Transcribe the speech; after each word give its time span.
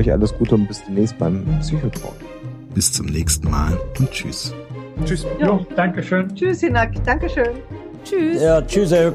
euch 0.00 0.10
alles 0.10 0.32
Gute 0.32 0.54
und 0.54 0.66
bis 0.66 0.82
demnächst 0.82 1.18
beim 1.18 1.44
Psychotalk. 1.60 2.14
Bis 2.72 2.90
zum 2.90 3.04
nächsten 3.06 3.50
Mal 3.50 3.78
und 3.98 4.10
tschüss. 4.10 4.54
Tschüss. 5.04 5.26
Ja. 5.38 5.48
Jo, 5.48 5.66
danke 5.76 6.02
schön. 6.02 6.34
Tschüss, 6.34 6.60
Hinak. 6.60 7.04
Dankeschön. 7.04 7.58
Tschüss. 8.02 8.40
Ja, 8.40 8.62
tschüss. 8.62 8.92
Elb. 8.92 9.14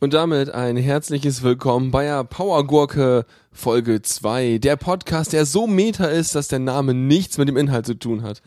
Und 0.00 0.12
damit 0.12 0.50
ein 0.50 0.76
herzliches 0.76 1.42
Willkommen 1.42 1.90
bei 1.90 2.04
der 2.04 2.24
Powergurke 2.24 3.24
Folge 3.52 4.02
2. 4.02 4.58
Der 4.58 4.76
Podcast, 4.76 5.32
der 5.32 5.46
so 5.46 5.66
meta 5.66 6.04
ist, 6.04 6.34
dass 6.34 6.48
der 6.48 6.58
Name 6.58 6.92
nichts 6.92 7.38
mit 7.38 7.48
dem 7.48 7.56
Inhalt 7.56 7.86
zu 7.86 7.94
tun 7.94 8.22
hat. 8.22 8.42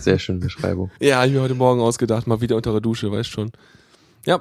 Sehr 0.00 0.18
schöne 0.18 0.40
Beschreibung. 0.40 0.90
Ja, 0.98 1.24
ich 1.24 1.32
mir 1.32 1.40
heute 1.40 1.54
Morgen 1.54 1.80
ausgedacht, 1.80 2.26
mal 2.26 2.40
wieder 2.40 2.56
unter 2.56 2.72
der 2.72 2.80
Dusche, 2.80 3.12
weißt 3.12 3.30
schon. 3.30 3.52
Ja. 4.26 4.40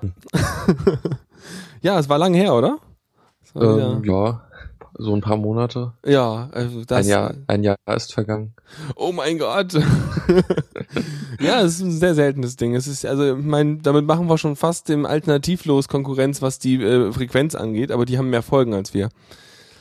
ja, 1.83 1.99
es 1.99 2.09
war 2.09 2.17
lange 2.17 2.39
her, 2.39 2.55
oder? 2.55 2.79
Wieder- 3.53 3.93
Ähm, 3.97 4.03
ja, 4.03 4.41
so 4.95 5.13
ein 5.15 5.21
paar 5.21 5.37
Monate. 5.37 5.93
ja, 6.05 6.49
also 6.51 6.83
das. 6.85 7.05
ein, 7.05 7.09
Jahr, 7.09 7.33
ein 7.47 7.63
Jahr 7.63 7.77
ist 7.95 8.13
vergangen. 8.13 8.53
Oh 8.95 9.11
mein 9.11 9.39
Gott. 9.39 9.73
ja, 11.39 11.61
es 11.61 11.75
ist 11.75 11.81
ein 11.81 11.91
sehr 11.91 12.13
seltenes 12.15 12.55
Ding. 12.57 12.75
Es 12.75 12.85
ist, 12.87 13.05
also, 13.05 13.35
ich 13.37 13.43
meine, 13.43 13.77
damit 13.77 14.05
machen 14.05 14.27
wir 14.27 14.37
schon 14.37 14.55
fast 14.55 14.89
dem 14.89 15.05
Alternativlos 15.05 15.87
Konkurrenz, 15.87 16.41
was 16.41 16.59
die 16.59 16.75
äh, 16.81 17.11
Frequenz 17.11 17.55
angeht, 17.55 17.91
aber 17.91 18.05
die 18.05 18.17
haben 18.17 18.29
mehr 18.29 18.43
Folgen 18.43 18.73
als 18.73 18.93
wir. 18.93 19.09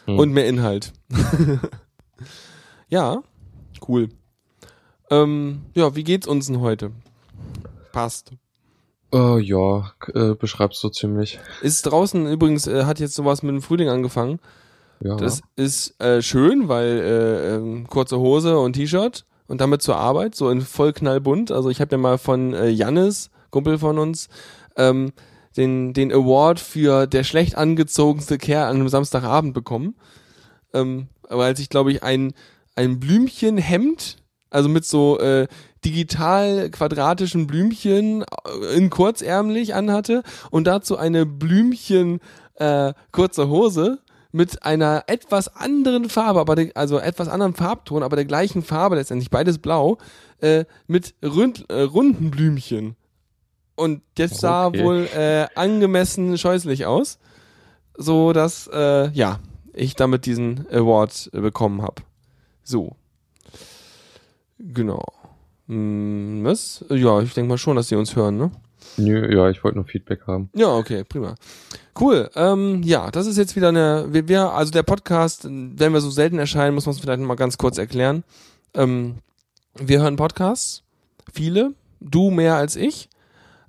Hm. 0.07 0.19
Und 0.19 0.33
mehr 0.33 0.47
Inhalt. 0.49 0.93
ja, 2.89 3.23
cool. 3.87 4.09
Ähm, 5.11 5.63
ja, 5.75 5.95
wie 5.95 6.05
geht's 6.05 6.27
uns 6.27 6.47
denn 6.47 6.61
heute? 6.61 6.91
Passt. 7.93 8.33
Äh, 9.13 9.41
ja, 9.41 9.93
äh, 10.15 10.35
beschreibst 10.35 10.83
du 10.83 10.89
ziemlich. 10.89 11.39
Ist 11.61 11.83
draußen 11.83 12.27
übrigens, 12.27 12.67
äh, 12.67 12.85
hat 12.85 12.99
jetzt 12.99 13.15
sowas 13.15 13.43
mit 13.43 13.55
dem 13.55 13.63
Frühling 13.63 13.89
angefangen. 13.89 14.39
Ja. 15.01 15.17
Das 15.17 15.41
ist 15.57 16.01
äh, 16.01 16.23
schön, 16.23 16.69
weil 16.69 16.87
äh, 16.87 17.55
ähm, 17.57 17.87
kurze 17.89 18.19
Hose 18.19 18.59
und 18.59 18.75
T-Shirt 18.75 19.25
und 19.49 19.61
damit 19.61 19.83
zur 19.83 19.97
Arbeit, 19.97 20.35
so 20.35 20.49
in 20.49 20.61
voll 20.61 20.93
knallbunt. 20.93 21.51
Also 21.51 21.69
ich 21.69 21.81
habe 21.81 21.93
ja 21.93 21.99
mal 21.99 22.19
von 22.19 22.55
äh, 22.55 22.69
Jannis, 22.69 23.31
Kumpel 23.51 23.79
von 23.79 23.99
uns, 23.99 24.29
ähm, 24.77 25.13
den, 25.57 25.93
den 25.93 26.13
Award 26.13 26.61
für 26.61 27.07
der 27.07 27.25
schlecht 27.25 27.57
angezogenste 27.57 28.39
Kerl 28.39 28.69
an 28.69 28.77
einem 28.77 28.89
Samstagabend 28.89 29.53
bekommen. 29.53 29.97
Ähm, 30.73 31.09
aber 31.29 31.45
als 31.45 31.61
ich, 31.61 31.69
glaube 31.69 31.93
ich, 31.93 32.03
ein, 32.03 32.33
ein 32.77 33.01
Blümchenhemd, 33.01 34.17
also 34.51 34.69
mit 34.69 34.85
so 34.85 35.19
äh, 35.19 35.49
digital 35.85 36.71
quadratischen 36.71 37.47
Blümchen 37.47 38.23
äh, 38.23 38.77
in 38.77 38.91
kurzärmlich 38.91 39.75
anhatte 39.75 40.23
und 40.51 40.67
dazu 40.67 40.97
eine 40.97 41.27
Blümchen 41.27 42.21
äh, 42.55 42.93
kurze 43.11 43.49
Hose 43.49 43.99
mit 44.31 44.63
einer 44.65 45.05
etwas 45.09 45.55
anderen 45.55 46.09
Farbe, 46.09 46.41
aber 46.41 46.57
der, 46.57 46.71
also 46.75 46.99
etwas 46.99 47.29
anderen 47.29 47.55
Farbton, 47.55 48.03
aber 48.03 48.17
der 48.17 48.25
gleichen 48.25 48.63
Farbe 48.63 48.97
letztendlich, 48.97 49.31
beides 49.31 49.59
blau, 49.59 49.99
äh, 50.41 50.65
mit 50.87 51.15
rund, 51.25 51.69
äh, 51.69 51.83
runden 51.83 52.31
Blümchen. 52.31 52.97
Und 53.75 54.03
das 54.15 54.39
sah 54.39 54.67
Okay. 54.67 54.85
wohl 54.85 55.09
äh, 55.15 55.47
angemessen 55.55 56.39
scheußlich 56.39 56.87
aus, 56.87 57.19
so 57.97 58.33
dass 58.33 58.69
äh, 58.73 59.11
ja 59.11 59.39
ich 59.75 59.95
damit 59.97 60.27
diesen 60.27 60.67
Award 60.71 61.31
äh, 61.33 61.41
bekommen 61.41 61.83
habe. 61.83 62.03
So, 62.63 62.97
genau. 64.59 65.05
Hm, 65.73 66.45
was? 66.45 66.85
Ja, 66.91 67.21
ich 67.23 67.33
denke 67.33 67.49
mal 67.49 67.57
schon, 67.57 67.77
dass 67.77 67.89
sie 67.89 67.97
uns 67.97 68.15
hören, 68.15 68.37
ne? 68.37 68.51
Nö, 68.99 69.35
ja, 69.35 69.49
ich 69.49 69.65
wollte 69.65 69.79
nur 69.79 69.87
Feedback 69.87 70.27
haben. 70.27 70.51
Ja, 70.55 70.75
okay, 70.77 71.03
prima. 71.03 71.35
Cool. 71.99 72.29
Ähm, 72.35 72.83
ja, 72.83 73.11
das 73.11 73.27
ist 73.27 73.39
jetzt 73.39 73.57
wieder 73.57 73.69
eine. 73.69 74.07
Wir, 74.11 74.29
wir, 74.29 74.53
also 74.53 74.71
der 74.71 74.83
Podcast, 74.83 75.45
wenn 75.45 75.93
wir 75.95 76.01
so 76.03 76.11
selten 76.11 76.39
erscheinen, 76.39 76.75
muss 76.75 76.85
man 76.85 76.95
es 76.95 77.01
vielleicht 77.01 77.21
mal 77.21 77.37
ganz 77.37 77.57
kurz 77.57 77.79
erklären. 77.79 78.23
Ähm, 78.75 79.15
wir 79.75 80.03
hören 80.03 80.17
Podcasts, 80.17 80.83
viele, 81.33 81.73
du 82.01 82.31
mehr 82.31 82.57
als 82.57 82.77
ich. 82.77 83.09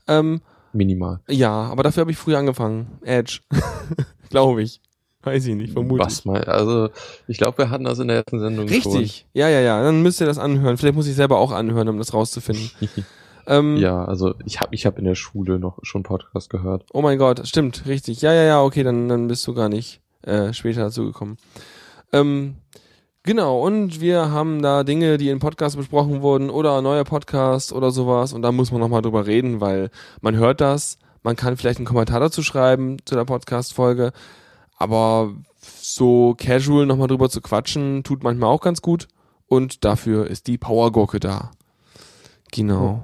Ähm, 0.09 0.41
Minimal. 0.73 1.21
ja, 1.29 1.51
aber 1.51 1.83
dafür 1.83 2.01
habe 2.01 2.11
ich 2.11 2.17
früh 2.17 2.35
angefangen. 2.35 2.87
Edge. 3.03 3.39
Glaube 4.29 4.61
ich. 4.63 4.81
Weiß 5.23 5.45
ich 5.45 5.55
nicht, 5.55 5.73
vermutlich. 5.73 6.05
Was 6.05 6.25
mal, 6.25 6.43
also 6.43 6.89
ich 7.27 7.37
glaube, 7.37 7.57
wir 7.57 7.69
hatten 7.69 7.85
das 7.85 7.99
in 7.99 8.09
der 8.09 8.17
ersten 8.17 8.39
Sendung 8.39 8.67
Richtig. 8.67 9.25
Ja, 9.33 9.47
ja, 9.47 9.61
ja. 9.61 9.81
Dann 9.81 10.01
müsst 10.01 10.19
ihr 10.19 10.27
das 10.27 10.37
anhören. 10.37 10.77
Vielleicht 10.77 10.95
muss 10.95 11.07
ich 11.07 11.15
selber 11.15 11.37
auch 11.37 11.51
anhören, 11.51 11.87
um 11.87 11.97
das 11.97 12.13
rauszufinden. 12.13 12.71
schon. 12.79 13.05
Ähm, 13.45 13.77
ja, 13.77 14.05
also 14.05 14.35
ich 14.45 14.61
habe 14.61 14.73
ich 14.73 14.85
hab 14.85 14.97
in 14.97 15.05
der 15.05 15.15
Schule 15.15 15.59
noch 15.59 15.79
schon 15.81 16.03
Podcast 16.03 16.49
gehört. 16.49 16.85
Oh 16.93 17.01
mein 17.01 17.17
Gott, 17.17 17.45
stimmt, 17.45 17.85
richtig. 17.85 18.21
Ja, 18.21 18.33
ja, 18.33 18.43
ja, 18.43 18.61
okay, 18.61 18.83
dann, 18.83 19.09
dann 19.09 19.27
bist 19.27 19.45
du 19.47 19.53
gar 19.53 19.69
nicht 19.69 20.01
äh, 20.21 20.53
später 20.53 20.81
dazu 20.81 21.05
gekommen. 21.05 21.37
Ähm, 22.13 22.55
genau, 23.23 23.59
und 23.59 23.99
wir 23.99 24.31
haben 24.31 24.61
da 24.61 24.83
Dinge, 24.83 25.17
die 25.17 25.29
in 25.29 25.39
Podcasts 25.39 25.75
besprochen 25.75 26.21
wurden 26.21 26.49
oder 26.49 26.81
neue 26.81 27.03
Podcasts 27.03 27.73
oder 27.73 27.91
sowas 27.91 28.31
und 28.31 28.43
da 28.43 28.51
muss 28.51 28.71
man 28.71 28.79
nochmal 28.79 29.01
drüber 29.01 29.27
reden, 29.27 29.59
weil 29.59 29.89
man 30.21 30.37
hört 30.37 30.61
das, 30.61 30.97
man 31.23 31.35
kann 31.35 31.57
vielleicht 31.57 31.79
einen 31.79 31.85
Kommentar 31.85 32.19
dazu 32.19 32.43
schreiben 32.43 32.97
zu 33.03 33.15
der 33.15 33.25
Podcast-Folge, 33.25 34.13
aber 34.83 35.33
so 35.61 36.35
casual 36.37 36.85
nochmal 36.85 37.07
drüber 37.07 37.29
zu 37.29 37.41
quatschen, 37.41 38.03
tut 38.03 38.23
manchmal 38.23 38.49
auch 38.49 38.61
ganz 38.61 38.81
gut 38.81 39.07
und 39.47 39.83
dafür 39.85 40.27
ist 40.27 40.47
die 40.47 40.57
Powergurke 40.57 41.19
da. 41.19 41.51
Genau. 42.51 43.03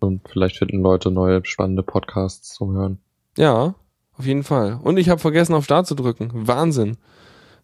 Und 0.00 0.28
vielleicht 0.28 0.56
finden 0.56 0.82
Leute 0.82 1.10
neue 1.10 1.44
spannende 1.44 1.82
Podcasts 1.82 2.54
zum 2.54 2.72
Hören. 2.72 2.98
Ja, 3.36 3.74
auf 4.16 4.26
jeden 4.26 4.42
Fall. 4.42 4.78
Und 4.82 4.98
ich 4.98 5.08
habe 5.08 5.20
vergessen, 5.20 5.54
auf 5.54 5.64
Start 5.64 5.86
zu 5.86 5.94
drücken. 5.94 6.30
Wahnsinn. 6.34 6.96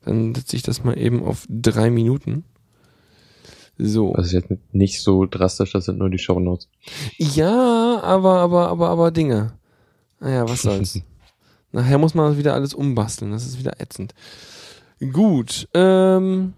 Dann 0.04 0.34
setze 0.34 0.56
ich 0.56 0.62
das 0.62 0.84
mal 0.84 0.97
eben 0.98 1.25
auf 1.25 1.44
drei 1.48 1.91
Minuten. 1.91 2.44
So. 3.78 4.15
Das 4.15 4.27
ist 4.27 4.33
jetzt 4.33 4.50
nicht 4.72 5.03
so 5.03 5.27
drastisch, 5.27 5.72
das 5.72 5.87
sind 5.87 5.98
nur 5.98 6.09
die 6.09 6.19
Shownotes. 6.19 6.69
Ja, 7.19 8.00
aber, 8.03 8.38
aber, 8.38 8.69
aber, 8.69 8.88
aber 8.88 9.10
Dinge. 9.10 9.53
Naja, 10.21 10.48
was 10.48 10.62
soll's. 10.62 11.00
Nachher 11.77 11.99
muss 11.99 12.15
man 12.15 12.39
wieder 12.39 12.55
alles 12.55 12.73
umbasteln. 12.73 13.33
Das 13.33 13.45
ist 13.45 13.59
wieder 13.59 13.83
ätzend. 13.83 14.15
Gut. 15.13 15.69
Ähm, 15.75 16.55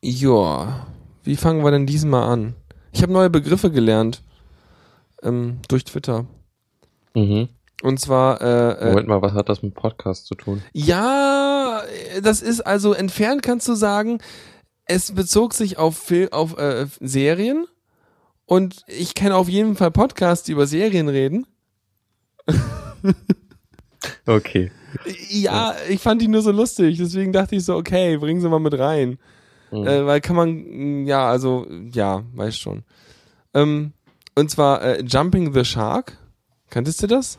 ja. 0.00 0.86
Wie 1.24 1.34
fangen 1.34 1.64
wir 1.64 1.72
denn 1.72 1.84
diesmal 1.84 2.22
an? 2.22 2.54
Ich 2.92 3.02
habe 3.02 3.12
neue 3.12 3.30
Begriffe 3.30 3.72
gelernt. 3.72 4.22
Ähm, 5.24 5.58
durch 5.66 5.82
Twitter. 5.84 6.24
Mhm. 7.14 7.48
Und 7.82 7.98
zwar 7.98 8.40
äh, 8.40 8.74
äh, 8.74 8.88
Moment 8.90 9.08
mal, 9.08 9.22
was 9.22 9.32
hat 9.32 9.48
das 9.48 9.64
mit 9.64 9.74
Podcast 9.74 10.26
zu 10.26 10.36
tun? 10.36 10.62
Ja, 10.72 11.82
das 12.22 12.42
ist 12.42 12.60
also 12.60 12.92
entfernt 12.92 13.42
kannst 13.42 13.66
du 13.66 13.74
sagen, 13.74 14.20
es 14.84 15.10
bezog 15.12 15.52
sich 15.52 15.78
auf, 15.78 15.98
Fil 15.98 16.28
auf 16.30 16.56
äh, 16.58 16.86
Serien 17.00 17.66
und 18.46 18.84
ich 18.86 19.14
kenne 19.14 19.34
auf 19.34 19.48
jeden 19.48 19.74
Fall 19.74 19.90
Podcasts, 19.90 20.44
die 20.44 20.52
über 20.52 20.68
Serien 20.68 21.08
reden. 21.08 21.44
Okay. 24.26 24.70
Ja, 25.28 25.74
ich 25.88 26.00
fand 26.00 26.22
die 26.22 26.28
nur 26.28 26.42
so 26.42 26.52
lustig, 26.52 26.98
deswegen 26.98 27.32
dachte 27.32 27.56
ich 27.56 27.64
so, 27.64 27.74
okay, 27.76 28.16
bringen 28.16 28.40
sie 28.40 28.48
mal 28.48 28.60
mit 28.60 28.78
rein. 28.78 29.18
Mhm. 29.72 29.86
Äh, 29.86 30.06
weil 30.06 30.20
kann 30.20 30.36
man, 30.36 31.04
ja, 31.06 31.28
also, 31.28 31.66
ja, 31.92 32.22
weiß 32.34 32.56
schon. 32.56 32.84
Ähm, 33.54 33.92
und 34.36 34.50
zwar 34.50 34.82
äh, 34.82 35.02
Jumping 35.02 35.52
the 35.52 35.64
Shark. 35.64 36.16
Kanntest 36.70 37.02
du 37.02 37.06
das? 37.06 37.38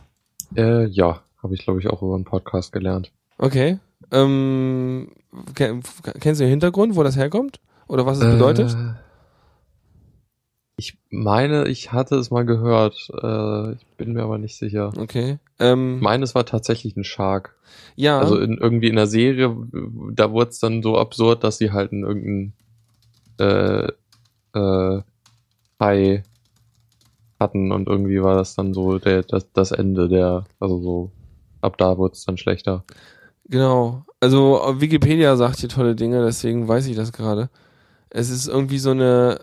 Äh, 0.55 0.85
ja, 0.87 1.21
habe 1.41 1.53
ich 1.55 1.63
glaube 1.63 1.79
ich 1.79 1.89
auch 1.89 2.01
über 2.01 2.15
einen 2.15 2.23
Podcast 2.25 2.71
gelernt. 2.71 3.11
Okay. 3.37 3.79
Ähm, 4.11 5.11
ken- 5.55 5.81
kennst 6.19 6.39
du 6.39 6.45
den 6.45 6.51
Hintergrund, 6.51 6.95
wo 6.95 7.03
das 7.03 7.17
herkommt? 7.17 7.59
Oder 7.87 8.05
was 8.05 8.19
es 8.19 8.25
bedeutet? 8.25 8.73
Äh, 8.73 8.93
ich 10.77 10.97
meine, 11.09 11.67
ich 11.67 11.91
hatte 11.93 12.15
es 12.15 12.31
mal 12.31 12.45
gehört. 12.45 13.09
Äh, 13.21 13.73
ich 13.73 13.85
bin 13.97 14.13
mir 14.13 14.23
aber 14.23 14.37
nicht 14.37 14.57
sicher. 14.57 14.91
Okay. 14.97 15.37
Ähm, 15.59 15.95
Ich 15.97 16.01
meine, 16.01 16.23
es 16.23 16.35
war 16.35 16.46
tatsächlich 16.46 16.96
ein 16.96 17.03
Shark. 17.03 17.55
ja. 17.96 18.19
Also 18.19 18.37
in, 18.40 18.57
irgendwie 18.57 18.87
in 18.90 18.96
der 18.96 19.07
Serie, 19.07 19.55
da 20.11 20.31
wurde 20.31 20.52
es 20.52 20.59
dann 20.59 20.84
so 20.84 20.97
absurd, 20.97 21.43
dass 21.43 21.57
sie 21.57 21.72
halt 21.72 21.91
in 21.91 22.03
irgendein 22.03 22.53
äh, 23.40 23.91
äh, 24.57 25.02
Hai 25.79 26.23
hatten 27.40 27.72
und 27.72 27.87
irgendwie 27.87 28.22
war 28.22 28.35
das 28.35 28.55
dann 28.55 28.73
so 28.73 28.97
der, 28.97 29.23
das, 29.23 29.52
das 29.52 29.72
Ende 29.72 30.07
der, 30.07 30.46
also 30.59 30.79
so, 30.79 31.11
ab 31.61 31.78
da 31.78 31.97
wurde 31.97 32.13
es 32.13 32.23
dann 32.25 32.37
schlechter. 32.37 32.84
Genau. 33.47 34.05
Also 34.22 34.61
Wikipedia 34.79 35.35
sagt 35.35 35.59
hier 35.59 35.69
tolle 35.69 35.96
Dinge, 35.96 36.23
deswegen 36.23 36.67
weiß 36.67 36.87
ich 36.87 36.96
das 36.96 37.11
gerade. 37.11 37.49
Es 38.09 38.29
ist 38.29 38.47
irgendwie 38.47 38.79
so 38.79 38.91
eine, 38.91 39.41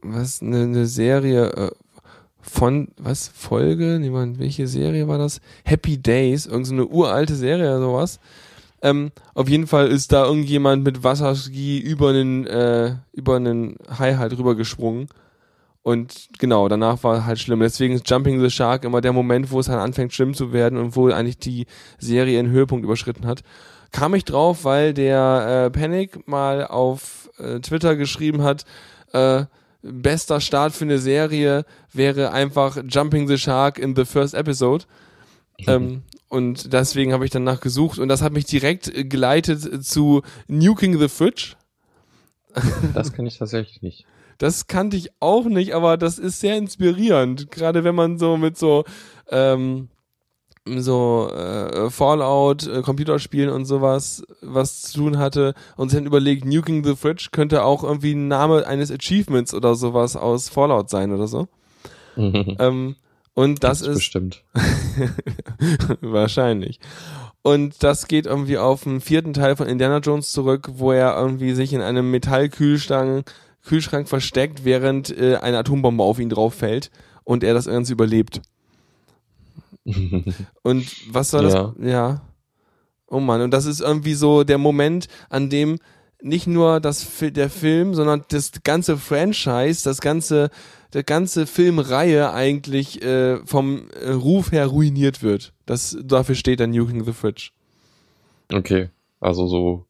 was, 0.00 0.40
eine, 0.42 0.62
eine 0.62 0.86
Serie 0.86 1.50
äh, 1.52 1.70
von, 2.48 2.88
was, 2.96 3.28
Folge? 3.28 3.98
Niemand, 4.00 4.38
welche 4.38 4.66
Serie 4.66 5.08
war 5.08 5.18
das? 5.18 5.40
Happy 5.64 5.98
Days, 5.98 6.46
irgendeine 6.46 6.82
so 6.82 6.88
uralte 6.88 7.34
Serie 7.34 7.66
oder 7.66 7.80
sowas. 7.80 8.20
Ähm, 8.80 9.10
auf 9.34 9.48
jeden 9.48 9.66
Fall 9.66 9.88
ist 9.88 10.12
da 10.12 10.24
irgendjemand 10.24 10.84
mit 10.84 11.02
Wasserski 11.02 11.78
über 11.78 12.10
einen, 12.10 12.46
äh, 12.46 12.94
über 13.12 13.36
einen 13.36 13.76
Hai 13.98 14.14
halt 14.14 14.36
rübergesprungen. 14.38 15.08
Und 15.82 16.28
genau, 16.38 16.68
danach 16.68 17.02
war 17.02 17.24
halt 17.24 17.38
schlimm. 17.38 17.60
Deswegen 17.60 17.94
ist 17.94 18.08
Jumping 18.08 18.40
the 18.40 18.50
Shark 18.50 18.84
immer 18.84 19.00
der 19.00 19.12
Moment, 19.12 19.50
wo 19.50 19.60
es 19.60 19.68
halt 19.68 19.80
anfängt 19.80 20.12
schlimm 20.12 20.34
zu 20.34 20.52
werden 20.52 20.78
und 20.78 20.96
wo 20.96 21.08
eigentlich 21.08 21.38
die 21.38 21.66
Serie 21.98 22.38
einen 22.38 22.50
Höhepunkt 22.50 22.84
überschritten 22.84 23.26
hat. 23.26 23.42
Kam 23.90 24.14
ich 24.14 24.24
drauf, 24.24 24.64
weil 24.64 24.92
der 24.92 25.66
äh, 25.66 25.70
Panic 25.70 26.28
mal 26.28 26.66
auf 26.66 27.30
äh, 27.38 27.60
Twitter 27.60 27.96
geschrieben 27.96 28.42
hat, 28.42 28.64
äh, 29.12 29.44
bester 29.82 30.40
Start 30.40 30.72
für 30.72 30.84
eine 30.84 30.98
Serie 30.98 31.64
wäre 31.92 32.32
einfach 32.32 32.78
Jumping 32.88 33.28
the 33.28 33.38
Shark 33.38 33.78
in 33.78 33.94
the 33.94 34.04
first 34.04 34.34
episode. 34.34 34.84
ähm, 35.66 36.02
und 36.28 36.72
deswegen 36.72 37.12
habe 37.12 37.24
ich 37.24 37.30
danach 37.30 37.60
gesucht 37.60 37.98
und 37.98 38.08
das 38.08 38.22
hat 38.22 38.32
mich 38.32 38.44
direkt 38.44 38.92
geleitet 39.10 39.84
zu 39.84 40.22
Nuking 40.46 40.98
the 40.98 41.08
Fridge. 41.08 41.54
Das 42.94 43.12
kenne 43.12 43.28
ich 43.28 43.38
tatsächlich 43.38 43.82
nicht. 43.82 44.06
Das 44.38 44.68
kannte 44.68 44.96
ich 44.96 45.10
auch 45.20 45.46
nicht, 45.46 45.74
aber 45.74 45.96
das 45.96 46.18
ist 46.18 46.40
sehr 46.40 46.56
inspirierend. 46.56 47.50
Gerade 47.50 47.82
wenn 47.84 47.94
man 47.94 48.18
so 48.18 48.36
mit 48.36 48.56
so 48.56 48.84
ähm, 49.30 49.88
so 50.76 51.30
äh, 51.34 51.90
Fallout, 51.90 52.66
äh, 52.66 52.82
Computerspielen 52.82 53.50
und 53.50 53.64
sowas 53.64 54.22
was 54.42 54.82
zu 54.82 54.98
tun 54.98 55.18
hatte 55.18 55.54
und 55.76 55.90
sich 55.90 55.98
dann 55.98 56.06
überlegt, 56.06 56.44
Nuking 56.44 56.84
the 56.84 56.96
Fridge 56.96 57.28
könnte 57.32 57.64
auch 57.64 57.84
irgendwie 57.84 58.12
ein 58.12 58.28
Name 58.28 58.66
eines 58.66 58.90
Achievements 58.90 59.54
oder 59.54 59.74
sowas 59.74 60.16
aus 60.16 60.48
Fallout 60.48 60.90
sein 60.90 61.12
oder 61.12 61.26
so. 61.28 61.48
ähm, 62.16 62.96
und 63.34 63.62
das 63.62 63.82
ist 63.82 63.94
bestimmt. 63.94 64.42
wahrscheinlich. 66.00 66.80
Und 67.42 67.82
das 67.82 68.08
geht 68.08 68.26
irgendwie 68.26 68.58
auf 68.58 68.82
den 68.82 69.00
vierten 69.00 69.32
Teil 69.32 69.54
von 69.54 69.68
Indiana 69.68 69.98
Jones 69.98 70.32
zurück, 70.32 70.68
wo 70.74 70.92
er 70.92 71.16
irgendwie 71.16 71.52
sich 71.54 71.72
in 71.72 71.80
einem 71.80 72.10
Metallkühlschrank 72.10 73.32
Kühlschrank 73.64 74.08
versteckt, 74.08 74.64
während 74.64 75.16
äh, 75.16 75.36
eine 75.36 75.58
Atombombe 75.58 76.02
auf 76.02 76.18
ihn 76.18 76.30
drauf 76.30 76.54
fällt 76.54 76.90
und 77.24 77.44
er 77.44 77.54
das 77.54 77.66
Ganze 77.66 77.92
überlebt. 77.92 78.40
und 80.62 80.86
was 81.12 81.30
soll 81.30 81.44
das? 81.44 81.72
Ja. 81.80 82.22
Oh 83.08 83.20
Mann, 83.20 83.40
und 83.40 83.50
das 83.52 83.64
ist 83.64 83.80
irgendwie 83.80 84.14
so 84.14 84.44
der 84.44 84.58
Moment, 84.58 85.08
an 85.30 85.48
dem 85.48 85.78
nicht 86.20 86.46
nur 86.46 86.80
das, 86.80 87.06
der 87.20 87.48
Film, 87.48 87.94
sondern 87.94 88.24
das 88.28 88.52
ganze 88.64 88.96
Franchise, 88.96 89.84
das 89.84 90.00
ganze, 90.00 90.50
der 90.92 91.04
ganze 91.04 91.46
Filmreihe 91.46 92.32
eigentlich 92.32 93.02
äh, 93.02 93.38
vom 93.46 93.88
äh, 93.90 94.10
Ruf 94.10 94.52
her 94.52 94.66
ruiniert 94.66 95.22
wird. 95.22 95.52
Das, 95.64 95.96
dafür 96.02 96.34
steht 96.34 96.60
dann 96.60 96.70
Nuking 96.70 97.04
the 97.04 97.12
Fridge. 97.12 97.50
Okay, 98.52 98.90
also 99.20 99.46
so 99.46 99.86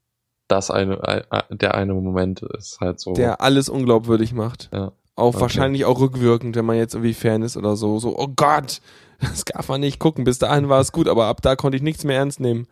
das 0.49 0.71
eine, 0.71 0.99
äh, 1.03 1.43
der 1.51 1.75
eine 1.75 1.95
Moment 1.95 2.43
ist 2.43 2.81
halt 2.81 3.01
so. 3.01 3.13
Der 3.15 3.41
alles 3.41 3.69
unglaubwürdig 3.69 4.33
macht. 4.33 4.71
ja. 4.73 4.93
Auch 5.19 5.35
Okay. 5.35 5.41
wahrscheinlich 5.41 5.85
auch 5.85 5.99
rückwirkend, 5.99 6.55
wenn 6.55 6.65
man 6.65 6.77
jetzt 6.77 6.95
irgendwie 6.95 7.13
Fan 7.15 7.43
ist 7.43 7.57
oder 7.57 7.75
so. 7.77 7.99
So, 7.99 8.17
oh 8.17 8.29
Gott, 8.37 8.81
das 9.21 9.45
darf 9.45 9.69
man 9.69 9.81
nicht 9.81 9.99
gucken. 9.99 10.23
Bis 10.25 10.39
dahin 10.39 10.69
war 10.69 10.81
es 10.81 10.93
gut, 10.93 11.09
aber 11.09 11.27
ab 11.27 11.43
da 11.43 11.57
konnte 11.57 11.77
ich 11.77 11.83
nichts 11.83 12.05
mehr 12.05 12.19
ernst 12.19 12.39
nehmen. 12.41 12.67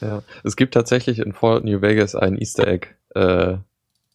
Ja, 0.00 0.22
es 0.44 0.54
gibt 0.54 0.74
tatsächlich 0.74 1.18
in 1.18 1.32
Fallout 1.32 1.64
New 1.64 1.82
Vegas 1.82 2.14
ein 2.14 2.38
Easter 2.38 2.68
Egg, 2.68 2.86
äh, 3.16 3.56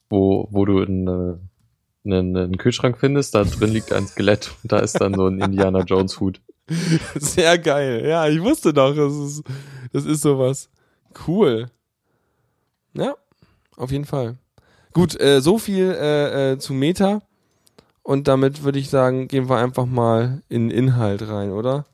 wo, 0.10 0.48
wo 0.50 0.64
du 0.64 0.80
einen, 0.82 1.50
einen, 2.06 2.38
einen 2.38 2.58
Kühlschrank 2.58 2.98
findest, 2.98 3.36
da 3.36 3.44
drin 3.44 3.72
liegt 3.72 3.92
ein 3.92 4.08
Skelett 4.08 4.52
und 4.64 4.72
da 4.72 4.80
ist 4.80 5.02
dann 5.02 5.14
so 5.14 5.28
ein 5.28 5.42
Indiana 5.42 5.82
Jones 5.82 6.22
Hut. 6.22 6.40
Sehr 7.16 7.58
geil. 7.60 8.06
Ja, 8.08 8.30
ich 8.30 8.42
wusste 8.42 8.74
doch, 8.74 8.96
das 8.96 9.14
ist, 9.14 9.44
das 9.92 10.06
ist 10.06 10.22
sowas. 10.22 10.70
Cool. 11.28 11.66
Ja, 12.94 13.16
auf 13.76 13.92
jeden 13.92 14.06
Fall. 14.06 14.38
Gut, 14.94 15.20
äh, 15.20 15.42
so 15.42 15.58
viel 15.58 15.92
äh, 15.92 16.54
äh, 16.54 16.58
zu 16.60 16.72
Meta. 16.74 17.22
Und 18.04 18.28
damit 18.28 18.64
würde 18.64 18.80
ich 18.80 18.90
sagen, 18.90 19.28
gehen 19.28 19.50
wir 19.50 19.58
einfach 19.58 19.86
mal 19.86 20.42
in 20.50 20.70
Inhalt 20.70 21.28
rein, 21.28 21.52
oder? 21.52 21.86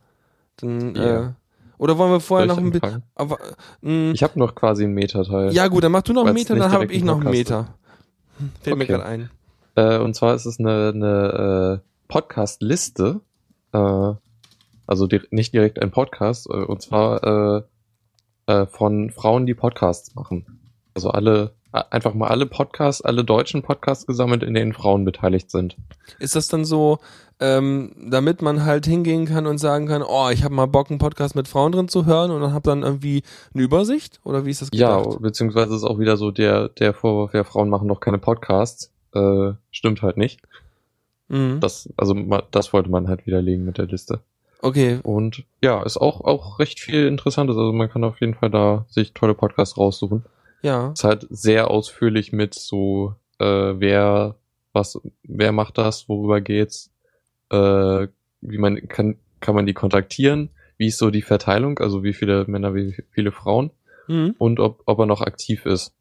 Dann, 0.57 0.95
Ja. 0.95 1.21
äh, 1.27 1.29
oder 1.77 1.97
wollen 1.97 2.11
wir 2.11 2.19
vorher 2.19 2.47
noch 2.47 2.57
ein 2.57 2.71
bisschen. 2.71 3.03
Aber, 3.15 3.37
mh, 3.81 4.11
Ich 4.13 4.23
habe 4.23 4.37
noch 4.39 4.53
quasi 4.55 4.83
einen 4.83 4.93
Metateil. 4.95 5.53
ja, 5.53 5.67
gut, 5.67 5.83
dann 5.83 5.91
mach 5.91 6.01
du 6.01 6.11
noch 6.13 6.25
einen 6.25 6.33
Meter, 6.33 6.55
dann 6.55 6.71
habe 6.71 6.91
ich 6.91 7.03
noch 7.03 7.21
einen 7.21 7.29
Meter. 7.31 7.67
Fällt 8.61 8.77
mir 8.77 8.83
Okay. 8.85 8.93
gerade 8.93 9.05
ein. 9.05 9.29
Äh, 9.75 9.99
und 9.99 10.15
zwar 10.15 10.33
ist 10.35 10.45
es 10.45 10.59
eine, 10.59 10.91
eine 10.93 11.79
äh, 11.81 11.87
Podcast-Liste. 12.07 13.21
Äh, 13.71 14.13
also 14.87 15.05
di 15.07 15.21
nicht 15.29 15.53
direkt 15.53 15.81
ein 15.81 15.91
Podcast, 15.91 16.47
äh, 16.49 16.53
und 16.63 16.81
zwar 16.81 17.23
äh, 18.47 18.51
äh, 18.51 18.65
von 18.65 19.11
Frauen, 19.11 19.45
die 19.45 19.53
Podcasts 19.53 20.15
machen. 20.15 20.59
Also 20.95 21.11
alle, 21.11 21.43
äh, 21.43 21.49
einfach 21.71 22.13
mal 22.13 22.27
alle 22.27 22.45
Podcasts, 22.45 23.01
alle 23.01 23.23
deutschen 23.23 23.61
Podcasts 23.61 24.05
gesammelt, 24.07 24.43
in 24.43 24.53
denen 24.53 24.73
Frauen 24.73 25.05
beteiligt 25.05 25.51
sind. 25.51 25.77
Ist 26.19 26.35
das 26.35 26.47
dann 26.47 26.65
so, 26.65 26.99
ähm, 27.39 27.91
damit 28.09 28.41
man 28.41 28.65
halt 28.65 28.85
hingehen 28.85 29.25
kann 29.25 29.45
und 29.47 29.57
sagen 29.59 29.87
kann, 29.87 30.01
oh, 30.01 30.29
ich 30.31 30.43
habe 30.43 30.53
mal 30.55 30.65
Bock, 30.65 30.89
einen 30.89 30.99
Podcast 30.99 31.35
mit 31.35 31.47
Frauen 31.47 31.71
drin 31.71 31.87
zu 31.87 32.05
hören 32.05 32.31
und 32.31 32.41
dann 32.41 32.53
hab 32.53 32.63
dann 32.63 32.83
irgendwie 32.83 33.23
eine 33.53 33.63
Übersicht? 33.63 34.19
Oder 34.23 34.45
wie 34.45 34.49
ist 34.51 34.61
das 34.61 34.69
Ja, 34.73 34.97
gedacht? 35.01 35.21
beziehungsweise 35.21 35.75
ist 35.75 35.83
auch 35.83 35.99
wieder 35.99 36.17
so 36.17 36.31
der, 36.31 36.69
der 36.69 36.93
Vorwurf, 36.93 37.33
ja, 37.33 37.43
Frauen 37.43 37.69
machen 37.69 37.87
doch 37.87 37.99
keine 37.99 38.17
Podcasts. 38.17 38.91
Äh, 39.13 39.53
stimmt 39.71 40.01
halt 40.01 40.17
nicht. 40.17 40.41
mhm. 41.27 41.59
Das, 41.59 41.89
also 41.97 42.15
das 42.51 42.73
wollte 42.73 42.89
man 42.89 43.07
halt 43.07 43.25
widerlegen 43.25 43.65
mit 43.65 43.77
der 43.77 43.85
Liste. 43.87 44.19
Okay, 44.61 44.99
Und 45.03 45.45
ja, 45.63 45.81
ist 45.83 45.95
auch, 45.97 46.19
auch 46.21 46.59
recht 46.59 46.79
viel 46.81 47.07
Interessantes. 47.07 47.55
Also 47.55 47.71
man 47.71 47.89
kann 47.89 48.03
auf 48.03 48.19
jeden 48.19 48.33
Fall 48.33 48.49
da 48.49 48.85
sich 48.89 49.13
tolle 49.13 49.33
Podcasts 49.33 49.77
raussuchen. 49.77 50.25
Ja. 50.61 50.91
Ist 50.91 51.03
halt 51.03 51.25
sehr 51.29 51.69
ausführlich 51.69 52.31
mit 52.31 52.53
so, 52.53 53.15
äh, 53.39 53.45
wer, 53.45 54.35
was, 54.73 54.99
wer 55.23 55.51
macht 55.51 55.77
das, 55.77 56.07
worüber 56.09 56.41
geht's, 56.41 56.91
äh, 57.51 58.07
wie 58.41 58.57
man, 58.57 58.87
kann, 58.87 59.15
kann 59.39 59.55
man 59.55 59.65
die 59.65 59.73
kontaktieren, 59.73 60.49
wie 60.77 60.87
ist 60.87 60.97
so 60.97 61.09
die 61.11 61.21
Verteilung, 61.21 61.79
also 61.79 62.03
wie 62.03 62.13
viele 62.13 62.45
Männer, 62.47 62.73
wie 62.75 62.95
viele 63.11 63.31
Frauen 63.31 63.71
Mhm. 64.07 64.33
und 64.39 64.59
ob, 64.59 64.81
ob 64.87 64.99
er 64.99 65.05
noch 65.05 65.21
aktiv 65.21 65.67
ist. 65.67 65.93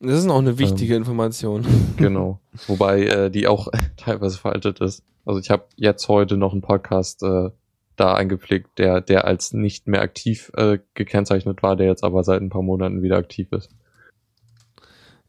Das 0.00 0.18
ist 0.18 0.28
auch 0.28 0.38
eine 0.40 0.58
wichtige 0.58 0.94
Ähm. 0.94 1.02
Information. 1.02 1.64
Genau. 1.96 2.40
Wobei 2.66 3.02
äh, 3.06 3.30
die 3.30 3.46
auch 3.46 3.68
teilweise 3.96 4.38
veraltet 4.38 4.80
ist. 4.80 5.02
Also 5.24 5.38
ich 5.40 5.48
habe 5.50 5.64
jetzt 5.76 6.08
heute 6.08 6.36
noch 6.36 6.52
einen 6.52 6.62
Podcast 6.62 7.22
äh, 7.22 7.50
da 7.98 8.14
eingepflegt, 8.14 8.78
der, 8.78 9.00
der 9.00 9.24
als 9.24 9.52
nicht 9.52 9.86
mehr 9.86 10.02
aktiv 10.02 10.50
äh, 10.56 10.78
gekennzeichnet 10.94 11.62
war, 11.62 11.76
der 11.76 11.86
jetzt 11.86 12.04
aber 12.04 12.24
seit 12.24 12.40
ein 12.40 12.50
paar 12.50 12.62
Monaten 12.62 13.02
wieder 13.02 13.16
aktiv 13.16 13.48
ist. 13.52 13.70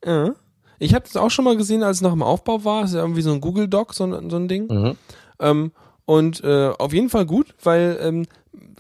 Ja. 0.06 0.36
Ich 0.80 0.94
habe 0.94 1.04
das 1.04 1.18
auch 1.18 1.30
schon 1.30 1.46
mal 1.46 1.58
gesehen, 1.58 1.84
als 1.84 1.98
es 1.98 2.02
noch 2.02 2.14
im 2.14 2.24
Aufbau 2.24 2.64
war. 2.64 2.82
Das 2.82 2.92
ist 2.92 2.96
ja 2.96 3.02
irgendwie 3.02 3.22
so 3.22 3.34
ein 3.34 3.42
Google 3.42 3.68
Doc, 3.68 3.94
so 3.94 4.06
ein, 4.06 4.30
so 4.30 4.38
ein 4.38 4.48
Ding. 4.48 4.68
Mhm. 4.68 4.96
Ähm, 5.40 5.72
und 6.06 6.44
äh, 6.44 6.70
auf 6.70 6.94
jeden 6.94 7.10
Fall 7.10 7.26
gut, 7.26 7.54
weil 7.64 8.00
ähm, 8.02 8.26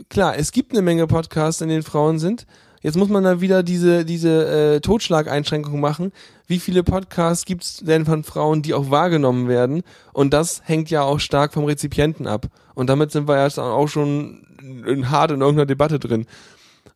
klar, 0.09 0.38
es 0.38 0.51
gibt 0.51 0.71
eine 0.71 0.81
Menge 0.81 1.07
Podcasts, 1.07 1.62
in 1.62 1.69
denen 1.69 1.83
Frauen 1.83 2.19
sind. 2.19 2.48
Jetzt 2.81 2.95
muss 2.95 3.09
man 3.09 3.24
da 3.24 3.41
wieder 3.41 3.62
diese, 3.63 4.05
diese 4.05 4.75
äh, 4.75 4.79
Totschlageinschränkung 4.79 5.79
machen. 5.79 6.12
Wie 6.48 6.59
viele 6.59 6.83
Podcasts 6.83 7.45
gibt's 7.45 7.77
denn 7.77 8.05
von 8.05 8.24
Frauen, 8.24 8.62
die 8.62 8.74
auch 8.74 8.89
wahrgenommen 8.89 9.48
werden? 9.48 9.83
Und 10.13 10.33
das 10.33 10.62
hängt 10.65 10.89
ja 10.89 11.03
auch 11.03 11.19
stark 11.19 11.53
vom 11.53 11.65
Rezipienten 11.65 12.25
ab. 12.25 12.48
Und 12.75 12.89
damit 12.89 13.12
sind 13.12 13.27
wir 13.27 13.38
ja 13.38 13.48
auch 13.62 13.88
schon 13.88 14.48
in, 14.86 15.09
hart 15.09 15.31
in 15.31 15.41
irgendeiner 15.41 15.65
Debatte 15.65 16.00
drin. 16.00 16.25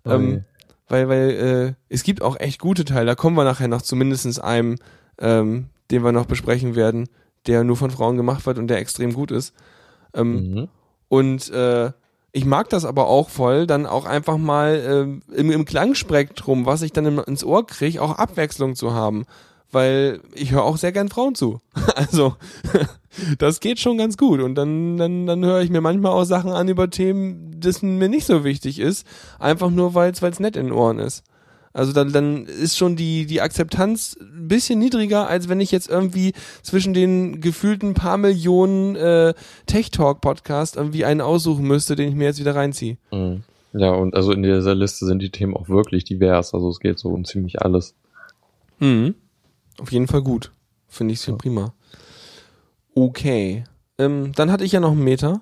Ähm, 0.05 0.45
weil, 0.87 1.09
weil 1.09 1.29
äh, 1.29 1.73
es 1.89 2.03
gibt 2.03 2.21
auch 2.21 2.39
echt 2.39 2.59
gute 2.59 2.85
Teile. 2.85 3.07
Da 3.07 3.15
kommen 3.15 3.35
wir 3.35 3.43
nachher 3.43 3.67
noch 3.67 3.81
zu 3.81 3.95
mindestens 3.95 4.39
einem, 4.39 4.77
ähm, 5.19 5.67
den 5.91 6.03
wir 6.03 6.11
noch 6.11 6.25
besprechen 6.25 6.75
werden, 6.75 7.09
der 7.47 7.63
nur 7.63 7.77
von 7.77 7.91
Frauen 7.91 8.17
gemacht 8.17 8.45
wird 8.45 8.57
und 8.57 8.67
der 8.67 8.77
extrem 8.79 9.13
gut 9.13 9.31
ist. 9.31 9.53
Ähm, 10.13 10.51
mhm. 10.51 10.67
Und 11.09 11.49
äh, 11.51 11.91
ich 12.35 12.45
mag 12.45 12.67
das 12.69 12.83
aber 12.83 13.07
auch 13.07 13.29
voll, 13.29 13.67
dann 13.67 13.85
auch 13.85 14.05
einfach 14.05 14.37
mal 14.37 14.83
ähm, 14.85 15.21
im, 15.33 15.51
im 15.51 15.65
Klangspektrum, 15.65 16.65
was 16.65 16.81
ich 16.81 16.91
dann 16.91 17.05
im, 17.05 17.19
ins 17.19 17.43
Ohr 17.43 17.65
kriege, 17.65 18.01
auch 18.01 18.17
Abwechslung 18.17 18.75
zu 18.75 18.93
haben. 18.93 19.25
Weil 19.71 20.19
ich 20.33 20.51
höre 20.51 20.63
auch 20.63 20.77
sehr 20.77 20.91
gern 20.91 21.09
Frauen 21.09 21.35
zu. 21.35 21.61
Also, 21.95 22.35
das 23.37 23.59
geht 23.59 23.79
schon 23.79 23.99
ganz 23.99 24.17
gut. 24.17 24.41
Und 24.41 24.55
dann, 24.55 24.97
dann, 24.97 25.27
dann 25.27 25.45
höre 25.45 25.61
ich 25.61 25.69
mir 25.69 25.81
manchmal 25.81 26.11
auch 26.11 26.23
Sachen 26.25 26.51
an 26.51 26.67
über 26.67 26.89
Themen, 26.89 27.59
das 27.59 27.83
mir 27.83 28.09
nicht 28.09 28.25
so 28.25 28.43
wichtig 28.43 28.79
ist. 28.79 29.05
Einfach 29.39 29.69
nur, 29.69 29.93
weil 29.93 30.11
es 30.11 30.39
nett 30.39 30.55
in 30.55 30.65
den 30.65 30.73
Ohren 30.73 30.97
ist. 30.97 31.23
Also 31.73 31.91
dann, 31.91 32.11
dann 32.13 32.45
ist 32.45 32.77
schon 32.77 32.95
die, 32.95 33.25
die 33.25 33.41
Akzeptanz 33.41 34.15
ein 34.21 34.47
bisschen 34.47 34.77
niedriger, 34.77 35.27
als 35.27 35.49
wenn 35.49 35.59
ich 35.59 35.71
jetzt 35.71 35.89
irgendwie 35.89 36.33
zwischen 36.61 36.93
den 36.93 37.41
gefühlten 37.41 37.95
paar 37.95 38.17
Millionen 38.17 38.95
äh, 38.95 39.33
Tech-Talk-Podcast 39.65 40.75
irgendwie 40.75 41.03
einen 41.03 41.21
aussuchen 41.21 41.67
müsste, 41.67 41.95
den 41.95 42.09
ich 42.09 42.15
mir 42.15 42.25
jetzt 42.25 42.39
wieder 42.39 42.55
reinziehe. 42.55 42.97
Mhm. 43.11 43.43
Ja, 43.73 43.89
und 43.91 44.13
also 44.15 44.31
in 44.33 44.43
dieser 44.43 44.75
Liste 44.75 45.07
sind 45.07 45.19
die 45.23 45.31
Themen 45.31 45.55
auch 45.57 45.67
wirklich 45.67 46.03
divers. 46.03 46.53
Also 46.53 46.69
es 46.69 46.79
geht 46.79 46.99
so 46.99 47.09
um 47.09 47.25
ziemlich 47.25 47.63
alles. 47.63 47.95
Mhm. 48.77 49.15
Auf 49.79 49.91
jeden 49.91 50.07
Fall 50.07 50.21
gut. 50.21 50.51
Finde 50.87 51.13
ich 51.15 51.21
schon 51.21 51.33
Ja. 51.33 51.37
prima. 51.39 51.73
Okay. 52.93 53.63
Ähm, 53.97 54.31
dann 54.35 54.51
hatte 54.51 54.63
ich 54.63 54.71
ja 54.73 54.79
noch 54.79 54.91
einen 54.91 55.03
Meter. 55.03 55.41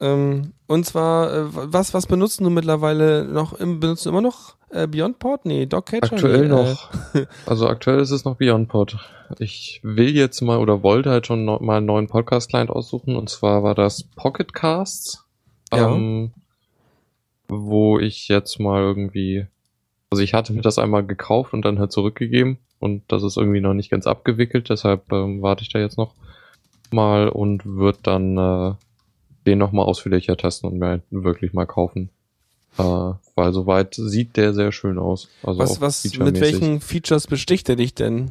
Ähm, 0.00 0.52
und 0.68 0.84
zwar, 0.84 1.32
äh, 1.32 1.44
was, 1.50 1.94
was 1.94 2.06
benutzen 2.06 2.44
du 2.44 2.50
mittlerweile 2.50 3.24
noch? 3.24 3.54
Im, 3.54 3.80
benutzt 3.80 4.04
du 4.04 4.10
immer 4.10 4.20
noch 4.20 4.54
äh, 4.68 4.86
BeyondPod? 4.86 5.46
Nee, 5.46 5.64
Dogcatcher? 5.64 6.12
Aktuell 6.12 6.42
nee, 6.42 6.48
noch. 6.48 6.90
Also 7.46 7.66
aktuell 7.66 8.00
ist 8.00 8.10
es 8.10 8.26
noch 8.26 8.36
BeyondPod. 8.36 8.98
Ich 9.38 9.80
will 9.82 10.14
jetzt 10.14 10.42
mal 10.42 10.58
oder 10.58 10.82
wollte 10.82 11.10
halt 11.10 11.26
schon 11.26 11.46
noch 11.46 11.60
mal 11.60 11.78
einen 11.78 11.86
neuen 11.86 12.06
Podcast-Client 12.06 12.68
aussuchen 12.68 13.16
und 13.16 13.30
zwar 13.30 13.62
war 13.62 13.74
das 13.74 14.02
Pocket 14.02 14.52
Casts. 14.52 15.24
Ja. 15.72 15.90
Ähm, 15.90 16.32
wo 17.48 17.98
ich 17.98 18.28
jetzt 18.28 18.60
mal 18.60 18.82
irgendwie, 18.82 19.46
also 20.10 20.22
ich 20.22 20.34
hatte 20.34 20.52
mir 20.52 20.60
das 20.60 20.78
einmal 20.78 21.04
gekauft 21.04 21.54
und 21.54 21.64
dann 21.64 21.78
halt 21.78 21.92
zurückgegeben 21.92 22.58
und 22.78 23.02
das 23.08 23.22
ist 23.22 23.38
irgendwie 23.38 23.60
noch 23.60 23.72
nicht 23.72 23.90
ganz 23.90 24.06
abgewickelt, 24.06 24.68
deshalb 24.68 25.10
ähm, 25.12 25.40
warte 25.40 25.62
ich 25.62 25.70
da 25.70 25.78
jetzt 25.78 25.96
noch 25.96 26.12
mal 26.90 27.28
und 27.30 27.64
wird 27.64 28.00
dann 28.02 28.36
äh, 28.36 28.74
den 29.48 29.58
noch 29.58 29.72
mal 29.72 29.82
ausführlicher 29.82 30.36
testen 30.36 30.70
und 30.70 30.78
mir 30.78 31.02
wirklich 31.10 31.52
mal 31.52 31.66
kaufen. 31.66 32.10
Äh, 32.78 32.82
weil 32.82 33.52
soweit 33.52 33.94
sieht 33.94 34.36
der 34.36 34.52
sehr 34.54 34.72
schön 34.72 34.98
aus. 34.98 35.28
Also 35.42 35.58
was, 35.58 35.80
was, 35.80 36.18
mit 36.18 36.40
welchen 36.40 36.80
Features 36.80 37.26
besticht 37.26 37.68
er 37.68 37.76
dich 37.76 37.94
denn? 37.94 38.30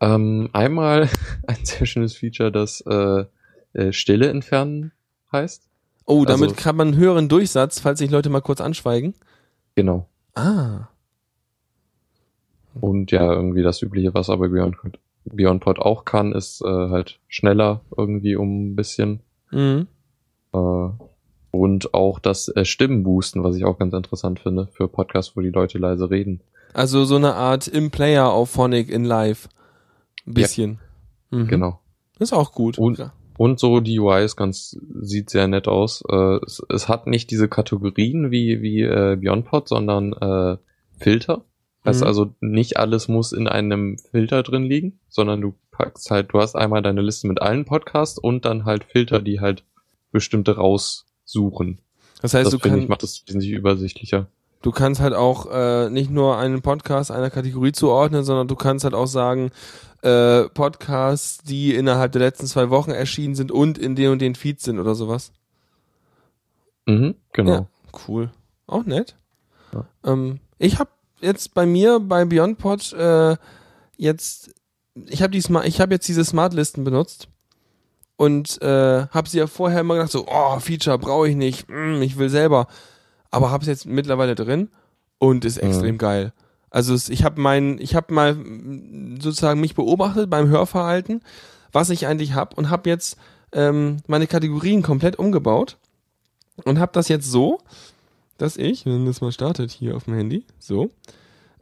Ähm, 0.00 0.48
einmal 0.52 1.08
ein 1.46 1.64
sehr 1.64 1.86
schönes 1.86 2.16
Feature, 2.16 2.50
das 2.50 2.80
äh, 2.86 3.24
äh, 3.74 3.92
Stille 3.92 4.28
entfernen 4.28 4.92
heißt. 5.30 5.68
Oh, 6.04 6.24
damit 6.24 6.50
Also- 6.50 6.62
kann 6.62 6.76
man 6.76 6.88
einen 6.88 6.96
höheren 6.96 7.28
Durchsatz, 7.28 7.80
falls 7.80 7.98
sich 7.98 8.10
Leute 8.10 8.30
mal 8.30 8.40
kurz 8.40 8.60
anschweigen. 8.60 9.14
Genau. 9.74 10.06
Ah. 10.34 10.88
Und 12.80 13.10
ja, 13.12 13.30
irgendwie 13.32 13.62
das 13.62 13.82
Übliche, 13.82 14.14
was 14.14 14.30
aber 14.30 14.48
Beyond, 14.48 14.76
BeyondPod 15.24 15.78
auch 15.78 16.04
kann, 16.04 16.32
ist 16.32 16.62
äh, 16.62 16.66
halt 16.66 17.18
schneller 17.28 17.82
irgendwie 17.96 18.36
um 18.36 18.68
ein 18.72 18.76
bisschen. 18.76 19.20
Mhm. 19.50 19.86
Äh, 20.52 20.88
und 21.50 21.92
auch 21.94 22.18
das 22.18 22.48
äh, 22.48 22.64
Stimmenboosten, 22.64 23.44
was 23.44 23.56
ich 23.56 23.64
auch 23.64 23.78
ganz 23.78 23.92
interessant 23.92 24.40
finde 24.40 24.68
für 24.72 24.88
Podcasts, 24.88 25.36
wo 25.36 25.40
die 25.42 25.50
Leute 25.50 25.78
leise 25.78 26.10
reden. 26.10 26.40
Also 26.72 27.04
so 27.04 27.16
eine 27.16 27.34
Art 27.34 27.68
im 27.68 27.90
Player 27.90 28.30
auf 28.30 28.50
Phonic 28.50 28.88
in 28.88 29.04
Live. 29.04 29.48
Ein 30.26 30.34
bisschen. 30.34 30.78
Mhm. 31.30 31.48
Genau. 31.48 31.80
Ist 32.18 32.32
auch 32.32 32.52
gut. 32.52 32.78
Und- 32.78 33.10
Und 33.38 33.58
so 33.58 33.80
die 33.80 33.98
UI 33.98 34.24
ist 34.24 34.36
ganz, 34.36 34.78
sieht 35.00 35.30
sehr 35.30 35.48
nett 35.48 35.66
aus. 35.68 36.02
Äh, 36.08 36.38
es, 36.46 36.62
es 36.68 36.88
hat 36.88 37.06
nicht 37.06 37.30
diese 37.30 37.48
Kategorien 37.48 38.30
wie, 38.30 38.62
wie 38.62 38.82
äh, 38.82 39.16
BeyondPod, 39.16 39.68
sondern 39.68 40.12
äh, 40.12 40.56
Filter. 40.98 41.44
Heißt 41.84 42.02
Mhm. 42.02 42.06
also, 42.06 42.34
nicht 42.40 42.76
alles 42.76 43.08
muss 43.08 43.32
in 43.32 43.48
einem 43.48 43.98
Filter 43.98 44.42
drin 44.44 44.62
liegen, 44.64 45.00
sondern 45.08 45.40
du 45.40 45.54
packst 45.72 46.10
halt, 46.10 46.32
du 46.32 46.38
hast 46.40 46.54
einmal 46.54 46.82
deine 46.82 47.00
Liste 47.02 47.26
mit 47.26 47.42
allen 47.42 47.64
Podcasts 47.64 48.18
und 48.18 48.44
dann 48.44 48.64
halt 48.64 48.84
Filter, 48.84 49.20
die 49.20 49.40
halt 49.40 49.64
bestimmte 50.12 50.56
raussuchen. 50.56 51.80
das 52.20 52.34
heißt, 52.34 52.46
das 52.46 52.52
du, 52.52 52.58
finde 52.58 52.80
ich 52.80 52.88
macht 52.88 53.02
das 53.02 53.22
wesentlich 53.26 53.50
übersichtlicher. 53.50 54.28
du 54.62 54.70
kannst 54.70 55.00
halt 55.00 55.14
auch 55.14 55.50
äh, 55.50 55.90
nicht 55.90 56.10
nur 56.10 56.38
einen 56.38 56.62
Podcast 56.62 57.10
einer 57.10 57.30
Kategorie 57.30 57.72
zuordnen, 57.72 58.24
sondern 58.24 58.48
du 58.48 58.54
kannst 58.54 58.84
halt 58.84 58.94
auch 58.94 59.06
sagen, 59.06 59.50
äh, 60.02 60.48
Podcasts, 60.48 61.42
die 61.42 61.74
innerhalb 61.74 62.12
der 62.12 62.20
letzten 62.22 62.46
zwei 62.46 62.70
Wochen 62.70 62.90
erschienen 62.90 63.34
sind 63.34 63.50
und 63.50 63.78
in 63.78 63.96
den 63.96 64.10
und 64.10 64.20
den 64.20 64.34
Feeds 64.34 64.64
sind 64.64 64.78
oder 64.78 64.94
sowas. 64.94 65.32
Mhm, 66.86 67.14
genau. 67.32 67.52
Ja, 67.52 67.66
cool. 68.06 68.30
Auch 68.66 68.84
nett. 68.84 69.16
Ja. 69.72 69.86
Ähm, 70.04 70.40
ich 70.58 70.78
habe 70.78 70.90
jetzt 71.20 71.54
bei 71.54 71.66
mir 71.66 72.00
bei 72.00 72.24
BeyondPod 72.24 72.92
äh, 72.94 73.36
jetzt, 73.96 74.54
ich 74.94 75.22
habe 75.22 75.38
habe 75.38 75.94
jetzt 75.94 76.08
diese 76.08 76.24
Smartlisten 76.24 76.84
benutzt 76.84 77.28
und 78.22 78.62
äh, 78.62 79.06
habe 79.08 79.28
sie 79.28 79.38
ja 79.38 79.48
vorher 79.48 79.80
immer 79.80 79.94
gedacht 79.94 80.12
so, 80.12 80.26
oh 80.28 80.58
Feature 80.60 80.96
brauche 80.96 81.28
ich 81.28 81.34
nicht, 81.34 81.68
mm, 81.68 82.02
ich 82.02 82.18
will 82.18 82.28
selber, 82.28 82.68
aber 83.32 83.50
habe 83.50 83.62
es 83.62 83.68
jetzt 83.68 83.84
mittlerweile 83.86 84.36
drin 84.36 84.68
und 85.18 85.44
ist 85.44 85.60
Mhm. 85.60 85.68
extrem 85.68 85.98
geil. 85.98 86.32
Also 86.70 86.94
ich 87.12 87.24
habe 87.24 87.40
mein, 87.40 87.78
ich 87.80 87.96
habe 87.96 88.14
mal 88.14 88.36
sozusagen 89.20 89.60
mich 89.60 89.74
beobachtet 89.74 90.30
beim 90.30 90.46
Hörverhalten, 90.48 91.20
was 91.72 91.90
ich 91.90 92.06
eigentlich 92.06 92.34
habe 92.34 92.54
und 92.54 92.70
habe 92.70 92.88
jetzt 92.88 93.16
ähm, 93.52 93.96
meine 94.06 94.28
Kategorien 94.28 94.82
komplett 94.82 95.18
umgebaut 95.18 95.76
und 96.64 96.78
habe 96.78 96.92
das 96.94 97.08
jetzt 97.08 97.28
so, 97.28 97.58
dass 98.38 98.56
ich, 98.56 98.86
wenn 98.86 99.04
das 99.04 99.20
mal 99.20 99.32
startet 99.32 99.72
hier 99.72 99.96
auf 99.96 100.04
dem 100.04 100.14
Handy, 100.14 100.44
so, 100.60 100.90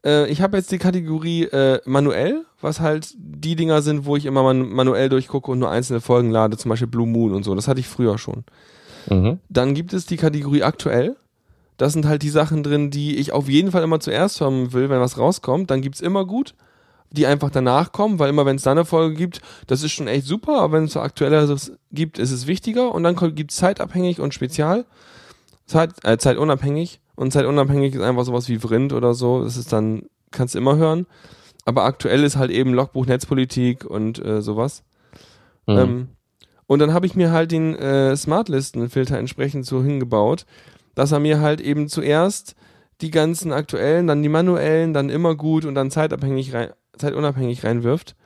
äh, 0.04 0.28
ich 0.30 0.40
habe 0.42 0.56
jetzt 0.56 0.70
die 0.72 0.78
Kategorie 0.78 1.44
äh, 1.44 1.80
manuell, 1.84 2.44
was 2.60 2.80
halt 2.80 3.14
die 3.16 3.56
Dinger 3.56 3.82
sind, 3.82 4.04
wo 4.04 4.16
ich 4.16 4.26
immer 4.26 4.42
man 4.42 4.68
manuell 4.70 5.08
durchgucke 5.08 5.50
und 5.50 5.58
nur 5.58 5.70
einzelne 5.70 6.00
Folgen 6.00 6.30
lade, 6.30 6.56
zum 6.56 6.68
Beispiel 6.68 6.88
Blue 6.88 7.06
Moon 7.06 7.32
und 7.34 7.42
so. 7.44 7.54
Das 7.54 7.68
hatte 7.68 7.80
ich 7.80 7.88
früher 7.88 8.18
schon. 8.18 8.44
Mhm. 9.08 9.38
Dann 9.48 9.74
gibt 9.74 9.92
es 9.92 10.06
die 10.06 10.16
Kategorie 10.16 10.62
aktuell. 10.62 11.16
Das 11.78 11.94
sind 11.94 12.04
halt 12.06 12.22
die 12.22 12.28
Sachen 12.30 12.62
drin, 12.62 12.90
die 12.90 13.16
ich 13.16 13.32
auf 13.32 13.48
jeden 13.48 13.70
Fall 13.70 13.82
immer 13.82 14.00
zuerst 14.00 14.40
hören 14.40 14.72
will, 14.74 14.90
wenn 14.90 15.00
was 15.00 15.16
rauskommt. 15.16 15.70
Dann 15.70 15.80
gibt's 15.80 16.00
immer 16.02 16.26
gut, 16.26 16.54
die 17.10 17.26
einfach 17.26 17.50
danach 17.50 17.90
kommen, 17.92 18.18
weil 18.18 18.28
immer 18.28 18.44
wenn 18.44 18.56
es 18.56 18.62
da 18.64 18.72
eine 18.72 18.84
Folge 18.84 19.14
gibt, 19.16 19.40
das 19.66 19.82
ist 19.82 19.92
schon 19.92 20.06
echt 20.06 20.26
super, 20.26 20.60
aber 20.60 20.74
wenn 20.74 20.84
es 20.84 20.92
so 20.92 21.00
aktuelleres 21.00 21.72
gibt, 21.90 22.18
ist 22.18 22.30
es 22.32 22.46
wichtiger. 22.46 22.92
Und 22.94 23.02
dann 23.02 23.16
kommt- 23.16 23.34
gibt's 23.34 23.56
zeitabhängig 23.56 24.20
und 24.20 24.34
spezial. 24.34 24.84
Zeit, 25.70 25.92
äh, 26.04 26.18
zeitunabhängig. 26.18 27.00
Und 27.14 27.32
zeitunabhängig 27.32 27.94
ist 27.94 28.02
einfach 28.02 28.24
sowas 28.24 28.48
wie 28.48 28.58
Vrind 28.58 28.92
oder 28.92 29.14
so. 29.14 29.44
Das 29.44 29.56
ist 29.56 29.72
dann, 29.72 30.02
kannst 30.30 30.54
du 30.54 30.58
immer 30.58 30.76
hören. 30.76 31.06
Aber 31.64 31.84
aktuell 31.84 32.24
ist 32.24 32.36
halt 32.36 32.50
eben 32.50 32.74
Logbuch 32.74 33.06
Netzpolitik 33.06 33.84
und 33.84 34.22
äh, 34.24 34.42
sowas. 34.42 34.82
Mhm. 35.66 35.78
Ähm, 35.78 36.08
und 36.66 36.78
dann 36.78 36.92
habe 36.92 37.06
ich 37.06 37.16
mir 37.16 37.30
halt 37.30 37.52
den 37.52 37.74
äh, 37.76 38.16
Smartlisten-Filter 38.16 39.18
entsprechend 39.18 39.66
so 39.66 39.82
hingebaut, 39.82 40.46
dass 40.94 41.12
er 41.12 41.20
mir 41.20 41.40
halt 41.40 41.60
eben 41.60 41.88
zuerst 41.88 42.54
die 43.00 43.10
ganzen 43.10 43.52
aktuellen, 43.52 44.06
dann 44.06 44.22
die 44.22 44.28
manuellen, 44.28 44.92
dann 44.92 45.08
immer 45.08 45.34
gut 45.34 45.64
und 45.64 45.74
dann 45.74 45.90
zeitabhängig 45.90 46.52
rein, 46.52 46.70
zeitunabhängig 46.96 47.64
reinwirft. 47.64 48.16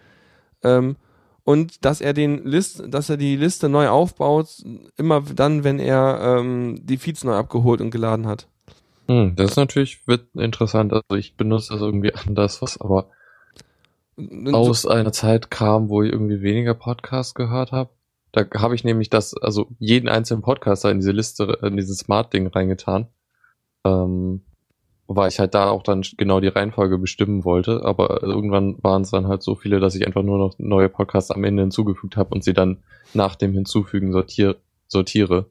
Ähm, 0.62 0.96
und 1.44 1.84
dass 1.84 2.00
er 2.00 2.12
den 2.12 2.44
List, 2.44 2.82
dass 2.88 3.10
er 3.10 3.16
die 3.16 3.36
Liste 3.36 3.68
neu 3.68 3.88
aufbaut, 3.88 4.48
immer 4.96 5.20
dann, 5.20 5.62
wenn 5.64 5.78
er 5.78 6.38
ähm, 6.40 6.80
die 6.82 6.96
Feeds 6.96 7.24
neu 7.24 7.34
abgeholt 7.34 7.80
und 7.80 7.90
geladen 7.90 8.26
hat. 8.26 8.48
Mhm, 9.08 9.34
Das 9.36 9.52
ist 9.52 9.56
natürlich 9.56 10.06
wird 10.06 10.26
interessant. 10.34 10.92
Also 10.92 11.04
ich 11.18 11.36
benutze 11.36 11.72
das 11.74 11.82
irgendwie 11.82 12.14
anders, 12.14 12.62
was 12.62 12.80
aber 12.80 13.10
Und 14.16 14.46
so- 14.46 14.52
aus 14.70 14.86
einer 14.86 15.12
Zeit 15.12 15.50
kam, 15.50 15.88
wo 15.88 16.02
ich 16.02 16.12
irgendwie 16.12 16.40
weniger 16.42 16.74
Podcasts 16.74 17.34
gehört 17.34 17.72
habe. 17.72 17.90
Da 18.32 18.46
habe 18.60 18.74
ich 18.74 18.82
nämlich 18.82 19.10
das, 19.10 19.34
also 19.36 19.68
jeden 19.78 20.08
einzelnen 20.08 20.42
Podcaster 20.42 20.90
in 20.90 20.98
diese 20.98 21.12
Liste, 21.12 21.58
in 21.62 21.76
dieses 21.76 21.98
Smart-Ding 21.98 22.46
reingetan. 22.48 23.06
Ähm, 23.84 24.42
weil 25.06 25.28
ich 25.28 25.38
halt 25.38 25.54
da 25.54 25.70
auch 25.70 25.82
dann 25.82 26.02
genau 26.16 26.40
die 26.40 26.48
Reihenfolge 26.48 26.98
bestimmen 26.98 27.44
wollte. 27.44 27.84
Aber 27.84 28.22
irgendwann 28.22 28.76
waren 28.82 29.02
es 29.02 29.10
dann 29.10 29.28
halt 29.28 29.42
so 29.42 29.54
viele, 29.54 29.80
dass 29.80 29.94
ich 29.94 30.06
einfach 30.06 30.22
nur 30.22 30.38
noch 30.38 30.54
neue 30.58 30.88
Podcasts 30.88 31.30
am 31.30 31.44
Ende 31.44 31.62
hinzugefügt 31.62 32.16
habe 32.16 32.34
und 32.34 32.44
sie 32.44 32.54
dann 32.54 32.78
nach 33.12 33.34
dem 33.36 33.52
Hinzufügen 33.52 34.12
sortier 34.12 34.56
sortiere. 34.88 35.46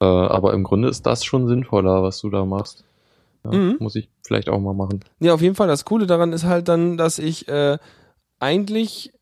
Äh, 0.00 0.04
aber 0.04 0.52
im 0.54 0.64
Grunde 0.64 0.88
ist 0.88 1.06
das 1.06 1.24
schon 1.24 1.46
sinnvoller, 1.46 2.02
was 2.02 2.20
du 2.20 2.30
da 2.30 2.44
machst. 2.44 2.84
Ja, 3.44 3.52
Mhm. 3.52 3.76
Muss 3.78 3.96
ich 3.96 4.08
vielleicht 4.22 4.48
auch 4.48 4.60
mal 4.60 4.74
machen. 4.74 5.00
Ja, 5.20 5.34
auf 5.34 5.42
jeden 5.42 5.54
Fall. 5.54 5.68
Das 5.68 5.84
Coole 5.84 6.06
daran 6.06 6.32
ist 6.32 6.44
halt 6.44 6.68
dann, 6.68 6.96
dass 6.96 7.18
ich 7.18 7.46
äh, 7.48 7.78
eigentlich 8.40 9.12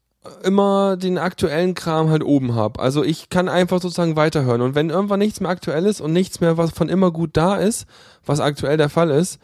immer 0.45 0.97
den 0.97 1.19
aktuellen 1.19 1.75
Kram 1.75 2.09
halt 2.11 2.23
oben 2.23 2.55
habe. 2.55 2.81
Also 2.81 3.03
ich 3.03 3.29
kann 3.29 3.49
einfach 3.49 3.81
sozusagen 3.81 4.17
weiterhören. 4.17 4.61
Und 4.61 4.75
wenn 4.75 4.91
irgendwann 4.91 5.19
nichts 5.19 5.41
mehr 5.41 5.51
aktuell 5.51 5.85
ist 5.87 6.01
und 6.01 6.13
nichts 6.13 6.41
mehr, 6.41 6.57
was 6.57 6.71
von 6.71 6.89
immer 6.89 7.11
gut 7.11 7.31
da 7.33 7.57
ist, 7.57 7.87
was 8.25 8.41
aktuell 8.41 8.77
der 8.77 8.89
Fall 8.89 9.11
ist, 9.11 9.39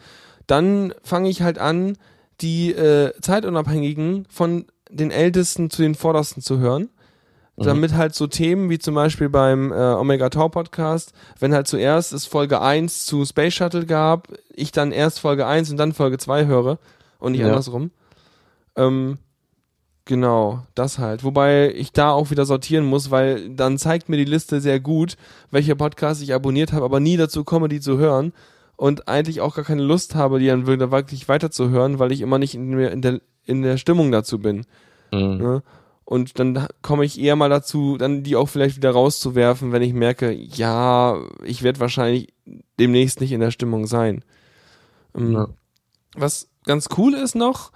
dann 0.47 0.93
fange 1.03 1.29
ich 1.29 1.41
halt 1.41 1.59
an, 1.59 1.97
die 2.41 2.71
äh, 2.71 3.11
Zeitunabhängigen 3.21 4.25
von 4.29 4.65
den 4.89 5.11
Ältesten 5.11 5.69
zu 5.69 5.81
den 5.81 5.95
Vordersten 5.95 6.41
zu 6.41 6.59
hören. 6.59 6.89
Mhm. 7.57 7.63
Damit 7.63 7.93
halt 7.95 8.15
so 8.15 8.27
Themen 8.27 8.69
wie 8.69 8.79
zum 8.79 8.95
Beispiel 8.95 9.27
beim 9.27 9.73
äh, 9.73 9.75
Omega 9.75 10.29
Tau 10.29 10.47
Podcast, 10.47 11.11
wenn 11.39 11.53
halt 11.53 11.67
zuerst 11.67 12.13
es 12.13 12.25
Folge 12.25 12.61
1 12.61 13.05
zu 13.05 13.25
Space 13.25 13.53
Shuttle 13.53 13.85
gab, 13.85 14.29
ich 14.55 14.71
dann 14.71 14.93
erst 14.93 15.19
Folge 15.19 15.45
1 15.45 15.69
und 15.71 15.77
dann 15.77 15.91
Folge 15.91 16.17
2 16.17 16.45
höre 16.45 16.79
und 17.19 17.33
nicht 17.33 17.41
Ja. 17.41 17.47
andersrum. 17.47 17.91
Ähm, 18.77 19.17
genau, 20.09 20.63
das 20.73 20.97
halt. 20.97 21.23
Wobei 21.23 21.71
ich 21.73 21.91
da 21.93 22.09
auch 22.11 22.31
wieder 22.31 22.45
sortieren 22.45 22.83
muss, 22.85 23.11
weil 23.11 23.49
dann 23.51 23.77
zeigt 23.77 24.09
mir 24.09 24.17
die 24.17 24.25
Liste 24.25 24.59
sehr 24.59 24.79
gut, 24.79 25.15
welche 25.51 25.75
Podcasts 25.75 26.23
ich 26.23 26.33
abonniert 26.33 26.73
habe, 26.73 26.83
aber 26.83 26.99
nie 26.99 27.15
dazu 27.15 27.43
komme, 27.43 27.69
die 27.69 27.79
zu 27.79 27.99
hören 27.99 28.33
und 28.75 29.07
eigentlich 29.07 29.39
auch 29.39 29.55
gar 29.55 29.63
keine 29.63 29.83
Lust 29.83 30.15
habe, 30.15 30.39
die 30.39 30.47
dann 30.47 30.65
wirklich 30.65 31.29
weiterzuhören, 31.29 31.99
weil 31.99 32.11
ich 32.11 32.21
immer 32.21 32.39
nicht 32.39 32.55
in, 32.55 32.71
der- 32.71 32.91
in, 32.91 33.01
der, 33.03 33.21
in 33.45 33.61
der 33.61 33.77
Stimmung 33.77 34.11
dazu 34.11 34.39
bin. 34.39 34.65
Mhm. 35.13 35.37
Ne? 35.37 35.63
Und 36.05 36.39
dann 36.39 36.65
komme 36.81 37.05
ich 37.05 37.19
eher 37.19 37.35
mal 37.35 37.49
dazu, 37.49 37.95
dann 37.97 38.23
die 38.23 38.35
auch 38.35 38.49
vielleicht 38.49 38.77
wieder 38.77 38.89
rauszuwerfen, 38.91 39.71
wenn 39.71 39.83
ich 39.83 39.93
merke, 39.93 40.31
ja, 40.31 41.17
ich 41.43 41.61
werde 41.61 41.79
wahrscheinlich 41.79 42.33
demnächst 42.79 43.21
nicht 43.21 43.31
in 43.31 43.41
der 43.41 43.51
Stimmung 43.51 43.85
sein. 43.85 44.25
Ähm, 45.15 45.33
Ja. 45.33 45.47
Was 46.15 46.49
ganz 46.65 46.87
cool 46.97 47.13
ist 47.13 47.35
noch, 47.35 47.71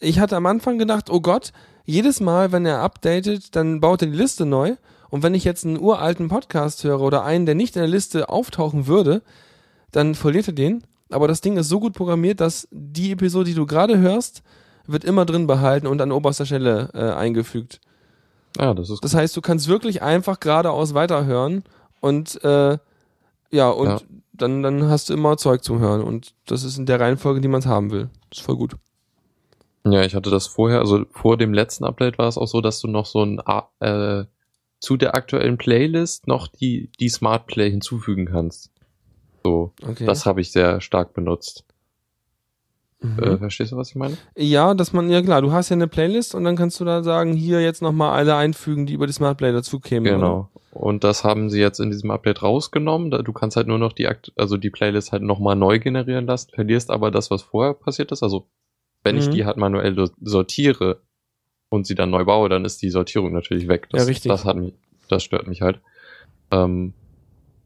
ich 0.00 0.18
hatte 0.18 0.36
am 0.36 0.46
Anfang 0.46 0.78
gedacht, 0.78 1.10
oh 1.10 1.20
Gott, 1.20 1.52
jedes 1.84 2.20
Mal, 2.20 2.52
wenn 2.52 2.66
er 2.66 2.80
updatet, 2.80 3.56
dann 3.56 3.80
baut 3.80 4.02
er 4.02 4.08
die 4.08 4.16
Liste 4.16 4.44
neu 4.44 4.76
Und 5.10 5.22
wenn 5.22 5.34
ich 5.34 5.44
jetzt 5.44 5.64
einen 5.64 5.80
uralten 5.80 6.28
Podcast 6.28 6.84
höre 6.84 7.00
oder 7.00 7.24
einen, 7.24 7.46
der 7.46 7.54
nicht 7.54 7.76
in 7.76 7.80
der 7.80 7.88
Liste 7.88 8.28
auftauchen 8.28 8.86
würde, 8.86 9.22
dann 9.90 10.14
verliert 10.14 10.48
er 10.48 10.52
den. 10.54 10.84
Aber 11.10 11.26
das 11.28 11.40
Ding 11.40 11.56
ist 11.56 11.68
so 11.68 11.80
gut 11.80 11.94
programmiert, 11.94 12.40
dass 12.40 12.68
die 12.70 13.12
Episode, 13.12 13.46
die 13.46 13.54
du 13.54 13.64
gerade 13.64 13.98
hörst, 13.98 14.42
wird 14.86 15.04
immer 15.04 15.24
drin 15.24 15.46
behalten 15.46 15.86
und 15.86 16.00
an 16.02 16.12
oberster 16.12 16.44
Stelle 16.44 16.90
äh, 16.92 17.12
eingefügt. 17.12 17.80
Ja, 18.58 18.74
das 18.74 18.90
ist 18.90 19.02
Das 19.02 19.14
heißt, 19.14 19.36
du 19.36 19.40
kannst 19.40 19.68
wirklich 19.68 20.02
einfach 20.02 20.40
geradeaus 20.40 20.94
weiterhören 20.94 21.64
und 22.00 22.42
äh, 22.44 22.78
ja, 23.50 23.70
und 23.70 23.88
Ja. 23.88 24.00
Dann, 24.32 24.62
dann 24.62 24.88
hast 24.88 25.08
du 25.08 25.14
immer 25.14 25.36
Zeug 25.36 25.64
zum 25.64 25.80
Hören 25.80 26.00
und 26.00 26.32
das 26.46 26.62
ist 26.62 26.78
in 26.78 26.86
der 26.86 27.00
Reihenfolge, 27.00 27.40
die 27.40 27.48
man 27.48 27.58
es 27.58 27.66
haben 27.66 27.90
will. 27.90 28.08
Das 28.30 28.38
ist 28.38 28.44
voll 28.44 28.54
gut. 28.56 28.76
Ja, 29.84 30.02
ich 30.02 30.14
hatte 30.14 30.30
das 30.30 30.46
vorher, 30.46 30.80
also 30.80 31.04
vor 31.10 31.36
dem 31.36 31.52
letzten 31.54 31.84
Update 31.84 32.18
war 32.18 32.28
es 32.28 32.36
auch 32.36 32.46
so, 32.48 32.60
dass 32.60 32.80
du 32.80 32.88
noch 32.88 33.06
so 33.06 33.22
ein 33.24 33.40
äh, 33.80 34.24
zu 34.80 34.96
der 34.96 35.14
aktuellen 35.14 35.58
Playlist 35.58 36.26
noch 36.26 36.48
die, 36.48 36.90
die 37.00 37.08
Smart 37.08 37.46
Play 37.46 37.70
hinzufügen 37.70 38.26
kannst. 38.26 38.70
So, 39.44 39.72
Okay. 39.86 40.04
das 40.06 40.26
habe 40.26 40.40
ich 40.40 40.52
sehr 40.52 40.80
stark 40.80 41.14
benutzt. 41.14 41.64
mhm. 43.00 43.18
Äh, 43.22 43.38
verstehst 43.38 43.72
du, 43.72 43.76
was 43.76 43.90
ich 43.90 43.94
meine? 43.96 44.16
Ja, 44.36 44.74
dass 44.74 44.92
man, 44.92 45.08
ja 45.10 45.22
klar, 45.22 45.40
du 45.42 45.52
hast 45.52 45.68
ja 45.70 45.74
eine 45.74 45.88
Playlist 45.88 46.34
und 46.34 46.44
dann 46.44 46.56
kannst 46.56 46.78
du 46.80 46.84
da 46.84 47.02
sagen, 47.02 47.32
hier 47.32 47.60
jetzt 47.62 47.80
nochmal 47.82 48.12
alle 48.18 48.34
einfügen, 48.36 48.86
die 48.86 48.94
über 48.94 49.06
die 49.06 49.12
Smart 49.12 49.38
Play 49.38 49.52
dazu 49.52 49.80
kämen. 49.80 50.06
oder? 50.08 50.16
Genau. 50.16 50.48
Und 50.72 51.02
das 51.02 51.24
haben 51.24 51.50
sie 51.50 51.60
jetzt 51.60 51.80
in 51.80 51.90
diesem 51.90 52.10
Update 52.10 52.42
rausgenommen. 52.42 53.10
Du 53.10 53.32
kannst 53.32 53.56
halt 53.56 53.66
nur 53.68 53.78
noch 53.78 53.92
die, 53.92 54.08
also 54.36 54.56
die 54.56 54.70
Playlist 54.70 55.12
halt 55.12 55.22
nochmal 55.22 55.56
neu 55.56 55.78
generieren 55.78 56.26
lassen, 56.26 56.50
verlierst 56.54 56.90
aber 56.90 57.10
das, 57.10 57.30
was 57.30 57.42
vorher 57.42 57.74
passiert 57.74 58.12
ist. 58.12 58.22
Also, 58.22 58.46
wenn 59.08 59.16
ich 59.16 59.26
Mhm. 59.28 59.32
die 59.32 59.44
halt 59.46 59.56
manuell 59.56 59.96
sortiere 60.20 61.00
und 61.70 61.86
sie 61.86 61.94
dann 61.94 62.10
neu 62.10 62.24
baue, 62.24 62.48
dann 62.48 62.64
ist 62.64 62.80
die 62.82 62.90
Sortierung 62.90 63.32
natürlich 63.32 63.68
weg. 63.68 63.88
Das, 63.90 64.02
Ja, 64.02 64.06
richtig. 64.06 64.30
Das 64.30 64.44
hat 64.44 64.56
mich, 64.56 64.74
das 65.08 65.22
stört 65.22 65.46
mich 65.46 65.62
halt. 65.62 65.80
Ähm, 66.50 66.92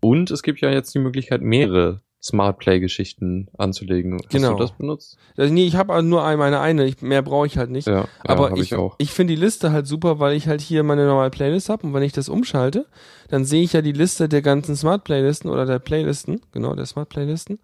und 0.01 0.31
es 0.31 0.43
gibt 0.43 0.61
ja 0.61 0.71
jetzt 0.71 0.95
die 0.95 0.99
Möglichkeit, 0.99 1.43
mehrere 1.43 2.01
Smart 2.21 2.59
Play 2.59 2.79
Geschichten 2.79 3.49
anzulegen. 3.59 4.15
Hast 4.19 4.29
Genau. 4.31 4.53
du 4.53 4.59
das 4.59 4.73
benutzt? 4.73 5.19
Also, 5.37 5.53
nee, 5.53 5.65
ich 5.67 5.75
habe 5.75 6.01
nur 6.05 6.25
ein- 6.25 6.39
meine 6.39 6.61
eine, 6.61 6.85
ich, 6.87 7.03
mehr 7.03 7.23
brauche 7.23 7.47
ich 7.49 7.59
halt 7.59 7.71
nicht. 7.71 7.89
Ja, 7.89 8.07
Aber 8.25 8.51
hab 8.51 8.57
ich, 8.59 8.71
ich 8.73 8.79
ich 8.99 9.11
finde 9.13 9.35
die 9.35 9.41
Liste 9.41 9.73
halt 9.73 9.87
super, 9.89 10.21
weil 10.21 10.35
ich 10.37 10.47
halt 10.47 10.61
hier 10.61 10.85
meine 10.85 11.05
normale 11.05 11.31
Playlist 11.31 11.69
habe 11.69 11.85
und 11.87 11.95
wenn 11.95 12.03
ich 12.05 12.13
das 12.13 12.29
umschalte, 12.29 12.87
dann 13.29 13.45
sehe 13.45 13.63
ich 13.63 13.73
ja 13.73 13.83
die 13.83 13.93
Liste 13.93 14.29
der 14.29 14.41
ganzen 14.43 14.77
Smart 14.77 15.03
Playlisten 15.05 15.51
oder 15.51 15.67
der 15.67 15.81
Playlisten, 15.81 16.41
genau, 16.53 16.75
der 16.77 16.87
Smart 16.87 17.09
Playlisten. 17.09 17.59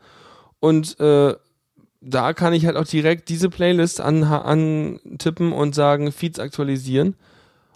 Und 0.60 0.98
äh, 0.98 1.34
da 2.00 2.32
kann 2.32 2.52
ich 2.52 2.64
halt 2.66 2.76
auch 2.76 2.84
direkt 2.86 3.28
diese 3.28 3.48
Playlist 3.50 4.00
an, 4.00 4.22
antippen 4.24 5.52
und 5.52 5.74
sagen, 5.74 6.12
Feeds 6.12 6.38
aktualisieren. 6.38 7.14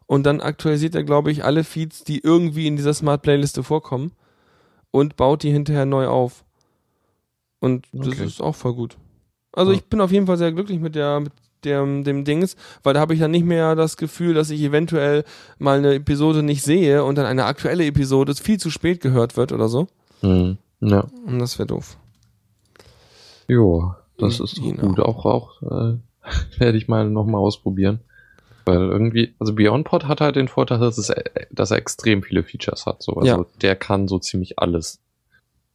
Und 0.06 0.24
dann 0.24 0.40
aktualisiert 0.40 0.94
er, 0.94 1.04
glaube 1.04 1.30
ich, 1.32 1.44
alle 1.44 1.64
Feeds, 1.64 2.04
die 2.04 2.18
irgendwie 2.22 2.66
in 2.66 2.76
dieser 2.76 2.92
Smart 2.94 3.22
Playliste 3.22 3.62
vorkommen 3.62 4.12
und 4.90 5.16
baut 5.16 5.42
die 5.42 5.50
hinterher 5.50 5.86
neu 5.86 6.06
auf. 6.06 6.44
Und 7.60 7.86
das 7.92 8.08
Okay. 8.08 8.24
ist 8.26 8.40
auch 8.42 8.54
voll 8.54 8.74
gut. 8.74 8.96
Also 9.52 9.72
Ja. 9.72 9.78
ich 9.78 9.84
bin 9.84 10.00
auf 10.00 10.12
jeden 10.12 10.26
Fall 10.26 10.36
sehr 10.38 10.52
glücklich 10.52 10.80
mit 10.80 10.94
der, 10.94 11.20
mit 11.20 11.32
dem, 11.64 12.04
dem 12.04 12.24
Dings, 12.24 12.56
weil 12.82 12.92
da 12.94 13.00
habe 13.00 13.14
ich 13.14 13.20
dann 13.20 13.30
nicht 13.30 13.44
mehr 13.46 13.74
das 13.76 13.96
Gefühl, 13.96 14.34
dass 14.34 14.50
ich 14.50 14.60
eventuell 14.62 15.24
mal 15.58 15.78
eine 15.78 15.94
Episode 15.94 16.42
nicht 16.42 16.62
sehe 16.62 17.04
und 17.04 17.16
dann 17.16 17.26
eine 17.26 17.44
aktuelle 17.44 17.86
Episode 17.86 18.34
viel 18.34 18.58
zu 18.58 18.68
spät 18.70 19.00
gehört 19.00 19.36
wird 19.36 19.52
oder 19.52 19.68
so. 19.68 19.86
Mhm. 20.22 20.58
Ja. 20.80 21.06
Und 21.24 21.38
das 21.38 21.58
wäre 21.58 21.68
doof. 21.68 21.96
Jo, 23.48 23.94
das 24.22 24.38
Mhm, 24.38 24.44
ist 24.44 24.54
genau. 24.62 24.88
gut. 24.88 25.00
Auch, 25.00 25.24
auch 25.26 25.62
äh, 25.62 25.96
werde 26.58 26.78
ich 26.78 26.88
mal 26.88 27.08
nochmal 27.08 27.40
ausprobieren. 27.40 28.00
Weil 28.64 28.78
irgendwie, 28.78 29.34
also 29.40 29.54
BeyondPod 29.54 30.06
hat 30.06 30.20
halt 30.20 30.36
den 30.36 30.46
Vorteil, 30.48 30.78
dass, 30.78 30.96
es, 30.96 31.10
äh, 31.10 31.24
dass 31.50 31.70
er 31.72 31.78
extrem 31.78 32.22
viele 32.22 32.42
Features 32.44 32.86
hat. 32.86 33.02
So. 33.02 33.14
Also 33.14 33.26
Ja. 33.42 33.46
der 33.60 33.74
kann 33.76 34.06
so 34.08 34.18
ziemlich 34.20 34.58
alles. 34.60 35.00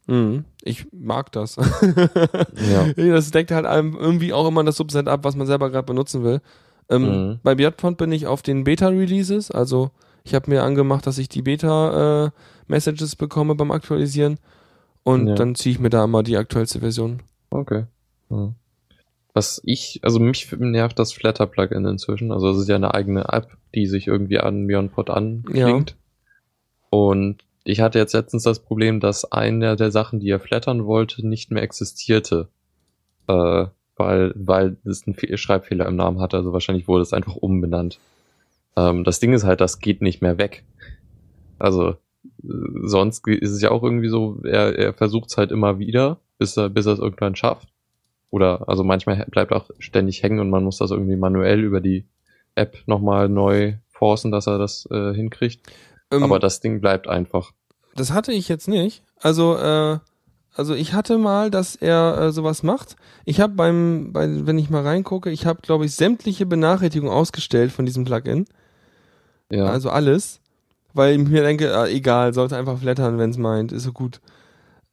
Mhm. 0.07 0.45
Ich 0.63 0.85
mag 0.93 1.31
das. 1.33 1.57
Ja. 2.71 2.93
Das 2.95 3.31
deckt 3.31 3.51
halt 3.51 3.65
einem 3.65 3.95
irgendwie 3.97 4.31
auch 4.33 4.47
immer 4.47 4.63
das 4.63 4.77
Subset 4.77 5.07
ab, 5.09 5.23
was 5.23 5.35
man 5.35 5.47
selber 5.47 5.69
gerade 5.69 5.85
benutzen 5.85 6.23
will. 6.23 6.41
Ähm, 6.89 7.01
Mhm. 7.03 7.39
Bei 7.43 7.55
Biotpont 7.55 7.97
bin 7.97 8.11
ich 8.13 8.25
auf 8.27 8.41
den 8.41 8.63
Beta-Releases, 8.63 9.51
also 9.51 9.91
ich 10.23 10.33
habe 10.33 10.49
mir 10.49 10.63
angemacht, 10.63 11.05
dass 11.07 11.17
ich 11.17 11.27
die 11.27 11.41
Beta-Messages 11.41 13.15
bekomme 13.17 13.55
beim 13.55 13.71
Aktualisieren 13.71 14.39
und 15.03 15.27
Ja. 15.27 15.35
dann 15.35 15.55
ziehe 15.55 15.73
ich 15.73 15.79
mir 15.79 15.89
da 15.89 16.03
immer 16.05 16.23
die 16.23 16.37
aktuellste 16.37 16.79
Version. 16.79 17.21
Okay. 17.49 17.85
Mhm. 18.29 18.55
Was 19.33 19.61
ich, 19.63 19.99
also 20.03 20.19
mich 20.19 20.51
nervt 20.57 20.97
das 20.97 21.13
Flatter-Plugin 21.13 21.85
inzwischen. 21.85 22.31
Also 22.31 22.49
es 22.49 22.57
ist 22.57 22.69
ja 22.69 22.75
eine 22.75 22.93
eigene 22.93 23.25
App, 23.29 23.55
die 23.75 23.85
sich 23.85 24.07
irgendwie 24.07 24.39
an 24.39 24.65
BeyondPod 24.65 25.11
anklingt. 25.11 25.95
Und 26.89 27.43
ich 27.63 27.81
hatte 27.81 27.99
jetzt 27.99 28.13
letztens 28.13 28.43
das 28.43 28.59
Problem, 28.59 28.99
dass 28.99 29.31
eine 29.31 29.75
der 29.75 29.91
Sachen, 29.91 30.19
die 30.19 30.29
er 30.29 30.39
flattern 30.39 30.85
wollte, 30.85 31.27
nicht 31.27 31.51
mehr 31.51 31.61
existierte. 31.61 32.47
Äh, 33.27 33.67
weil, 33.97 34.33
weil 34.35 34.77
es 34.85 35.05
einen 35.05 35.15
Fe 35.15 35.37
Schreibfehler 35.37 35.85
im 35.87 35.95
Namen 35.95 36.21
hatte. 36.21 36.37
Also 36.37 36.53
wahrscheinlich 36.53 36.87
wurde 36.87 37.01
es 37.01 37.13
einfach 37.13 37.35
umbenannt. 37.35 37.99
Ähm, 38.75 39.03
das 39.03 39.19
Ding 39.19 39.33
ist 39.33 39.43
halt, 39.43 39.59
das 39.59 39.79
geht 39.79 40.01
nicht 40.01 40.21
mehr 40.21 40.37
weg. 40.37 40.63
Also 41.59 41.89
äh, 41.89 41.95
sonst 42.83 43.27
ist 43.27 43.51
es 43.51 43.61
ja 43.61 43.71
auch 43.71 43.83
irgendwie 43.83 44.09
so, 44.09 44.39
er, 44.43 44.77
er 44.77 44.93
versucht 44.93 45.29
es 45.29 45.37
halt 45.37 45.51
immer 45.51 45.79
wieder, 45.79 46.19
bis 46.37 46.55
er, 46.57 46.69
bis 46.69 46.85
er 46.85 46.93
es 46.93 46.99
irgendwann 46.99 47.35
schafft. 47.35 47.67
Oder 48.29 48.67
also 48.67 48.83
manchmal 48.83 49.25
bleibt 49.29 49.53
auch 49.53 49.69
ständig 49.79 50.23
hängen 50.23 50.39
und 50.39 50.49
man 50.49 50.63
muss 50.63 50.77
das 50.77 50.91
irgendwie 50.91 51.15
manuell 51.15 51.63
über 51.63 51.81
die 51.81 52.05
App 52.55 52.77
nochmal 52.85 53.29
neu 53.29 53.75
forcen, 53.89 54.31
dass 54.31 54.47
er 54.47 54.57
das 54.57 54.87
äh, 54.91 55.13
hinkriegt. 55.13 55.61
Ähm, 56.11 56.23
Aber 56.23 56.39
das 56.39 56.59
Ding 56.59 56.81
bleibt 56.81 57.07
einfach. 57.07 57.51
das 57.95 58.11
hatte 58.11 58.31
ich 58.31 58.47
jetzt 58.47 58.67
nicht. 58.67 59.03
Also, 59.21 59.57
äh, 59.57 59.99
also 60.55 60.73
ich 60.73 60.93
hatte 60.93 61.17
mal, 61.17 61.51
dass 61.51 61.75
er 61.75 62.17
äh, 62.17 62.31
sowas 62.31 62.63
macht. 62.63 62.95
Ich 63.25 63.39
habe 63.39 63.53
beim, 63.53 64.11
bei, 64.11 64.27
wenn 64.45 64.57
ich 64.57 64.69
mal 64.69 64.83
reingucke, 64.83 65.29
ich 65.29 65.45
habe, 65.45 65.61
glaube 65.61 65.85
ich, 65.85 65.95
sämtliche 65.95 66.45
Benachrichtigungen 66.45 67.13
ausgestellt 67.13 67.71
von 67.71 67.85
diesem 67.85 68.05
Plugin. 68.05 68.45
Ja. 69.51 69.65
Also 69.65 69.89
alles. 69.89 70.41
Weil 70.93 71.19
ich 71.19 71.27
mir 71.27 71.43
denke, 71.43 71.67
äh, 71.67 71.93
egal, 71.93 72.33
sollte 72.33 72.57
einfach 72.57 72.79
flattern, 72.79 73.19
wenn 73.19 73.29
es 73.29 73.37
meint, 73.37 73.71
ist 73.71 73.83
so 73.83 73.93
gut. 73.93 74.19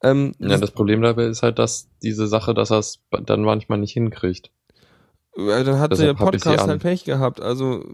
Ähm, 0.05 0.33
ja, 0.39 0.59
das 0.59 0.71
Problem 0.71 1.01
dabei 1.01 1.25
ist 1.25 1.43
halt, 1.43 1.59
dass 1.59 1.89
diese 2.03 2.27
Sache, 2.27 2.53
dass 2.53 2.71
er 2.71 2.79
es 2.79 3.01
dann 3.25 3.43
manchmal 3.43 3.79
nicht 3.79 3.93
hinkriegt. 3.93 4.51
Ja, 5.37 5.65
dann 5.65 5.81
hat 5.81 5.91
der 5.91 5.99
Deshalb 5.99 6.19
Podcast 6.19 6.67
halt 6.67 6.83
Pech 6.83 7.05
gehabt. 7.05 7.41
Also, 7.41 7.85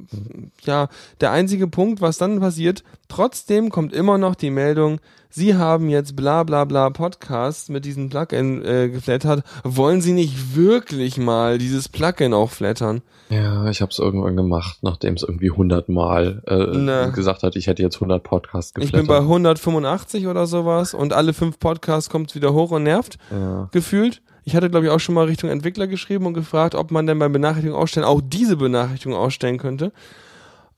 ja, 0.65 0.89
der 1.21 1.31
einzige 1.31 1.69
Punkt, 1.69 2.01
was 2.01 2.19
dann 2.19 2.41
passiert, 2.41 2.85
trotzdem 3.09 3.71
kommt 3.71 3.93
immer 3.93 4.19
noch 4.19 4.35
die 4.35 4.51
Meldung, 4.51 5.01
Sie 5.33 5.55
haben 5.55 5.89
jetzt 5.89 6.17
bla 6.17 6.43
bla 6.43 6.65
bla 6.65 6.91
Podcast 6.91 7.71
mit 7.71 7.85
diesem 7.85 8.11
Plugin 8.11 8.65
äh, 8.65 8.89
geflattert. 8.89 9.45
Wollen 9.63 10.01
Sie 10.01 10.13
nicht 10.13 10.57
wirklich 10.57 11.19
mal 11.19 11.57
dieses 11.57 11.89
Plugin 11.89 12.35
auch 12.35 12.51
flattern? 12.51 13.01
Ja, 13.29 13.69
ich 13.71 13.81
habe 13.81 13.93
es 13.93 14.01
irgendwann 14.01 14.37
gemacht, 14.37 14.79
nachdem 14.83 15.15
es 15.15 15.23
irgendwie 15.23 15.53
100 15.53 15.89
Mal 15.89 16.43
äh, 16.49 16.77
Na. 16.77 17.07
gesagt 17.11 17.45
hat, 17.45 17.55
ich 17.55 17.69
hätte 17.69 17.81
jetzt 17.81 17.95
100 17.95 18.25
Podcasts 18.25 18.73
Ich 18.81 18.91
bin 18.91 19.07
bei 19.07 19.21
geflattert. 19.21 19.29
185 19.29 20.27
oder 20.27 20.49
sowas 20.49 20.95
und 20.95 21.13
alle 21.13 21.33
fünf 21.33 21.61
Podcasts 21.61 22.11
kommt 22.11 22.35
wieder 22.35 22.53
hoch 22.53 22.73
und 22.73 22.83
nervt. 22.83 23.17
ja. 23.31 23.69
gefühlt. 23.71 24.23
Ich 24.45 24.57
hatte, 24.57 24.71
glaube 24.71 24.87
ich, 24.87 24.93
auch 24.93 25.01
schon 25.01 25.15
mal 25.15 25.27
Richtung 25.27 25.51
Entwickler 25.51 25.87
geschrieben 25.87 26.27
und 26.27 26.35
gefragt, 26.35 26.75
ob 26.75 26.91
man 26.91 27.07
denn 27.07 27.19
bei 27.19 27.29
Benachrichtigung 27.29 27.79
ausstellen 27.79 28.07
auch 28.07 28.21
diese 28.23 28.57
Benachrichtigung 28.57 29.17
ausstellen 29.17 29.59
könnte. 29.59 29.93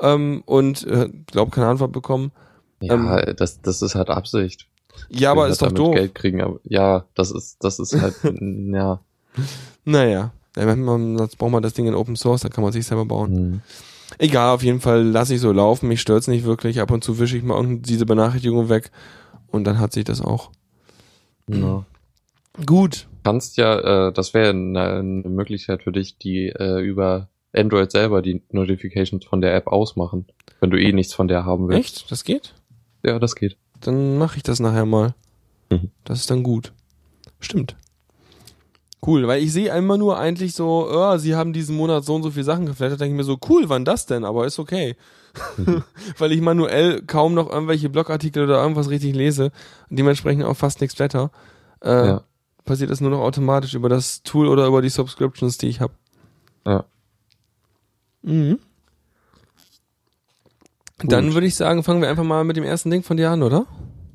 Ähm, 0.01 0.43
und 0.47 0.87
äh, 0.87 1.09
glaube 1.27 1.51
keine 1.51 1.69
Antwort 1.69 1.93
bekommen. 1.93 2.33
Ja, 2.81 3.33
das, 3.33 3.61
das 3.63 3.83
ist 3.83 3.95
halt 3.95 4.11
Absicht. 4.11 4.67
Ja, 5.09 5.33
aber 5.33 5.49
ist 5.49 5.63
doch 5.63 5.73
doof. 5.73 5.95
Geld 5.95 6.15
kriegen, 6.15 6.43
aber 6.43 6.59
ja, 6.65 7.05
das 7.15 7.31
ist, 7.31 7.63
das 7.63 7.79
ist 7.79 8.01
halt, 8.01 8.15
ja. 8.25 9.01
Naja. 9.85 10.33
Sonst 10.55 11.37
braucht 11.37 11.53
man 11.53 11.63
das 11.63 11.73
Ding 11.73 11.87
in 11.87 11.95
Open 11.95 12.17
Source, 12.17 12.43
dann 12.43 12.53
kann 12.53 12.63
man 12.63 12.73
sich 12.73 12.87
selber 12.87 13.07
bauen. 13.07 13.35
Hm. 13.35 13.61
Egal, 14.19 14.55
auf 14.55 14.63
jeden 14.63 14.81
Fall 14.81 15.03
lasse 15.03 15.35
ich 15.35 15.41
so 15.41 15.53
laufen, 15.53 15.89
mich 15.89 16.03
stört's 16.03 16.29
nicht 16.29 16.45
wirklich. 16.45 16.81
Ab 16.81 16.91
und 16.91 17.03
zu 17.03 17.19
wische 17.19 17.37
ich 17.37 17.43
mal 17.43 17.65
diese 17.79 18.05
Benachrichtigung 18.05 18.69
weg 18.69 18.91
und 19.49 19.65
dann 19.65 19.79
hat 19.79 19.93
sich 19.93 20.05
das 20.05 20.21
auch. 20.21 20.51
Ja. 21.49 21.85
Gut. 22.67 23.09
Kannst 23.25 23.57
ja, 23.57 24.09
äh, 24.09 24.13
das 24.13 24.35
wäre 24.35 24.51
eine, 24.51 24.81
eine 24.81 25.29
Möglichkeit 25.29 25.83
für 25.83 25.93
dich, 25.93 26.19
die 26.19 26.49
äh, 26.49 26.81
über 26.81 27.29
Android 27.55 27.91
selber 27.91 28.23
die 28.23 28.43
Notifications 28.51 29.25
von 29.25 29.41
der 29.41 29.55
App 29.55 29.67
ausmachen, 29.67 30.27
wenn 30.61 30.71
du 30.71 30.81
eh 30.81 30.93
nichts 30.93 31.15
von 31.15 31.29
der 31.29 31.45
haben 31.45 31.69
willst. 31.69 31.97
Echt? 32.01 32.11
Das 32.11 32.25
geht? 32.25 32.55
Ja, 33.03 33.19
das 33.19 33.35
geht. 33.35 33.57
Dann 33.81 34.17
mache 34.19 34.37
ich 34.39 34.43
das 34.43 34.61
nachher 34.61 34.87
mal. 34.87 35.15
Mhm. 35.71 35.91
Das 36.05 36.21
ist 36.21 36.31
dann 36.31 36.43
gut. 36.43 36.73
Stimmt. 37.41 37.77
Cool, 39.05 39.27
weil 39.27 39.43
ich 39.43 39.53
sehe 39.53 39.77
immer 39.77 39.99
nur 39.99 40.17
eigentlich 40.17 40.55
so, 40.55 40.89
oh, 40.89 41.17
sie 41.19 41.35
haben 41.35 41.53
diesen 41.53 41.77
Monat 41.77 42.05
so 42.05 42.15
und 42.15 42.23
so 42.23 42.31
viele 42.31 42.45
Sachen 42.45 42.67
geflattert, 42.67 43.01
denke 43.01 43.15
ich 43.15 43.17
mir 43.17 43.25
so, 43.25 43.37
cool, 43.49 43.69
wann 43.69 43.85
das 43.85 44.07
denn? 44.07 44.25
Aber 44.25 44.47
ist 44.47 44.61
okay. 44.61 44.95
Mhm. 45.57 45.83
weil 46.19 46.31
ich 46.31 46.41
manuell 46.41 47.03
kaum 47.03 47.35
noch 47.35 47.51
irgendwelche 47.51 47.91
Blogartikel 47.91 48.45
oder 48.45 48.63
irgendwas 48.63 48.91
richtig 48.91 49.15
lese 49.17 49.51
und 49.91 49.99
dementsprechend 49.99 50.45
auch 50.45 50.57
fast 50.57 50.81
nichts 50.81 50.95
flatter. 50.95 51.33
Äh, 51.83 52.07
Ja. 52.07 52.23
Passiert 52.65 52.91
das 52.91 53.01
nur 53.01 53.11
noch 53.11 53.21
automatisch 53.21 53.75
über 53.75 53.89
das 53.89 54.23
Tool 54.23 54.49
oder 54.49 54.67
über 54.67 54.83
die 54.83 54.89
Subscriptions, 54.89 55.59
die 55.59 55.69
ich 55.69 55.81
habe. 55.81 55.95
Ja. 56.65 56.85
Mhm. 58.23 58.59
Dann 61.05 61.35
würde 61.35 61.47
ich 61.47 61.57
sagen, 61.57 61.83
fangen 61.83 62.01
wir 62.01 62.09
einfach 62.09 62.25
mal 62.25 62.45
mit 62.45 62.57
dem 62.57 62.65
ersten 62.65 62.91
Ding 62.91 63.03
von 63.03 63.17
dir 63.17 63.31
an, 63.31 63.43
oder? 63.43 63.67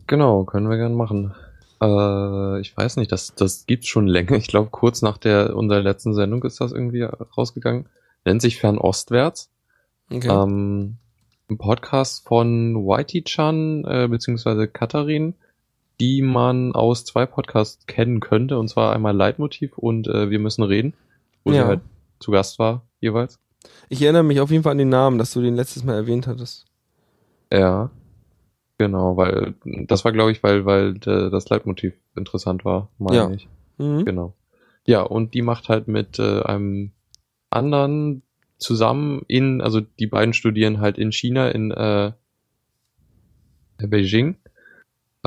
Genau, 0.07 0.45
können 0.45 0.69
wir 0.69 0.77
gerne 0.77 0.95
machen. 0.95 1.33
Äh, 1.81 2.61
ich 2.61 2.75
weiß 2.75 2.95
nicht, 2.97 3.11
das, 3.11 3.35
das 3.35 3.65
gibt's 3.65 3.87
schon 3.87 4.07
länger. 4.07 4.37
Ich 4.37 4.47
glaube, 4.47 4.69
kurz 4.71 5.01
nach 5.01 5.17
der 5.17 5.55
unserer 5.55 5.81
letzten 5.81 6.13
Sendung 6.13 6.43
ist 6.43 6.61
das 6.61 6.71
irgendwie 6.71 7.03
rausgegangen. 7.03 7.89
Nennt 8.25 8.41
sich 8.41 8.57
Fernostwärts. 8.57 9.51
Okay. 10.11 10.29
Ähm, 10.29 10.97
ein 11.49 11.57
Podcast 11.57 12.27
von 12.27 12.75
Whitey-chan 12.75 13.85
äh, 13.85 14.07
beziehungsweise 14.09 14.67
Katharin, 14.67 15.35
die 15.99 16.21
man 16.21 16.73
aus 16.73 17.05
zwei 17.05 17.25
Podcasts 17.25 17.85
kennen 17.87 18.19
könnte. 18.19 18.57
Und 18.59 18.67
zwar 18.67 18.93
einmal 18.93 19.15
Leitmotiv 19.15 19.77
und 19.77 20.07
äh, 20.07 20.29
Wir 20.29 20.39
müssen 20.39 20.63
reden, 20.63 20.93
wo 21.43 21.51
sie 21.51 21.57
Ja. 21.57 21.67
halt 21.67 21.81
zu 22.19 22.31
Gast 22.31 22.59
war 22.59 22.83
jeweils. 22.99 23.39
Ich 23.89 24.01
erinnere 24.01 24.23
mich 24.23 24.39
auf 24.39 24.51
jeden 24.51 24.63
Fall 24.63 24.71
an 24.73 24.77
den 24.77 24.89
Namen, 24.89 25.17
dass 25.17 25.33
du 25.33 25.41
den 25.41 25.55
letztes 25.55 25.83
Mal 25.83 25.95
erwähnt 25.95 26.27
hattest. 26.27 26.65
Ja. 27.51 27.89
Genau, 28.79 29.17
weil 29.17 29.55
das 29.87 30.05
war, 30.05 30.11
glaube 30.11 30.31
ich, 30.31 30.43
weil, 30.43 30.65
weil 30.65 30.97
äh, 30.97 31.29
das 31.31 31.49
Leitmotiv 31.49 31.93
interessant 32.15 32.63
war, 32.63 32.89
meine 32.99 33.15
Ja. 33.17 33.29
ich. 33.31 33.47
Mhm. 33.77 34.05
Genau. 34.05 34.33
Ja, 34.85 35.01
und 35.01 35.33
die 35.33 35.41
macht 35.41 35.67
halt 35.67 35.87
mit 35.87 36.19
äh, 36.19 36.41
einem 36.43 36.91
anderen 37.49 38.21
zusammen 38.59 39.23
in, 39.27 39.61
also 39.61 39.81
die 39.81 40.07
beiden 40.07 40.33
studieren 40.33 40.79
halt 40.79 40.97
in 40.97 41.11
China, 41.11 41.49
in 41.49 41.71
äh, 41.71 42.11
Beijing. 43.79 44.35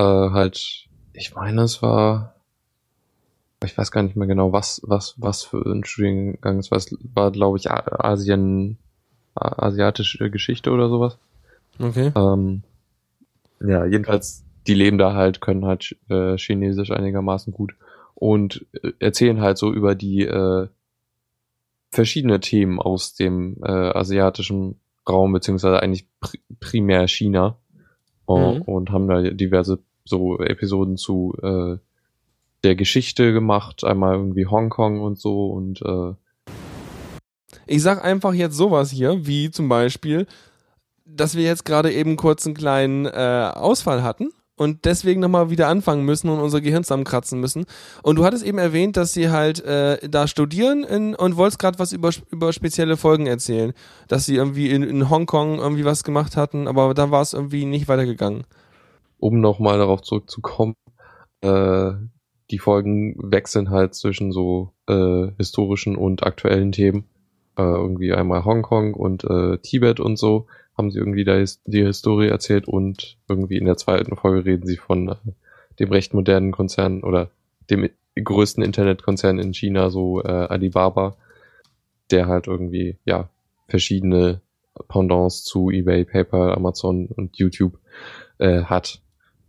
Äh, 0.01 0.31
halt, 0.31 0.87
ich 1.13 1.35
meine, 1.35 1.63
es 1.63 1.83
war, 1.83 2.35
ich 3.63 3.77
weiß 3.77 3.91
gar 3.91 4.03
nicht 4.03 4.17
mehr 4.17 4.27
genau, 4.27 4.53
was, 4.53 4.81
was, 4.85 5.15
was 5.19 5.43
für 5.43 5.63
ein 5.67 5.85
Studiengang 5.85 6.59
es 6.59 6.71
war. 6.71 6.79
Es 6.79 6.97
war, 7.15 7.31
glaube 7.31 7.59
ich, 7.59 7.71
Asien, 7.71 8.79
asiatische 9.35 10.31
Geschichte 10.31 10.71
oder 10.71 10.89
sowas. 10.89 11.19
Okay. 11.79 12.13
Ähm, 12.15 12.63
ja, 13.61 13.85
jedenfalls, 13.85 14.45
die 14.67 14.75
leben 14.75 14.97
da 14.97 15.13
halt, 15.13 15.43
können 15.43 15.67
halt 15.67 15.97
äh, 16.09 16.37
Chinesisch 16.39 16.91
einigermaßen 16.91 17.53
gut 17.53 17.75
und 18.15 18.67
äh, 18.83 18.93
erzählen 19.01 19.41
halt 19.41 19.59
so 19.59 19.71
über 19.71 19.95
die 19.95 20.23
äh, 20.23 20.69
verschiedene 21.91 22.41
Themen 22.41 22.81
aus 22.81 23.15
dem 23.15 23.59
äh, 23.63 23.71
asiatischen 23.71 24.81
Raum, 25.07 25.33
beziehungsweise 25.33 25.83
eigentlich 25.83 26.07
pri 26.21 26.41
primär 26.59 27.07
China. 27.07 27.59
Mhm. 28.29 28.63
Und 28.63 28.91
haben 28.91 29.09
da 29.09 29.23
diverse 29.23 29.81
so 30.11 30.39
Episoden 30.39 30.99
zu 30.99 31.35
äh, 31.43 31.79
der 32.63 32.77
Geschichte 32.77 33.33
gemacht, 33.33 33.85
einmal 33.85 34.17
irgendwie 34.17 34.47
Hongkong 34.47 35.01
und 35.01 35.19
so 35.19 35.47
und 35.47 35.81
äh, 35.81 36.15
Ich 37.67 37.83
sag 37.83 38.05
einfach 38.05 38.35
jetzt 38.35 38.57
sowas 38.57 38.91
hier, 38.91 39.27
wie 39.27 39.51
zum 39.51 39.69
Beispiel, 39.71 40.27
dass 41.07 41.35
wir 41.35 41.45
jetzt 41.45 41.65
gerade 41.65 41.91
eben 41.93 42.17
kurz 42.17 42.45
einen 42.45 42.55
kleinen 42.55 43.07
äh, 43.07 43.51
Ausfall 43.55 44.03
hatten 44.03 44.31
und 44.61 44.85
deswegen 44.85 45.23
nochmal 45.23 45.49
wieder 45.49 45.69
anfangen 45.69 46.05
müssen 46.05 46.29
und 46.29 46.39
unser 46.39 46.61
Gehirn 46.61 46.85
zusammenkratzen 46.85 47.41
müssen. 47.41 47.65
Und 48.03 48.17
du 48.17 48.27
hattest 48.27 48.45
eben 48.45 48.59
erwähnt, 48.59 48.99
dass 48.99 49.15
sie 49.15 49.31
halt 49.31 49.65
äh, 49.65 50.07
da 50.07 50.27
studieren 50.27 50.85
in, 50.85 51.15
und 51.15 51.37
wolltest 51.37 51.59
gerade 51.59 51.79
was 51.79 51.93
über, 51.93 52.11
über 52.31 52.53
spezielle 52.53 52.99
Folgen 52.99 53.27
erzählen. 53.27 53.73
Dass 54.07 54.27
sie 54.27 54.35
irgendwie 54.35 54.69
in, 54.69 54.83
in 54.83 55.09
Hongkong 55.09 55.59
irgendwie 55.61 55.87
was 55.87 56.05
gemacht 56.05 56.37
hatten, 56.37 56.69
aber 56.69 56.93
da 56.93 57.11
war 57.11 57.23
es 57.23 57.33
irgendwie 57.33 57.65
nicht 57.65 57.89
weitergegangen. 57.89 58.45
Um 59.21 59.41
nochmal 59.41 59.79
darauf 59.79 60.03
zurückzukommen, 60.03 60.75
äh, 61.43 61.93
die 62.51 62.59
Folgen 62.59 63.17
wechseln 63.19 63.71
halt 63.71 63.95
zwischen 63.95 64.33
so 64.33 64.73
äh, 64.89 65.29
historischen 65.37 65.97
und 65.97 66.25
aktuellen 66.25 66.73
Themen. 66.73 67.05
Äh, 67.57 67.63
irgendwie 67.63 68.13
einmal 68.13 68.45
Hongkong 68.45 68.95
und 68.95 69.25
äh, 69.25 69.59
Tibet 69.59 70.01
und 70.01 70.19
so 70.19 70.47
haben 70.77 70.91
sie 70.91 70.99
irgendwie 70.99 71.25
da 71.25 71.43
die 71.67 71.85
Historie 71.85 72.29
erzählt 72.29 72.67
und 72.67 73.19
irgendwie 73.29 73.59
in 73.59 73.67
der 73.67 73.77
zweiten 73.77 74.17
Folge 74.17 74.45
reden 74.45 74.67
sie 74.67 74.77
von 74.77 75.09
äh, 75.09 75.17
dem 75.79 75.91
recht 75.91 76.15
modernen 76.15 76.53
Konzern 76.53 77.03
oder 77.03 77.31
dem 77.69 77.89
größten 78.17 78.65
Internetkonzern 78.65 79.39
in 79.39 79.55
China, 79.55 79.91
so 79.91 80.23
äh, 80.23 80.29
Alibaba, 80.29 81.17
der 82.11 82.27
halt 82.27 82.47
irgendwie, 82.47 82.97
ja, 83.05 83.29
verschiedene 83.69 84.41
Pendants 84.89 85.45
zu 85.45 85.71
eBay, 85.71 86.05
PayPal, 86.05 86.53
Amazon 86.53 87.07
und 87.07 87.37
YouTube 87.39 87.79
äh, 88.39 88.63
hat. 88.65 89.01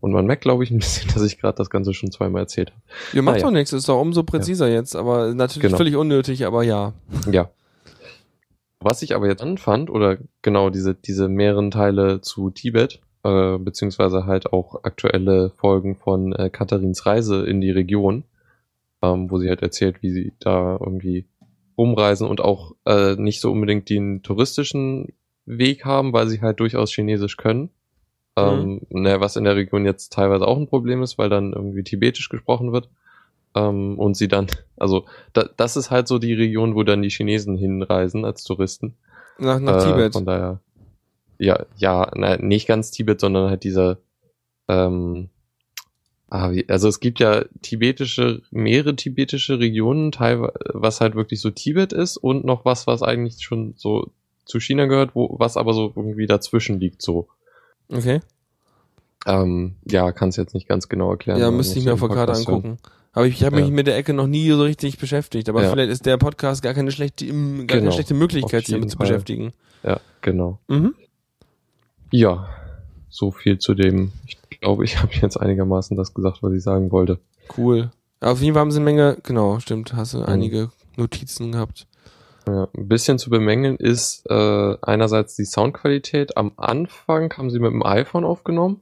Und 0.02 0.12
man 0.12 0.26
merkt, 0.26 0.42
glaube 0.42 0.64
ich, 0.64 0.72
ein 0.72 0.80
bisschen, 0.80 1.10
dass 1.14 1.24
ich 1.24 1.38
gerade 1.40 1.56
das 1.58 1.70
Ganze 1.70 1.94
schon 1.94 2.12
zweimal 2.12 2.42
erzählt 2.42 2.72
habe. 2.72 2.82
Ihr 3.14 3.22
macht 3.22 3.36
Ah, 3.36 3.40
ja. 3.40 3.46
doch 3.46 3.52
nichts, 3.52 3.72
ist 3.72 3.88
doch 3.88 4.02
umso 4.02 4.24
präziser 4.24 4.68
jetzt, 4.70 4.96
aber 4.96 5.34
natürlich 5.34 5.68
Genau. 5.68 5.78
völlig 5.78 5.96
unnötig, 5.96 6.46
aber 6.46 6.64
ja. 6.64 6.94
Ja. 7.32 7.50
Was 8.80 9.04
ich 9.04 9.14
aber 9.16 9.28
jetzt 9.28 9.44
anfand, 9.44 9.90
oder 9.92 10.18
genau 10.42 10.70
diese, 10.72 10.96
diese 10.96 11.28
mehreren 11.30 11.70
Teile 11.70 12.22
zu 12.22 12.50
Tibet, 12.50 13.00
äh, 13.24 13.58
beziehungsweise 13.60 14.26
halt 14.26 14.52
auch 14.52 14.84
aktuelle 14.84 15.52
Folgen 15.52 15.96
von 15.96 16.34
äh, 16.34 16.50
Katharins 16.50 17.06
Reise 17.06 17.46
in 17.46 17.62
die 17.62 17.70
Region, 17.70 18.24
ähm, 19.04 19.30
wo 19.30 19.38
sie 19.38 19.50
halt 19.50 19.62
erzählt, 19.62 20.02
wie 20.02 20.10
sie 20.12 20.34
da 20.40 20.78
irgendwie 20.80 21.26
rumreisen 21.78 22.28
und 22.28 22.42
auch 22.42 22.74
äh, 22.88 23.16
nicht 23.18 23.40
so 23.40 23.52
unbedingt 23.52 23.88
den 23.90 24.24
touristischen 24.24 25.14
Weg 25.46 25.86
haben, 25.86 26.12
weil 26.12 26.28
sie 26.28 26.42
halt 26.42 26.60
durchaus 26.60 26.92
Chinesisch 26.92 27.38
können. 27.38 27.70
Ähm, 28.38 28.82
ne, 28.89 29.20
was 29.20 29.36
in 29.36 29.44
der 29.44 29.56
Region 29.56 29.86
jetzt 29.86 30.13
teilweise 30.13 30.48
auch 30.48 30.58
ein 30.58 30.67
Problem 30.67 31.04
ist, 31.04 31.17
weil 31.17 31.30
dann 31.30 31.54
irgendwie 31.54 31.84
Tibetisch 31.84 32.30
gesprochen 32.30 32.72
wird. 32.72 32.89
Ähm, 33.56 34.00
und 34.00 34.15
sie 34.15 34.28
dann, 34.28 34.48
also 34.78 35.06
da, 35.34 35.50
das 35.58 35.76
ist 35.76 35.91
halt 35.91 36.08
so 36.08 36.17
die 36.20 36.34
Region, 36.34 36.76
wo 36.76 36.84
dann 36.84 37.02
die 37.02 37.10
Chinesen 37.10 37.58
hinreisen 37.58 38.24
als 38.24 38.44
Touristen. 38.44 38.96
Nach, 39.38 39.60
nach 39.60 39.84
Äh, 39.84 39.89
Tibet. 39.89 40.13
Von 40.13 40.26
daher, 40.26 40.60
ja, 41.39 41.65
ja, 41.76 42.10
na, 42.15 42.38
nicht 42.38 42.67
ganz 42.67 42.91
Tibet, 42.91 43.20
sondern 43.20 43.50
halt 43.50 43.63
dieser, 43.63 43.98
ähm, 44.70 45.30
ah, 46.30 46.54
also 46.70 46.88
es 46.88 47.00
gibt 47.02 47.20
ja 47.20 47.44
tibetische, 47.62 48.44
mehrere 48.52 48.96
tibetische 48.96 49.60
Regionen, 49.60 50.13
teilweise, 50.13 50.54
was 50.74 51.02
halt 51.02 51.15
wirklich 51.15 51.41
so 51.41 51.50
Tibet 51.50 51.91
ist 51.91 52.15
und 52.15 52.46
noch 52.46 52.63
was, 52.63 52.88
was 52.88 53.04
eigentlich 53.04 53.41
schon 53.41 53.74
so 53.76 54.12
zu 54.46 54.60
China 54.62 54.86
gehört, 54.86 55.15
wo, 55.15 55.36
was 55.38 55.58
aber 55.58 55.74
so 55.74 55.91
irgendwie 55.96 56.28
dazwischen 56.28 56.80
liegt, 56.80 57.02
so. 57.02 57.28
Okay. 57.91 58.21
Ähm, 59.27 59.75
ja, 59.86 60.12
kann 60.12 60.30
es 60.30 60.36
jetzt 60.38 60.54
nicht 60.54 60.67
ganz 60.67 60.89
genau 60.89 61.12
erklären. 61.12 61.39
Ja, 61.39 61.51
müsste 61.51 61.77
ich 61.77 61.86
mir 61.86 61.93
auf 61.93 61.99
der 61.99 62.10
Karte 62.10 62.34
angucken. 62.34 62.77
Aber 63.13 63.27
ich, 63.27 63.36
ich 63.36 63.43
habe 63.43 63.58
mich 63.58 63.65
Ja. 63.65 63.71
mit 63.71 63.88
der 63.88 63.97
Ecke 63.97 64.13
noch 64.13 64.25
nie 64.27 64.49
so 64.51 64.63
richtig 64.63 64.97
beschäftigt. 64.97 65.49
Aber 65.49 65.62
Ja. 65.62 65.69
vielleicht 65.69 65.91
ist 65.91 66.06
der 66.06 66.17
Podcast 66.17 66.63
gar 66.63 66.73
keine 66.73 66.91
schlechte, 66.91 67.25
gar 67.25 67.34
keine 67.36 67.65
Genau. 67.67 67.91
schlechte 67.91 68.13
Möglichkeit, 68.13 68.65
sich 68.65 68.73
damit 68.75 68.89
zu 68.89 68.97
beschäftigen. 68.97 69.54
Ja, 69.84 69.99
genau. 70.21 70.60
Mhm. 70.69 70.95
Ja, 72.12 72.47
so 73.10 73.32
viel 73.32 73.58
zu 73.60 73.73
dem. 73.73 74.12
Ich 74.25 74.38
glaube, 74.60 74.86
ich 74.86 74.97
habe 75.01 75.12
jetzt 75.13 75.38
einigermaßen 75.38 75.97
das 75.97 76.13
gesagt, 76.13 76.41
was 76.41 76.54
ich 76.54 76.63
sagen 76.63 76.91
wollte. 76.91 77.19
Cool. 77.58 77.91
Auf 78.21 78.41
jeden 78.41 78.54
Fall 78.54 78.62
haben 78.62 78.71
sie 78.71 78.77
eine 78.77 78.86
Menge, 78.86 79.17
genau, 79.23 79.60
stimmt, 79.60 79.93
hast 79.93 80.13
du 80.13 80.19
Mhm. 80.19 80.25
einige 80.25 80.71
Notizen 80.95 81.51
gehabt. 81.51 81.88
Ja, 82.54 82.68
ein 82.76 82.88
bisschen 82.88 83.18
zu 83.20 83.30
bemängeln 83.30 83.78
ist 83.78 84.26
äh, 84.30 84.78
einerseits 84.82 85.36
die 85.36 85.46
Soundqualität. 85.46 86.36
Am 86.38 86.52
Anfang 86.58 87.32
haben 87.38 87.50
sie 87.50 87.60
mit 87.60 87.72
dem 87.72 87.86
iPhone 87.86 88.26
aufgenommen, 88.26 88.82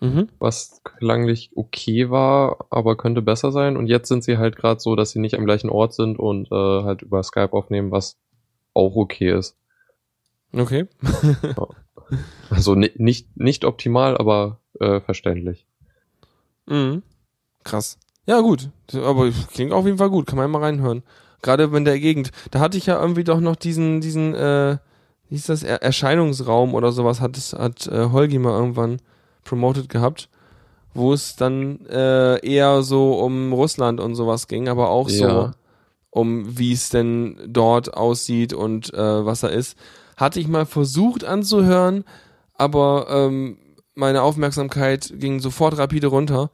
Mhm. 0.00 0.28
was 0.38 0.82
klanglich 0.84 1.52
okay 1.54 2.10
war, 2.10 2.66
aber 2.68 2.96
könnte 2.98 3.22
besser 3.22 3.52
sein. 3.52 3.76
Und 3.78 3.86
jetzt 3.86 4.08
sind 4.08 4.22
sie 4.24 4.36
halt 4.36 4.56
gerade 4.56 4.80
so, 4.80 4.94
dass 4.96 5.12
sie 5.12 5.20
nicht 5.20 5.38
am 5.38 5.46
gleichen 5.46 5.70
Ort 5.70 5.94
sind 5.94 6.18
und 6.18 6.52
äh, 6.52 6.54
halt 6.84 7.00
über 7.02 7.22
Skype 7.22 7.52
aufnehmen, 7.54 7.90
was 7.90 8.18
auch 8.74 8.94
okay 8.96 9.30
ist. 9.32 9.56
Okay. 10.52 10.86
Also 12.50 12.74
ni 12.74 12.90
nicht, 12.96 13.36
nicht 13.36 13.64
optimal, 13.64 14.16
aber 14.18 14.60
äh, 14.80 15.00
verständlich. 15.00 15.66
Mhm. 16.66 17.02
Krass. 17.64 17.98
Ja, 18.26 18.40
gut. 18.40 18.70
Aber 18.94 19.30
klingt 19.52 19.72
auf 19.72 19.86
jeden 19.86 19.98
Fall 19.98 20.10
gut. 20.10 20.26
Kann 20.26 20.36
man 20.36 20.50
mal 20.50 20.62
reinhören. 20.62 21.02
Gerade 21.42 21.64
in 21.64 21.84
der 21.84 21.98
Gegend. 22.00 22.30
Da 22.50 22.60
hatte 22.60 22.76
ich 22.78 22.86
ja 22.86 23.00
irgendwie 23.00 23.24
doch 23.24 23.40
noch 23.40 23.56
diesen, 23.56 24.00
diesen, 24.00 24.34
äh, 24.34 24.78
wie 25.28 25.34
hieß 25.36 25.46
das, 25.46 25.62
er 25.62 25.82
Erscheinungsraum 25.82 26.74
oder 26.74 26.92
sowas 26.92 27.20
hat, 27.20 27.36
es- 27.36 27.52
hat 27.52 27.86
äh, 27.88 28.08
Holgi 28.12 28.38
mal 28.38 28.58
irgendwann 28.58 28.98
promoted 29.44 29.88
gehabt, 29.88 30.28
wo 30.94 31.12
es 31.12 31.36
dann 31.36 31.84
äh, 31.86 32.44
eher 32.46 32.82
so 32.82 33.18
um 33.20 33.52
Russland 33.52 34.00
und 34.00 34.14
sowas 34.14 34.48
ging, 34.48 34.68
aber 34.68 34.88
auch 34.88 35.08
so 35.08 35.24
Ja. 35.24 35.50
um 36.10 36.58
wie 36.58 36.72
es 36.72 36.88
denn 36.88 37.38
dort 37.46 37.94
aussieht 37.94 38.52
und 38.52 38.92
äh, 38.94 39.24
was 39.26 39.40
da 39.40 39.48
ist. 39.48 39.76
Hatte 40.16 40.40
ich 40.40 40.48
mal 40.48 40.64
versucht 40.64 41.24
anzuhören, 41.24 42.04
aber 42.54 43.06
ähm, 43.10 43.58
meine 43.94 44.22
Aufmerksamkeit 44.22 45.12
ging 45.18 45.40
sofort 45.40 45.76
rapide 45.76 46.06
runter 46.06 46.50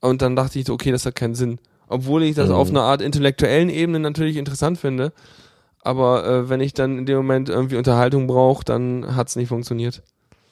und 0.00 0.22
dann 0.22 0.34
dachte 0.36 0.58
ich, 0.58 0.66
so, 0.66 0.72
okay, 0.72 0.90
das 0.90 1.04
hat 1.06 1.14
keinen 1.14 1.34
Sinn. 1.34 1.58
Obwohl 1.92 2.22
ich 2.24 2.34
das 2.34 2.48
Mhm. 2.48 2.54
auf 2.54 2.70
einer 2.70 2.82
Art 2.82 3.02
intellektuellen 3.02 3.68
Ebene 3.68 4.00
natürlich 4.00 4.36
interessant 4.36 4.78
finde, 4.78 5.12
aber 5.82 6.24
äh, 6.26 6.48
wenn 6.48 6.60
ich 6.60 6.74
dann 6.74 6.98
in 6.98 7.06
dem 7.06 7.16
Moment 7.16 7.48
irgendwie 7.48 7.76
Unterhaltung 7.76 8.26
brauche, 8.26 8.64
dann 8.64 9.16
hat's 9.16 9.36
nicht 9.36 9.48
funktioniert. 9.48 10.02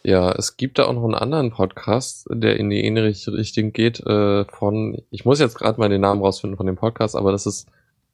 Ja, 0.03 0.33
es 0.33 0.57
gibt 0.57 0.79
da 0.79 0.87
auch 0.87 0.95
noch 0.95 1.05
einen 1.05 1.15
anderen 1.15 1.51
Podcast, 1.51 2.27
der 2.31 2.59
in 2.59 2.71
die 2.71 2.83
ähnliche 2.85 3.33
Richtung 3.35 3.73
geht, 3.73 4.01
äh, 4.01 4.45
von, 4.47 5.03
ich 5.11 5.25
muss 5.27 5.41
jetzt 5.41 5.59
gerade 5.59 5.79
mal 5.79 5.91
den 5.91 6.01
Namen 6.01 6.23
rausfinden 6.23 6.57
von 6.57 6.67
dem 6.67 6.77
Podcast, 6.77 7.15
aber 7.17 7.33
das 7.33 7.45
ist 7.47 7.69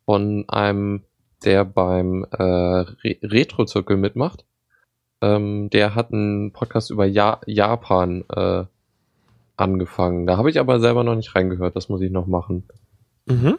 von 0.05 0.45
einem, 0.49 1.03
der 1.45 1.65
beim 1.65 2.25
äh, 2.33 2.43
Re 2.43 3.17
Retro-Zirkel 3.23 3.97
mitmacht. 3.97 4.45
ähm, 5.23 5.71
der 5.71 5.95
hat 5.95 6.13
einen 6.13 6.53
Podcast 6.53 6.91
über 6.91 7.07
ja 7.07 7.41
Japan 7.47 8.25
äh, 8.35 8.65
angefangen. 9.57 10.27
Da 10.27 10.37
habe 10.37 10.51
ich 10.51 10.59
aber 10.61 10.81
selber 10.81 11.05
noch 11.05 11.15
nicht 11.15 11.35
reingehört. 11.35 11.77
Das 11.77 11.89
muss 11.89 12.01
ich 12.03 12.11
noch 12.11 12.27
machen. 12.27 12.65
Mhm. 13.27 13.59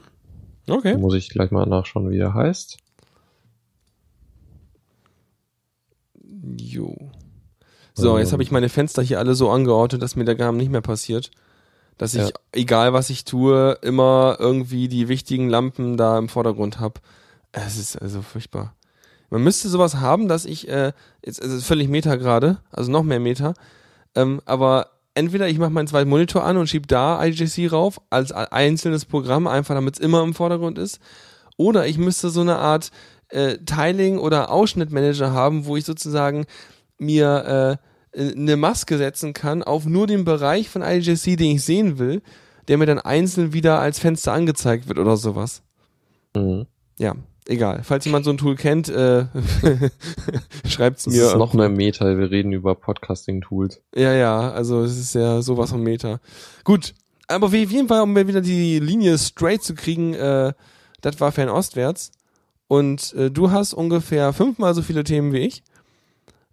Okay. 0.69 0.97
Muss 0.97 1.13
ich 1.15 1.30
gleich 1.30 1.51
mal 1.51 1.65
nachschauen, 1.65 2.10
wie 2.10 2.17
er 2.17 2.34
heißt. 2.34 2.77
Jo. 6.58 6.95
So, 7.93 8.17
jetzt 8.19 8.32
habe 8.32 8.43
ich 8.43 8.51
meine 8.51 8.69
Fenster 8.69 9.01
hier 9.01 9.17
alle 9.19 9.34
so 9.34 9.49
angeordnet, 9.49 10.01
dass 10.01 10.15
mir 10.15 10.25
der 10.25 10.36
Garm 10.36 10.58
nicht 10.58 10.71
mehr 10.71 10.82
passiert. 10.82 11.32
Dass 11.97 12.13
ich, 12.13 12.21
Ja. 12.21 12.30
egal 12.51 12.93
was 12.93 13.10
ich 13.10 13.25
tue, 13.25 13.77
immer 13.82 14.38
irgendwie 14.39 14.88
die 14.88 15.08
wichtigen 15.08 15.49
Lampen 15.49 15.97
da 15.97 16.17
im 16.19 16.30
Vordergrund 16.30 16.80
habe. 16.80 17.01
Es 17.51 17.77
ist 17.77 17.95
also 17.99 18.21
furchtbar. 18.21 18.75
Man 19.32 19.43
müsste 19.43 19.67
sowas 19.67 19.95
haben, 19.95 20.27
dass 20.27 20.45
ich, 20.45 20.67
äh, 20.69 20.93
jetzt 21.25 21.39
es 21.41 21.51
ist 21.51 21.65
völlig 21.65 21.89
Meta 21.89 22.15
gerade, 22.17 22.60
also 22.71 22.91
noch 22.91 23.03
mehr 23.03 23.19
Meta, 23.19 23.56
ähm, 24.13 24.41
aber 24.45 24.91
entweder 25.17 25.47
ich 25.47 25.58
mache 25.58 25.71
meinen 25.71 25.88
zweiten 25.88 26.10
Monitor 26.10 26.43
an 26.43 26.58
und 26.58 26.67
schieb 26.67 26.88
da 26.88 27.23
IGC 27.23 27.71
rauf, 27.71 27.99
als 28.10 28.32
einzelnes 28.32 29.06
Programm, 29.06 29.47
einfach 29.47 29.75
damit 29.75 29.95
es 29.95 29.99
immer 29.99 30.23
im 30.23 30.34
Vordergrund 30.34 30.77
ist, 30.77 30.99
oder 31.58 31.88
ich 31.88 31.97
müsste 31.97 32.30
so 32.30 32.41
eine 32.41 32.58
Art 32.58 32.91
äh, 33.30 33.58
Tiling- 33.58 34.19
oder 34.19 34.51
Ausschnittmanager 34.51 35.32
haben, 35.32 35.65
wo 35.65 35.75
ich 35.75 35.86
sozusagen 35.86 36.45
mir 36.97 37.80
äh, 38.15 38.21
eine 38.32 38.58
Maske 38.58 38.97
setzen 38.97 39.34
kann 39.34 39.63
auf 39.63 39.86
nur 39.86 40.08
den 40.08 40.23
Bereich 40.23 40.69
von 40.69 40.82
IGC, 40.82 41.38
den 41.38 41.56
ich 41.56 41.63
sehen 41.63 41.99
will, 41.99 42.21
der 42.67 42.77
mir 42.77 42.86
dann 42.86 42.99
einzeln 42.99 43.53
wieder 43.53 43.80
als 43.80 43.99
Fenster 43.99 44.34
angezeigt 44.34 44.88
wird 44.88 44.99
oder 44.99 45.17
sowas. 45.17 45.62
Mhm. 46.36 46.67
Ja, 46.99 47.15
egal. 47.47 47.81
Falls 47.83 48.05
jemand 48.05 48.25
so 48.25 48.31
ein 48.31 48.38
Tool 48.38 48.55
kennt, 48.55 48.89
äh, 48.89 49.25
schreibt's 50.65 51.03
Das 51.05 51.13
mir. 51.13 51.27
ist 51.27 51.36
noch 51.36 51.53
mehr 51.53 51.69
Meta. 51.69 52.05
Wir 52.17 52.31
reden 52.31 52.51
über 52.51 52.75
Podcasting-Tools. 52.75 53.81
Ja, 53.95 54.13
ja, 54.13 54.51
also 54.51 54.81
es 54.83 54.97
ist 54.97 55.15
ja 55.15 55.41
sowas 55.41 55.69
von 55.71 55.81
Meta. 55.81 56.19
Gut, 56.63 56.93
aber 57.27 57.51
wie- 57.51 57.65
auf 57.65 57.71
jeden 57.71 57.88
Fall, 57.88 58.01
um 58.01 58.13
mir 58.13 58.27
wieder 58.27 58.41
die 58.41 58.79
Linie 58.79 59.17
straight 59.17 59.63
zu 59.63 59.75
kriegen, 59.75 60.13
äh, 60.13 60.53
das 61.01 61.19
war 61.19 61.31
fernostwärts. 61.31 62.12
Und 62.67 63.13
äh, 63.13 63.31
du 63.31 63.51
hast 63.51 63.73
ungefähr 63.73 64.33
fünfmal 64.33 64.73
so 64.73 64.81
viele 64.81 65.03
Themen 65.03 65.31
wie 65.31 65.39
ich. 65.39 65.63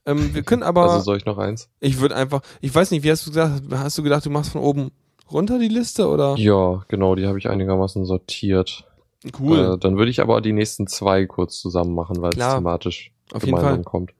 Ähm, 0.07 0.35
wir 0.35 0.42
können 0.42 0.62
aber, 0.62 0.83
Also 0.85 1.00
soll 1.00 1.16
ich 1.16 1.24
noch 1.24 1.38
eins? 1.38 1.68
ich 1.80 1.98
würde 1.98 2.14
einfach, 2.14 2.42
ich 2.61 2.72
weiß 2.74 2.90
nicht, 2.90 3.02
wie 3.04 3.11
hast 3.11 3.26
du 3.26 3.30
gesagt, 3.30 3.62
hast 3.72 3.98
du 3.98 4.02
gedacht, 4.02 4.24
du 4.26 4.30
machst 4.30 4.52
von 4.52 4.61
oben 4.61 4.90
runter 5.33 5.59
die 5.59 5.68
Liste 5.68 6.07
oder? 6.09 6.37
Ja, 6.37 6.85
genau, 6.88 7.14
die 7.14 7.26
habe 7.26 7.38
ich 7.38 7.48
einigermaßen 7.48 8.04
sortiert. 8.04 8.85
Äh, 9.24 9.78
dann 9.78 9.96
würde 9.96 10.10
ich 10.10 10.20
aber 10.20 10.40
die 10.40 10.52
nächsten 10.52 10.87
zwei 10.87 11.26
kurz 11.26 11.58
zusammen 11.58 11.94
machen, 11.94 12.20
weil 12.20 12.30
Klar. 12.30 12.50
es 12.50 12.54
thematisch 12.56 13.12
Auf 13.32 13.42
jeden 13.44 13.56
gemeinsam 13.56 13.82
Fall. 13.82 13.84
kommt. 13.84 14.14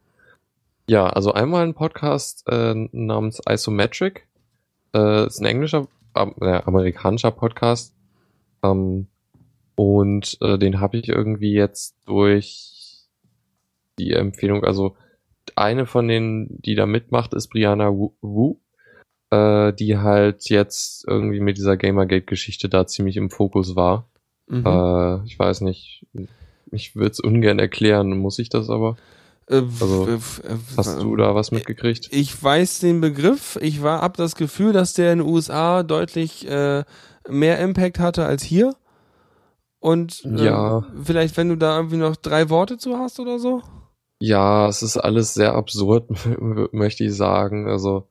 Ja, 0.89 1.07
also 1.07 1.33
einmal 1.33 1.65
ein 1.65 1.75
Podcast 1.75 2.45
äh, 2.49 2.75
namens 2.93 3.41
Isometric. 3.49 4.27
Äh, 4.95 5.27
ist 5.27 5.41
ein 5.41 5.47
englischer, 5.47 5.89
äh, 6.15 6.63
amerikanischer 6.65 7.31
Podcast. 7.31 7.95
Ähm, 8.63 9.07
und 9.75 10.39
äh, 10.41 10.59
den 10.59 10.81
habe 10.81 10.99
ich 10.99 11.09
irgendwie 11.09 11.53
jetzt 11.53 11.97
durch 12.07 13.03
die 13.99 14.13
Empfehlung, 14.13 14.65
also 14.65 14.97
eine 15.57 15.87
von 15.87 16.09
denen, 16.09 16.61
die 16.63 16.75
da 16.75 16.87
mitmacht, 16.87 17.35
ist 17.35 17.49
Brianna 17.49 17.93
Wu, 17.93 18.13
Wu 18.21 18.59
äh, 19.35 19.73
die 19.73 19.99
halt 19.99 20.49
jetzt 20.49 21.07
irgendwie 21.07 21.41
mit 21.41 21.57
dieser 21.57 21.77
Gamergate-Geschichte 21.77 22.69
da 22.69 22.87
ziemlich 22.87 23.17
im 23.17 23.31
Fokus 23.31 23.77
war. 23.77 24.09
Mhm. 24.47 24.67
Äh, 24.67 25.25
ich 25.25 25.39
weiß 25.39 25.63
nicht, 25.63 26.07
ich 26.71 26.97
würde 26.97 27.11
es 27.11 27.21
ungern 27.21 27.59
erklären, 27.59 28.19
muss 28.19 28.39
ich 28.39 28.49
das 28.49 28.69
aber? 28.69 28.97
Äh, 29.47 29.63
also, 29.81 30.09
Hast 30.77 31.03
du 31.03 31.17
da 31.17 31.35
was 31.35 31.51
mitgekriegt? 31.51 32.09
Ich 32.11 32.43
weiß 32.43 32.81
den 32.81 33.01
Begriff. 33.01 33.59
Ich 33.61 33.83
war 33.83 34.01
hab 34.01 34.17
das 34.17 34.37
Gefühl, 34.37 34.73
dass 34.73 34.95
der 34.95 35.13
in 35.13 35.19
den 35.21 35.29
USA 35.29 35.83
deutlich 35.83 36.49
äh, 36.49 36.85
mehr 37.29 37.59
Impact 37.59 37.99
hatte 37.99 38.25
als 38.27 38.43
hier. 38.43 38.75
Und 39.81 40.25
äh, 40.25 40.45
Ja. 40.47 40.85
vielleicht, 41.03 41.37
wenn 41.37 41.49
du 41.51 41.57
da 41.57 41.77
irgendwie 41.77 41.99
noch 41.99 42.17
drei 42.17 42.49
Worte 42.49 42.79
zu 42.79 42.99
hast 42.99 43.21
oder 43.21 43.39
so. 43.39 43.63
Ja, 44.21 44.69
es 44.69 44.83
ist 44.83 44.97
alles 44.97 45.35
sehr 45.35 45.55
absurd, 45.55 46.09
möchte 46.73 47.05
ich 47.05 47.15
sagen. 47.15 47.69
Also 47.69 48.09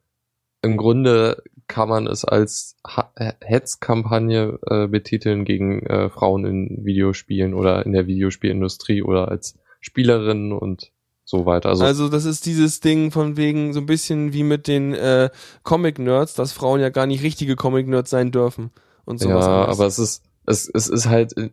im 0.62 0.78
Grunde 0.78 1.42
kann 1.74 1.90
man 1.90 2.06
es 2.06 2.24
als 2.24 2.78
Ha- 2.86 3.12
Hetzkampagne 3.42 4.60
äh, 4.68 4.88
betiteln 4.88 5.44
gegen 5.44 5.82
äh, 5.88 6.10
Frauen 6.12 6.46
in 6.46 6.86
Videospielen 6.86 7.56
oder 7.56 7.84
in 7.84 7.94
der 7.94 8.06
Videospielindustrie 8.06 9.02
oder 9.02 9.30
als 9.30 9.58
Spielerinnen 9.82 10.52
und 10.52 10.92
so 11.26 11.48
weiter. 11.48 11.70
Also, 11.70 11.84
Also 11.84 12.10
das 12.10 12.26
ist 12.26 12.46
dieses 12.46 12.80
Ding 12.80 13.10
von 13.10 13.38
wegen 13.38 13.74
so 13.74 13.80
ein 13.80 13.88
bisschen 13.88 14.34
wie 14.34 14.44
mit 14.44 14.68
den 14.68 14.94
äh, 14.94 15.32
Comic-Nerds, 15.64 16.36
dass 16.36 16.52
Frauen 16.52 16.80
ja 16.80 16.90
gar 16.90 17.08
nicht 17.08 17.24
richtige 17.24 17.56
Comic-Nerds 17.56 18.12
sein 18.12 18.32
dürfen 18.32 18.70
und 19.06 19.20
sowas. 19.20 19.46
ja, 19.46 19.66
aber 19.66 19.88
es 19.88 19.98
ist 19.98 20.24
es, 20.46 20.70
es 20.72 20.90
ist 20.90 21.08
halt 21.08 21.36
äh, 21.38 21.50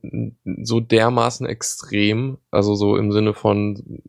so 0.62 0.80
dermaßen 0.80 1.46
extrem, 1.46 2.36
also 2.50 2.74
so 2.74 2.96
im 2.96 3.10
Sinne 3.12 3.32
von 3.32 4.02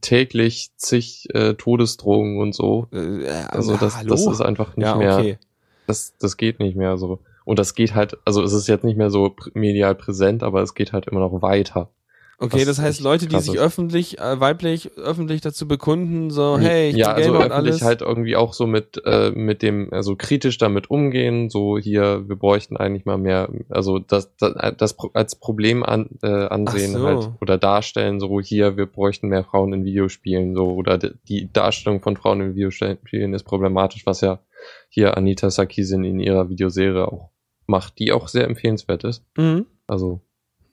täglich 0.00 0.70
zig 0.76 1.28
äh, 1.34 1.54
Todesdrohungen 1.54 2.38
und 2.38 2.54
so. 2.54 2.86
Äh, 2.92 3.26
Also 3.48 3.76
das, 3.76 3.96
hallo? 3.96 4.10
das 4.10 4.26
ist 4.26 4.40
einfach 4.40 4.76
nicht 4.76 4.86
ja, 4.86 4.96
mehr, 4.96 5.18
okay. 5.18 5.38
das, 5.86 6.14
das 6.18 6.36
geht 6.36 6.60
nicht 6.60 6.76
mehr 6.76 6.96
so. 6.96 7.20
Und 7.44 7.58
das 7.58 7.74
geht 7.74 7.94
halt, 7.94 8.16
also 8.24 8.42
es 8.42 8.52
ist 8.52 8.68
jetzt 8.68 8.84
nicht 8.84 8.96
mehr 8.96 9.10
so 9.10 9.34
medial 9.52 9.94
präsent, 9.94 10.42
aber 10.42 10.62
es 10.62 10.74
geht 10.74 10.92
halt 10.92 11.06
immer 11.06 11.20
noch 11.20 11.42
weiter. 11.42 11.90
Okay, 12.38 12.58
was 12.58 12.64
das 12.64 12.80
heißt, 12.80 13.00
Leute, 13.00 13.26
die 13.26 13.38
sich 13.38 13.58
öffentlich, 13.58 14.18
äh, 14.18 14.40
weiblich, 14.40 14.90
öffentlich 14.96 15.40
dazu 15.40 15.68
bekunden, 15.68 16.30
so, 16.30 16.58
hey, 16.58 16.90
ich 16.90 16.96
ja, 16.96 17.12
bin 17.12 17.16
also 17.16 17.32
Gamer 17.32 17.44
und 17.44 17.52
öffentlich 17.52 17.72
alles. 17.74 17.82
halt 17.82 18.00
irgendwie 18.02 18.36
auch 18.36 18.54
so 18.54 18.66
mit, 18.66 19.00
äh, 19.04 19.30
mit 19.30 19.62
dem, 19.62 19.92
also 19.92 20.16
kritisch 20.16 20.58
damit 20.58 20.90
umgehen, 20.90 21.48
so 21.48 21.78
hier, 21.78 22.28
wir 22.28 22.36
bräuchten 22.36 22.76
eigentlich 22.76 23.04
mal 23.04 23.18
mehr, 23.18 23.50
also 23.68 23.98
das, 23.98 24.34
das, 24.36 24.54
das 24.76 24.94
Pro- 24.94 25.10
als 25.14 25.36
Problem 25.36 25.84
an, 25.84 26.10
äh, 26.22 26.26
ansehen 26.26 26.92
so. 26.92 27.06
halt 27.06 27.30
oder 27.40 27.56
darstellen, 27.56 28.18
so 28.18 28.40
hier, 28.40 28.76
wir 28.76 28.86
bräuchten 28.86 29.28
mehr 29.28 29.44
Frauen 29.44 29.72
in 29.72 29.84
Videospielen, 29.84 30.54
so 30.54 30.74
oder 30.74 30.98
die 30.98 31.52
Darstellung 31.52 32.00
von 32.00 32.16
Frauen 32.16 32.40
in 32.40 32.54
Videospielen 32.54 33.32
ist 33.32 33.44
problematisch, 33.44 34.06
was 34.06 34.20
ja 34.20 34.40
hier 34.88 35.16
Anita 35.16 35.50
Sarkeesian 35.50 36.04
in 36.04 36.20
ihrer 36.20 36.48
Videoserie 36.48 37.06
auch 37.06 37.30
macht, 37.66 37.98
die 37.98 38.12
auch 38.12 38.28
sehr 38.28 38.44
empfehlenswert 38.44 39.04
ist. 39.04 39.24
Mhm. 39.36 39.66
Also 39.86 40.20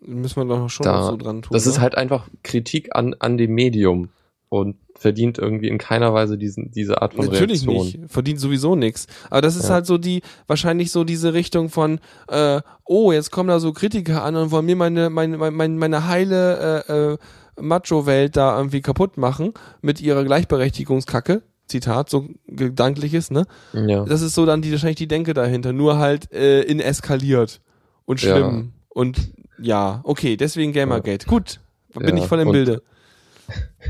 Müssen 0.06 0.38
wir 0.38 0.46
doch 0.46 0.70
schon 0.70 0.84
Da- 0.86 1.00
noch 1.02 1.10
so 1.12 1.18
dran 1.18 1.42
tun. 1.44 1.50
das 1.54 1.68
ist 1.68 1.76
ne? 1.76 1.82
halt 1.82 1.96
einfach 1.96 2.28
Kritik 2.44 2.96
an, 2.96 3.16
an 3.20 3.38
dem 3.38 3.54
Medium 3.54 4.10
und 4.50 4.76
verdient 4.96 5.38
irgendwie 5.38 5.68
in 5.70 5.78
keiner 5.78 6.14
Weise 6.14 6.38
diesen, 6.38 6.72
diese 6.72 7.02
Art 7.02 7.14
von 7.14 7.26
Natürlich 7.26 7.66
Reaktion. 7.68 8.02
nicht. 8.04 8.12
Verdient 8.12 8.40
sowieso 8.40 8.76
nix. 8.76 9.08
Aber 9.30 9.42
das 9.42 9.56
ist 9.56 9.70
Ja. 9.70 9.76
halt 9.76 9.86
so 9.86 9.98
die, 9.98 10.22
wahrscheinlich 10.48 10.92
so 10.92 11.04
diese 11.04 11.34
Richtung 11.34 11.70
von, 11.70 12.00
äh, 12.28 12.62
oh, 12.86 13.12
jetzt 13.12 13.32
kommen 13.32 13.48
da 13.50 13.60
so 13.60 13.72
Kritiker 13.74 14.24
an 14.24 14.36
und 14.36 14.52
wollen 14.52 14.66
mir 14.66 14.76
meine, 14.76 15.10
meine, 15.10 15.38
meine, 15.38 15.76
meine 15.76 16.08
heile 16.08 16.84
äh, 16.88 16.94
äh, 17.14 17.18
Macho-Welt 17.60 18.36
da 18.38 18.58
irgendwie 18.58 18.82
kaputt 18.82 19.18
machen 19.18 19.54
mit 19.82 20.02
ihrer 20.02 20.24
Gleichberechtigungskacke. 20.24 21.42
Zitat, 21.68 22.10
so 22.10 22.28
gedankliches, 22.48 23.32
ne? 23.32 23.46
Ja. 23.74 24.04
Das 24.04 24.22
ist 24.22 24.36
so 24.36 24.46
dann 24.46 24.62
die, 24.62 24.72
wahrscheinlich 24.72 24.98
die 24.98 25.08
Denke 25.08 25.34
dahinter. 25.34 25.72
Nur 25.72 25.98
halt 26.00 26.32
äh, 26.34 26.62
in 26.64 26.80
eskaliert 26.82 27.62
und 28.06 28.22
Ja. 28.22 28.36
schlimm. 28.36 28.74
Und 28.90 29.18
ja, 29.62 30.02
okay, 30.04 30.38
deswegen 30.38 30.74
Gamergate. 30.74 31.26
Gut, 31.28 31.60
bin 31.94 32.18
Ja, 32.18 32.24
ich 32.24 32.28
voll 32.30 32.40
im 32.40 32.48
und- 32.48 32.54
Bilde. 32.54 32.82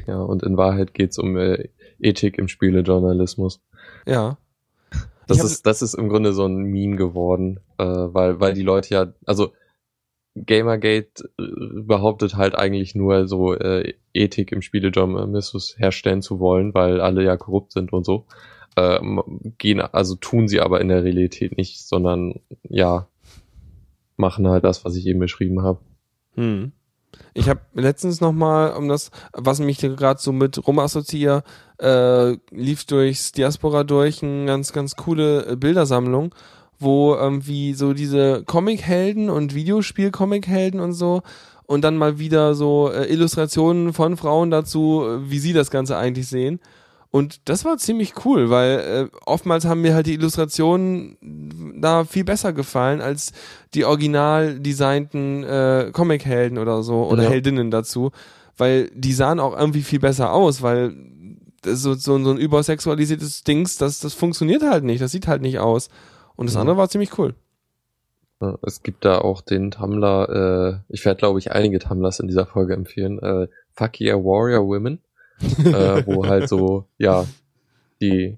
Ja, 0.08 0.20
und 0.22 0.42
in 0.44 0.58
Wahrheit 0.58 0.94
geht's 0.94 1.20
um 1.20 1.38
äh, 1.38 1.70
Ethik 2.00 2.38
im 2.40 2.48
Spielejournalismus. 2.48 3.62
Ja. 4.08 4.38
Das 5.28 5.38
Ich 5.38 5.44
ist, 5.44 5.66
das 5.68 5.82
ist 5.82 5.94
im 5.94 6.10
Grunde 6.10 6.34
so 6.34 6.46
ein 6.46 6.56
Meme 6.64 6.96
geworden, 6.96 7.60
äh, 7.78 7.84
weil, 7.86 8.40
weil 8.40 8.54
die 8.54 8.64
Leute 8.64 8.94
ja, 8.94 9.14
also 9.26 9.54
Gamergate 10.36 11.30
äh, 11.40 11.44
behauptet 11.84 12.36
halt 12.36 12.56
eigentlich 12.56 12.96
nur 12.96 13.28
so 13.28 13.54
äh, 13.54 13.94
Ethik 14.14 14.52
im 14.52 14.62
Spielejournalismus 14.62 15.78
herstellen 15.78 16.22
zu 16.22 16.40
wollen, 16.40 16.74
weil 16.74 17.02
alle 17.02 17.24
ja 17.24 17.38
korrupt 17.38 17.74
sind 17.74 17.92
und 17.94 18.06
so. 18.06 18.26
Ähm, 18.78 19.22
gehen, 19.58 19.82
also 19.82 20.16
tun 20.16 20.48
sie 20.48 20.62
aber 20.62 20.80
in 20.80 20.88
der 20.88 21.04
Realität 21.04 21.58
nicht, 21.58 21.86
sondern 21.86 22.36
ja, 22.64 23.08
machen 24.22 24.48
halt 24.48 24.64
das, 24.64 24.86
was 24.86 24.96
ich 24.96 25.06
eben 25.06 25.20
beschrieben 25.20 25.62
habe. 25.62 25.80
Hm. 26.36 26.72
Ich 27.34 27.50
habe 27.50 27.60
letztens 27.74 28.22
noch 28.22 28.32
mal, 28.32 28.74
um 28.74 28.88
das, 28.88 29.12
was 29.34 29.60
mich 29.60 29.80
gerade 29.80 30.22
so 30.22 30.32
mit 30.32 30.66
rumassoziiere, 30.66 31.44
äh, 31.80 32.38
lief 32.52 32.86
durchs 32.86 33.34
Diaspora 33.34 33.84
durch 33.84 34.24
eine 34.24 34.46
ganz, 34.46 34.72
ganz 34.72 34.96
coole 34.96 35.46
äh, 35.46 35.56
Bildersammlung, 35.58 36.34
wo 36.80 37.14
irgendwie 37.14 37.74
so 37.74 37.94
diese 37.94 38.44
Comichelden 38.46 39.30
und 39.30 39.54
Videospiel-Comichelden 39.54 40.80
und 40.80 40.94
so 40.94 41.22
und 41.66 41.84
dann 41.84 41.98
mal 41.98 42.20
wieder 42.20 42.54
so 42.54 42.90
äh, 42.92 43.06
Illustrationen 43.12 43.94
von 43.94 44.18
Frauen 44.18 44.52
dazu, 44.52 45.04
äh, 45.06 45.30
wie 45.30 45.40
sie 45.40 45.54
das 45.54 45.72
Ganze 45.72 45.98
eigentlich 45.98 46.28
sehen. 46.28 46.60
Und 47.12 47.50
das 47.50 47.66
war 47.66 47.78
ziemlich 47.78 48.26
cool, 48.26 48.50
weil 48.50 49.10
äh, 49.12 49.18
oftmals 49.26 49.66
haben 49.66 49.82
mir 49.82 49.94
halt 49.94 50.08
die 50.08 50.14
Illustrationen 50.14 51.18
da 51.82 52.06
viel 52.06 52.24
besser 52.24 52.54
gefallen 52.54 53.02
als 53.02 53.34
die 53.74 53.84
original 53.84 54.60
designten 54.60 55.44
äh, 55.44 55.90
Comic-Helden 55.92 56.58
oder 56.58 56.84
so 56.84 57.04
oder 57.06 57.24
Ja. 57.24 57.30
Heldinnen 57.30 57.70
dazu, 57.70 58.12
weil 58.58 58.90
die 58.96 59.12
sahen 59.12 59.42
auch 59.42 59.58
irgendwie 59.58 59.82
viel 59.82 60.00
besser 60.00 60.32
aus, 60.32 60.62
weil 60.62 60.96
so, 61.66 61.94
so, 61.96 62.18
so 62.24 62.32
ein 62.32 62.38
übersexualisiertes 62.38 63.44
Dings, 63.44 63.78
das, 63.78 64.00
das 64.00 64.14
funktioniert 64.14 64.64
halt 64.64 64.86
nicht, 64.86 65.02
das 65.02 65.12
sieht 65.12 65.28
halt 65.28 65.42
nicht 65.42 65.60
aus. 65.60 65.90
Und 66.38 66.48
das 66.48 66.56
andere 66.56 66.78
war 66.78 66.90
ziemlich 66.90 67.20
cool. 67.20 67.36
Es 68.64 68.82
gibt 68.82 69.06
da 69.06 69.20
auch 69.20 69.42
den 69.42 69.70
Tumblr, 69.70 70.82
äh, 70.90 70.94
ich 70.94 71.06
werde 71.06 71.20
glaube 71.20 71.38
ich 71.40 71.52
einige 71.52 71.78
Tumblrs 71.78 72.20
in 72.20 72.28
dieser 72.28 72.48
Folge 72.48 72.74
empfehlen, 72.74 73.20
äh, 73.20 73.48
Fuck 73.74 74.02
Yeah 74.02 74.18
Warrior 74.18 74.66
Women, 74.66 75.00
äh, 75.66 76.06
wo 76.06 76.26
halt 76.26 76.50
so, 76.50 76.86
ja, 76.98 77.26
die 78.02 78.38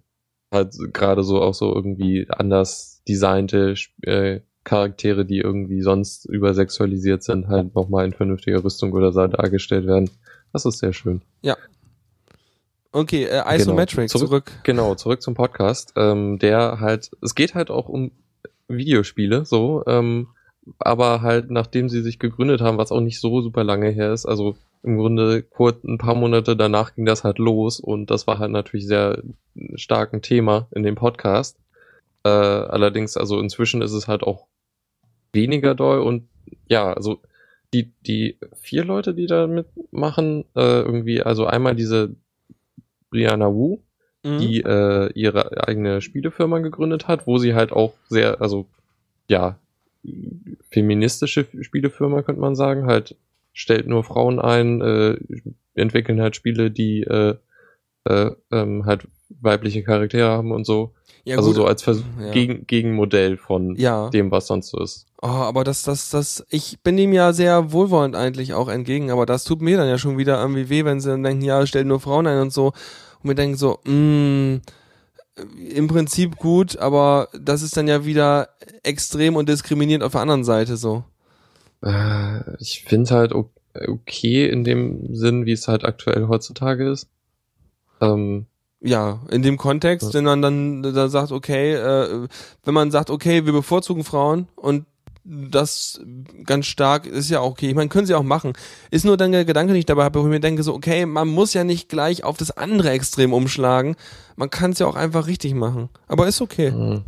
halt 0.52 0.76
gerade 0.94 1.24
so 1.24 1.42
auch 1.42 1.54
so 1.54 1.74
irgendwie 1.74 2.28
anders 2.30 3.02
designte 3.08 3.76
äh, 4.02 4.42
Charaktere, 4.64 5.26
die 5.26 5.40
irgendwie 5.40 5.82
sonst 5.82 6.26
übersexualisiert 6.26 7.24
sind, 7.24 7.48
halt 7.48 7.76
nochmal 7.76 8.06
in 8.06 8.14
vernünftiger 8.14 8.64
Rüstung 8.64 8.94
oder 8.94 9.12
so 9.12 9.28
dargestellt 9.28 9.86
werden. 9.88 10.10
Das 10.54 10.66
ist 10.66 10.80
sehr 10.80 10.94
schön. 10.94 11.22
Okay, 12.96 13.24
äh, 13.24 13.56
Isometric, 13.56 14.08
Zurück- 14.08 14.28
zurück. 14.28 14.52
Genau, 14.64 14.94
zurück 14.94 15.22
zum 15.24 15.34
Podcast. 15.34 15.94
Ähm, 15.96 16.38
der 16.38 16.80
halt, 16.80 17.10
es 17.22 17.34
geht 17.34 17.56
halt 17.56 17.72
auch 17.72 17.90
um 17.90 18.12
Videospiele, 18.68 19.46
so, 19.46 19.84
ähm, 19.88 20.28
aber 20.78 21.24
halt 21.24 21.50
nachdem 21.50 21.90
sie 21.90 22.04
sich 22.04 22.20
gegründet 22.20 22.62
haben, 22.62 22.78
was 22.78 22.92
auch 22.92 23.02
nicht 23.02 23.20
so 23.20 23.42
super 23.42 23.64
lange 23.64 23.90
her 23.90 24.14
ist, 24.14 24.28
also 24.28 24.56
im 24.84 24.98
Grunde 24.98 25.44
kurz 25.44 25.84
ein 25.84 25.98
paar 25.98 26.16
Monate 26.16 26.56
danach 26.56 26.96
ging 26.96 27.06
das 27.06 27.24
halt 27.24 27.40
los 27.40 27.80
und 27.80 28.12
das 28.12 28.28
war 28.28 28.40
halt 28.40 28.52
natürlich 28.52 28.86
sehr 28.86 29.22
stark 29.76 30.14
ein 30.14 30.22
Thema 30.22 30.68
in 30.72 30.84
dem 30.84 30.96
Podcast. 30.96 31.58
Äh, 32.24 32.30
allerdings, 32.30 33.18
also 33.18 33.40
inzwischen 33.40 33.82
ist 33.82 33.94
es 33.94 34.08
halt 34.08 34.24
auch 34.24 34.46
weniger 35.32 35.74
doll 35.76 36.00
und 36.00 36.28
ja, 36.68 36.94
also 36.94 37.22
die, 37.74 37.92
die 38.06 38.38
vier 38.56 38.84
Leute, 38.86 39.14
die 39.14 39.26
da 39.26 39.48
mitmachen, 39.48 40.46
äh, 40.56 40.82
irgendwie, 40.82 41.22
also 41.24 41.46
einmal 41.46 41.76
diese 41.76 42.16
Brianna 43.10 43.52
Wu, 43.54 43.80
Mhm. 44.26 44.38
die 44.38 44.62
äh, 44.62 45.12
ihre 45.16 45.68
eigene 45.68 46.00
Spielefirma 46.02 46.60
gegründet 46.60 47.10
hat, 47.10 47.28
wo 47.28 47.38
sie 47.40 47.56
halt 47.56 47.74
auch 47.74 47.94
sehr, 48.08 48.40
also 48.42 48.68
ja, 49.28 49.58
feministische 50.70 51.46
Spielefirma 51.62 52.22
könnte 52.22 52.42
man 52.42 52.56
sagen, 52.56 52.86
halt 52.86 53.16
stellt 53.54 53.88
nur 53.88 54.04
Frauen 54.04 54.40
ein, 54.40 54.82
äh, 54.82 55.18
entwickeln 55.76 56.22
halt 56.22 56.36
Spiele, 56.36 56.72
die 56.72 57.04
äh, 57.04 57.36
äh, 58.06 58.32
ähm, 58.52 58.86
halt 58.86 59.08
weibliche 59.42 59.84
Charaktere 59.84 60.30
haben 60.30 60.52
und 60.52 60.66
so. 60.66 60.94
ja, 61.24 61.38
also 61.38 61.50
gut. 61.50 61.56
so 61.56 61.66
als 61.66 61.82
Vers 61.84 62.04
Ja. 62.20 62.32
Gegen 62.32 62.68
Gegenmodell 62.68 63.38
von 63.38 63.76
Ja. 63.76 64.10
dem, 64.10 64.30
was 64.32 64.48
sonst 64.48 64.70
so 64.70 64.82
ist. 64.84 65.08
Oh, 65.22 65.28
aber 65.28 65.64
das, 65.64 65.84
das, 65.84 66.10
das, 66.10 66.46
ich 66.50 66.80
bin 66.84 66.98
ihm 66.98 67.14
ja 67.14 67.32
sehr 67.32 67.72
wohlwollend 67.72 68.16
eigentlich 68.16 68.54
auch 68.54 68.68
entgegen, 68.68 69.10
aber 69.10 69.26
das 69.26 69.46
tut 69.46 69.62
mir 69.62 69.78
dann 69.78 69.88
ja 69.88 69.98
schon 69.98 70.18
wieder 70.18 70.40
irgendwie 70.42 70.68
weh, 70.70 70.84
wenn 70.84 71.00
sie 71.00 71.10
dann 71.10 71.24
denken, 71.24 71.44
ja, 71.46 71.66
stell 71.66 71.86
nur 71.86 72.02
Frauen 72.02 72.28
ein 72.28 72.40
und 72.42 72.52
so. 72.52 72.68
Und 72.68 73.24
mir 73.30 73.36
denken 73.36 73.56
so, 73.56 73.80
mh, 73.86 74.60
im 75.74 75.88
Prinzip 75.88 76.36
gut, 76.36 76.78
aber 76.78 77.30
das 77.40 77.62
ist 77.64 77.76
dann 77.78 77.88
ja 77.88 78.06
wieder 78.06 78.50
extrem 78.84 79.36
und 79.36 79.48
diskriminierend 79.50 80.04
auf 80.04 80.12
der 80.12 80.22
anderen 80.22 80.44
Seite 80.44 80.78
so. 80.78 81.04
Äh, 81.84 82.56
ich 82.60 82.84
finde 82.88 83.14
halt 83.16 83.34
o- 83.36 83.50
okay 83.88 84.48
in 84.48 84.64
dem 84.64 85.14
Sinn, 85.16 85.46
wie 85.46 85.52
es 85.52 85.68
halt 85.68 85.84
aktuell 85.84 86.28
heutzutage 86.28 86.90
ist. 86.90 87.08
Ähm, 88.02 88.46
Ja, 88.82 89.22
in 89.30 89.44
dem 89.44 89.58
Kontext, 89.58 90.14
wenn 90.14 90.26
man 90.26 90.42
dann 90.42 90.84
da 90.84 91.08
sagt, 91.08 91.32
okay, 91.32 91.74
äh, 91.74 92.28
wenn 92.66 92.74
man 92.74 92.92
sagt, 92.92 93.10
okay, 93.10 93.46
wir 93.46 93.54
bevorzugen 93.54 94.04
Frauen 94.04 94.48
und 94.56 94.86
das 95.26 96.02
ganz 96.44 96.66
stark 96.66 97.06
ist 97.06 97.30
ja 97.30 97.42
okay. 97.42 97.70
Ich 97.70 97.76
meine, 97.76 97.88
können 97.88 98.06
sie 98.06 98.14
auch 98.14 98.24
machen. 98.24 98.52
Ist 98.92 99.06
nur 99.06 99.16
dann 99.16 99.32
der 99.32 99.46
Gedanke, 99.46 99.72
den 99.72 99.80
ich 99.80 99.86
dabei 99.86 100.04
habe, 100.04 100.20
wo 100.20 100.24
ich 100.26 100.30
mir 100.30 100.42
denke, 100.42 100.64
so, 100.64 100.74
okay, 100.74 101.06
man 101.06 101.30
muss 101.30 101.54
ja 101.54 101.64
nicht 101.64 101.88
gleich 101.88 102.26
auf 102.26 102.36
das 102.36 102.52
andere 102.52 102.90
Extrem 102.90 103.32
umschlagen. 103.32 103.96
Man 104.36 104.50
kann 104.50 104.72
es 104.72 104.80
ja 104.80 104.86
auch 104.88 104.96
einfach 104.98 105.28
richtig 105.28 105.54
machen. 105.54 105.88
Aber 106.10 106.28
ist 106.28 106.42
okay. 106.42 106.72
mh. 106.72 107.04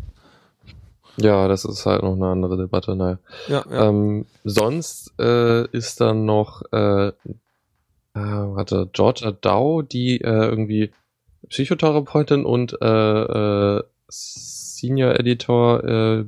Ja, 1.18 1.48
das 1.48 1.66
ist 1.66 1.86
halt 1.86 2.04
noch 2.04 2.14
eine 2.14 2.28
andere 2.28 2.58
Debatte, 2.58 2.96
naja. 2.96 3.20
Ja, 3.48 3.66
ja. 3.70 3.90
Ähm, 3.90 4.26
sonst 4.44 5.14
äh, 5.20 5.68
ist 5.70 6.02
dann 6.02 6.26
noch, 6.26 6.62
äh, 6.72 7.08
äh, 7.08 7.14
warte, 8.14 8.90
Georgia 8.94 9.32
Dow, 9.32 9.82
die 9.82 10.22
äh, 10.22 10.48
irgendwie 10.50 10.92
Psychotherapeutin 11.50 12.46
und 12.46 12.78
äh, 12.82 13.78
äh, 13.78 13.84
Senior 14.08 15.20
Editor 15.20 15.84
äh, 15.84 16.26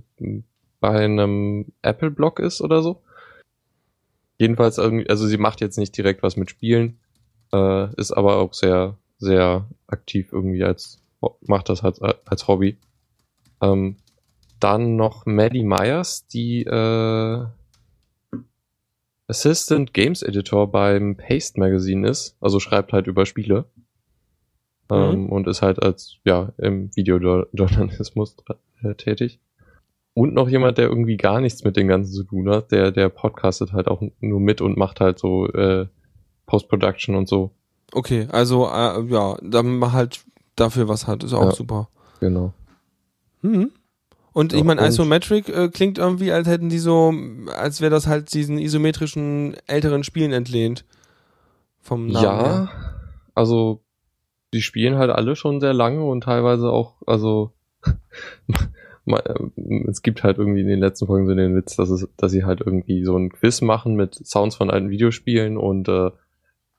bei 0.80 1.06
einem 1.06 1.65
Apple-Blog 1.82 2.39
ist 2.39 2.62
oder 2.62 2.82
so. 2.82 3.02
Jedenfalls 4.38 4.78
irgendwie, 4.78 5.10
also 5.10 5.26
sie 5.28 5.38
macht 5.38 5.62
jetzt 5.62 5.78
nicht 5.78 5.97
direkt 5.97 6.21
was 6.23 6.38
mit 6.38 6.50
Spielen, 6.50 7.00
äh, 7.52 7.93
ist 7.95 8.12
aber 8.12 8.38
auch 8.38 8.54
sehr, 8.54 8.97
sehr 9.17 9.65
aktiv 9.88 10.30
irgendwie 10.32 10.63
als, 10.63 11.00
macht 11.41 11.69
das 11.69 11.82
halt 11.82 12.00
als 12.26 12.47
Hobby. 12.47 12.78
Ähm, 13.62 13.97
dann 14.60 14.96
noch 14.96 15.26
Maddie 15.26 15.63
Myers, 15.63 16.28
die 16.28 16.63
äh, 16.63 17.46
Assistant 19.28 19.93
Games 19.93 20.22
Editor 20.24 20.72
beim 20.72 21.17
Paste 21.17 21.60
Magazine 21.60 22.08
ist, 22.08 22.38
also 22.39 22.60
schreibt 22.60 22.93
halt 22.93 23.08
über 23.08 23.26
Spiele. 23.26 23.65
Ähm, 24.89 25.30
und 25.30 25.48
ist 25.48 25.62
halt 25.62 25.84
als, 25.84 26.15
ja, 26.24 26.54
im 26.58 26.96
Videojournalismus 26.96 28.38
äh, 28.84 28.96
tätig. 28.96 29.41
Und 30.13 30.34
noch 30.34 30.48
jemand, 30.48 30.78
der 30.78 30.88
irgendwie 30.88 31.17
gar 31.17 31.41
nichts 31.41 31.65
mit 31.65 31.76
dem 31.76 31.89
Ganzen 31.89 32.13
zu 32.13 32.24
tun 32.24 32.50
hat, 32.50 32.72
der, 32.72 32.91
der 32.91 33.10
podcastet 33.10 33.74
halt 33.74 33.88
auch 33.89 34.02
nur 34.22 34.39
mit 34.39 34.62
und 34.62 34.78
macht 34.78 35.02
halt 35.02 35.20
so 35.20 35.46
äh, 35.50 35.88
Post-Production 36.46 37.15
und 37.15 37.28
so. 37.28 37.52
Okay, 37.91 38.28
also 38.32 38.65
äh, 38.67 39.04
ja, 39.08 39.38
dann 39.43 39.91
halt 39.91 40.22
dafür 40.56 40.88
was 40.88 41.06
hat, 41.06 41.24
ist 41.26 41.34
auch 41.34 41.43
Ja. 41.46 41.52
super. 41.52 41.89
Genau. 42.22 42.54
Mhm. 43.41 43.72
Und 44.38 44.54
ich 44.54 44.63
meine, 44.63 44.86
Isometric 44.86 45.50
äh, 45.50 45.67
klingt 45.69 45.97
irgendwie, 45.97 46.32
als 46.32 46.47
hätten 46.47 46.69
die 46.69 46.78
so, 46.78 47.12
als 47.58 47.82
wäre 47.82 47.89
das 47.89 48.06
halt 48.06 48.32
diesen 48.36 48.60
isometrischen 48.60 49.58
älteren 49.65 50.04
Spielen 50.04 50.32
entlehnt. 50.32 50.86
Vom 51.80 52.06
Namen 52.06 52.23
Ja, 52.23 52.43
her. 52.43 52.69
also 53.34 53.82
die 54.54 54.62
spielen 54.62 55.00
halt 55.00 55.10
alle 55.10 55.36
schon 55.36 55.60
sehr 55.60 55.73
lange 55.73 56.04
und 56.04 56.26
teilweise 56.26 56.69
auch, 56.69 57.02
also 57.08 57.52
ähm, 59.08 59.86
es 59.89 60.04
gibt 60.04 60.21
halt 60.21 60.38
irgendwie 60.38 60.62
in 60.62 60.67
den 60.67 60.82
letzten 60.82 61.08
Folgen 61.08 61.26
so 61.26 61.34
den 61.34 61.56
Witz, 61.56 61.76
dass 61.76 61.89
es, 61.89 62.08
dass 62.15 62.32
sie 62.32 62.43
halt 62.45 62.62
irgendwie 62.62 63.04
so 63.04 63.17
ein 63.17 63.32
Quiz 63.32 63.62
machen 63.62 63.95
mit 63.95 64.13
Sounds 64.23 64.56
von 64.56 64.69
alten 64.69 64.91
Videospielen 64.91 65.58
und 65.58 65.89
äh, 65.89 66.12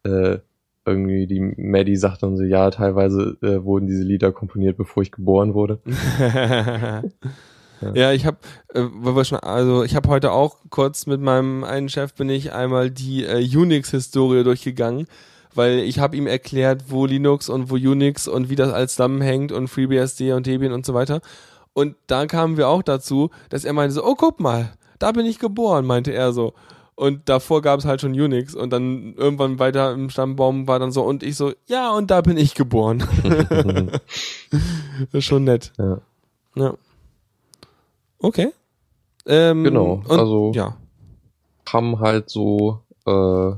äh, 0.05 0.39
irgendwie 0.85 1.27
die 1.27 1.41
Maddie 1.41 1.97
sagt 1.97 2.23
dann 2.23 2.37
so, 2.37 2.43
ja, 2.43 2.71
teilweise 2.71 3.37
äh, 3.43 3.63
wurden 3.65 3.87
diese 3.87 4.03
Lieder 4.03 4.33
komponiert, 4.33 4.77
bevor 4.77 5.03
ich 5.03 5.13
geboren 5.13 5.55
wurde. 5.55 5.81
ja. 7.95 8.13
ich 8.13 8.27
habe, 8.27 8.39
äh, 8.75 8.87
also 9.43 9.85
ich 9.85 9.95
habe 9.95 10.09
heute 10.09 10.33
auch 10.33 10.57
kurz 10.71 11.07
mit 11.07 11.21
meinem 11.21 11.65
einen 11.65 11.89
Chef 11.89 12.15
bin 12.15 12.31
ich 12.31 12.53
einmal 12.53 12.91
die 12.91 13.25
äh, 13.25 13.45
Unix-Historie 13.57 14.45
durchgegangen, 14.45 15.07
weil 15.55 15.81
ich 15.81 15.99
habe 15.99 16.17
ihm 16.17 16.27
erklärt, 16.27 16.85
wo 16.89 17.07
Linux 17.07 17.49
und 17.49 17.71
wo 17.71 17.75
Unix 17.75 18.29
und 18.29 18.49
wie 18.49 18.57
das 18.57 18.73
alles 18.73 18.93
zusammenhängt 18.93 19.53
und 19.53 19.69
FreeBSD 19.69 20.33
und 20.33 20.47
Debian 20.47 20.73
und 20.73 20.87
so 20.87 20.95
weiter. 20.95 21.21
Und 21.75 21.97
da 22.07 22.27
kamen 22.27 22.57
wir 22.57 22.69
auch 22.69 22.83
dazu, 22.83 23.31
dass 23.51 23.65
er 23.65 23.73
meinte 23.73 23.95
so, 23.95 24.05
oh 24.05 24.15
guck 24.15 24.41
mal, 24.41 24.73
da 24.99 25.13
bin 25.13 25.27
ich 25.27 25.39
geboren, 25.39 25.87
meinte 25.87 26.13
er 26.13 26.33
so. 26.33 26.55
Und 26.99 27.29
davor 27.29 27.63
gab 27.63 27.79
es 27.79 27.85
halt 27.85 28.01
schon 28.01 28.11
Unix 28.11 28.57
und 28.57 28.71
dann 28.73 29.15
irgendwann 29.15 29.61
weiter 29.61 29.93
im 29.93 30.11
Stammbaum 30.11 30.67
war 30.67 30.81
dann 30.81 30.91
so 30.91 31.05
und 31.05 31.23
ich 31.23 31.37
so, 31.37 31.53
ja 31.67 31.93
und 31.93 32.11
da 32.11 32.23
bin 32.23 32.37
ich 32.37 32.57
geboren. 32.57 33.05
das 33.23 34.01
ist 35.13 35.25
schon 35.25 35.45
nett. 35.45 35.73
ja. 35.79 36.01
Ja. 36.57 36.75
Okay. 38.19 38.49
Ähm, 39.27 39.63
Genau, 39.63 40.03
und, 40.09 40.11
also- 40.19 40.51
ja. 40.57 40.77
haben 41.69 42.01
halt 42.01 42.31
so, 42.31 42.81
äh, 43.07 43.51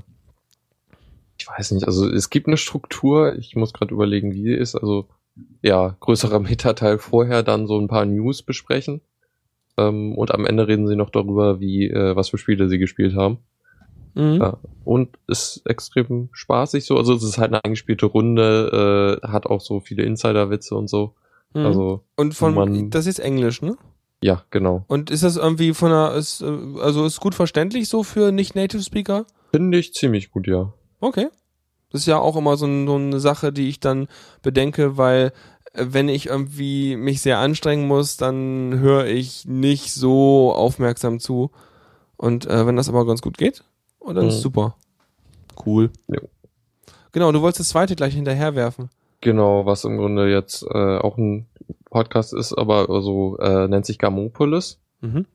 ich 1.38 1.48
weiß 1.48 1.70
nicht, 1.70 1.86
also 1.86 2.06
es 2.10 2.28
gibt 2.28 2.46
eine 2.46 2.58
Struktur, 2.58 3.36
ich 3.38 3.56
muss 3.56 3.72
gerade 3.72 3.94
überlegen, 3.94 4.34
wie 4.34 4.42
sie 4.42 4.54
ist, 4.54 4.74
also 4.74 5.06
ja, 5.62 5.96
größerer 6.00 6.40
Metateil 6.40 6.98
vorher, 6.98 7.42
dann 7.42 7.66
so 7.66 7.78
ein 7.80 7.88
paar 7.88 8.04
News 8.04 8.42
besprechen 8.42 9.00
ähm, 9.88 10.14
und 10.16 10.32
am 10.34 10.44
Ende 10.46 10.68
reden 10.68 10.86
sie 10.86 10.96
noch 10.96 11.10
darüber, 11.10 11.60
wie, 11.60 11.88
äh, 11.88 12.14
was 12.16 12.28
für 12.30 12.38
Spiele 12.38 12.68
sie 12.68 12.78
gespielt 12.78 13.14
haben. 13.16 13.38
Mhm. 14.14 14.38
Ja. 14.40 14.58
Und 14.84 15.16
ist 15.28 15.62
extrem 15.66 16.28
spaßig 16.32 16.84
so, 16.84 16.96
also 16.96 17.14
es 17.14 17.22
ist 17.22 17.38
halt 17.38 17.52
eine 17.52 17.64
eingespielte 17.64 18.06
Runde, 18.06 19.18
äh, 19.22 19.26
hat 19.28 19.46
auch 19.46 19.60
so 19.60 19.80
viele 19.80 20.02
Insider-Witze 20.02 20.74
und 20.74 20.88
so, 20.88 21.14
Mhm. 21.54 21.66
also 21.66 22.04
und 22.16 22.34
von 22.34 22.54
man- 22.54 22.90
das 22.90 23.06
ist 23.06 23.18
Englisch, 23.20 23.62
ne? 23.62 23.76
ja, 24.22 24.42
genau. 24.50 24.84
Und 24.88 25.10
ist 25.10 25.22
das 25.22 25.36
irgendwie 25.36 25.72
von 25.74 25.90
einer 25.92 26.14
ist, 26.14 26.42
äh, 26.42 26.52
also 26.82 27.04
ist 27.06 27.20
gut 27.20 27.34
verständlich 27.34 27.88
so 27.88 28.02
für 28.02 28.32
nicht 28.32 28.54
Native 28.54 28.82
Speaker? 28.82 29.24
Finde 29.52 29.78
ich 29.78 29.94
ziemlich 29.94 30.30
gut, 30.30 30.46
ja. 30.46 30.72
Okay. 31.00 31.28
Das 31.92 32.02
ist 32.02 32.06
ja 32.06 32.18
auch 32.18 32.36
immer 32.36 32.56
so, 32.56 32.66
ein, 32.66 32.86
so 32.86 32.94
eine 32.94 33.18
Sache, 33.18 33.52
die 33.52 33.68
ich 33.68 33.80
dann 33.80 34.06
bedenke, 34.42 34.96
weil 34.96 35.32
wenn 35.74 36.08
ich 36.08 36.26
irgendwie 36.26 36.96
mich 36.96 37.22
sehr 37.22 37.38
anstrengen 37.38 37.86
muss, 37.86 38.16
dann 38.16 38.78
höre 38.80 39.06
ich 39.06 39.44
nicht 39.46 39.92
so 39.94 40.52
aufmerksam 40.52 41.20
zu. 41.20 41.50
Und 42.16 42.46
äh, 42.46 42.66
wenn 42.66 42.76
das 42.76 42.88
aber 42.88 43.06
ganz 43.06 43.22
gut 43.22 43.38
geht, 43.38 43.64
oh, 44.00 44.12
dann 44.12 44.26
ist 44.28 44.38
Mhm. 44.38 44.42
super. 44.42 44.76
Cool. 45.64 45.90
Jo. 46.08 46.20
Genau, 47.12 47.32
du 47.32 47.40
wolltest 47.40 47.60
das 47.60 47.68
zweite 47.70 47.96
gleich 47.96 48.14
hinterher 48.14 48.54
werfen. 48.54 48.90
Genau, 49.20 49.66
was 49.66 49.84
im 49.84 49.96
Grunde 49.98 50.30
jetzt 50.30 50.62
äh, 50.62 50.98
auch 50.98 51.18
ein 51.18 51.46
Podcast 51.90 52.32
ist, 52.32 52.52
aber 52.54 52.86
so 53.02 53.36
äh, 53.38 53.68
nennt 53.68 53.84
sich 53.86 53.98
Gamopolis. 53.98 54.78
Mhm. 55.00 55.26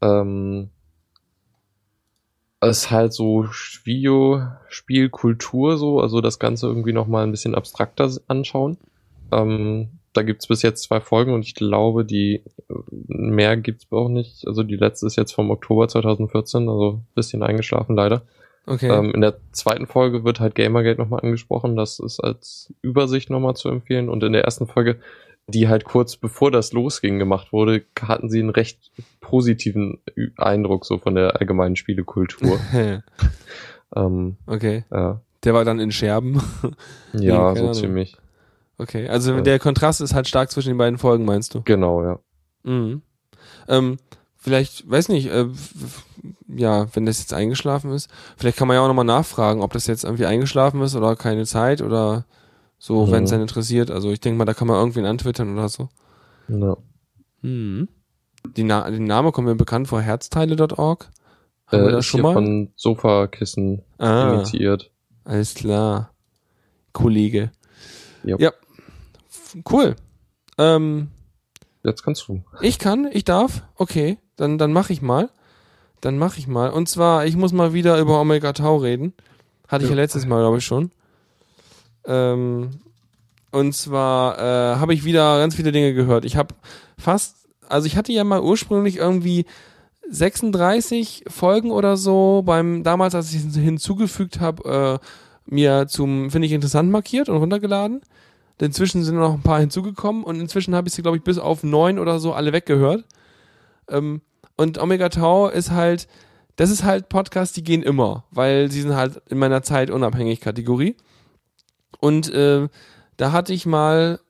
Ähm, 0.00 0.70
es 2.60 2.78
ist 2.84 2.90
halt 2.90 3.12
so 3.12 3.46
Videospielkultur 3.84 5.78
so, 5.78 6.00
also 6.00 6.20
das 6.20 6.38
Ganze 6.38 6.66
irgendwie 6.66 6.92
nochmal 6.92 7.24
ein 7.24 7.30
bisschen 7.30 7.54
abstrakter 7.54 8.10
anschauen. 8.28 8.78
Ähm, 9.32 9.88
da 10.12 10.22
gibt's 10.22 10.46
bis 10.46 10.62
jetzt 10.62 10.82
zwei 10.82 11.00
Folgen 11.00 11.32
und 11.32 11.44
ich 11.44 11.54
glaube, 11.54 12.04
die 12.04 12.42
äh, 12.68 12.74
mehr 13.08 13.56
gibt's 13.56 13.86
auch 13.90 14.08
nicht. 14.08 14.46
Also 14.46 14.62
die 14.62 14.76
letzte 14.76 15.06
ist 15.06 15.16
jetzt 15.16 15.32
vom 15.32 15.50
Oktober 15.50 15.88
2014, 15.88 16.68
also 16.68 17.02
bisschen 17.14 17.42
eingeschlafen 17.42 17.96
leider. 17.96 18.22
Okay. 18.66 18.88
Ähm, 18.88 19.12
in 19.12 19.20
der 19.20 19.38
zweiten 19.52 19.86
Folge 19.86 20.24
wird 20.24 20.38
halt 20.38 20.54
Gamergate 20.54 21.00
nochmal 21.00 21.20
angesprochen. 21.20 21.76
Das 21.76 21.98
ist 21.98 22.20
als 22.20 22.72
Übersicht 22.82 23.30
nochmal 23.30 23.56
zu 23.56 23.68
empfehlen. 23.68 24.08
Und 24.08 24.22
in 24.22 24.32
der 24.32 24.44
ersten 24.44 24.66
Folge, 24.66 24.98
die 25.48 25.68
halt 25.68 25.84
kurz 25.84 26.16
bevor 26.16 26.50
das 26.50 26.72
losging 26.72 27.18
gemacht 27.18 27.52
wurde, 27.52 27.82
hatten 28.00 28.30
sie 28.30 28.38
einen 28.38 28.50
recht 28.50 28.92
positiven 29.20 29.98
Eindruck 30.36 30.84
so 30.84 30.98
von 30.98 31.14
der 31.14 31.40
allgemeinen 31.40 31.74
Spielekultur. 31.74 32.60
ähm, 33.96 34.36
okay. 34.46 34.84
ja, 34.92 35.20
Der 35.42 35.54
war 35.54 35.64
dann 35.64 35.80
in 35.80 35.90
Scherben. 35.90 36.40
ja 37.12 37.54
so 37.56 37.72
ziemlich. 37.72 38.16
Okay. 38.82 39.08
Also 39.08 39.40
der 39.40 39.58
Kontrast 39.58 40.00
ist 40.00 40.14
halt 40.14 40.28
stark 40.28 40.50
zwischen 40.50 40.68
den 40.70 40.78
beiden 40.78 40.98
Folgen, 40.98 41.24
meinst 41.24 41.54
du? 41.54 41.62
Genau, 41.62 42.02
ja. 42.02 42.18
Mhm. 42.64 43.02
Ähm, 43.68 43.96
vielleicht, 44.36 44.88
weiß 44.90 45.08
nicht, 45.08 45.26
äh, 45.28 45.46
ja, 46.48 46.86
wenn 46.94 47.06
das 47.06 47.20
jetzt 47.20 47.32
eingeschlafen 47.32 47.92
ist, 47.92 48.10
vielleicht 48.36 48.56
kann 48.58 48.68
man 48.68 48.76
ja 48.76 48.82
auch 48.82 48.88
nochmal 48.88 49.04
nachfragen, 49.04 49.60
ob 49.62 49.72
das 49.72 49.86
jetzt 49.86 50.04
irgendwie 50.04 50.26
eingeschlafen 50.26 50.80
ist 50.82 50.94
oder 50.96 51.16
keine 51.16 51.44
Zeit 51.46 51.80
oder 51.82 52.24
so, 52.78 53.06
Mhm. 53.06 53.12
wenn 53.12 53.24
es 53.24 53.32
einen 53.32 53.42
interessiert. 53.42 53.90
Also 53.90 54.10
ich 54.10 54.20
denke 54.20 54.38
mal, 54.38 54.44
da 54.44 54.54
kann 54.54 54.66
man 54.68 54.76
irgendwen 54.78 55.06
antwittern 55.06 55.52
oder 55.52 55.68
so. 55.68 55.88
ja. 56.48 56.76
Mhm. 57.42 57.88
Die 58.56 58.64
Na 58.64 58.90
den 58.90 59.04
Name 59.04 59.30
kommt 59.30 59.46
mir 59.46 59.54
bekannt 59.54 59.86
vor, 59.88 60.00
herzteile.org. 60.00 61.10
Haben 61.66 61.82
wir 61.82 61.88
Äh, 61.88 61.92
das 61.92 62.00
ist 62.00 62.06
schon 62.06 62.22
mal? 62.22 62.32
von 62.34 62.72
Sofakissen 62.74 63.82
ah, 63.98 64.34
initiiert. 64.34 64.90
alles 65.24 65.54
klar. 65.54 66.12
Kollege. 66.92 67.52
Yep. 68.24 68.40
Ja. 68.40 68.52
Cool. 69.70 69.96
Ähm, 70.58 71.08
Jetzt 71.84 72.04
kannst 72.04 72.28
du. 72.28 72.42
Ich 72.60 72.78
kann, 72.78 73.08
ich 73.12 73.24
darf. 73.24 73.62
Okay, 73.76 74.18
dann 74.36 74.56
dann 74.58 74.72
mache 74.72 74.92
ich 74.92 75.02
mal. 75.02 75.30
Dann 76.00 76.18
mache 76.18 76.38
ich 76.38 76.46
mal. 76.48 76.70
Und 76.70 76.88
zwar, 76.88 77.26
ich 77.26 77.36
muss 77.36 77.52
mal 77.52 77.72
wieder 77.72 77.98
über 77.98 78.20
Omega 78.20 78.52
Tau 78.52 78.76
reden. 78.76 79.14
Hatte 79.68 79.84
ich 79.84 79.90
ja 79.90 79.96
Ja. 79.96 80.02
letztes 80.02 80.26
Mal, 80.26 80.40
glaube 80.40 80.58
ich 80.58 80.64
schon. 80.64 80.90
Ähm, 82.04 82.70
und 83.50 83.74
zwar 83.74 84.38
äh, 84.38 84.76
habe 84.76 84.94
ich 84.94 85.04
wieder 85.04 85.38
ganz 85.38 85.54
viele 85.54 85.72
Dinge 85.72 85.94
gehört. 85.94 86.24
Ich 86.24 86.36
habe 86.36 86.54
fast, 86.98 87.36
also 87.68 87.86
ich 87.86 87.96
hatte 87.96 88.12
ja 88.12 88.24
mal 88.24 88.40
ursprünglich 88.42 88.96
irgendwie 88.96 89.44
36 90.08 91.24
Folgen 91.28 91.70
oder 91.70 91.96
so 91.96 92.42
beim 92.44 92.82
damals, 92.82 93.14
als 93.14 93.32
ich 93.32 93.44
es 93.44 93.56
hinzugefügt 93.56 94.40
habe, 94.40 95.00
äh, 95.00 95.06
mir 95.46 95.86
zum 95.88 96.30
finde 96.30 96.46
ich 96.46 96.52
interessant 96.52 96.90
markiert 96.90 97.28
und 97.28 97.36
runtergeladen. 97.36 98.00
Inzwischen 98.60 99.02
sind 99.02 99.16
noch 99.16 99.34
ein 99.34 99.42
paar 99.42 99.58
hinzugekommen 99.58 100.22
und 100.22 100.40
inzwischen 100.40 100.74
habe 100.74 100.86
ich 100.88 100.94
sie, 100.94 101.02
glaube 101.02 101.16
ich, 101.16 101.24
bis 101.24 101.38
auf 101.38 101.64
neun 101.64 101.98
oder 101.98 102.20
so 102.20 102.32
alle 102.32 102.52
weggehört. 102.52 103.04
Ähm, 103.88 104.20
und 104.56 104.78
Omega 104.78 105.08
Tau 105.08 105.48
ist 105.48 105.70
halt, 105.70 106.06
das 106.56 106.70
ist 106.70 106.84
halt 106.84 107.08
Podcasts, 107.08 107.54
die 107.54 107.64
gehen 107.64 107.82
immer, 107.82 108.24
weil 108.30 108.70
sie 108.70 108.82
sind 108.82 108.94
halt 108.94 109.20
in 109.28 109.38
meiner 109.38 109.62
Zeit 109.62 109.90
unabhängig 109.90 110.40
Kategorie. 110.40 110.96
Und 111.98 112.32
äh, 112.32 112.68
da 113.16 113.32
hatte 113.32 113.52
ich 113.52 113.66
mal, 113.66 114.20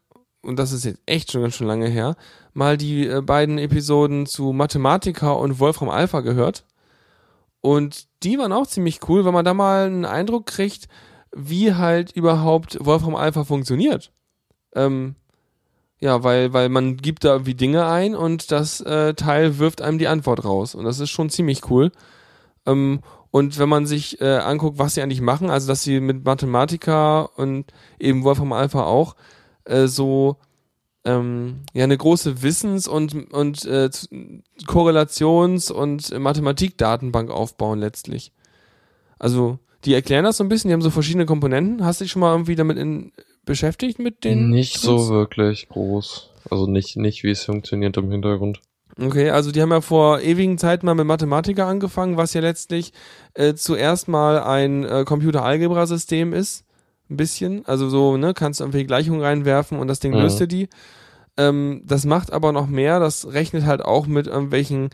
und 0.42 0.58
das 0.58 0.72
ist 0.72 0.84
jetzt 0.84 1.00
echt 1.06 1.32
schon 1.32 1.42
ganz 1.42 1.54
schön 1.54 1.66
lange 1.66 1.88
her, 1.88 2.16
mal 2.54 2.76
die 2.76 3.06
äh, 3.06 3.20
beiden 3.20 3.58
Episoden 3.58 4.26
zu 4.26 4.52
Mathematiker 4.52 5.38
und 5.38 5.58
Wolfram 5.58 5.88
Alpha 5.88 6.20
gehört. 6.20 6.64
Und 7.60 8.06
die 8.22 8.38
waren 8.38 8.52
auch 8.52 8.66
ziemlich 8.66 9.08
cool, 9.08 9.24
weil 9.24 9.32
man 9.32 9.44
da 9.44 9.54
mal 9.54 9.86
einen 9.86 10.04
Eindruck 10.04 10.46
kriegt, 10.46 10.88
wie 11.34 11.74
halt 11.74 12.12
überhaupt 12.12 12.78
Wolfram 12.80 13.14
Alpha 13.14 13.44
funktioniert. 13.44 14.12
Ähm, 14.74 15.16
ja, 16.00 16.24
weil, 16.24 16.52
weil 16.52 16.68
man 16.68 16.96
gibt 16.96 17.24
da 17.24 17.32
irgendwie 17.32 17.54
Dinge 17.54 17.86
ein 17.86 18.14
und 18.14 18.50
das 18.50 18.80
äh, 18.80 19.14
Teil 19.14 19.58
wirft 19.58 19.82
einem 19.82 19.98
die 19.98 20.08
Antwort 20.08 20.44
raus. 20.44 20.74
Und 20.74 20.84
das 20.84 20.98
ist 20.98 21.10
schon 21.10 21.30
ziemlich 21.30 21.70
cool. 21.70 21.92
Ähm, 22.66 23.00
und 23.30 23.58
wenn 23.58 23.68
man 23.68 23.86
sich 23.86 24.20
äh, 24.20 24.38
anguckt, 24.38 24.78
was 24.78 24.94
sie 24.94 25.02
eigentlich 25.02 25.20
machen, 25.20 25.48
also 25.48 25.68
dass 25.68 25.82
sie 25.82 26.00
mit 26.00 26.24
Mathematiker 26.24 27.30
und 27.38 27.72
eben 27.98 28.24
Wolfram 28.24 28.52
Alpha 28.52 28.84
auch 28.84 29.14
äh, 29.64 29.86
so 29.86 30.36
ähm, 31.04 31.60
ja 31.72 31.84
eine 31.84 31.96
große 31.96 32.42
Wissens- 32.42 32.88
und, 32.88 33.32
und 33.32 33.64
äh, 33.64 33.88
Korrelations- 34.66 35.72
und 35.72 36.18
Mathematikdatenbank 36.18 37.30
aufbauen 37.30 37.78
letztlich. 37.78 38.32
Also 39.18 39.58
die 39.84 39.94
erklären 39.94 40.24
das 40.24 40.36
so 40.36 40.44
ein 40.44 40.48
bisschen, 40.48 40.68
die 40.68 40.74
haben 40.74 40.82
so 40.82 40.90
verschiedene 40.90 41.26
Komponenten. 41.26 41.84
Hast 41.84 42.00
du 42.00 42.04
dich 42.04 42.12
schon 42.12 42.20
mal 42.20 42.32
irgendwie 42.32 42.56
damit 42.56 42.78
in, 42.78 43.12
beschäftigt 43.44 43.98
mit 43.98 44.24
den? 44.24 44.50
Nicht 44.50 44.82
Tools? 44.82 45.06
so 45.06 45.12
wirklich 45.14 45.68
groß. 45.68 46.30
Also 46.50 46.66
nicht, 46.66 46.96
nicht 46.96 47.22
wie 47.24 47.30
es 47.30 47.44
funktioniert 47.44 47.96
im 47.96 48.10
Hintergrund. 48.10 48.60
Okay, 49.00 49.30
also 49.30 49.52
die 49.52 49.62
haben 49.62 49.70
ja 49.70 49.80
vor 49.80 50.20
ewigen 50.20 50.58
Zeiten 50.58 50.84
mal 50.84 50.94
mit 50.94 51.06
Mathematiker 51.06 51.66
angefangen, 51.66 52.16
was 52.18 52.34
ja 52.34 52.42
letztlich 52.42 52.92
äh, 53.34 53.54
zuerst 53.54 54.06
mal 54.06 54.42
ein 54.42 54.84
äh, 54.84 55.04
Computer-Algebra-System 55.06 56.32
ist. 56.32 56.64
Ein 57.08 57.16
bisschen. 57.16 57.64
Also 57.66 57.88
so, 57.88 58.16
ne, 58.16 58.34
kannst 58.34 58.60
du 58.60 58.64
irgendwie 58.64 58.84
Gleichungen 58.84 59.20
reinwerfen 59.22 59.78
und 59.78 59.88
das 59.88 60.00
Ding 60.00 60.12
Mhm. 60.12 60.20
löst 60.20 60.40
dir 60.40 60.46
die. 60.46 60.68
Ähm, 61.38 61.82
das 61.86 62.04
macht 62.04 62.32
aber 62.32 62.52
noch 62.52 62.66
mehr, 62.66 63.00
das 63.00 63.32
rechnet 63.32 63.64
halt 63.64 63.82
auch 63.82 64.06
mit 64.06 64.26
irgendwelchen 64.26 64.90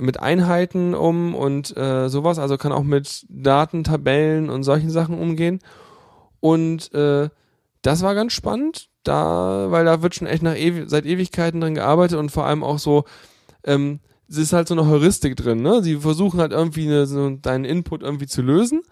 mit 0.00 0.20
Einheiten 0.20 0.94
um 0.94 1.34
und 1.34 1.76
äh, 1.76 2.08
sowas, 2.08 2.38
also 2.38 2.56
kann 2.56 2.72
auch 2.72 2.82
mit 2.82 3.26
Daten, 3.28 3.84
Tabellen 3.84 4.50
und 4.50 4.62
solchen 4.62 4.90
Sachen 4.90 5.18
umgehen. 5.18 5.60
Und 6.40 6.92
äh, 6.94 7.28
das 7.82 8.02
war 8.02 8.14
ganz 8.14 8.32
spannend, 8.32 8.88
da, 9.04 9.70
weil 9.70 9.84
da 9.84 10.02
wird 10.02 10.14
schon 10.14 10.26
echt 10.26 10.42
nach 10.42 10.56
ewi 10.56 10.84
seit 10.88 11.06
Ewigkeiten 11.06 11.60
dran 11.60 11.74
gearbeitet 11.74 12.18
und 12.18 12.30
vor 12.30 12.44
allem 12.46 12.62
auch 12.62 12.78
so, 12.78 13.04
ähm, 13.64 14.00
es 14.28 14.36
ist 14.36 14.52
halt 14.52 14.68
so 14.68 14.74
eine 14.74 14.86
Heuristik 14.86 15.36
drin, 15.36 15.62
ne? 15.62 15.82
Sie 15.82 15.96
versuchen 15.96 16.40
halt 16.40 16.52
irgendwie 16.52 16.86
eine, 16.86 17.06
so 17.06 17.30
deinen 17.30 17.64
Input 17.64 18.02
irgendwie 18.02 18.26
zu 18.26 18.42
lösen 18.42 18.82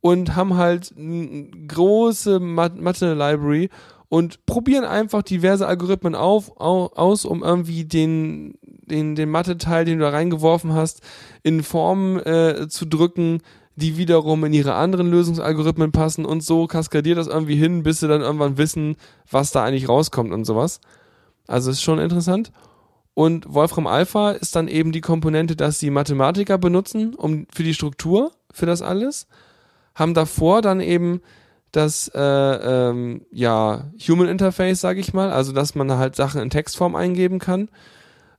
und 0.00 0.36
haben 0.36 0.56
halt 0.56 0.94
eine 0.96 1.50
große 1.66 2.40
Mat- 2.40 2.80
Mathe-Library 2.80 3.68
und 4.08 4.46
probieren 4.46 4.84
einfach 4.84 5.22
diverse 5.22 5.66
Algorithmen 5.66 6.14
auf, 6.14 6.58
au, 6.60 6.86
aus, 6.94 7.24
um 7.24 7.42
irgendwie 7.42 7.84
den, 7.84 8.54
den, 8.88 9.14
den 9.14 9.30
Mathe-Teil, 9.30 9.84
den 9.84 9.98
du 9.98 10.04
da 10.04 10.10
reingeworfen 10.10 10.74
hast, 10.74 11.00
in 11.42 11.62
Formen 11.62 12.18
äh, 12.20 12.68
zu 12.68 12.86
drücken, 12.86 13.40
die 13.76 13.96
wiederum 13.96 14.44
in 14.44 14.52
ihre 14.52 14.74
anderen 14.74 15.08
Lösungsalgorithmen 15.08 15.92
passen 15.92 16.24
und 16.24 16.42
so 16.42 16.66
kaskadiert 16.66 17.16
das 17.16 17.28
irgendwie 17.28 17.54
hin, 17.54 17.84
bis 17.84 18.00
sie 18.00 18.08
dann 18.08 18.22
irgendwann 18.22 18.58
wissen, 18.58 18.96
was 19.30 19.52
da 19.52 19.62
eigentlich 19.62 19.88
rauskommt 19.88 20.32
und 20.32 20.44
sowas. 20.44 20.80
Also 21.46 21.70
ist 21.70 21.82
schon 21.82 22.00
interessant. 22.00 22.50
Und 23.14 23.52
Wolfram 23.52 23.86
Alpha 23.86 24.32
ist 24.32 24.54
dann 24.56 24.68
eben 24.68 24.92
die 24.92 25.00
Komponente, 25.00 25.56
dass 25.56 25.78
sie 25.78 25.90
Mathematiker 25.90 26.58
benutzen, 26.58 27.14
um 27.14 27.46
für 27.52 27.62
die 27.62 27.74
Struktur, 27.74 28.32
für 28.52 28.66
das 28.66 28.82
alles. 28.82 29.26
Haben 29.94 30.14
davor 30.14 30.62
dann 30.62 30.80
eben 30.80 31.20
das 31.72 32.08
äh, 32.14 32.20
ähm, 32.20 33.22
ja 33.30 33.90
Human 34.08 34.28
Interface, 34.28 34.80
sage 34.80 35.00
ich 35.00 35.12
mal, 35.14 35.30
also 35.30 35.52
dass 35.52 35.74
man 35.74 35.90
halt 35.92 36.16
Sachen 36.16 36.40
in 36.40 36.50
Textform 36.50 36.94
eingeben 36.94 37.38
kann. 37.38 37.68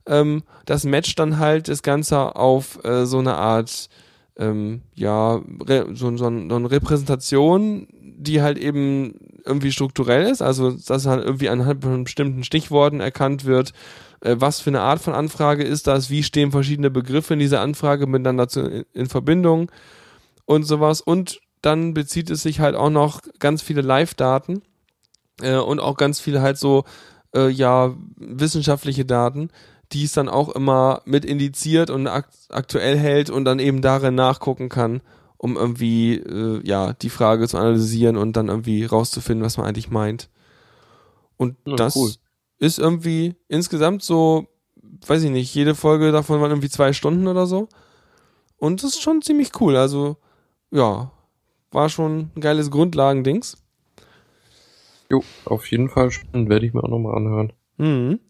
Ähm, 0.06 0.42
das 0.66 0.84
matcht 0.84 1.18
dann 1.18 1.38
halt 1.38 1.68
das 1.68 1.82
Ganze 1.82 2.36
auf 2.36 2.82
äh, 2.84 3.06
so 3.06 3.18
eine 3.18 3.34
Art 3.36 3.88
ähm, 4.36 4.82
ja 4.94 5.42
so, 5.92 6.16
so, 6.16 6.16
so 6.16 6.26
eine 6.26 6.70
Repräsentation, 6.70 7.86
die 7.92 8.42
halt 8.42 8.58
eben 8.58 9.14
irgendwie 9.44 9.72
strukturell 9.72 10.24
ist, 10.24 10.42
also 10.42 10.70
dass 10.70 11.06
halt 11.06 11.24
irgendwie 11.24 11.48
anhand 11.48 11.82
von 11.82 12.04
bestimmten 12.04 12.44
Stichworten 12.44 13.00
erkannt 13.00 13.44
wird, 13.44 13.72
äh, 14.20 14.36
was 14.38 14.60
für 14.60 14.70
eine 14.70 14.80
Art 14.80 15.00
von 15.00 15.14
Anfrage 15.14 15.64
ist 15.64 15.86
das, 15.86 16.10
wie 16.10 16.22
stehen 16.22 16.50
verschiedene 16.52 16.90
Begriffe 16.90 17.34
in 17.34 17.40
dieser 17.40 17.60
Anfrage 17.60 18.06
miteinander 18.06 18.48
zu, 18.48 18.60
in, 18.60 18.84
in 18.92 19.06
Verbindung 19.08 19.70
und 20.44 20.64
sowas. 20.64 21.00
Und 21.00 21.40
dann 21.62 21.94
bezieht 21.94 22.30
es 22.30 22.42
sich 22.42 22.60
halt 22.60 22.74
auch 22.74 22.90
noch 22.90 23.20
ganz 23.38 23.62
viele 23.62 23.82
Live-Daten 23.82 24.62
äh, 25.42 25.56
und 25.56 25.80
auch 25.80 25.96
ganz 25.96 26.20
viele 26.20 26.40
halt 26.40 26.58
so, 26.58 26.84
äh, 27.34 27.48
ja, 27.48 27.94
wissenschaftliche 28.16 29.04
Daten, 29.04 29.50
die 29.92 30.04
es 30.04 30.12
dann 30.12 30.28
auch 30.28 30.48
immer 30.50 31.02
mit 31.04 31.24
indiziert 31.24 31.90
und 31.90 32.06
akt 32.06 32.34
aktuell 32.50 32.96
hält 32.96 33.30
und 33.30 33.44
dann 33.44 33.58
eben 33.58 33.82
darin 33.82 34.14
nachgucken 34.14 34.68
kann, 34.68 35.02
um 35.36 35.56
irgendwie, 35.56 36.14
äh, 36.16 36.60
ja, 36.66 36.92
die 36.92 37.10
Frage 37.10 37.48
zu 37.48 37.58
analysieren 37.58 38.16
und 38.16 38.36
dann 38.36 38.48
irgendwie 38.48 38.84
rauszufinden, 38.84 39.44
was 39.44 39.56
man 39.56 39.66
eigentlich 39.66 39.90
meint. 39.90 40.28
Und 41.36 41.56
Ja, 41.66 41.76
das 41.76 41.96
cool. 41.96 42.10
ist 42.58 42.78
irgendwie 42.78 43.34
insgesamt 43.48 44.02
so, 44.02 44.46
weiß 45.06 45.22
ich 45.22 45.30
nicht, 45.30 45.54
jede 45.54 45.74
Folge 45.74 46.12
davon 46.12 46.40
waren 46.40 46.50
irgendwie 46.50 46.68
zwei 46.68 46.92
Stunden 46.92 47.26
oder 47.26 47.46
so. 47.46 47.68
Und 48.58 48.82
das 48.82 48.90
ist 48.90 49.02
schon 49.02 49.22
ziemlich 49.22 49.58
cool. 49.60 49.76
Also, 49.76 50.18
ja, 50.70 51.10
war 51.72 51.88
schon 51.88 52.30
ein 52.36 52.40
geiles 52.40 52.70
Grundlagendings. 52.70 53.56
Jo, 55.10 55.24
auf 55.46 55.70
jeden 55.70 55.88
Fall 55.88 56.10
spannend, 56.10 56.48
werde 56.48 56.66
ich 56.66 56.74
mir 56.74 56.84
auch 56.84 56.88
nochmal 56.88 57.16
anhören. 57.16 57.52
Mhm. 57.78 58.20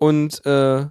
Und 0.00 0.44
äh, 0.46 0.86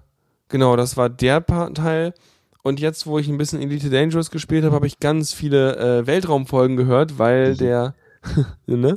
genau, 0.49 0.75
das 0.75 0.95
war 0.95 1.09
der 1.09 1.43
Teil. 1.45 2.13
Und 2.61 2.79
jetzt, 2.79 3.07
wo 3.07 3.17
ich 3.17 3.27
ein 3.27 3.37
bisschen 3.39 3.61
Elite 3.61 3.89
Dangerous 3.89 4.29
gespielt 4.29 4.63
habe, 4.63 4.75
habe 4.75 4.85
ich 4.85 4.99
ganz 4.99 5.33
viele 5.33 5.77
äh, 5.77 6.07
Weltraumfolgen 6.07 6.77
gehört, 6.77 7.17
weil 7.17 7.53
Mhm. 7.53 7.57
der, 7.57 7.95
ne? 8.67 8.95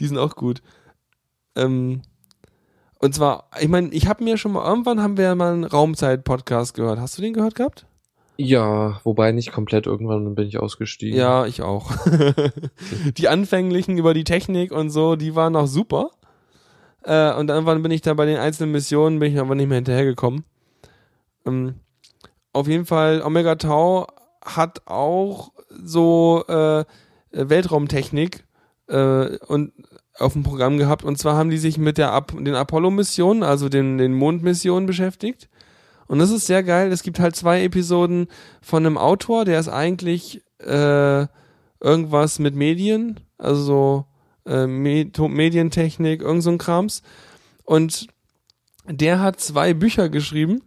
Die 0.00 0.06
sind 0.06 0.18
auch 0.18 0.34
gut. 0.34 0.62
Ähm, 1.54 2.02
und 2.98 3.14
zwar, 3.14 3.48
ich 3.60 3.68
meine, 3.68 3.90
ich 3.90 4.08
habe 4.08 4.24
mir 4.24 4.36
schon 4.36 4.52
mal, 4.52 4.66
irgendwann 4.68 5.00
haben 5.00 5.16
wir 5.16 5.24
ja 5.26 5.34
mal 5.36 5.52
einen 5.52 5.64
Raumzeit-Podcast 5.64 6.74
gehört. 6.74 6.98
Hast 6.98 7.16
du 7.16 7.22
den 7.22 7.34
gehört 7.34 7.54
gehabt? 7.54 7.86
Ja, 8.38 9.00
wobei 9.04 9.30
nicht 9.32 9.52
komplett, 9.52 9.86
irgendwann 9.86 10.34
bin 10.34 10.48
ich 10.48 10.58
ausgestiegen. 10.58 11.16
Ja, 11.18 11.46
ich 11.46 11.62
auch. 11.62 11.92
die 13.16 13.28
anfänglichen 13.28 13.96
über 13.96 14.12
die 14.12 14.24
Technik 14.24 14.72
und 14.72 14.90
so, 14.90 15.16
die 15.16 15.34
waren 15.34 15.52
noch 15.54 15.66
super. 15.68 16.10
Äh, 17.06 17.32
und 17.34 17.48
irgendwann 17.48 17.82
bin 17.82 17.92
ich 17.92 18.00
da 18.02 18.14
bei 18.14 18.26
den 18.26 18.38
einzelnen 18.38 18.72
Missionen, 18.72 19.20
bin 19.20 19.32
ich 19.32 19.38
aber 19.38 19.54
nicht 19.54 19.68
mehr 19.68 19.76
hinterhergekommen. 19.76 20.44
Ähm, 21.46 21.76
auf 22.52 22.66
jeden 22.66 22.84
Fall, 22.84 23.22
Omega 23.22 23.54
Tau 23.54 24.08
hat 24.44 24.82
auch 24.86 25.52
so 25.70 26.44
äh, 26.48 26.84
Weltraumtechnik 27.30 28.44
äh, 28.88 29.36
und 29.46 29.72
auf 30.18 30.32
dem 30.32 30.42
Programm 30.42 30.78
gehabt. 30.78 31.04
Und 31.04 31.16
zwar 31.18 31.36
haben 31.36 31.50
die 31.50 31.58
sich 31.58 31.78
mit 31.78 31.96
der 31.96 32.12
Ap 32.12 32.32
den 32.32 32.54
Apollo-Missionen, 32.54 33.44
also 33.44 33.68
den, 33.68 33.98
den 33.98 34.12
Mondmissionen 34.14 34.86
beschäftigt. 34.86 35.48
Und 36.08 36.18
das 36.18 36.30
ist 36.30 36.46
sehr 36.46 36.64
geil. 36.64 36.90
Es 36.90 37.02
gibt 37.02 37.20
halt 37.20 37.36
zwei 37.36 37.62
Episoden 37.62 38.26
von 38.62 38.84
einem 38.84 38.98
Autor, 38.98 39.44
der 39.44 39.60
ist 39.60 39.68
eigentlich 39.68 40.42
äh, 40.58 41.26
irgendwas 41.80 42.38
mit 42.38 42.56
Medien, 42.56 43.20
also 43.38 43.62
so 43.62 44.04
äh, 44.46 44.66
Med 44.66 45.18
Medientechnik, 45.18 46.22
irgend 46.22 46.42
so 46.42 46.50
ein 46.50 46.58
Krams. 46.58 47.02
Und 47.64 48.06
der 48.88 49.20
hat 49.20 49.40
zwei 49.40 49.74
Bücher 49.74 50.08
geschrieben. 50.08 50.62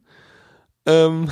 Ähm, 0.86 1.30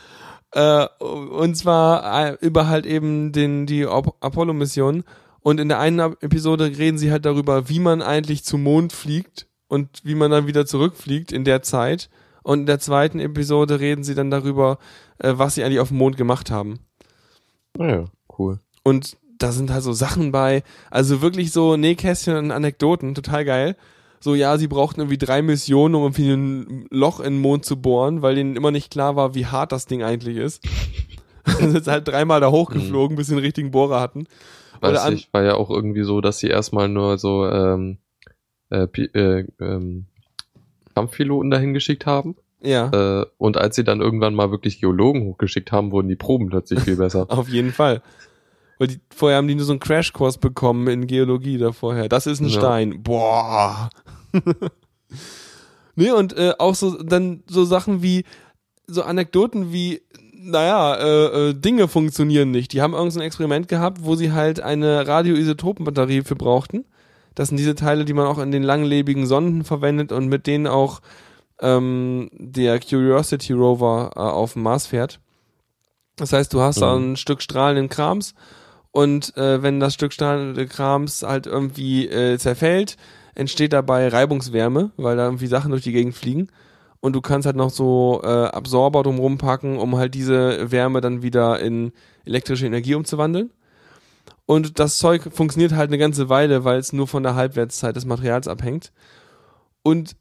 äh, 0.52 0.86
und 0.98 1.56
zwar 1.56 2.28
äh, 2.28 2.36
über 2.40 2.68
halt 2.68 2.86
eben 2.86 3.32
den, 3.32 3.66
die 3.66 3.86
Ap- 3.86 4.16
Apollo-Mission. 4.20 5.04
Und 5.40 5.60
in 5.60 5.68
der 5.68 5.78
einen 5.78 5.98
Episode 6.20 6.64
reden 6.78 6.98
sie 6.98 7.12
halt 7.12 7.26
darüber, 7.26 7.68
wie 7.68 7.78
man 7.78 8.00
eigentlich 8.02 8.44
zum 8.44 8.62
Mond 8.62 8.92
fliegt 8.92 9.46
und 9.68 10.00
wie 10.02 10.14
man 10.14 10.30
dann 10.30 10.46
wieder 10.46 10.64
zurückfliegt 10.66 11.32
in 11.32 11.44
der 11.44 11.62
Zeit. 11.62 12.08
Und 12.42 12.60
in 12.60 12.66
der 12.66 12.78
zweiten 12.78 13.20
Episode 13.20 13.78
reden 13.80 14.04
sie 14.04 14.14
dann 14.14 14.30
darüber, 14.30 14.78
äh, 15.18 15.32
was 15.36 15.54
sie 15.54 15.64
eigentlich 15.64 15.80
auf 15.80 15.88
dem 15.88 15.98
Mond 15.98 16.16
gemacht 16.16 16.50
haben. 16.50 16.80
Naja, 17.76 18.06
cool. 18.38 18.58
Und 18.82 19.16
da 19.44 19.52
sind 19.52 19.70
halt 19.70 19.82
so 19.82 19.92
Sachen 19.92 20.32
bei, 20.32 20.62
also 20.90 21.20
wirklich 21.20 21.52
so 21.52 21.76
Nähkästchen 21.76 22.34
und 22.36 22.50
Anekdoten, 22.50 23.14
total 23.14 23.44
geil. 23.44 23.76
So, 24.18 24.34
ja, 24.34 24.56
sie 24.56 24.68
brauchten 24.68 25.00
irgendwie 25.00 25.18
drei 25.18 25.42
Missionen, 25.42 25.94
um 25.94 26.04
irgendwie 26.04 26.30
ein 26.30 26.86
Loch 26.90 27.20
in 27.20 27.34
den 27.34 27.42
Mond 27.42 27.66
zu 27.66 27.76
bohren, 27.76 28.22
weil 28.22 28.36
denen 28.36 28.56
immer 28.56 28.70
nicht 28.70 28.90
klar 28.90 29.16
war, 29.16 29.34
wie 29.34 29.44
hart 29.44 29.70
das 29.70 29.84
Ding 29.84 30.02
eigentlich 30.02 30.38
ist. 30.38 30.66
Sind 31.58 31.86
halt 31.86 32.08
dreimal 32.08 32.40
da 32.40 32.50
hochgeflogen, 32.50 33.18
bis 33.18 33.26
sie 33.26 33.34
den 33.34 33.44
richtigen 33.44 33.70
Bohrer 33.70 34.00
hatten. 34.00 34.26
Weiß 34.80 35.10
ich, 35.10 35.28
war 35.34 35.42
ja 35.42 35.56
auch 35.56 35.68
irgendwie 35.68 36.04
so, 36.04 36.22
dass 36.22 36.38
sie 36.38 36.48
erstmal 36.48 36.88
nur 36.88 37.18
so 37.18 37.46
ähm, 37.46 37.98
äh, 38.70 38.86
äh, 38.96 39.46
ähm, 39.60 40.06
Kampfpiloten 40.94 41.50
dahin 41.50 41.74
geschickt 41.74 42.06
haben. 42.06 42.36
Ja, 42.62 43.20
Äh, 43.20 43.26
und 43.36 43.58
als 43.58 43.76
sie 43.76 43.84
dann 43.84 44.00
irgendwann 44.00 44.34
mal 44.34 44.50
wirklich 44.50 44.80
Geologen 44.80 45.24
hochgeschickt 45.24 45.70
haben, 45.70 45.92
wurden 45.92 46.08
die 46.08 46.16
Proben 46.16 46.48
plötzlich 46.48 46.80
viel 46.80 46.96
besser. 46.96 47.26
auf 47.28 47.50
jeden 47.50 47.72
Fall. 47.72 48.00
Weil 48.78 48.88
die, 48.88 49.00
vorher 49.14 49.38
haben 49.38 49.48
die 49.48 49.54
nur 49.54 49.64
so 49.64 49.72
einen 49.72 49.80
Crashkurs 49.80 50.38
bekommen 50.38 50.88
in 50.88 51.06
Geologie 51.06 51.58
da 51.58 51.72
vorher. 51.72 52.08
Das 52.08 52.26
ist 52.26 52.40
ein 52.40 52.48
Ja. 52.48 52.58
Stein. 52.60 53.02
Boah. 53.02 53.88
nee, 55.94 56.10
und 56.10 56.36
äh, 56.36 56.54
auch 56.58 56.74
so 56.74 57.02
dann 57.02 57.42
so 57.46 57.64
Sachen 57.64 58.02
wie, 58.02 58.24
so 58.86 59.02
Anekdoten 59.02 59.72
wie, 59.72 60.02
naja, 60.32 60.94
äh, 60.96 61.50
äh, 61.50 61.54
Dinge 61.54 61.88
funktionieren 61.88 62.50
nicht. 62.50 62.72
Die 62.72 62.82
haben 62.82 62.94
irgendein 62.94 63.22
Experiment 63.22 63.68
gehabt, 63.68 63.98
wo 64.04 64.14
sie 64.16 64.32
halt 64.32 64.60
eine 64.60 65.06
Radioisotopenbatterie 65.06 66.22
für 66.22 66.36
brauchten. 66.36 66.84
Das 67.34 67.48
sind 67.48 67.56
diese 67.58 67.74
Teile, 67.74 68.04
die 68.04 68.12
man 68.12 68.26
auch 68.26 68.38
in 68.38 68.50
den 68.52 68.62
langlebigen 68.62 69.26
Sonden 69.26 69.64
verwendet 69.64 70.12
und 70.12 70.26
mit 70.28 70.46
denen 70.46 70.66
auch 70.66 71.00
ähm, 71.60 72.28
der 72.32 72.78
Curiosity 72.80 73.52
Rover 73.52 74.10
äh, 74.16 74.20
auf 74.20 74.52
dem 74.54 74.62
Mars 74.62 74.86
fährt. 74.86 75.20
Das 76.16 76.32
heißt, 76.32 76.52
du 76.52 76.60
hast 76.60 76.80
da 76.80 76.96
Mhm. 76.96 77.12
ein 77.12 77.16
Stück 77.16 77.42
strahlenden 77.42 77.88
Krams 77.88 78.34
und 78.94 79.36
äh, 79.36 79.60
wenn 79.60 79.80
das 79.80 79.94
Stück 79.94 80.12
strahlende 80.12 80.68
Krams 80.68 81.24
halt 81.24 81.48
irgendwie 81.48 82.06
äh, 82.06 82.38
zerfällt, 82.38 82.96
entsteht 83.34 83.72
dabei 83.72 84.06
Reibungswärme, 84.06 84.92
weil 84.96 85.16
da 85.16 85.24
irgendwie 85.24 85.48
Sachen 85.48 85.72
durch 85.72 85.82
die 85.82 85.90
Gegend 85.90 86.14
fliegen. 86.14 86.46
Und 87.00 87.14
du 87.14 87.20
kannst 87.20 87.44
halt 87.44 87.56
noch 87.56 87.70
so 87.70 88.20
äh, 88.22 88.28
Absorber 88.28 89.02
drumrum 89.02 89.36
packen, 89.36 89.78
um 89.78 89.96
halt 89.96 90.14
diese 90.14 90.70
Wärme 90.70 91.00
dann 91.00 91.22
wieder 91.22 91.58
in 91.58 91.90
elektrische 92.24 92.66
Energie 92.66 92.94
umzuwandeln. 92.94 93.50
Und 94.46 94.78
das 94.78 94.98
Zeug 94.98 95.28
funktioniert 95.32 95.72
halt 95.72 95.90
eine 95.90 95.98
ganze 95.98 96.28
Weile, 96.28 96.62
weil 96.62 96.78
es 96.78 96.92
nur 96.92 97.08
von 97.08 97.24
der 97.24 97.34
Halbwertszeit 97.34 97.96
des 97.96 98.04
Materials 98.04 98.46
abhängt. 98.46 98.92
Und 99.82 100.14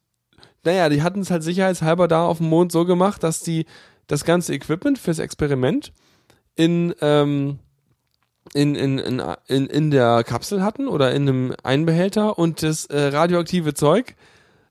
naja, 0.63 0.89
die 0.89 1.03
hatten 1.03 1.19
es 1.19 1.30
halt 1.30 1.43
sicherheitshalber 1.43 2.07
da 2.07 2.26
auf 2.26 2.39
dem 2.39 2.49
Mond 2.49 2.71
so 2.71 2.86
gemacht, 2.86 3.21
dass 3.21 3.41
die 3.41 3.67
das 4.07 4.26
ganze 4.26 4.55
Equipment 4.55 4.97
fürs 4.97 5.19
Experiment 5.19 5.93
in, 6.55 6.95
ähm, 7.01 7.59
in, 8.54 8.76
in, 8.76 9.00
in, 9.00 9.22
in, 9.48 9.68
in 9.68 9.91
der 9.91 10.24
Kapsel 10.24 10.64
hatten 10.64 10.88
oder 10.88 11.14
in 11.14 11.24
einem 11.24 11.56
Einbehälter 11.64 12.38
und 12.38 12.62
das 12.64 12.86
äh, 12.86 13.08
radioaktive 13.08 13.74
Zeug 13.74 14.16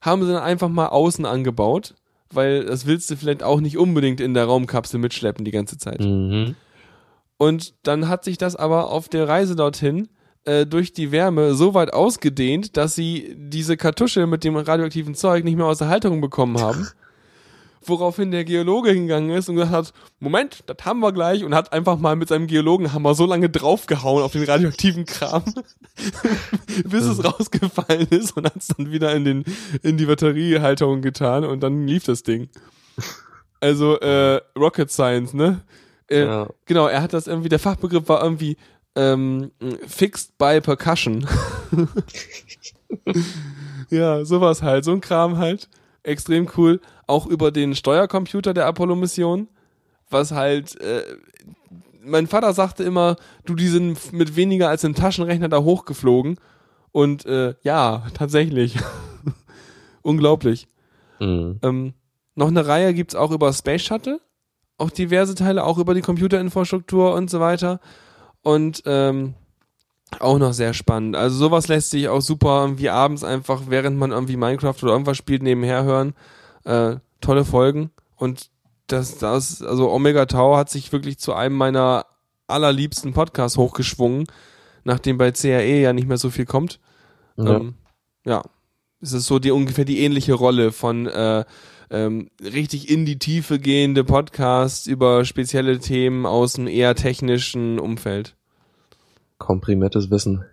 haben 0.01 0.23
sie 0.25 0.31
dann 0.31 0.43
einfach 0.43 0.69
mal 0.69 0.87
außen 0.87 1.25
angebaut, 1.25 1.95
weil 2.31 2.65
das 2.65 2.85
willst 2.85 3.09
du 3.09 3.15
vielleicht 3.15 3.43
auch 3.43 3.61
nicht 3.61 3.77
unbedingt 3.77 4.19
in 4.21 4.33
der 4.33 4.45
Raumkapsel 4.45 4.99
mitschleppen 4.99 5.45
die 5.45 5.51
ganze 5.51 5.77
Zeit. 5.77 6.01
mhm. 6.01 6.55
Und 7.37 7.73
dann 7.83 8.07
hat 8.07 8.23
sich 8.23 8.37
das 8.37 8.55
aber 8.55 8.89
auf 8.89 9.09
der 9.09 9.27
Reise 9.27 9.55
dorthin 9.55 10.07
äh, 10.45 10.65
durch 10.65 10.93
die 10.93 11.11
Wärme 11.11 11.55
so 11.55 11.73
weit 11.73 11.93
ausgedehnt, 11.93 12.77
dass 12.77 12.95
sie 12.95 13.35
diese 13.37 13.75
Kartusche 13.75 14.27
mit 14.27 14.43
dem 14.43 14.55
radioaktiven 14.55 15.15
Zeug 15.15 15.43
nicht 15.43 15.57
mehr 15.57 15.65
aus 15.65 15.79
der 15.79 15.89
Halterung 15.89 16.21
bekommen 16.21 16.61
haben. 16.61 16.87
Woraufhin 17.85 18.31
der 18.31 18.43
Geologe 18.43 18.91
hingegangen 18.91 19.31
ist 19.31 19.49
und 19.49 19.55
gesagt 19.55 19.71
hat, 19.71 19.93
Moment, 20.19 20.63
das 20.67 20.77
haben 20.85 20.99
wir 20.99 21.11
gleich 21.11 21.43
und 21.43 21.53
hat 21.53 21.73
einfach 21.73 21.97
mal 21.97 22.15
mit 22.15 22.29
seinem 22.29 22.47
Geologenhammer 22.47 23.15
so 23.15 23.25
lange 23.25 23.49
draufgehauen 23.49 24.23
auf 24.23 24.31
den 24.33 24.43
radioaktiven 24.43 25.05
Kram, 25.05 25.43
bis 26.85 27.05
es 27.05 27.23
rausgefallen 27.23 28.07
ist 28.09 28.35
und 28.37 28.45
hat 28.45 28.57
es 28.57 28.67
dann 28.67 28.91
wieder 28.91 29.13
in, 29.15 29.25
den, 29.25 29.43
in 29.81 29.97
die 29.97 30.05
Batteriehalterung 30.05 31.01
getan 31.01 31.43
und 31.45 31.61
dann 31.61 31.87
lief 31.87 32.05
das 32.05 32.23
Ding. 32.23 32.49
Also 33.59 33.99
äh, 33.99 34.41
Rocket 34.57 34.91
Science, 34.91 35.33
ne? 35.33 35.61
Äh, 36.09 36.25
Ja. 36.25 36.47
Genau, 36.65 36.87
er 36.87 37.01
hat 37.01 37.13
das 37.13 37.27
irgendwie, 37.27 37.49
der 37.49 37.59
Fachbegriff 37.59 38.07
war 38.09 38.23
irgendwie 38.23 38.57
ähm, 38.95 39.51
Fixed 39.87 40.37
by 40.37 40.61
Percussion. 40.61 41.25
ja, 43.89 44.23
sowas 44.25 44.61
halt, 44.61 44.85
so 44.85 44.91
ein 44.91 45.01
Kram 45.01 45.37
halt. 45.37 45.69
Extrem 46.03 46.49
cool. 46.57 46.81
Auch 47.07 47.25
über 47.25 47.51
den 47.51 47.75
Steuercomputer 47.75 48.53
der 48.53 48.65
Apollo-Mission, 48.65 49.47
was 50.09 50.31
halt, 50.31 50.79
äh, 50.81 51.03
mein 52.01 52.27
Vater 52.27 52.53
sagte 52.53 52.83
immer, 52.83 53.15
du, 53.45 53.55
die 53.55 53.67
sind 53.67 54.13
mit 54.13 54.35
weniger 54.35 54.69
als 54.69 54.85
einem 54.85 54.95
Taschenrechner 54.95 55.49
da 55.49 55.59
hochgeflogen. 55.59 56.39
Und 56.91 57.25
äh, 57.25 57.55
ja, 57.63 58.05
tatsächlich. 58.13 58.77
Unglaublich. 60.01 60.67
Mhm. 61.19 61.59
Ähm, 61.61 61.93
noch 62.35 62.47
eine 62.47 62.65
Reihe 62.65 62.93
gibt's 62.93 63.15
auch 63.15 63.31
über 63.31 63.51
Space 63.53 63.83
Shuttle. 63.83 64.19
Auch 64.77 64.89
diverse 64.89 65.35
Teile, 65.35 65.63
auch 65.63 65.77
über 65.77 65.93
die 65.93 66.01
Computerinfrastruktur 66.01 67.13
und 67.13 67.29
so 67.29 67.39
weiter. 67.39 67.79
Und 68.41 68.83
ähm, 68.85 69.35
auch 70.19 70.37
noch 70.37 70.53
sehr 70.53 70.73
spannend. 70.73 71.15
Also 71.15 71.37
sowas 71.37 71.67
lässt 71.67 71.91
sich 71.91 72.09
auch 72.09 72.21
super 72.21 72.61
irgendwie 72.61 72.89
abends 72.89 73.23
einfach, 73.23 73.63
während 73.67 73.97
man 73.97 74.11
irgendwie 74.11 74.37
Minecraft 74.37 74.75
oder 74.81 74.91
irgendwas 74.91 75.17
spielt, 75.17 75.43
nebenher 75.43 75.83
hören. 75.83 76.13
Äh, 76.63 76.97
tolle 77.21 77.45
Folgen. 77.45 77.91
Und 78.15 78.49
das, 78.87 79.17
das, 79.17 79.61
also 79.61 79.91
Omega 79.91 80.25
Tau 80.25 80.57
hat 80.57 80.69
sich 80.69 80.91
wirklich 80.91 81.17
zu 81.17 81.33
einem 81.33 81.55
meiner 81.55 82.05
allerliebsten 82.47 83.13
Podcasts 83.13 83.57
hochgeschwungen, 83.57 84.25
nachdem 84.83 85.17
bei 85.17 85.31
CRE 85.31 85.79
ja 85.79 85.93
nicht 85.93 86.07
mehr 86.07 86.17
so 86.17 86.29
viel 86.29 86.45
kommt. 86.45 86.79
Ja. 87.37 87.55
Ähm, 87.57 87.75
ja, 88.25 88.43
es 89.01 89.13
ist 89.13 89.25
so 89.25 89.39
die 89.39 89.51
ungefähr 89.51 89.85
die 89.85 89.99
ähnliche 89.99 90.33
Rolle 90.33 90.71
von 90.71 91.07
äh, 91.07 91.43
ähm, 91.89 92.29
richtig 92.41 92.89
in 92.89 93.05
die 93.05 93.19
Tiefe 93.19 93.59
gehende 93.59 94.03
Podcasts 94.03 94.87
über 94.87 95.25
spezielle 95.25 95.79
Themen 95.79 96.25
aus 96.25 96.53
dem 96.53 96.67
eher 96.67 96.95
technischen 96.95 97.79
Umfeld. 97.79 98.35
Komprimiertes 99.37 100.09
Wissen. 100.09 100.45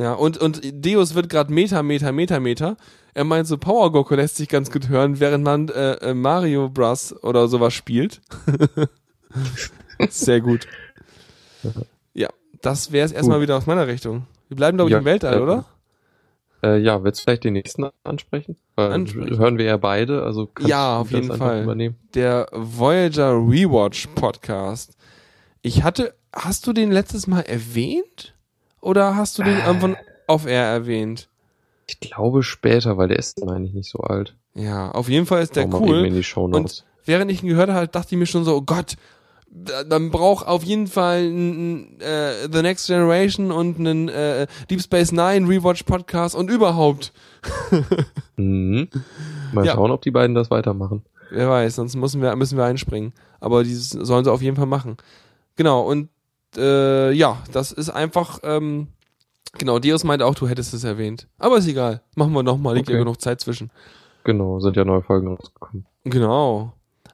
Ja, 0.00 0.14
und, 0.14 0.38
und 0.38 0.60
Deus 0.86 1.14
wird 1.14 1.28
gerade 1.28 1.52
Meta, 1.52 1.82
Meta, 1.82 2.10
Meta, 2.10 2.40
Meta. 2.40 2.76
Er 3.12 3.24
meint 3.24 3.46
so, 3.46 3.58
Power 3.58 3.92
Goku 3.92 4.14
lässt 4.14 4.36
sich 4.36 4.48
ganz 4.48 4.70
gut 4.70 4.88
hören, 4.88 5.20
während 5.20 5.44
man 5.44 5.68
äh, 5.68 5.92
äh, 5.96 6.14
Mario 6.14 6.70
Bros. 6.70 7.14
oder 7.22 7.48
sowas 7.48 7.74
spielt. 7.74 8.22
Sehr 10.08 10.40
gut. 10.40 10.66
Ja, 12.14 12.28
das 12.62 12.92
wäre 12.92 13.04
es 13.04 13.12
erstmal 13.12 13.42
wieder 13.42 13.56
aus 13.58 13.66
meiner 13.66 13.86
Richtung. 13.86 14.26
Wir 14.48 14.56
bleiben, 14.56 14.78
glaube 14.78 14.88
ich, 14.88 14.92
Ja, 14.92 14.98
im 15.00 15.04
Weltall, 15.04 15.34
äh, 15.34 15.40
oder? 15.40 15.64
Äh, 16.62 16.78
ja, 16.78 17.04
willst 17.04 17.20
du 17.20 17.24
vielleicht 17.24 17.44
den 17.44 17.52
nächsten 17.52 17.86
ansprechen? 18.04 18.56
Weil 18.76 18.92
Ansprechen. 18.92 19.38
hören 19.38 19.58
wir 19.58 19.66
ja 19.66 19.76
beide, 19.76 20.22
also 20.22 20.50
Ja, 20.60 20.98
auf 20.98 21.10
jeden 21.10 21.34
Fall. 21.36 21.64
übernehmen. 21.64 21.96
Der 22.14 22.46
Voyager 22.52 23.32
Rewatch 23.32 24.06
Podcast. 24.14 24.96
Ich 25.60 25.82
hatte, 25.82 26.14
hast 26.34 26.66
du 26.66 26.72
den 26.72 26.90
letztes 26.90 27.26
Mal 27.26 27.42
erwähnt? 27.42 28.34
Oder 28.80 29.16
hast 29.16 29.38
du 29.38 29.42
den 29.42 29.56
Äh. 29.58 29.66
irgendwann 29.66 29.96
auf 30.26 30.46
Air 30.46 30.64
erwähnt? 30.64 31.28
Ich 31.86 32.00
glaube 32.00 32.42
später, 32.42 32.96
weil 32.98 33.08
der 33.08 33.18
ist 33.18 33.42
eigentlich 33.42 33.74
nicht 33.74 33.90
so 33.90 33.98
alt. 33.98 34.36
Ja, 34.54 34.90
auf 34.92 35.08
jeden 35.08 35.26
Fall 35.26 35.42
ist 35.42 35.56
der 35.56 35.64
eben 35.64 35.74
cool. 35.74 36.06
in 36.06 36.14
die 36.14 36.22
Show 36.24 36.44
Und 36.44 36.84
während 37.04 37.30
ich 37.30 37.42
ihn 37.42 37.48
gehört 37.48 37.70
habe, 37.70 37.88
dachte 37.88 38.14
ich 38.14 38.18
mir 38.18 38.26
schon 38.26 38.44
so, 38.44 38.56
oh 38.56 38.62
Gott, 38.62 38.96
da- 39.50 39.82
dann 39.82 40.10
braucht 40.12 40.46
auf 40.46 40.62
jeden 40.62 40.86
Fall 40.86 41.22
ein, 41.24 42.00
äh, 42.00 42.48
The 42.52 42.62
Next 42.62 42.86
Generation 42.86 43.50
und 43.50 43.78
einen 43.80 44.08
äh, 44.08 44.46
Deep 44.70 44.80
Space 44.80 45.10
Nine 45.10 45.48
Rewatch 45.48 45.82
Podcast 45.82 46.34
und 46.36 46.50
überhaupt. 46.50 47.12
Mhm. 48.36 48.88
Mal 49.52 49.66
Ja. 49.66 49.72
schauen, 49.74 49.90
ob 49.90 50.02
die 50.02 50.10
beiden 50.10 50.34
das 50.34 50.50
weitermachen. 50.50 51.02
Wer 51.30 51.48
weiß, 51.48 51.76
sonst 51.76 51.94
müssen 51.96 52.22
wir, 52.22 52.34
müssen 52.36 52.56
wir 52.56 52.64
einspringen. 52.64 53.12
Aber 53.40 53.62
dieses 53.64 53.90
sollen 53.90 54.24
sie 54.24 54.32
auf 54.32 54.42
jeden 54.42 54.56
Fall 54.56 54.66
machen. 54.66 54.96
Genau, 55.56 55.82
und 55.82 56.08
äh, 56.56 57.12
ja, 57.12 57.38
das 57.52 57.72
ist 57.72 57.90
einfach, 57.90 58.38
ähm, 58.42 58.88
genau, 59.58 59.78
Dios 59.78 60.04
meinte 60.04 60.26
auch, 60.26 60.34
du 60.34 60.48
hättest 60.48 60.74
es 60.74 60.84
erwähnt. 60.84 61.28
Aber 61.38 61.58
ist 61.58 61.66
egal. 61.68 62.02
Machen 62.16 62.32
wir 62.32 62.42
nochmal, 62.42 62.74
liegt 62.76 62.88
ja 62.88 62.94
Okay. 62.94 63.04
genug 63.04 63.20
Zeit 63.20 63.40
zwischen. 63.40 63.70
Genau, 64.24 64.60
sind 64.60 64.76
ja 64.76 64.84
neue 64.84 65.02
Folgen 65.02 65.28
rausgekommen. 65.28 65.86
Genau. 66.04 66.72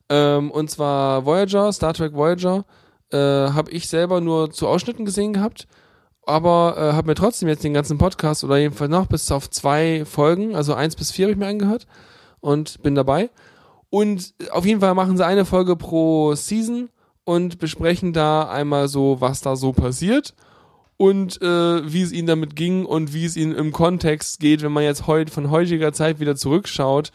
Ähm, 0.09 0.51
und 0.51 0.70
zwar 0.70 1.24
Voyager, 1.24 1.72
Star 1.72 1.93
Trek 1.95 2.14
Voyager, 2.14 2.64
äh, 3.11 3.16
habe 3.18 3.70
ich 3.70 3.89
selber 3.89 4.20
nur 4.20 4.51
zu 4.51 4.66
Ausschnitten 4.68 5.05
gesehen 5.05 5.32
gehabt, 5.32 5.66
aber 6.24 6.74
äh, 6.76 6.93
habe 6.95 7.09
mir 7.09 7.14
trotzdem 7.14 7.49
jetzt 7.49 7.62
den 7.64 7.74
ganzen 7.74 7.99
Podcast 7.99 8.43
oder 8.45 8.57
jedenfalls 8.57 8.91
noch 8.91 9.07
bis 9.07 9.30
auf 9.30 9.49
zwei 9.51 10.05
Folgen, 10.05 10.55
also 10.57 10.74
eins 10.74 10.97
bis 10.97 11.11
vier 11.12 11.26
habe 11.26 11.32
ich 11.32 11.39
mir 11.39 11.47
angehört 11.47 11.87
und 12.41 12.82
bin 12.82 12.95
dabei. 12.95 13.30
Und 13.91 14.34
auf 14.51 14.66
jeden 14.66 14.80
Fall 14.80 14.95
machen 14.95 15.16
sie 15.16 15.24
eine 15.24 15.45
Folge 15.45 15.76
pro 15.76 16.34
Season 16.34 16.89
und 17.27 17.59
besprechen 17.59 18.12
da 18.12 18.49
einmal 18.49 18.89
so, 18.89 19.20
was 19.20 19.43
da 19.43 19.57
so 19.57 19.72
passiert 19.72 20.33
und 20.97 21.43
äh, 21.43 21.93
wie 21.93 22.01
es 22.01 22.12
ihnen 22.12 22.29
damit 22.29 22.57
ging 22.57 22.87
und 22.87 23.12
wie 23.12 23.24
es 23.24 23.37
ihnen 23.37 23.55
im 23.55 23.72
Kontext 23.72 24.39
geht, 24.41 24.62
wenn 24.62 24.72
man 24.72 24.85
jetzt 24.85 25.07
heut, 25.07 25.29
von 25.29 25.51
heutiger 25.51 25.93
Zeit 25.93 26.20
wieder 26.20 26.37
zurückschaut 26.37 27.11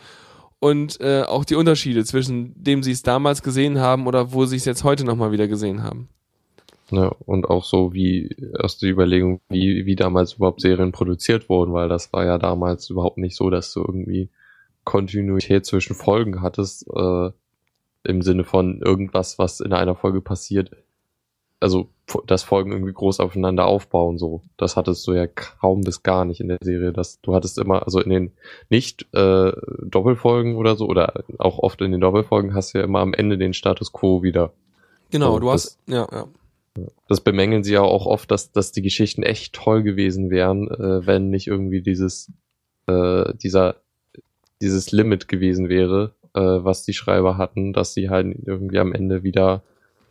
und 0.59 0.99
äh, 0.99 1.23
auch 1.23 1.45
die 1.45 1.55
Unterschiede 1.55 2.03
zwischen 2.03 2.53
dem 2.61 2.83
sie 2.83 2.91
es 2.91 3.03
damals 3.03 3.41
gesehen 3.41 3.79
haben 3.79 4.05
oder 4.05 4.33
wo 4.33 4.45
sie 4.45 4.57
es 4.57 4.65
jetzt 4.65 4.83
heute 4.83 5.05
nochmal 5.05 5.31
wieder 5.31 5.47
gesehen 5.47 5.81
haben. 5.81 6.09
Ja, 6.91 7.15
und 7.25 7.49
auch 7.49 7.63
so 7.63 7.93
wie 7.93 8.35
aus 8.59 8.77
der 8.77 8.89
Überlegung, 8.89 9.39
wie, 9.47 9.85
wie 9.85 9.95
damals 9.95 10.33
überhaupt 10.33 10.59
Serien 10.59 10.91
produziert 10.91 11.47
wurden, 11.47 11.71
weil 11.71 11.87
das 11.87 12.11
war 12.11 12.25
ja 12.25 12.37
damals 12.37 12.89
überhaupt 12.89 13.17
nicht 13.17 13.37
so, 13.37 13.49
dass 13.49 13.71
du 13.71 13.79
irgendwie 13.79 14.29
Kontinuität 14.83 15.65
zwischen 15.65 15.95
Folgen 15.95 16.41
hattest, 16.41 16.85
äh, 16.93 17.29
im 18.03 18.21
Sinne 18.21 18.43
von 18.43 18.81
irgendwas, 18.81 19.37
was 19.39 19.59
in 19.59 19.73
einer 19.73 19.95
Folge 19.95 20.21
passiert. 20.21 20.71
Also, 21.59 21.89
dass 22.25 22.41
Folgen 22.41 22.71
irgendwie 22.71 22.93
groß 22.93 23.19
aufeinander 23.19 23.67
aufbauen, 23.67 24.17
so. 24.17 24.41
Das 24.57 24.75
hattest 24.75 25.05
du 25.05 25.13
ja 25.13 25.27
kaum 25.27 25.81
bis 25.81 26.01
gar 26.01 26.25
nicht 26.25 26.41
in 26.41 26.47
der 26.47 26.57
Serie. 26.61 26.91
Das, 26.91 27.21
du 27.21 27.35
hattest 27.35 27.59
immer, 27.59 27.83
also 27.83 27.99
in 27.99 28.09
den 28.09 28.31
nicht 28.69 29.05
äh, 29.13 29.51
Doppelfolgen 29.83 30.55
oder 30.55 30.75
so, 30.75 30.87
oder 30.87 31.23
auch 31.37 31.59
oft 31.59 31.81
in 31.81 31.91
den 31.91 32.01
Doppelfolgen 32.01 32.55
hast 32.55 32.73
du 32.73 32.79
ja 32.79 32.83
immer 32.83 32.99
am 32.99 33.13
Ende 33.13 33.37
den 33.37 33.53
Status 33.53 33.93
quo 33.93 34.23
wieder. 34.23 34.53
Genau, 35.11 35.33
So, 35.33 35.39
du 35.39 35.51
hast, 35.51 35.77
ja, 35.87 36.07
ja. 36.11 36.27
das 37.07 37.21
bemängeln 37.21 37.63
sie 37.63 37.73
ja 37.73 37.81
auch 37.81 38.07
oft, 38.07 38.31
dass, 38.31 38.51
dass 38.51 38.71
die 38.71 38.81
Geschichten 38.81 39.21
echt 39.21 39.53
toll 39.53 39.83
gewesen 39.83 40.31
wären, 40.31 40.67
äh, 40.67 41.05
wenn 41.05 41.29
nicht 41.29 41.45
irgendwie 41.45 41.81
dieses, 41.83 42.31
äh, 42.87 43.35
dieser, 43.35 43.75
dieses 44.61 44.91
Limit 44.91 45.27
gewesen 45.27 45.69
wäre, 45.69 46.15
äh, 46.33 46.39
was 46.39 46.83
die 46.83 46.93
Schreiber 46.93 47.37
hatten, 47.37 47.73
dass 47.73 47.93
sie 47.93 48.09
halt 48.09 48.35
irgendwie 48.45 48.79
am 48.79 48.93
Ende 48.93 49.23
wieder 49.23 49.61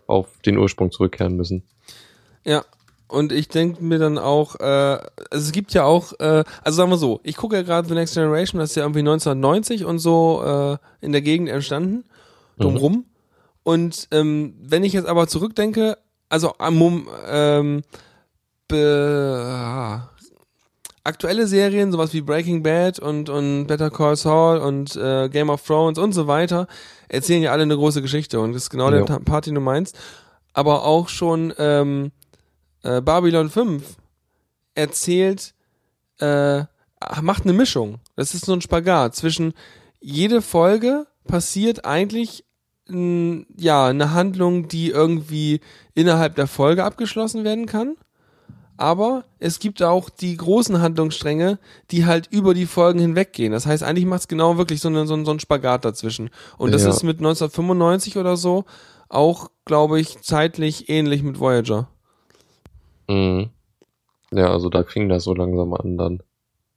auf 0.06 0.40
den 0.44 0.58
Ursprung 0.58 0.90
zurückkehren 0.90 1.36
müssen. 1.36 1.62
Ja. 2.44 2.64
Und 3.08 3.32
ich 3.32 3.48
denke 3.48 3.82
mir 3.82 3.98
dann 3.98 4.18
auch, 4.18 4.54
äh, 4.60 4.62
also 4.62 5.08
es 5.32 5.50
gibt 5.50 5.74
ja 5.74 5.82
auch, 5.82 6.12
äh, 6.20 6.44
also 6.62 6.76
sagen 6.76 6.90
wir 6.90 6.96
so, 6.96 7.18
ich 7.24 7.36
gucke 7.36 7.56
ja 7.56 7.62
gerade 7.62 7.88
The 7.88 7.94
Next 7.94 8.14
Generation, 8.14 8.60
das 8.60 8.70
ist 8.70 8.76
ja 8.76 8.84
irgendwie 8.84 9.00
1990 9.00 9.84
und 9.84 9.98
so 9.98 10.42
äh, 10.44 11.04
in 11.04 11.10
der 11.10 11.20
Gegend 11.20 11.48
entstanden, 11.48 12.04
drumrum. 12.56 13.06
Und 13.64 14.06
ähm, 14.12 14.54
wenn 14.60 14.84
ich 14.84 14.92
jetzt 14.92 15.08
aber 15.08 15.26
zurückdenke, 15.26 15.98
also 16.28 16.54
am 16.58 17.08
ähm, 17.28 17.82
be, 18.68 19.42
ah, 19.44 20.08
aktuelle 21.05 21.46
Serien, 21.46 21.92
sowas 21.92 22.12
wie 22.12 22.20
Breaking 22.20 22.62
Bad 22.62 22.98
und, 22.98 23.28
und 23.28 23.66
Better 23.66 23.90
Call 23.90 24.16
Saul 24.16 24.59
und 24.59 24.96
äh, 24.96 25.28
Game 25.28 25.48
of 25.51 25.62
Thrones 25.66 25.98
und 25.98 26.12
so 26.12 26.26
weiter, 26.26 26.66
erzählen 27.09 27.42
ja 27.42 27.53
alle 27.53 27.62
eine 27.62 27.76
große 27.76 28.03
Geschichte 28.03 28.40
und 28.40 28.53
das 28.53 28.64
ist 28.64 28.70
genau 28.70 28.90
der 28.90 29.01
Ja. 29.01 29.05
Ta- 29.07 29.18
Part, 29.20 29.46
den 29.46 29.55
du 29.55 29.61
meinst. 29.61 29.98
Aber 30.53 30.84
auch 30.84 31.09
schon 31.09 31.53
ähm, 31.59 32.12
äh, 32.82 33.01
Babylon 33.01 33.48
5 33.51 33.82
erzählt, 34.74 35.55
äh, 36.18 36.64
macht 37.22 37.44
eine 37.44 37.53
Mischung. 37.53 37.98
Das 38.16 38.34
ist 38.34 38.44
so 38.44 38.53
ein 38.53 38.61
Spagat 38.61 39.14
zwischen 39.14 39.55
jede 40.01 40.42
Folge 40.42 41.07
passiert 41.26 41.84
eigentlich 41.84 42.44
ja 42.92 43.86
eine 43.86 44.12
Handlung, 44.12 44.66
die 44.66 44.90
irgendwie 44.90 45.61
innerhalb 45.94 46.34
der 46.34 46.48
Folge 46.48 46.82
abgeschlossen 46.84 47.44
werden 47.44 47.66
kann. 47.66 47.94
Aber 48.80 49.24
es 49.40 49.58
gibt 49.58 49.82
auch 49.82 50.08
die 50.08 50.36
großen 50.38 50.80
Handlungsstränge, 50.80 51.58
die 51.90 52.06
halt 52.06 52.28
über 52.30 52.54
die 52.54 52.64
Folgen 52.64 52.98
hinweggehen. 52.98 53.52
Das 53.52 53.66
heißt, 53.66 53.82
eigentlich 53.82 54.06
macht 54.06 54.20
es 54.22 54.28
genau 54.28 54.56
wirklich 54.56 54.80
so, 54.80 54.88
eine, 54.88 55.06
so, 55.06 55.12
ein- 55.14 55.26
so 55.26 55.32
ein 55.32 55.38
Spagat 55.38 55.84
dazwischen. 55.84 56.30
Und 56.56 56.72
das 56.72 56.84
Ja. 56.84 56.88
ist 56.88 57.02
mit 57.02 57.20
1995 57.20 58.16
oder 58.16 58.36
so 58.38 58.64
auch, 59.10 59.50
glaube 59.66 60.00
ich, 60.00 60.22
zeitlich 60.22 60.88
ähnlich 60.88 61.22
mit 61.22 61.38
Voyager. 61.38 61.88
Mhm. 63.08 63.50
Ja, 64.32 64.50
also 64.52 64.68
da 64.70 64.84
fing 64.84 65.08
das 65.10 65.24
so 65.24 65.34
langsam 65.34 65.74
an 65.74 65.98
dann. 65.98 66.22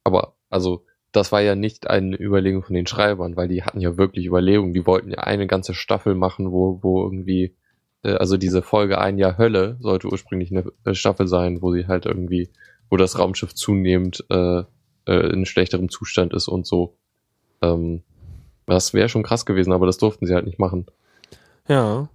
Aber, 0.02 0.34
also, 0.50 0.84
das 1.12 1.32
war 1.32 1.40
ja 1.40 1.54
nicht 1.54 1.88
eine 1.88 2.20
Überlegung 2.20 2.62
von 2.64 2.74
den 2.74 2.86
Schreibern, 2.86 3.36
weil 3.36 3.48
die 3.48 3.62
hatten 3.62 3.80
ja 3.80 3.96
wirklich 3.96 4.26
Überlegungen. 4.26 4.74
Die 4.74 4.84
wollten 4.86 5.10
ja 5.12 5.18
eine 5.20 5.46
ganze 5.46 5.72
Staffel 5.72 6.14
machen, 6.14 6.50
wo, 6.52 6.80
wo 6.82 7.02
irgendwie, 7.04 7.54
also 8.12 8.36
diese 8.36 8.62
Folge 8.62 8.98
Ein 8.98 9.18
Jahr 9.18 9.38
Hölle 9.38 9.76
sollte 9.80 10.08
ursprünglich 10.08 10.50
eine 10.50 10.64
äh, 10.84 10.94
Staffel 10.94 11.26
sein, 11.26 11.62
wo 11.62 11.72
sie 11.72 11.86
halt 11.86 12.06
irgendwie, 12.06 12.50
wo 12.90 12.96
das 12.96 13.18
Raumschiff 13.18 13.54
zunehmend 13.54 14.24
äh, 14.30 14.62
äh, 15.06 15.32
in 15.32 15.46
schlechterem 15.46 15.88
Zustand 15.88 16.32
ist 16.34 16.48
und 16.48 16.66
so. 16.66 16.96
Ähm, 17.62 18.02
das 18.66 18.94
wäre 18.94 19.08
schon 19.08 19.22
krass 19.22 19.46
gewesen, 19.46 19.72
aber 19.72 19.86
das 19.86 19.98
durften 19.98 20.26
sie 20.26 20.34
halt 20.34 20.46
nicht 20.46 20.58
machen. 20.58 20.86
Ja. 21.68 22.08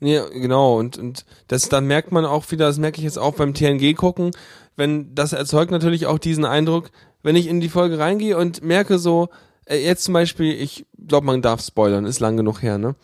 Ja, 0.00 0.28
genau. 0.28 0.78
Und, 0.78 0.98
und 0.98 1.24
das, 1.48 1.68
dann 1.68 1.86
merkt 1.86 2.12
man 2.12 2.24
auch 2.24 2.50
wieder, 2.50 2.66
das 2.66 2.78
merke 2.78 2.98
ich 2.98 3.04
jetzt 3.04 3.18
auch 3.18 3.34
beim 3.34 3.54
TNG 3.54 3.94
gucken, 3.96 4.32
wenn, 4.76 5.14
das 5.14 5.32
erzeugt 5.32 5.70
natürlich 5.70 6.06
auch 6.06 6.18
diesen 6.18 6.44
Eindruck, 6.44 6.90
wenn 7.22 7.34
ich 7.34 7.46
in 7.46 7.60
die 7.60 7.70
Folge 7.70 7.98
reingehe 7.98 8.36
und 8.36 8.62
merke 8.62 8.98
so, 8.98 9.30
äh, 9.64 9.78
jetzt 9.78 10.04
zum 10.04 10.14
Beispiel, 10.14 10.52
ich 10.52 10.84
glaube, 11.06 11.26
man 11.26 11.42
darf 11.42 11.62
spoilern, 11.62 12.04
ist 12.04 12.20
lang 12.20 12.36
genug 12.36 12.62
her, 12.62 12.78
ne? 12.78 12.94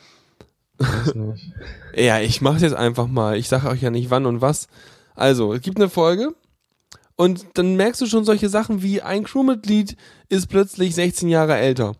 Weiß 0.82 1.14
nicht. 1.14 1.52
Ja, 1.94 2.20
ich 2.20 2.40
mach's 2.40 2.62
jetzt 2.62 2.74
einfach 2.74 3.06
mal. 3.06 3.36
Ich 3.36 3.48
sage 3.48 3.68
euch 3.68 3.82
ja 3.82 3.90
nicht 3.90 4.08
wann 4.10 4.24
und 4.24 4.40
was. 4.40 4.66
Also, 5.14 5.52
es 5.52 5.60
gibt 5.60 5.76
eine 5.76 5.90
Folge 5.90 6.34
und 7.16 7.44
dann 7.54 7.76
merkst 7.76 8.00
du 8.00 8.06
schon 8.06 8.24
solche 8.24 8.48
Sachen 8.48 8.82
wie 8.82 9.02
ein 9.02 9.24
Crewmitglied 9.24 9.96
ist 10.30 10.46
plötzlich 10.48 10.94
16 10.94 11.28
Jahre 11.28 11.56
älter 11.56 11.92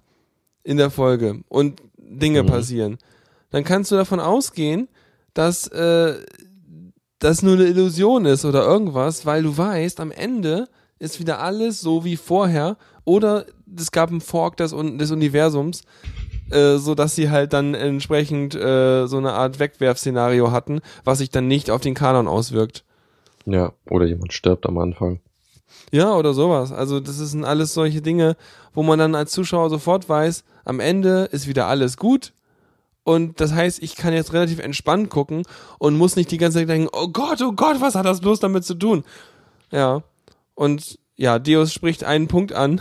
in 0.64 0.78
der 0.78 0.90
Folge 0.90 1.42
und 1.48 1.82
Dinge 1.98 2.42
Mhm. 2.42 2.46
passieren. 2.46 2.98
Dann 3.50 3.64
kannst 3.64 3.90
du 3.90 3.96
davon 3.96 4.18
ausgehen, 4.20 4.88
dass 5.34 5.66
äh, 5.68 6.14
das 7.18 7.42
nur 7.42 7.54
eine 7.54 7.64
Illusion 7.66 8.24
ist 8.24 8.46
oder 8.46 8.64
irgendwas, 8.64 9.26
weil 9.26 9.42
du 9.42 9.56
weißt, 9.56 10.00
am 10.00 10.10
Ende 10.10 10.68
ist 10.98 11.20
wieder 11.20 11.40
alles 11.40 11.80
so 11.80 12.04
wie 12.04 12.16
vorher 12.16 12.78
oder 13.04 13.44
es 13.76 13.90
gab 13.92 14.10
einen 14.10 14.20
Fork 14.22 14.56
des, 14.56 14.70
des 14.70 15.10
Universums, 15.10 15.82
äh, 16.52 16.78
so 16.78 16.94
dass 16.94 17.14
sie 17.14 17.30
halt 17.30 17.52
dann 17.52 17.74
entsprechend 17.74 18.54
äh, 18.54 19.06
so 19.06 19.18
eine 19.18 19.32
Art 19.32 19.58
Wegwerfszenario 19.58 20.50
hatten, 20.50 20.80
was 21.04 21.18
sich 21.18 21.30
dann 21.30 21.48
nicht 21.48 21.70
auf 21.70 21.80
den 21.80 21.94
Kanon 21.94 22.28
auswirkt. 22.28 22.84
Ja, 23.44 23.72
oder 23.90 24.06
jemand 24.06 24.32
stirbt 24.32 24.66
am 24.66 24.78
Anfang. 24.78 25.20
Ja, 25.90 26.14
oder 26.14 26.32
sowas. 26.34 26.72
Also 26.72 27.00
das 27.00 27.16
sind 27.16 27.44
alles 27.44 27.74
solche 27.74 28.02
Dinge, 28.02 28.36
wo 28.74 28.82
man 28.82 28.98
dann 28.98 29.14
als 29.14 29.32
Zuschauer 29.32 29.70
sofort 29.70 30.08
weiß, 30.08 30.44
am 30.64 30.80
Ende 30.80 31.24
ist 31.32 31.46
wieder 31.46 31.66
alles 31.66 31.96
gut. 31.96 32.32
Und 33.04 33.40
das 33.40 33.52
heißt, 33.52 33.82
ich 33.82 33.96
kann 33.96 34.14
jetzt 34.14 34.32
relativ 34.32 34.60
entspannt 34.60 35.10
gucken 35.10 35.42
und 35.78 35.96
muss 35.96 36.14
nicht 36.16 36.30
die 36.30 36.38
ganze 36.38 36.58
Zeit 36.58 36.68
denken, 36.68 36.88
oh 36.92 37.08
Gott, 37.08 37.42
oh 37.42 37.52
Gott, 37.52 37.80
was 37.80 37.94
hat 37.94 38.06
das 38.06 38.20
bloß 38.20 38.40
damit 38.40 38.64
zu 38.64 38.74
tun? 38.74 39.02
Ja. 39.70 40.02
Und 40.54 40.98
ja, 41.16 41.38
Deus 41.38 41.72
spricht 41.72 42.04
einen 42.04 42.28
Punkt 42.28 42.52
an. 42.52 42.80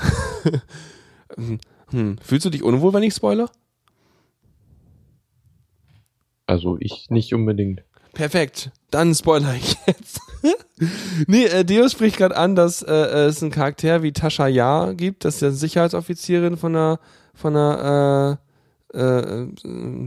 hm. 1.89 2.17
Fühlst 2.21 2.45
du 2.45 2.49
dich 2.49 2.63
unwohl, 2.63 2.93
wenn 2.93 3.03
ich 3.03 3.15
spoiler? 3.15 3.49
Also 6.51 6.75
ich 6.81 7.09
nicht 7.09 7.33
unbedingt. 7.33 7.81
Perfekt. 8.11 8.71
Dann 8.89 9.15
spoiler 9.15 9.55
ich 9.55 9.77
jetzt. 9.87 10.19
nee, 11.27 11.45
äh, 11.45 11.63
Deo 11.63 11.87
spricht 11.87 12.17
gerade 12.17 12.35
an, 12.35 12.57
dass 12.57 12.81
äh, 12.81 12.91
es 12.91 13.41
einen 13.41 13.53
Charakter 13.53 14.03
wie 14.03 14.11
Tasha 14.11 14.47
Yar 14.47 14.93
gibt, 14.93 15.23
das 15.23 15.35
ist 15.35 15.41
ja 15.41 15.51
Sicherheitsoffizierin 15.51 16.57
von 16.57 16.75
einer 16.75 16.99
von 17.33 17.55
einer 17.55 18.37
äh, 18.93 18.99
äh, 18.99 19.47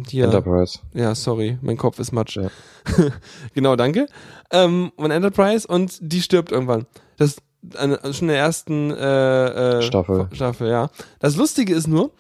hier. 0.07 0.27
Enterprise. 0.27 0.81
Ja, 0.93 1.15
sorry, 1.15 1.57
mein 1.63 1.79
Kopf 1.79 1.99
ist 1.99 2.13
matsch. 2.13 2.37
Ja. 2.37 2.51
genau, 3.55 3.75
danke. 3.75 4.07
Ähm, 4.51 4.93
von 4.99 5.11
Enterprise 5.11 5.67
und 5.67 5.97
die 6.03 6.21
stirbt 6.21 6.53
irgendwann. 6.53 6.85
Das 7.17 7.37
eine, 7.79 7.99
schon 8.13 8.29
in 8.29 8.35
der 8.35 8.37
ersten 8.37 8.91
äh, 8.91 9.79
äh, 9.79 9.83
Staffel. 9.83 10.29
Staffel, 10.33 10.69
ja. 10.69 10.91
Das 11.21 11.37
Lustige 11.37 11.75
ist 11.75 11.87
nur, 11.87 12.13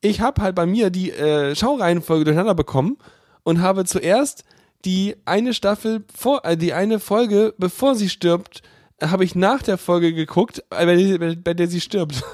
ich 0.00 0.20
habe 0.20 0.40
halt 0.40 0.54
bei 0.54 0.66
mir 0.66 0.90
die 0.90 1.10
äh, 1.10 1.56
Schaureihenfolge 1.56 2.24
durcheinander 2.24 2.54
bekommen 2.54 2.96
und 3.44 3.60
habe 3.62 3.84
zuerst 3.84 4.44
die 4.84 5.16
eine 5.24 5.54
Staffel 5.54 6.04
vor, 6.14 6.44
äh, 6.44 6.56
die 6.56 6.72
eine 6.72 6.98
Folge, 7.00 7.54
bevor 7.58 7.94
sie 7.94 8.08
stirbt, 8.08 8.62
habe 9.00 9.24
ich 9.24 9.34
nach 9.34 9.62
der 9.62 9.78
Folge 9.78 10.12
geguckt, 10.12 10.60
äh, 10.70 10.86
bei, 10.86 10.96
der- 10.96 11.36
bei 11.36 11.54
der 11.54 11.68
sie 11.68 11.80
stirbt. 11.80 12.22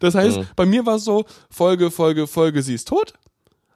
Das 0.00 0.14
heißt, 0.14 0.38
Mhm. 0.38 0.46
bei 0.54 0.64
mir 0.64 0.86
war 0.86 0.94
es 0.94 1.04
so, 1.04 1.24
Folge, 1.50 1.90
Folge, 1.90 2.28
Folge, 2.28 2.62
sie 2.62 2.74
ist 2.74 2.86
tot. 2.86 3.14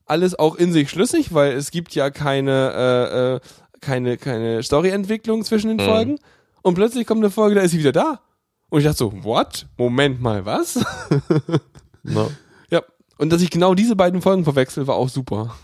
Alles 0.07 0.39
auch 0.39 0.55
in 0.55 0.72
sich 0.72 0.89
schlüssig, 0.89 1.35
weil 1.35 1.51
es 1.55 1.72
gibt 1.72 1.97
ja 1.97 2.11
keine, 2.11 2.72
äh, 2.72 3.35
äh, 3.35 3.41
keine, 3.80 4.16
keine 4.18 4.62
Storyentwicklung 4.62 5.45
zwischen 5.45 5.66
den 5.76 5.78
Mhm. 5.78 5.91
Folgen. 5.91 6.18
Und 6.62 6.74
plötzlich 6.74 7.09
kommt 7.09 7.22
eine 7.24 7.30
Folge, 7.33 7.57
da 7.57 7.62
ist 7.62 7.72
sie 7.72 7.80
wieder 7.80 7.91
da. 7.91 8.20
Und 8.68 8.78
ich 8.78 8.85
dachte 8.85 8.99
so, 8.99 9.12
what? 9.24 9.66
Moment 9.76 10.20
mal, 10.20 10.45
was? 10.47 10.78
Ne? 12.05 12.30
ja. 12.70 12.83
Und 13.18 13.30
dass 13.33 13.43
ich 13.43 13.51
genau 13.51 13.74
diese 13.74 13.97
beiden 13.97 14.22
Folgen 14.22 14.45
verwechsel, 14.45 14.87
war 14.87 14.95
auch 14.97 15.09
super. 15.09 15.57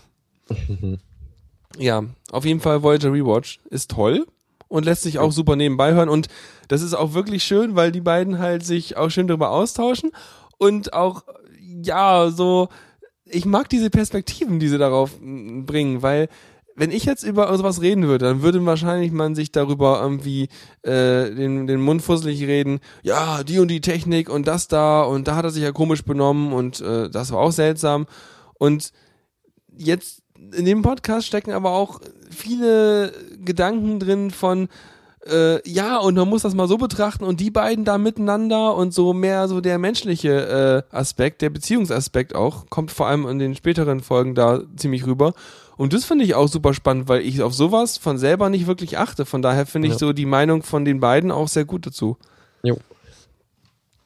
Ja, 1.77 2.03
auf 2.31 2.45
jeden 2.45 2.61
Fall 2.61 2.81
Voyager 2.81 3.13
Rewatch 3.13 3.59
ist 3.69 3.91
toll 3.91 4.25
und 4.69 4.85
lässt 4.85 5.03
sich 5.03 5.19
auch 5.19 5.31
super 5.31 5.55
nebenbei 5.55 5.93
hören 5.93 6.09
und 6.09 6.27
das 6.67 6.81
ist 6.81 6.95
auch 6.95 7.13
wirklich 7.13 7.43
schön, 7.43 7.75
weil 7.75 7.91
die 7.91 8.01
beiden 8.01 8.39
halt 8.39 8.65
sich 8.65 8.97
auch 8.97 9.09
schön 9.09 9.27
darüber 9.27 9.51
austauschen 9.51 10.11
und 10.57 10.93
auch 10.93 11.23
ja, 11.83 12.31
so 12.31 12.69
ich 13.25 13.45
mag 13.45 13.69
diese 13.69 13.91
Perspektiven, 13.91 14.59
die 14.59 14.67
sie 14.67 14.79
darauf 14.79 15.11
bringen, 15.19 16.01
weil 16.01 16.27
wenn 16.75 16.91
ich 16.91 17.03
jetzt 17.03 17.23
über 17.23 17.55
sowas 17.57 17.81
reden 17.81 18.07
würde, 18.07 18.25
dann 18.25 18.41
würde 18.41 18.65
wahrscheinlich 18.65 19.11
man 19.11 19.35
sich 19.35 19.51
darüber 19.51 19.99
irgendwie 20.01 20.47
äh, 20.81 21.29
den, 21.29 21.67
den 21.67 21.81
Mund 21.81 22.01
fusselig 22.01 22.41
reden, 22.43 22.79
ja, 23.03 23.43
die 23.43 23.59
und 23.59 23.67
die 23.67 23.81
Technik 23.81 24.29
und 24.29 24.47
das 24.47 24.69
da 24.69 25.03
und 25.03 25.27
da 25.27 25.35
hat 25.35 25.43
er 25.43 25.51
sich 25.51 25.63
ja 25.63 25.73
komisch 25.73 26.03
benommen 26.03 26.53
und 26.53 26.79
äh, 26.79 27.09
das 27.09 27.31
war 27.31 27.39
auch 27.39 27.51
seltsam. 27.51 28.07
Und 28.57 28.93
jetzt 29.75 30.21
in 30.55 30.65
dem 30.65 30.81
Podcast 30.81 31.27
stecken 31.27 31.51
aber 31.51 31.71
auch 31.71 31.99
viele 32.29 33.11
Gedanken 33.43 33.99
drin 33.99 34.31
von 34.31 34.67
äh, 35.27 35.67
ja, 35.69 35.97
und 35.97 36.15
man 36.15 36.29
muss 36.29 36.43
das 36.43 36.55
mal 36.55 36.67
so 36.67 36.77
betrachten 36.77 37.25
und 37.25 37.39
die 37.41 37.51
beiden 37.51 37.83
da 37.83 37.97
miteinander 37.97 38.75
und 38.75 38.93
so 38.93 39.13
mehr 39.13 39.47
so 39.49 39.59
der 39.59 39.77
menschliche 39.77 40.85
äh, 40.91 40.95
Aspekt, 40.95 41.41
der 41.41 41.49
Beziehungsaspekt 41.49 42.33
auch, 42.35 42.67
kommt 42.69 42.89
vor 42.91 43.07
allem 43.07 43.27
in 43.27 43.37
den 43.37 43.53
späteren 43.53 43.99
Folgen 43.99 44.33
da 44.33 44.61
ziemlich 44.77 45.05
rüber. 45.05 45.33
Und 45.75 45.93
das 45.93 46.05
finde 46.05 46.23
ich 46.25 46.35
auch 46.35 46.47
super 46.47 46.73
spannend, 46.73 47.09
weil 47.09 47.21
ich 47.21 47.41
auf 47.41 47.53
sowas 47.53 47.97
von 47.97 48.17
selber 48.17 48.49
nicht 48.49 48.65
wirklich 48.65 48.97
achte. 48.97 49.25
Von 49.25 49.41
daher 49.41 49.65
finde 49.65 49.87
ich 49.89 49.95
Ja. 49.95 49.99
so 49.99 50.13
die 50.13 50.25
Meinung 50.25 50.63
von 50.63 50.85
den 50.85 50.99
beiden 51.01 51.31
auch 51.31 51.47
sehr 51.49 51.65
gut 51.65 51.85
dazu. 51.85 52.17
Jo. 52.63 52.77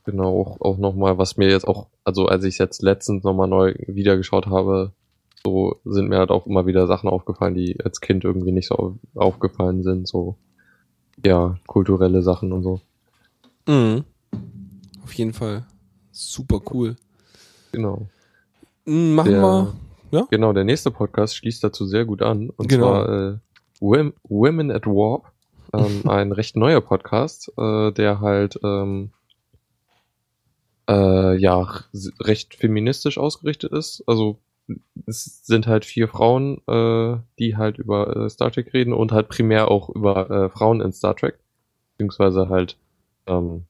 Genau, 0.06 0.42
auch, 0.42 0.62
auch 0.62 0.78
nochmal, 0.78 1.18
was 1.18 1.38
mir 1.38 1.50
jetzt 1.50 1.68
auch, 1.68 1.88
also 2.04 2.26
als 2.26 2.44
ich 2.44 2.58
jetzt 2.58 2.82
letztens 2.82 3.24
nochmal 3.24 3.48
neu 3.48 3.74
wieder 3.88 4.18
geschaut 4.18 4.48
habe, 4.48 4.92
so 5.46 5.76
sind 5.86 6.08
mir 6.10 6.18
halt 6.20 6.30
auch 6.32 6.46
immer 6.48 6.66
wieder 6.66 6.88
Sachen 6.88 7.10
aufgefallen, 7.10 7.56
die 7.56 7.78
als 7.84 8.00
Kind 8.02 8.24
irgendwie 8.24 8.52
nicht 8.52 8.68
so 8.68 8.76
au- 8.76 8.96
aufgefallen 9.16 9.84
sind, 9.84 10.08
so, 10.08 10.38
ja, 11.26 11.58
kulturelle 11.68 12.22
Sachen 12.22 12.52
und 12.54 12.64
so. 12.64 12.82
Mhm. 13.68 14.04
Auf 15.04 15.14
jeden 15.14 15.34
Fall. 15.34 15.66
Super 16.12 16.62
cool. 16.74 16.96
Genau. 17.72 18.08
Mhm, 18.86 19.16
machen 19.16 19.32
Der- 19.32 19.41
wir. 19.41 19.74
Ja? 20.12 20.28
Genau, 20.30 20.54
der 20.54 20.64
nächste 20.64 20.91
Podcast 20.91 21.36
schließt 21.36 21.64
dazu 21.64 21.86
sehr 21.86 22.06
gut 22.06 22.22
an. 22.22 22.50
Und 22.52 22.70
Genau. 22.70 22.86
zwar 22.86 23.10
äh, 23.10 23.38
Wom- 23.80 24.14
Women 24.24 24.72
at 24.72 24.86
Warp. 24.86 25.32
Ähm, 25.74 26.04
ein 26.10 26.32
recht 26.32 26.56
neuer 26.56 26.82
Podcast, 26.82 27.52
äh, 27.58 27.91
der 27.91 28.22
halt 28.22 28.60
ähm, 28.64 29.10
äh, 30.89 31.36
ja 31.38 31.68
recht 32.20 32.56
feministisch 32.56 33.18
ausgerichtet 33.18 33.72
ist. 33.74 34.04
Also 34.08 34.38
es 35.05 35.45
sind 35.45 35.67
halt 35.67 35.86
vier 35.86 36.07
Frauen, 36.07 36.61
äh, 36.67 37.17
die 37.39 37.57
halt 37.57 37.78
über 37.78 38.15
äh, 38.15 38.30
Star 38.30 38.51
Trek 38.51 38.74
reden 38.74 38.93
und 38.93 39.11
halt 39.11 39.30
primär 39.30 39.69
auch 39.69 39.89
über 39.89 40.30
äh, 40.30 40.49
Frauen 40.49 40.82
in 40.82 40.91
Star 40.91 41.15
Trek. 41.15 41.39
Beziehungsweise 41.91 42.49
halt, 42.49 42.78
ähm, 43.28 43.65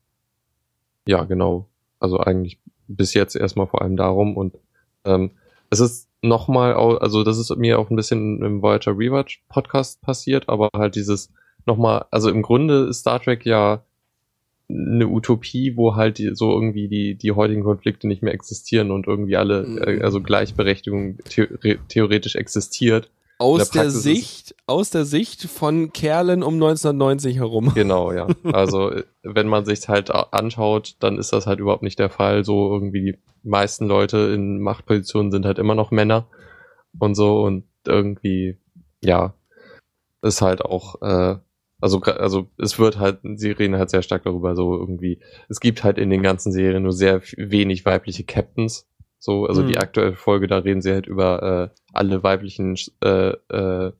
ja, 1.07 1.23
genau. 1.23 1.67
Also 1.99 2.19
eigentlich 2.19 2.59
bis 2.87 3.13
jetzt 3.13 3.35
erstmal 3.35 3.67
vor 3.67 3.81
allem 3.81 3.97
darum 3.97 4.37
und 4.37 4.55
ähm, 5.05 5.31
es 5.69 5.79
ist 5.79 6.09
nochmal, 6.21 6.73
also 6.73 7.23
das 7.23 7.37
ist 7.37 7.55
mir 7.55 7.79
auch 7.79 7.89
ein 7.89 7.95
bisschen 7.95 8.41
im 8.43 8.61
Voyager 8.61 8.97
Rewatch 8.97 9.43
Podcast 9.49 10.01
passiert, 10.01 10.49
aber 10.49 10.69
halt 10.75 10.95
dieses 10.95 11.31
nochmal, 11.65 12.05
also 12.11 12.29
im 12.29 12.41
Grunde 12.41 12.85
ist 12.85 12.99
Star 12.99 13.21
Trek 13.21 13.45
ja 13.45 13.83
eine 14.73 15.07
Utopie, 15.07 15.75
wo 15.77 15.95
halt 15.95 16.17
die, 16.17 16.31
so 16.33 16.51
irgendwie 16.51 16.87
die, 16.87 17.15
die 17.15 17.31
heutigen 17.31 17.63
Konflikte 17.63 18.07
nicht 18.07 18.21
mehr 18.23 18.33
existieren 18.33 18.91
und 18.91 19.07
irgendwie 19.07 19.37
alle, 19.37 19.63
Mhm. 19.63 19.77
äh, 19.77 20.01
also 20.01 20.21
Gleichberechtigung 20.21 21.17
the 21.29 21.77
theoretisch 21.87 22.35
existiert. 22.35 23.09
Aus 23.39 23.71
der 23.71 23.83
der, 23.83 23.91
Sicht, 23.91 24.55
aus 24.67 24.89
der 24.89 25.05
Sicht 25.05 25.43
von 25.43 25.91
Kerlen 25.91 26.43
um 26.43 26.53
1990 26.55 27.37
herum. 27.37 27.71
Genau, 27.75 28.11
ja. 28.13 28.27
Also 28.43 28.91
wenn 29.23 29.47
man 29.47 29.65
sich 29.65 29.89
halt 29.89 30.11
anschaut, 30.11 30.95
dann 30.99 31.17
ist 31.17 31.33
das 31.33 31.45
halt 31.47 31.59
überhaupt 31.59 31.83
nicht 31.83 31.99
der 31.99 32.09
Fall. 32.09 32.45
So 32.45 32.71
irgendwie 32.71 33.13
die 33.13 33.49
meisten 33.49 33.85
Leute 33.87 34.17
in 34.33 34.61
Machtpositionen 34.61 35.31
sind 35.31 35.45
halt 35.45 35.59
immer 35.59 35.75
noch 35.75 35.91
Männer 35.91 36.27
und 36.99 37.15
so 37.15 37.41
und 37.41 37.65
irgendwie, 37.85 38.55
ja, 39.03 39.33
ist 40.21 40.41
halt 40.41 40.61
auch, 40.63 41.01
äh, 41.01 41.35
also, 41.83 41.99
also 42.01 42.47
es 42.57 42.79
wird 42.79 42.97
halt, 42.97 43.19
sie 43.35 43.51
reden 43.51 43.77
halt 43.77 43.89
sehr 43.89 44.01
stark 44.01 44.23
darüber, 44.23 44.55
so 44.55 44.75
irgendwie, 44.77 45.19
es 45.49 45.59
gibt 45.59 45.83
halt 45.83 45.97
in 45.97 46.09
den 46.09 46.23
ganzen 46.23 46.51
Serien 46.51 46.83
nur 46.83 46.93
sehr 46.93 47.21
wenig 47.37 47.85
weibliche 47.85 48.23
Captains. 48.23 48.87
So, 49.19 49.45
also 49.45 49.61
Mhm. 49.61 49.67
die 49.67 49.77
aktuelle 49.77 50.15
Folge, 50.15 50.47
da 50.47 50.57
reden 50.59 50.81
sie 50.81 50.91
halt 50.91 51.07
über 51.07 51.71
äh, 51.73 51.79
alle 51.93 52.23
weiblichen 52.23 52.77
äh, 53.03 53.29
äh, 53.49 53.91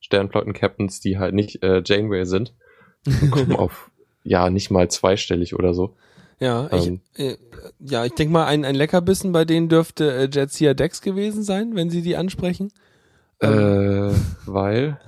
Sternflotten-Captains, 0.00 1.00
die 1.00 1.18
halt 1.18 1.34
nicht 1.34 1.62
äh, 1.62 1.82
Janeway 1.84 2.24
sind 2.24 2.54
und 3.06 3.30
kommen 3.30 3.52
auf, 3.56 3.90
ja, 4.24 4.50
nicht 4.50 4.70
mal 4.70 4.88
zweistellig 4.90 5.54
oder 5.54 5.74
so. 5.74 5.94
Ja, 6.38 6.68
ich, 6.72 6.86
Ähm. 6.86 7.00
äh, 7.16 7.36
ja, 7.80 8.04
ich 8.04 8.12
denke 8.12 8.32
mal, 8.32 8.44
ein, 8.46 8.64
ein 8.64 8.74
Leckerbissen 8.74 9.32
bei 9.32 9.44
denen 9.44 9.68
dürfte 9.68 10.12
äh, 10.12 10.28
Jetsia 10.30 10.74
Dex 10.74 11.00
gewesen 11.00 11.42
sein, 11.42 11.74
wenn 11.74 11.88
sie 11.90 12.02
die 12.02 12.16
ansprechen. 12.16 12.72
Ähm, 13.40 13.58
Äh, 13.58 14.14
weil, 14.46 14.98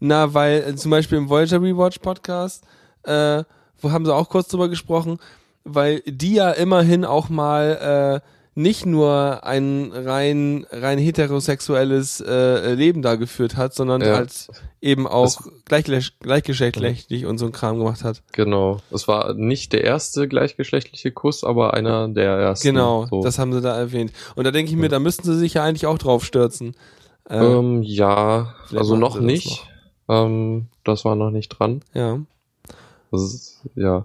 Na, 0.00 0.34
weil 0.34 0.62
äh, 0.68 0.76
zum 0.76 0.90
Beispiel 0.90 1.18
im 1.18 1.28
Voyager 1.28 1.60
Rewatch 1.62 1.98
Podcast, 2.00 2.64
äh, 3.04 3.44
wo 3.80 3.90
haben 3.90 4.04
sie 4.04 4.14
auch 4.14 4.28
kurz 4.28 4.48
drüber 4.48 4.68
gesprochen, 4.68 5.18
weil 5.64 6.00
die 6.06 6.34
ja 6.34 6.50
immerhin 6.50 7.04
auch 7.04 7.28
mal 7.28 8.22
äh, 8.22 8.26
nicht 8.58 8.86
nur 8.86 9.44
ein 9.44 9.92
rein 9.92 10.66
rein 10.70 10.98
heterosexuelles 10.98 12.22
äh, 12.26 12.72
Leben 12.72 13.02
da 13.02 13.16
geführt 13.16 13.56
hat, 13.56 13.74
sondern 13.74 14.00
Ja. 14.00 14.14
halt 14.16 14.48
eben 14.80 15.06
auch 15.06 15.42
gleich, 15.66 15.84
gleichgeschlechtlich 16.20 17.26
und 17.26 17.36
so 17.36 17.46
ein 17.46 17.52
Kram 17.52 17.78
gemacht 17.78 18.02
hat. 18.02 18.22
genau, 18.32 18.78
es 18.90 19.08
war 19.08 19.34
nicht 19.34 19.74
der 19.74 19.84
erste 19.84 20.26
gleichgeschlechtliche 20.26 21.10
Kuss, 21.12 21.44
aber 21.44 21.74
einer 21.74 22.08
der 22.08 22.32
ersten. 22.32 22.68
Genau, 22.68 23.06
so. 23.10 23.22
das 23.22 23.38
haben 23.38 23.52
sie 23.52 23.60
da 23.60 23.76
erwähnt. 23.76 24.12
Und 24.36 24.44
da 24.44 24.50
denke 24.50 24.70
ich 24.70 24.76
mir, 24.78 24.88
da 24.88 25.00
müssten 25.00 25.24
sie 25.24 25.38
sich 25.38 25.54
ja 25.54 25.64
eigentlich 25.64 25.86
auch 25.86 25.98
drauf 25.98 26.24
stürzen. 26.24 26.74
Äh, 27.28 27.36
ähm, 27.36 27.82
ja, 27.82 28.54
also 28.74 28.96
noch 28.96 29.20
nicht. 29.20 29.66
Ähm, 30.08 30.66
das 30.84 31.04
war 31.04 31.16
noch 31.16 31.30
nicht 31.30 31.48
dran. 31.50 31.82
ja. 31.94 32.20
Ist, 33.12 33.64
ja. 33.74 34.04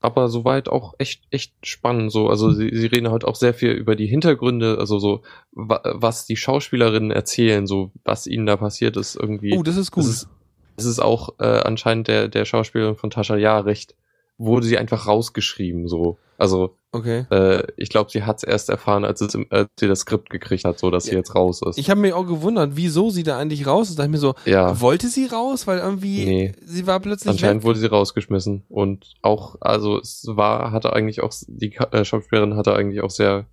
Aber 0.00 0.28
soweit 0.28 0.68
auch 0.68 0.94
echt, 0.98 1.22
echt 1.30 1.52
spannend 1.62 2.12
so. 2.12 2.28
Also 2.28 2.52
sie, 2.52 2.70
sie 2.72 2.86
reden 2.86 3.10
halt 3.10 3.24
auch 3.24 3.34
sehr 3.34 3.54
viel 3.54 3.70
über 3.72 3.96
die 3.96 4.06
Hintergründe, 4.06 4.78
also 4.78 4.98
so, 4.98 5.22
wa 5.52 5.80
was 5.84 6.26
die 6.26 6.36
Schauspielerinnen 6.36 7.10
erzählen, 7.10 7.66
so 7.66 7.90
was 8.04 8.26
ihnen 8.26 8.46
da 8.46 8.56
passiert 8.56 8.96
ist 8.96 9.16
irgendwie. 9.16 9.56
Oh, 9.56 9.62
das 9.62 9.76
ist 9.76 9.90
gut. 9.90 10.04
Es 10.04 10.10
ist, 10.10 10.28
es 10.76 10.84
ist 10.84 11.00
auch 11.00 11.34
äh, 11.38 11.44
anscheinend 11.44 12.08
der, 12.08 12.28
der 12.28 12.44
Schauspielerin 12.44 12.96
von 12.96 13.10
Tascha 13.10 13.36
Ja 13.36 13.58
recht, 13.58 13.94
wurde 14.38 14.66
sie 14.66 14.78
einfach 14.78 15.06
rausgeschrieben, 15.06 15.88
so. 15.88 16.18
Also, 16.38 16.76
okay. 16.96 17.26
äh, 17.30 17.62
ich 17.76 17.88
glaube, 17.88 18.10
sie 18.10 18.24
hat 18.24 18.38
es 18.38 18.42
erst 18.42 18.68
erfahren, 18.70 19.04
als, 19.04 19.20
es 19.20 19.34
im, 19.34 19.46
als 19.50 19.68
sie 19.78 19.86
das 19.88 20.00
Skript 20.00 20.30
gekriegt 20.30 20.64
hat, 20.64 20.78
so 20.78 20.90
dass 20.90 21.04
sie 21.04 21.12
Ja. 21.12 21.18
jetzt 21.18 21.34
raus 21.34 21.60
ist. 21.66 21.78
Ich 21.78 21.90
habe 21.90 22.00
mich 22.00 22.12
auch 22.12 22.26
gewundert, 22.26 22.72
wieso 22.74 23.10
sie 23.10 23.22
da 23.22 23.38
eigentlich 23.38 23.66
raus 23.66 23.90
ist. 23.90 23.98
Da 23.98 24.04
ich 24.04 24.10
mir 24.10 24.18
so, 24.18 24.34
ja. 24.44 24.80
wollte 24.80 25.08
sie 25.08 25.26
raus? 25.26 25.66
Weil 25.66 25.78
irgendwie, 25.78 26.24
Nee. 26.24 26.52
sie 26.64 26.86
war 26.86 26.98
plötzlich 27.00 27.30
Anscheinend 27.30 27.62
weg. 27.62 27.66
wurde 27.68 27.78
sie 27.78 27.86
rausgeschmissen 27.86 28.64
und 28.68 29.14
auch, 29.22 29.56
also 29.60 29.98
es 30.00 30.24
war, 30.28 30.72
hatte 30.72 30.92
eigentlich 30.92 31.22
auch, 31.22 31.32
die 31.46 31.74
äh, 31.92 32.04
Schauspielerin 32.04 32.56
hatte 32.56 32.74
eigentlich 32.74 33.02
auch 33.02 33.10
sehr, 33.10 33.46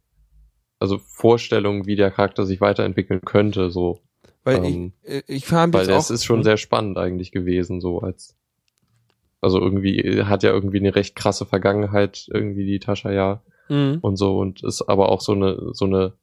also 0.80 0.98
Vorstellungen, 1.06 1.86
wie 1.86 1.96
der 1.96 2.12
Charakter 2.12 2.46
sich 2.46 2.60
weiterentwickeln 2.62 3.22
könnte, 3.22 3.70
so. 3.72 4.00
Weil 4.44 4.66
ähm, 4.66 4.94
ich, 5.04 5.10
äh, 5.14 5.24
ich 5.28 5.46
fand 5.46 5.74
Weil 5.74 5.88
das 5.88 6.10
auch, 6.10 6.14
ist 6.14 6.26
schon 6.26 6.44
sehr 6.44 6.58
spannend 6.58 6.98
eigentlich 6.98 7.32
gewesen, 7.32 7.80
so 7.80 8.00
als, 8.00 8.36
Also 9.44 9.60
irgendwie 9.60 10.24
hat 10.24 10.44
ja 10.44 10.52
irgendwie 10.52 10.80
eine 10.80 10.96
recht 10.96 11.16
krasse 11.16 11.46
Vergangenheit, 11.46 12.28
irgendwie 12.32 12.66
die 12.66 12.80
Tascha 12.80 13.12
ja 13.12 13.42
Mhm. 13.70 14.00
und 14.02 14.18
so 14.18 14.38
und 14.40 14.62
ist 14.64 14.82
aber 14.90 15.10
auch 15.10 15.22
so 15.22 15.32
eine, 15.32 15.58
so 15.72 15.86
eine, 15.86 16.14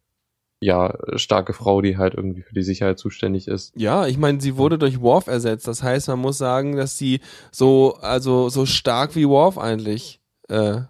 ja, 0.62 0.94
starke 1.16 1.54
Frau, 1.54 1.80
die 1.80 1.96
halt 1.96 2.12
irgendwie 2.12 2.42
für 2.42 2.52
die 2.54 2.62
Sicherheit 2.62 2.98
zuständig 2.98 3.48
ist. 3.48 3.72
Ja, 3.76 4.06
ich 4.06 4.18
meine, 4.18 4.42
sie 4.42 4.58
wurde 4.58 4.76
durch 4.76 5.00
Worf 5.00 5.26
ersetzt. 5.26 5.66
Das 5.66 5.82
heißt, 5.82 6.08
man 6.08 6.18
muss 6.18 6.36
sagen, 6.36 6.76
dass 6.76 6.98
sie 6.98 7.20
so, 7.50 7.94
also 8.02 8.50
so 8.50 8.66
stark 8.66 9.16
wie 9.16 9.26
Worf 9.26 9.56
eigentlich 9.56 10.20
äh, 10.50 10.82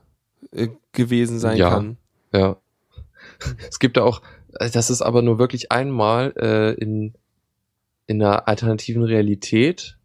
äh, 0.51 0.69
gewesen 0.91 1.39
sein 1.39 1.57
Ja. 1.59 1.71
kann. 1.71 1.99
Ja. 2.33 2.57
Es 3.69 3.79
gibt 3.79 3.97
da 3.97 4.03
auch, 4.03 4.23
das 4.73 4.91
ist 4.91 5.03
aber 5.03 5.23
nur 5.23 5.39
wirklich 5.39 5.71
einmal 5.71 6.33
äh, 6.37 6.73
in, 6.75 7.15
in 8.09 8.21
einer 8.21 8.49
alternativen 8.49 9.05
Realität, 9.05 9.99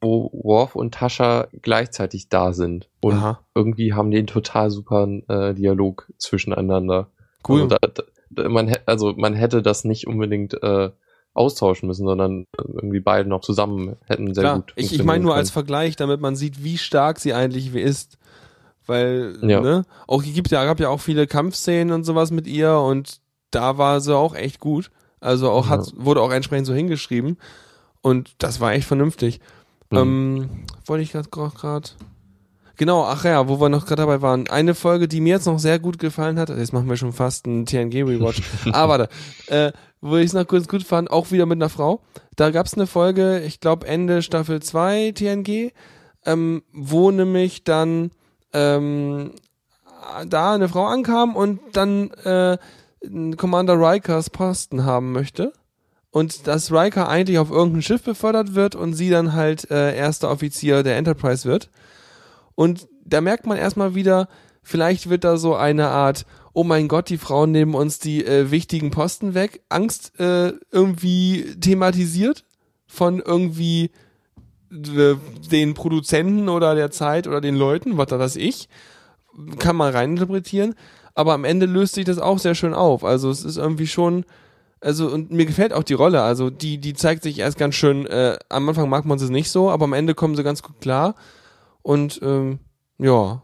wo 0.00 0.30
Worf 0.32 0.76
und 0.76 0.94
Tascha 0.94 1.48
gleichzeitig 1.62 2.28
da 2.28 2.52
sind. 2.52 2.88
Und 3.00 3.14
Aha. 3.14 3.40
irgendwie 3.54 3.92
haben 3.92 4.10
die 4.10 4.18
einen 4.18 4.26
total 4.26 4.70
super 4.70 5.06
äh, 5.28 5.54
Dialog 5.54 6.10
zwischeneinander. 6.18 7.08
Cool. 7.46 7.62
Also, 7.62 7.76
da, 7.80 8.02
da, 8.30 8.48
man, 8.48 8.74
also 8.86 9.12
man 9.16 9.34
hätte 9.34 9.62
das 9.62 9.84
nicht 9.84 10.06
unbedingt 10.06 10.54
äh, 10.62 10.90
austauschen 11.34 11.86
müssen, 11.86 12.06
sondern 12.06 12.46
irgendwie 12.56 13.00
beide 13.00 13.28
noch 13.28 13.40
zusammen 13.40 13.96
hätten 14.06 14.34
sehr 14.34 14.42
Klar. 14.42 14.56
gut. 14.56 14.72
Ich, 14.76 14.92
ich 14.92 15.04
meine 15.04 15.22
nur 15.24 15.34
als 15.34 15.50
Vergleich, 15.50 15.96
damit 15.96 16.20
man 16.20 16.34
sieht, 16.36 16.64
wie 16.64 16.78
stark 16.78 17.20
sie 17.20 17.34
eigentlich 17.34 17.74
ist. 17.74 18.18
Weil, 18.86 19.36
Ja. 19.42 19.60
ne, 19.60 19.84
auch 20.08 20.22
es 20.22 20.32
gibt 20.32 20.50
ja, 20.50 20.64
gab 20.64 20.80
ja 20.80 20.88
auch 20.88 21.00
viele 21.00 21.26
Kampfszenen 21.26 21.92
und 21.94 22.04
sowas 22.04 22.30
mit 22.30 22.46
ihr 22.46 22.78
und 22.78 23.20
da 23.50 23.78
war 23.78 24.00
sie 24.00 24.16
auch 24.16 24.34
echt 24.34 24.58
gut. 24.58 24.90
Also 25.20 25.50
auch 25.50 25.68
hat, 25.68 25.92
wurde 25.96 26.22
auch 26.22 26.32
entsprechend 26.32 26.66
so 26.66 26.72
hingeschrieben. 26.74 27.36
Und 28.00 28.32
das 28.38 28.60
war 28.60 28.72
echt 28.72 28.86
vernünftig. 28.86 29.40
Mhm. 29.90 29.98
Ähm, 29.98 30.50
wollte 30.86 31.02
ich 31.02 31.12
gerade 31.12 31.28
gerade. 31.28 31.90
Genau, 32.76 33.04
ach 33.04 33.24
ja, 33.24 33.46
wo 33.46 33.60
wir 33.60 33.68
noch 33.68 33.84
gerade 33.84 34.02
dabei 34.02 34.22
waren. 34.22 34.48
Eine 34.48 34.74
Folge, 34.74 35.06
die 35.06 35.20
mir 35.20 35.34
jetzt 35.34 35.46
noch 35.46 35.58
sehr 35.58 35.78
gut 35.78 35.98
gefallen 35.98 36.38
hat, 36.38 36.48
jetzt 36.48 36.72
machen 36.72 36.88
wir 36.88 36.96
schon 36.96 37.12
fast 37.12 37.46
einen 37.46 37.66
TNG-Rewatch. 37.66 38.40
ah, 38.72 38.88
warte. 38.88 39.08
Äh, 39.48 39.72
wo 40.00 40.16
ich 40.16 40.26
es 40.26 40.32
noch 40.32 40.46
kurz 40.46 40.66
gut 40.66 40.82
fand, 40.82 41.10
auch 41.10 41.30
wieder 41.30 41.44
mit 41.44 41.58
einer 41.58 41.68
Frau. 41.68 42.00
Da 42.36 42.50
gab 42.50 42.64
es 42.64 42.74
eine 42.74 42.86
Folge, 42.86 43.40
ich 43.40 43.60
glaube 43.60 43.86
Ende 43.86 44.22
Staffel 44.22 44.62
2 44.62 45.12
TNG, 45.12 45.72
ähm, 46.24 46.62
wo 46.72 47.10
nämlich 47.10 47.64
dann 47.64 48.12
ähm, 48.54 49.32
da 50.26 50.54
eine 50.54 50.68
Frau 50.68 50.86
ankam 50.86 51.36
und 51.36 51.60
dann 51.74 52.10
äh, 52.24 52.56
Commander 53.36 53.74
Rikers 53.78 54.30
Posten 54.30 54.84
haben 54.84 55.12
möchte. 55.12 55.52
Und 56.10 56.46
dass 56.46 56.72
Riker 56.72 57.08
eigentlich 57.08 57.38
auf 57.38 57.50
irgendein 57.50 57.82
Schiff 57.82 58.02
befördert 58.02 58.54
wird 58.54 58.74
und 58.74 58.94
sie 58.94 59.10
dann 59.10 59.32
halt 59.32 59.70
äh, 59.70 59.96
erster 59.96 60.30
Offizier 60.30 60.82
der 60.82 60.96
Enterprise 60.96 61.48
wird. 61.48 61.70
Und 62.56 62.88
da 63.04 63.20
merkt 63.20 63.46
man 63.46 63.56
erstmal 63.56 63.94
wieder, 63.94 64.28
vielleicht 64.62 65.08
wird 65.08 65.24
da 65.24 65.36
so 65.36 65.54
eine 65.54 65.88
Art, 65.88 66.26
oh 66.52 66.64
mein 66.64 66.88
Gott, 66.88 67.08
die 67.08 67.18
Frauen 67.18 67.52
nehmen 67.52 67.74
uns 67.74 67.98
die 67.98 68.24
äh, 68.24 68.50
wichtigen 68.50 68.90
Posten 68.90 69.34
weg, 69.34 69.62
Angst 69.68 70.18
äh, 70.18 70.52
irgendwie 70.72 71.56
thematisiert 71.60 72.44
von 72.86 73.20
irgendwie 73.20 73.92
äh, 74.72 75.14
den 75.50 75.74
Produzenten 75.74 76.48
oder 76.48 76.74
der 76.74 76.90
Zeit 76.90 77.26
oder 77.26 77.40
den 77.40 77.56
Leuten, 77.56 77.96
was 77.96 78.08
da 78.08 78.18
das 78.18 78.36
ich, 78.36 78.68
kann 79.58 79.76
man 79.76 79.92
reininterpretieren. 79.92 80.74
Aber 81.14 81.34
am 81.34 81.44
Ende 81.44 81.66
löst 81.66 81.94
sich 81.94 82.04
das 82.04 82.18
auch 82.18 82.38
sehr 82.38 82.54
schön 82.54 82.74
auf. 82.74 83.04
Also 83.04 83.30
es 83.30 83.44
ist 83.44 83.56
irgendwie 83.56 83.86
schon, 83.86 84.24
also 84.80 85.08
und 85.08 85.30
mir 85.30 85.46
gefällt 85.46 85.72
auch 85.72 85.82
die 85.82 85.94
Rolle. 85.94 86.22
Also 86.22 86.50
die, 86.50 86.78
die 86.78 86.94
zeigt 86.94 87.22
sich 87.22 87.38
erst 87.38 87.58
ganz 87.58 87.74
schön, 87.74 88.06
äh, 88.06 88.38
am 88.48 88.68
Anfang 88.68 88.88
mag 88.88 89.04
man 89.04 89.18
sie 89.18 89.30
nicht 89.30 89.50
so, 89.50 89.70
aber 89.70 89.84
am 89.84 89.92
Ende 89.92 90.14
kommen 90.14 90.36
sie 90.36 90.42
ganz 90.42 90.62
gut 90.62 90.80
klar. 90.80 91.14
Und 91.82 92.20
ähm, 92.22 92.58
ja, 92.98 93.42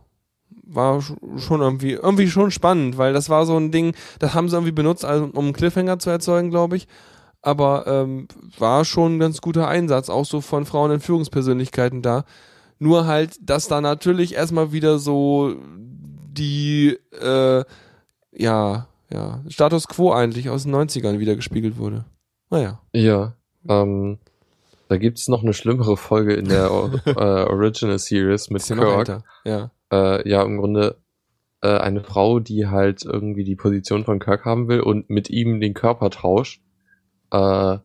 war 0.66 0.99
sch- 0.99 1.39
schon 1.39 1.61
irgendwie, 1.61 1.93
irgendwie 1.93 2.28
schon 2.28 2.51
spannend, 2.51 2.99
weil 2.99 3.12
das 3.12 3.30
war 3.30 3.47
so 3.47 3.57
ein 3.57 3.70
Ding, 3.70 3.95
das 4.18 4.34
haben 4.34 4.49
sie 4.49 4.57
irgendwie 4.57 4.72
benutzt, 4.72 5.05
also, 5.05 5.24
um 5.32 5.45
einen 5.47 5.53
Cliffhanger 5.53 5.99
zu 5.99 6.11
erzeugen, 6.11 6.51
glaube 6.51 6.76
ich. 6.76 6.89
Aber 7.43 7.87
ähm, 7.87 8.26
war 8.59 8.84
schon 8.84 9.16
ein 9.16 9.20
ganz 9.20 9.41
guter 9.41 9.68
Einsatz, 9.68 10.09
auch 10.11 10.24
so 10.24 10.41
von 10.41 10.66
Frauen 10.66 10.91
in 10.91 11.01
Führungspersönlichkeiten 11.01 12.03
da. 12.03 12.24
Nur 12.78 13.07
halt, 13.07 13.39
dass 13.41 13.68
da 13.68 13.80
natürlich 13.80 14.34
erstmal 14.34 14.72
wieder 14.72 14.99
so 14.99 15.55
die, 16.37 16.99
äh, 17.22 17.64
ja, 18.32 18.89
ja, 19.11 19.43
Status 19.49 19.89
Quo 19.89 20.13
eigentlich 20.13 20.51
aus 20.51 20.65
den 20.65 20.75
90ern 20.75 21.19
wieder 21.19 21.37
gespiegelt 21.37 21.79
wurde. 21.79 22.05
Naja. 22.51 22.81
Ja, 22.93 23.35
ähm, 23.69 24.19
da 24.89 24.97
gibt's 24.97 25.29
noch 25.29 25.43
eine 25.43 25.53
schlimmere 25.53 25.97
Folge 25.97 26.35
in 26.35 26.47
der 26.47 26.67
äh, 27.07 27.11
Original 27.51 27.99
Series 27.99 28.51
mit 28.51 28.65
Kirk. 28.65 29.23
Ja. 29.45 29.71
Äh, 29.93 30.29
ja, 30.29 30.43
im 30.43 30.59
Grunde 30.59 30.97
äh, 31.63 31.79
eine 31.79 32.03
Frau, 32.03 32.41
die 32.41 32.67
halt 32.67 33.05
irgendwie 33.05 33.45
die 33.45 33.57
Position 33.57 34.05
von 34.05 34.19
Kirk 34.19 34.45
haben 34.45 34.69
will 34.69 34.81
und 34.81 35.11
mit 35.11 35.31
ihm 35.31 35.61
den 35.61 35.75
Körper 35.75 36.11
tauscht. 36.11 36.61
Äh, 37.31 37.79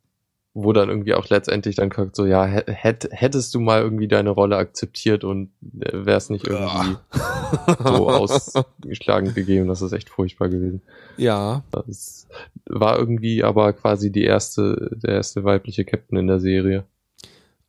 wo 0.54 0.74
dann 0.74 0.90
irgendwie 0.90 1.14
auch 1.14 1.30
letztendlich 1.30 1.76
dann 1.78 1.90
Kirk 1.90 2.16
so, 2.16 2.26
ja, 2.26 2.46
hä- 2.46 2.64
hätt, 2.68 3.08
hättest 3.12 3.54
du 3.56 3.60
mal 3.62 3.82
irgendwie 3.82 4.08
deine 4.10 4.32
Rolle 4.32 4.58
akzeptiert 4.58 5.24
und 5.24 5.52
äh, 5.80 6.06
wär's 6.06 6.30
nicht 6.30 6.46
irgendwie 6.46 6.98
so 7.86 8.10
ausgeschlagen 8.10 9.34
gegeben. 9.34 9.68
Das 9.68 9.82
ist 9.82 9.94
echt 9.94 10.10
furchtbar 10.10 10.50
gewesen. 10.50 10.82
ja, 11.18 11.64
Das 11.72 12.28
war 12.66 12.98
irgendwie 13.00 13.44
aber 13.44 13.72
quasi 13.74 14.12
die 14.12 14.24
erste, 14.26 14.90
der 15.02 15.16
erste 15.16 15.44
weibliche 15.44 15.86
Captain 15.86 16.18
in 16.18 16.28
der 16.28 16.40
Serie. 16.40 16.84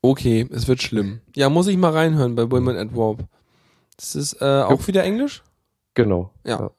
okay, 0.02 0.48
es 0.52 0.66
wird 0.66 0.82
schlimm. 0.82 1.20
Ja, 1.36 1.48
muss 1.48 1.68
ich 1.68 1.76
mal 1.76 1.92
reinhören 1.92 2.34
bei 2.34 2.50
Women 2.50 2.76
at 2.76 2.96
Warp. 2.96 3.24
Das 3.96 4.16
ist 4.16 4.42
äh, 4.42 4.62
auch 4.62 4.86
wieder 4.88 5.04
Englisch? 5.04 5.42
Genau. 5.94 6.32
Ja, 6.44 6.70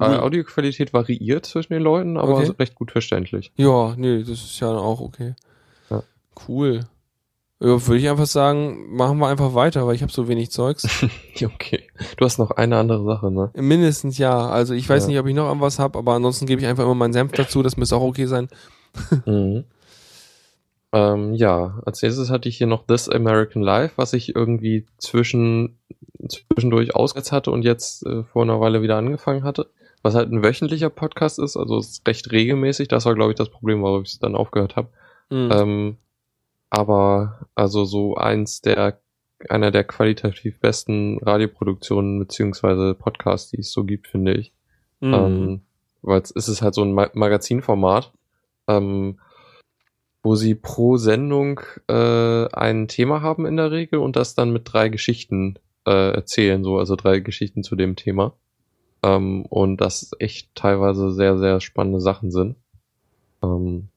Äh, 0.00 0.04
Cool. 0.04 0.20
Audioqualität 0.20 0.92
variiert 0.92 1.46
zwischen 1.46 1.72
den 1.72 1.82
Leuten, 1.82 2.16
aber 2.16 2.38
Okay. 2.38 2.52
recht 2.58 2.74
gut 2.74 2.90
verständlich. 2.90 3.52
Ja, 3.56 3.94
nee, 3.96 4.20
das 4.20 4.30
ist 4.30 4.60
ja 4.60 4.68
auch 4.68 5.00
okay. 5.00 5.34
Ja. 5.90 6.02
Cool. 6.48 6.80
Ja, 7.58 7.86
würde 7.86 7.96
ich 7.98 8.08
einfach 8.10 8.26
sagen, 8.26 8.94
machen 8.94 9.16
wir 9.18 9.28
einfach 9.28 9.54
weiter, 9.54 9.86
weil 9.86 9.94
ich 9.94 10.02
habe 10.02 10.12
so 10.12 10.28
wenig 10.28 10.50
Zeugs. 10.50 10.86
Okay. 11.44 11.82
Du 12.16 12.24
hast 12.24 12.38
noch 12.38 12.50
eine 12.52 12.76
andere 12.78 13.04
Sache, 13.04 13.30
ne? 13.30 13.50
Mindestens 13.54 14.16
ja. 14.18 14.48
Also 14.48 14.72
ich 14.74 14.88
weiß 14.88 15.04
Ja. 15.04 15.08
nicht, 15.08 15.18
ob 15.18 15.26
ich 15.26 15.34
noch 15.34 15.46
irgendwas 15.48 15.78
habe, 15.78 15.98
aber 15.98 16.14
ansonsten 16.14 16.46
gebe 16.46 16.60
ich 16.62 16.66
einfach 16.66 16.84
immer 16.84 16.94
meinen 16.94 17.12
Senf 17.12 17.32
dazu. 17.32 17.62
Das 17.62 17.76
müsste 17.76 17.96
auch 17.96 18.02
okay 18.02 18.26
sein. 18.26 18.48
Mhm. 19.26 19.64
Ähm, 20.96 21.34
ja, 21.34 21.78
als 21.84 22.00
nächstes 22.00 22.30
hatte 22.30 22.48
ich 22.48 22.56
hier 22.56 22.66
noch 22.66 22.86
This 22.86 23.10
American 23.10 23.60
Life, 23.60 23.92
was 23.96 24.14
ich 24.14 24.34
irgendwie 24.34 24.86
zwischen, 24.96 25.78
zwischendurch 26.26 26.94
ausgesetzt 26.94 27.32
hatte 27.32 27.50
und 27.50 27.64
jetzt 27.64 28.06
äh, 28.06 28.22
vor 28.22 28.44
einer 28.44 28.60
Weile 28.60 28.80
wieder 28.80 28.96
angefangen 28.96 29.44
hatte. 29.44 29.68
Was 30.02 30.14
halt 30.14 30.32
ein 30.32 30.42
wöchentlicher 30.42 30.88
Podcast 30.88 31.38
ist, 31.38 31.56
also 31.58 31.76
es 31.78 31.88
ist 31.88 32.08
recht 32.08 32.32
regelmäßig. 32.32 32.88
Das 32.88 33.04
war, 33.04 33.14
glaube 33.14 33.32
ich, 33.32 33.36
das 33.36 33.50
Problem, 33.50 33.82
warum 33.82 34.02
ich 34.02 34.12
es 34.12 34.18
dann 34.20 34.36
aufgehört 34.36 34.76
habe. 34.76 34.88
Mhm. 35.28 35.50
Ähm, 35.52 35.96
aber 36.70 37.46
also 37.54 37.84
so 37.84 38.14
eins 38.14 38.62
der, 38.62 38.98
einer 39.50 39.70
der 39.70 39.84
qualitativ 39.84 40.60
besten 40.60 41.18
Radioproduktionen 41.18 42.18
beziehungsweise 42.18 42.94
Podcasts, 42.94 43.50
die 43.50 43.60
es 43.60 43.70
so 43.70 43.84
gibt, 43.84 44.06
finde 44.06 44.32
ich. 44.32 44.52
Mhm. 45.00 45.14
Ähm, 45.14 45.60
weil 46.00 46.22
es 46.22 46.30
es 46.34 46.48
ist 46.48 46.62
halt 46.62 46.74
so 46.74 46.82
ein 46.82 46.92
Ma 46.94 47.10
Magazinformat, 47.12 48.12
ähm, 48.68 49.18
wo 50.26 50.34
sie 50.34 50.56
pro 50.56 50.96
Sendung 50.96 51.60
äh, 51.86 52.48
ein 52.52 52.88
Thema 52.88 53.22
haben 53.22 53.46
in 53.46 53.56
der 53.56 53.70
Regel 53.70 54.00
und 54.00 54.16
das 54.16 54.34
dann 54.34 54.52
mit 54.52 54.62
drei 54.64 54.88
Geschichten 54.88 55.56
äh, 55.86 56.14
erzählen, 56.14 56.64
so, 56.64 56.78
also 56.78 56.96
drei 56.96 57.20
Geschichten 57.20 57.62
zu 57.62 57.76
dem 57.76 57.94
Thema. 57.94 58.32
Ähm, 59.04 59.46
und 59.46 59.80
das 59.80 60.10
echt 60.18 60.52
teilweise 60.56 61.12
sehr, 61.12 61.38
sehr 61.38 61.60
spannende 61.60 62.00
Sachen 62.00 62.32
sind. 62.32 62.56
Ähm, 63.40 63.88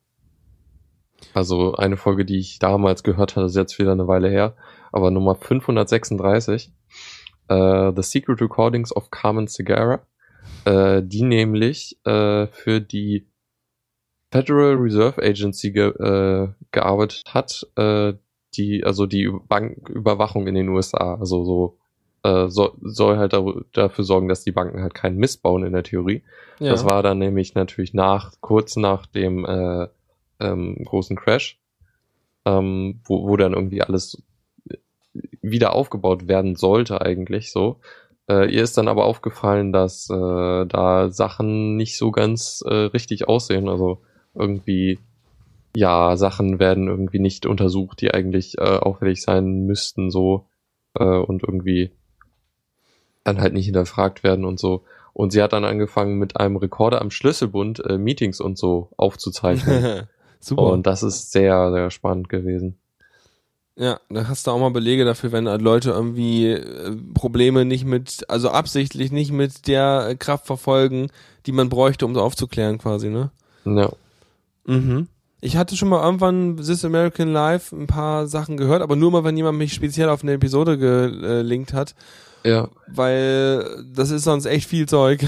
also 1.33 1.73
eine 1.73 1.97
Folge, 1.97 2.25
die 2.25 2.37
ich 2.37 2.59
damals 2.59 3.01
gehört 3.01 3.35
hatte, 3.35 3.47
ist 3.47 3.55
jetzt 3.55 3.79
wieder 3.79 3.93
eine 3.93 4.07
Weile 4.07 4.29
her, 4.29 4.55
aber 4.91 5.09
Nummer 5.09 5.33
536, 5.33 6.71
äh, 7.47 7.91
The 7.95 8.03
Secret 8.03 8.39
Recordings 8.39 8.95
of 8.95 9.09
Carmen 9.09 9.47
Segarra, 9.47 10.01
äh, 10.65 11.01
die 11.03 11.23
nämlich 11.23 11.97
äh, 12.05 12.45
für 12.45 12.81
die 12.81 13.28
Federal 14.31 14.75
Reserve 14.75 15.21
Agency 15.21 15.71
ge 15.71 15.89
äh, 15.89 16.49
gearbeitet 16.71 17.23
hat, 17.33 17.67
äh, 17.75 18.13
die, 18.55 18.83
also 18.83 19.05
die 19.05 19.29
Banküberwachung 19.47 20.47
in 20.47 20.55
den 20.55 20.69
USA, 20.69 21.15
also 21.15 21.43
so, 21.43 21.77
äh, 22.23 22.47
so 22.47 22.75
soll 22.81 23.17
halt 23.17 23.33
da, 23.33 23.43
dafür 23.73 24.03
sorgen, 24.03 24.27
dass 24.27 24.43
die 24.43 24.51
Banken 24.51 24.81
halt 24.81 24.93
keinen 24.93 25.17
Mist 25.17 25.41
bauen 25.41 25.63
in 25.65 25.73
der 25.73 25.83
Theorie. 25.83 26.23
ja. 26.59 26.71
Das 26.71 26.85
war 26.85 27.03
dann 27.03 27.19
nämlich 27.19 27.55
natürlich 27.55 27.93
nach, 27.93 28.33
kurz 28.41 28.75
nach 28.75 29.05
dem 29.05 29.45
äh, 29.45 29.87
ähm, 30.39 30.83
großen 30.85 31.15
Crash, 31.15 31.59
ähm, 32.45 33.01
wo, 33.05 33.27
wo 33.27 33.37
dann 33.37 33.53
irgendwie 33.53 33.81
alles 33.81 34.21
wieder 35.41 35.73
aufgebaut 35.73 36.27
werden 36.27 36.55
sollte 36.55 37.01
eigentlich 37.01 37.51
so. 37.51 37.79
Äh, 38.29 38.53
ihr 38.53 38.63
ist 38.63 38.77
dann 38.77 38.87
aber 38.87 39.05
aufgefallen, 39.05 39.73
dass 39.73 40.07
äh, 40.09 40.65
da 40.65 41.09
Sachen 41.09 41.75
nicht 41.77 41.97
so 41.97 42.11
ganz 42.11 42.63
äh, 42.65 42.73
richtig 42.73 43.27
aussehen. 43.27 43.67
Also 43.67 44.01
irgendwie, 44.39 44.99
ja, 45.75 46.17
Sachen 46.17 46.59
werden 46.59 46.87
irgendwie 46.87 47.19
nicht 47.19 47.45
untersucht, 47.45 48.01
die 48.01 48.11
eigentlich 48.13 48.57
äh, 48.57 48.77
auffällig 48.77 49.21
sein 49.21 49.65
müssten, 49.65 50.09
so. 50.09 50.45
äh, 50.95 51.03
und 51.03 51.43
irgendwie 51.43 51.91
dann 53.23 53.39
halt 53.39 53.53
nicht 53.53 53.65
hinterfragt 53.65 54.23
werden 54.23 54.45
und 54.45 54.59
so. 54.59 54.83
Und 55.13 55.31
sie 55.31 55.41
hat 55.41 55.53
dann 55.53 55.65
angefangen 55.65 56.17
mit 56.17 56.37
einem 56.37 56.55
Rekorder 56.55 57.01
am 57.01 57.11
Schlüsselbund 57.11 57.83
äh, 57.85 57.97
Meetings 57.97 58.39
und 58.39 58.57
so 58.57 58.89
aufzuzeichnen. 58.97 60.07
Super. 60.39 60.61
und 60.63 60.87
das 60.87 61.03
ist 61.03 61.33
sehr, 61.33 61.71
sehr 61.71 61.91
spannend 61.91 62.29
gewesen. 62.29 62.77
Ja, 63.75 63.99
da 64.09 64.27
hast 64.27 64.45
du 64.45 64.51
auch 64.51 64.59
mal 64.59 64.71
Belege 64.71 65.05
dafür, 65.05 65.31
wenn 65.31 65.47
halt 65.47 65.61
Leute 65.61 65.91
irgendwie 65.91 66.47
äh, 66.47 66.95
Probleme 67.13 67.65
nicht 67.65 67.85
mit, 67.85 68.25
also 68.29 68.49
absichtlich 68.49 69.11
nicht 69.11 69.31
mit 69.31 69.67
der 69.67 70.15
Kraft 70.17 70.47
verfolgen, 70.47 71.09
die 71.45 71.53
man 71.53 71.69
bräuchte, 71.69 72.05
um 72.05 72.13
so 72.13 72.21
aufzuklären 72.21 72.77
quasi, 72.77 73.09
ne? 73.09 73.31
Ja. 73.65 73.91
Mhm. 74.69 75.07
Ich 75.41 75.55
hatte 75.55 75.77
schon 75.77 75.87
mal 75.89 76.03
irgendwann 76.03 76.57
This 76.57 76.83
American 76.83 77.31
Life 77.31 77.75
ein 77.75 77.87
paar 77.87 78.27
Sachen 78.27 78.57
gehört, 78.57 78.81
aber 78.81 78.95
nur 78.95 79.11
mal, 79.11 79.23
wenn 79.23 79.37
jemand 79.37 79.57
mich 79.57 79.73
speziell 79.73 80.09
auf 80.09 80.21
eine 80.21 80.33
Episode 80.33 80.77
gelinkt 80.77 81.71
hat, 81.73 81.95
Ja, 82.43 82.67
weil 82.87 83.85
das 83.93 84.11
ist 84.11 84.23
sonst 84.25 84.45
echt 84.45 84.67
viel 84.67 84.85
Zeug 84.87 85.25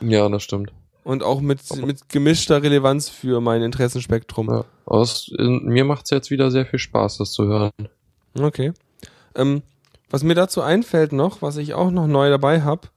ja, 0.00 0.28
das 0.28 0.42
stimmt. 0.42 0.72
und 1.04 1.22
auch 1.22 1.40
mit, 1.40 1.60
mit 1.84 2.08
gemischter 2.10 2.62
Relevanz 2.62 3.08
für 3.08 3.40
mein 3.40 3.62
Interessenspektrum. 3.62 4.48
Ja. 4.50 4.64
Es, 5.00 5.30
in, 5.38 5.64
mir 5.64 5.84
macht's 5.84 6.10
jetzt 6.10 6.30
wieder 6.30 6.50
sehr 6.50 6.66
viel 6.66 6.78
Spaß, 6.78 7.18
das 7.18 7.32
zu 7.32 7.44
hören. 7.46 7.70
Okay. 8.38 8.72
Ähm, 9.34 9.62
was 10.10 10.22
mir 10.22 10.34
dazu 10.34 10.60
einfällt 10.60 11.12
noch, 11.12 11.40
was 11.40 11.56
ich 11.56 11.72
auch 11.74 11.90
noch 11.90 12.06
neu 12.06 12.28
dabei 12.28 12.60
habe, 12.62 12.88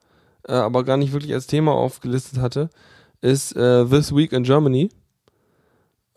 äh, 0.48 0.54
aber 0.54 0.84
gar 0.84 0.98
nicht 0.98 1.14
wirklich 1.14 1.34
als 1.34 1.48
Thema 1.48 1.72
aufgelistet 1.72 2.40
hatte, 2.40 2.70
ist 3.22 3.56
äh, 3.56 3.86
This 3.86 4.14
Week 4.14 4.34
in 4.34 4.44
Germany. 4.44 4.90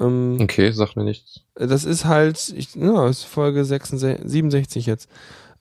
Ähm, 0.00 0.38
Okay, 0.40 0.70
sagt 0.70 0.96
mir 0.96 1.04
nichts. 1.04 1.40
Das 1.54 1.84
ist 1.84 2.04
halt, 2.04 2.52
ich, 2.56 2.74
ja, 2.74 3.08
ist 3.08 3.24
Folge 3.24 3.64
66, 3.64 4.28
67 4.28 4.86
jetzt. 4.86 5.08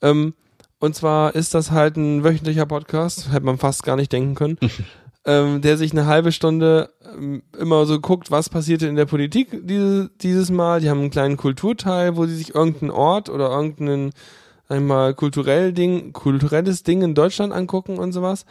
Ähm, 0.02 0.34
und 0.80 0.96
zwar 0.96 1.36
ist 1.36 1.54
das 1.54 1.72
halt 1.72 1.98
ein 1.98 2.24
wöchentlicher 2.24 2.66
Podcast, 2.66 3.32
hätte 3.32 3.46
man 3.46 3.58
fast 3.58 3.84
gar 3.84 3.96
nicht 3.96 4.12
denken 4.12 4.36
können, 4.36 4.58
ähm, 5.26 5.62
der 5.62 5.78
sich 5.78 5.92
eine 5.92 6.06
halbe 6.06 6.32
Stunde 6.32 6.92
ähm, 7.18 7.44
immer 7.58 7.86
so 7.86 8.00
guckt, 8.00 8.30
was 8.30 8.50
passierte 8.50 8.88
in 8.88 8.96
der 8.96 9.06
Politik 9.06 9.66
diese, 9.68 10.10
dieses 10.22 10.52
Mal. 10.52 10.82
Die 10.82 10.90
haben 10.90 11.00
einen 11.00 11.12
kleinen 11.12 11.38
Kulturteil, 11.38 12.18
wo 12.18 12.26
sie 12.26 12.36
sich 12.36 12.54
irgendeinen 12.54 12.92
Ort 12.92 13.30
oder 13.30 13.50
irgendeinen 13.50 14.12
einmal 14.68 15.14
kulturell 15.14 15.74
Ding, 15.74 16.12
kulturelles 16.12 16.84
Ding 16.84 17.02
in 17.04 17.16
Deutschland 17.16 17.54
angucken 17.54 17.98
und 17.98 18.12
sowas. 18.12 18.46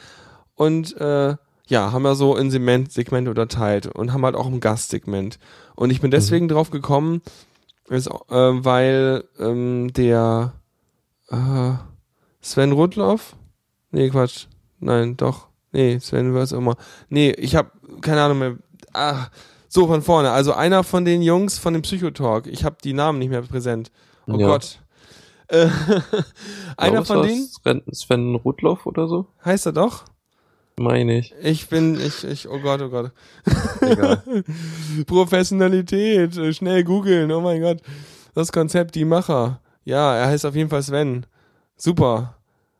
Und 0.55 0.97
äh, 1.01 1.35
ja, 1.67 1.93
haben 1.93 2.03
wir 2.03 2.15
so 2.15 2.37
in 2.37 2.51
Segment, 2.51 2.93
Segmente 2.93 3.31
unterteilt 3.31 3.87
und 3.87 4.12
haben 4.12 4.25
halt 4.25 4.37
auch 4.37 4.47
ein 4.47 4.61
Gastsegment. 4.61 5.39
Und 5.75 5.91
ich 5.91 6.01
bin 6.01 6.11
deswegen 6.11 6.49
drauf 6.49 6.71
gekommen, 6.71 7.23
ist, 7.89 8.07
äh, 8.07 8.11
weil 8.31 9.25
ähm, 9.39 9.93
der 9.93 10.53
äh, 11.29 11.73
Sven 12.41 12.73
Rudloff, 12.73 13.37
nee, 13.91 14.09
Quatsch, 14.11 14.47
nein, 14.81 15.17
doch, 15.17 15.49
nee, 15.73 15.99
Sven 15.99 16.35
was 16.35 16.53
auch 16.53 16.59
immer, 16.59 16.77
nee, 17.09 17.31
ich 17.33 17.57
habe 17.57 17.71
keine 18.01 18.23
Ahnung 18.23 18.39
mehr, 18.39 18.57
ah, 18.93 19.27
so 19.69 19.87
von 19.87 20.03
vorne, 20.03 20.31
also 20.31 20.53
einer 20.53 20.85
von 20.85 21.05
den 21.05 21.23
Jungs 21.23 21.59
von 21.59 21.73
dem 21.73 21.83
Psychotalk, 21.83 22.47
ich 22.47 22.65
habe 22.65 22.77
die 22.85 22.93
Namen 22.93 23.19
nicht 23.19 23.31
mehr 23.31 23.43
präsent, 23.43 23.91
oh 24.27 24.39
Ja. 24.39 24.47
Gott, 24.47 24.81
äh, 25.49 25.69
einer 26.77 27.05
von 27.05 27.23
denen, 27.23 27.49
Sven 27.93 28.35
Rudloff 28.35 28.87
oder 28.87 29.09
so? 29.09 29.27
heißt 29.45 29.67
er 29.67 29.73
doch, 29.73 30.05
Meine 30.77 31.18
ich. 31.18 31.35
ich 31.41 31.68
bin, 31.68 32.01
ich, 32.01 32.25
ich, 32.25 32.49
oh 32.49 32.59
Gott, 32.59 32.83
oh 32.83 32.89
Gott, 32.89 33.12
Egal. 33.81 34.22
Professionalität, 35.07 36.37
äh, 36.37 36.53
schnell 36.53 36.83
googeln, 36.83 37.31
oh 37.31 37.41
mein 37.41 37.61
Gott. 37.61 37.81
Das 38.35 38.51
Konzept, 38.51 38.97
die 38.97 39.05
Macher. 39.05 39.61
Ja, 39.85 40.16
er 40.16 40.27
heißt 40.27 40.45
auf 40.45 40.57
jeden 40.57 40.70
Fall 40.70 40.83
Sven. 40.83 41.27
Super. 41.77 42.37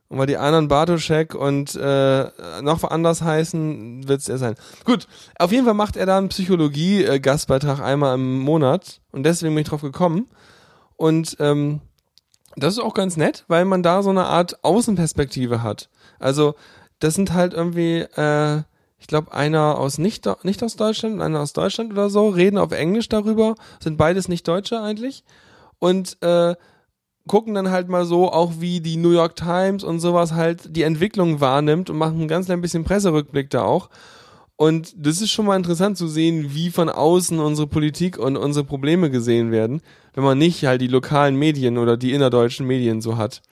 Und 0.09 0.19
weil 0.19 0.27
die 0.27 0.37
anderen 0.37 0.69
Bartoschek 0.69 1.35
und 1.35 1.75
äh, 1.77 2.25
noch 2.63 2.83
anders 2.85 3.23
heißen, 3.23 4.07
wird's 4.09 4.29
er 4.29 4.39
sein. 4.39 4.55
Gut, 4.85 5.07
auf 5.39 5.53
jeden 5.53 5.65
Fall 5.65 5.75
macht 5.75 5.97
er 5.97 6.07
da 6.07 6.19
einen 6.19 6.29
Psychologie-Gastbeitrag 6.29 7.81
einmal 7.81 8.15
im 8.15 8.41
Monat 8.41 9.01
und 9.13 9.23
deswegen 9.25 9.55
bin 9.55 9.63
ich 9.63 9.69
drauf 9.69 9.83
gekommen. 9.83 10.29
Und 10.97 11.37
ähm, 11.41 11.81
das 12.57 12.75
ist 12.75 12.81
auch 12.81 12.95
ganz 12.95 13.17
nett, 13.17 13.45
weil 13.49 13.65
man 13.65 13.83
da 13.83 14.03
so 14.03 14.11
eine 14.11 14.27
Art 14.27 14.63
Außenperspektive 14.63 15.63
hat. 15.63 15.89
Also 16.19 16.55
das 17.05 17.15
sind 17.15 17.35
halt 17.35 17.53
irgendwie, 17.53 17.99
äh, 18.17 18.63
ich 18.99 19.07
glaube, 19.07 19.33
einer 19.33 19.77
aus 19.77 19.99
nicht, 19.99 20.27
nicht 20.43 20.63
aus 20.63 20.77
Deutschland 20.77 21.17
und 21.17 21.21
einer 21.21 21.41
aus 21.41 21.53
Deutschland 21.53 21.93
oder 21.93 22.09
so, 22.09 22.31
reden 22.31 22.57
auf 22.57 22.73
Englisch 22.73 23.11
darüber, 23.11 23.57
sind 23.79 23.99
beides 23.99 24.29
nicht 24.29 24.49
Deutsche 24.49 24.81
eigentlich. 24.81 25.23
Und 25.79 26.17
äh, 26.23 26.55
gucken 27.29 27.53
dann 27.53 27.71
halt 27.71 27.91
mal 27.91 28.07
so, 28.07 28.33
auch 28.33 28.55
wie 28.59 28.81
die 28.81 28.97
New 28.97 29.11
York 29.11 29.37
Times 29.37 29.85
und 29.85 30.01
sowas 30.01 30.33
halt 30.33 30.75
die 30.75 30.83
Entwicklung 30.83 31.43
wahrnimmt 31.43 31.91
und 31.91 31.99
machen 31.99 32.23
ein 32.23 32.29
ganz 32.29 32.47
klein 32.47 32.63
bisschen 32.63 32.85
Presserückblick 32.85 33.51
da 33.51 33.65
auch. 33.65 33.91
Und 34.57 34.95
das 34.97 35.21
ist 35.21 35.31
schon 35.31 35.45
mal 35.45 35.57
interessant 35.57 35.99
zu 35.99 36.09
sehen, 36.09 36.55
wie 36.55 36.71
von 36.71 36.89
außen 36.89 37.39
unsere 37.39 37.67
Politik 37.67 38.19
und 38.19 38.39
unsere 38.39 38.65
Probleme 38.65 39.11
gesehen 39.11 39.51
werden, 39.51 39.83
wenn 40.15 40.25
man 40.25 40.39
nicht 40.39 40.65
halt 40.65 40.81
die 40.81 40.87
lokalen 40.87 41.37
Medien 41.37 41.77
oder 41.77 41.99
die 41.99 42.13
innerdeutschen 42.13 42.67
Medien 42.67 43.03
so 43.03 43.19
hat. 43.19 43.43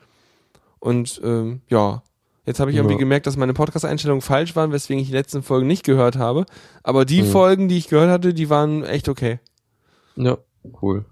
Und 0.79 1.21
ähm, 1.23 1.61
ja, 1.69 2.03
jetzt 2.47 2.61
habe 2.61 2.71
ich 2.71 2.77
irgendwie 2.77 2.95
Ja. 2.95 2.99
gemerkt, 3.01 3.27
dass 3.27 3.37
meine 3.37 3.55
Podcast-Einstellungen 3.55 4.21
falsch 4.23 4.55
waren, 4.57 4.73
weswegen 4.73 5.01
ich 5.03 5.09
die 5.09 5.15
letzten 5.15 5.43
Folgen 5.43 5.67
nicht 5.67 5.85
gehört 5.85 6.17
habe. 6.17 6.47
Aber 6.83 7.05
die 7.05 7.23
Mhm. 7.23 7.27
Folgen, 7.27 7.69
die 7.69 7.79
ich 7.79 7.89
gehört 7.89 8.11
hatte, 8.11 8.35
die 8.35 8.51
waren 8.51 8.85
echt 8.85 9.09
okay. 9.09 9.41
Ja, 10.17 10.39
cool. 10.83 11.05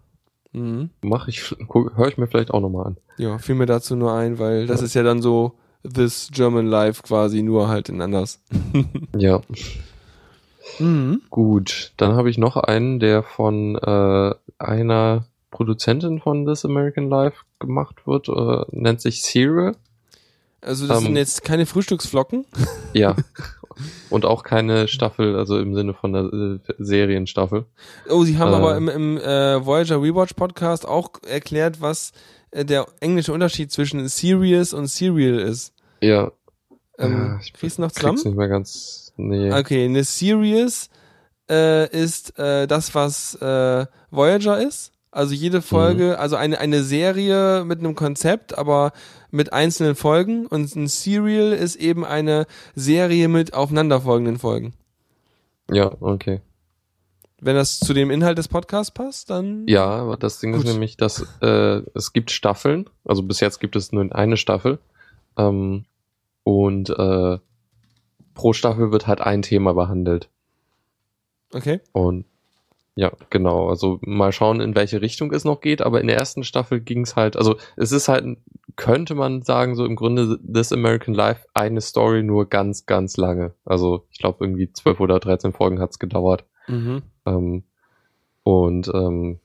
Mhm. 0.53 0.91
Mach 1.03 1.29
ich, 1.29 1.55
höre 1.73 2.09
ich 2.09 2.19
mir 2.19 2.27
vielleicht 2.27 2.51
auch 2.53 2.61
nochmal 2.61 2.87
an. 2.89 2.97
Ja, 3.19 3.39
fiel 3.39 3.55
mir 3.55 3.67
dazu 3.67 3.95
nur 3.97 4.13
ein, 4.13 4.39
weil 4.39 4.67
das 4.67 4.81
Ja. 4.81 4.87
ist 4.87 4.95
ja 4.95 5.03
dann 5.03 5.23
so 5.23 5.53
This 5.83 6.29
German 6.33 6.67
Life 6.67 7.03
quasi, 7.03 7.43
nur 7.43 7.69
halt 7.69 7.89
in 7.89 8.01
anders. 8.03 8.43
Ja. 9.17 9.41
Mhm. 10.79 11.23
Gut, 11.31 11.93
dann 11.97 12.13
habe 12.15 12.31
ich 12.31 12.39
noch 12.39 12.57
einen, 12.57 13.01
der 13.01 13.23
von 13.23 13.77
äh, 13.77 14.35
einer 14.59 15.25
Produzentin 15.51 16.21
von 16.21 16.47
This 16.47 16.65
American 16.65 17.09
Life 17.09 17.43
gemacht 17.59 18.07
wird, 18.07 18.29
äh, 18.29 18.65
nennt 18.71 19.01
sich 19.01 19.23
Serial. 19.23 19.77
Also 20.63 20.87
das 20.87 20.99
Ähm. 20.99 21.05
sind 21.07 21.17
jetzt 21.17 21.45
keine 21.45 21.67
Frühstücksflocken. 21.67 22.47
Ja. 22.93 23.15
Und 24.11 24.25
auch 24.27 24.43
keine 24.43 24.89
Staffel, 24.89 25.37
also 25.37 25.59
im 25.59 25.75
Sinne 25.75 25.95
von 25.95 26.13
der 26.13 26.25
äh, 26.25 26.59
Serienstaffel. 26.79 27.65
Oh, 28.11 28.25
sie 28.25 28.37
haben 28.37 28.53
Äh. 28.53 28.57
aber 28.57 28.77
im, 28.77 28.89
im 28.89 29.17
äh, 29.17 29.65
Voyager 29.65 30.03
Rewatch 30.03 30.35
Podcast 30.35 30.87
auch 30.87 31.11
erklärt, 31.27 31.81
was 31.81 32.11
äh, 32.51 32.65
der 32.65 32.87
englische 33.01 33.33
Unterschied 33.33 33.71
zwischen 33.73 34.07
Serious 34.09 34.75
und 34.75 34.89
Serial 34.89 35.39
ist. 35.39 35.73
Ja. 36.03 36.33
Ähm, 36.99 37.37
Ah, 37.37 37.41
ich 37.43 37.53
kriegst 37.55 37.79
du 37.79 37.83
noch 37.83 37.89
Krieg's 37.93 38.01
zusammen? 38.01 38.17
nicht 38.25 38.37
mehr 38.37 38.49
ganz. 38.49 39.13
Nee. 39.17 39.53
Okay, 39.53 39.85
eine 39.85 40.03
Serious 40.05 40.89
äh, 41.49 41.89
ist 41.97 42.39
äh, 42.39 42.67
das, 42.67 42.95
was 42.95 43.39
Voyager 44.11 44.61
ist. 44.61 44.93
Also 45.13 45.35
jede 45.35 45.61
Folge, 45.61 46.21
also 46.21 46.37
eine, 46.37 46.59
eine 46.59 46.85
Serie 46.85 47.65
mit 47.65 47.81
einem 47.81 47.97
Konzept, 47.97 48.57
aber 48.57 48.93
mit 49.33 49.53
einzelnen 49.53 49.97
Folgen. 49.97 50.47
Und 50.47 50.75
ein 50.77 50.87
Serial 50.87 51.53
ist 51.53 51.77
eben 51.77 52.05
eine 52.05 52.47
Serie 52.77 53.27
mit 53.27 53.53
aufeinanderfolgenden 53.53 54.39
Folgen. 54.39 54.73
Ja, 55.71 55.93
okay. 56.01 56.41
Wenn 57.41 57.57
das 57.57 57.81
zu 57.81 57.93
dem 57.93 58.11
Inhalt 58.11 58.39
des 58.39 58.49
Podcasts 58.49 58.93
passt, 58.93 59.31
dann. 59.31 59.67
Ja, 59.67 59.87
aber 59.87 60.17
das 60.17 60.39
Ding 60.39 60.53
Gut. 60.53 60.65
ist 60.65 60.73
nämlich, 60.73 60.97
dass 60.97 61.27
äh, 61.41 61.83
es 61.95 62.13
gibt 62.13 62.31
Staffeln, 62.31 62.89
also 63.05 63.23
bis 63.23 63.41
jetzt 63.41 63.61
gibt 63.61 63.77
es 63.77 63.93
nur 63.93 64.15
eine 64.15 64.37
Staffel. 64.37 64.79
Ähm, 65.37 65.87
und 66.45 66.91
äh, 66.91 67.39
pro 68.35 68.53
Staffel 68.53 68.93
wird 68.93 69.07
halt 69.07 69.23
ein 69.23 69.43
Thema 69.43 69.73
behandelt. 69.73 70.29
Okay. 71.53 71.81
Und 71.93 72.27
ja, 72.97 73.13
genau. 73.31 73.69
Also 73.69 73.99
mal 74.03 74.33
schauen, 74.33 74.61
in 74.61 74.75
welche 74.75 75.01
Richtung 75.01 75.33
es 75.33 75.45
noch 75.45 75.61
geht. 75.61 75.81
Aber 75.81 76.01
in 76.01 76.07
der 76.07 76.17
ersten 76.17 76.45
Staffel 76.45 76.81
ging 76.81 77.03
es 77.03 77.17
halt, 77.17 77.37
also 77.37 77.57
es 77.77 77.93
ist 77.93 78.09
halt, 78.09 78.39
könnte 78.77 79.15
man 79.15 79.43
sagen, 79.43 79.75
so 79.75 79.85
im 79.85 79.97
Grunde 79.97 80.39
This 80.43 80.73
American 80.73 81.15
Life 81.15 81.47
eine 81.55 81.81
Story 81.81 82.23
nur 82.23 82.49
ganz, 82.49 82.87
ganz 82.87 83.17
lange. 83.17 83.55
Also 83.65 84.07
ich 84.11 84.19
glaube 84.19 84.45
irgendwie 84.45 84.73
zwölf 84.73 85.01
oder 85.01 85.21
13 85.21 85.53
Folgen 85.53 85.81
hat 85.81 85.91
es 85.91 85.99
gedauert. 85.99 86.45
Mhm. 86.69 87.03
Ähm, 87.27 87.65
und 88.43 88.91
ähm, 88.93 89.41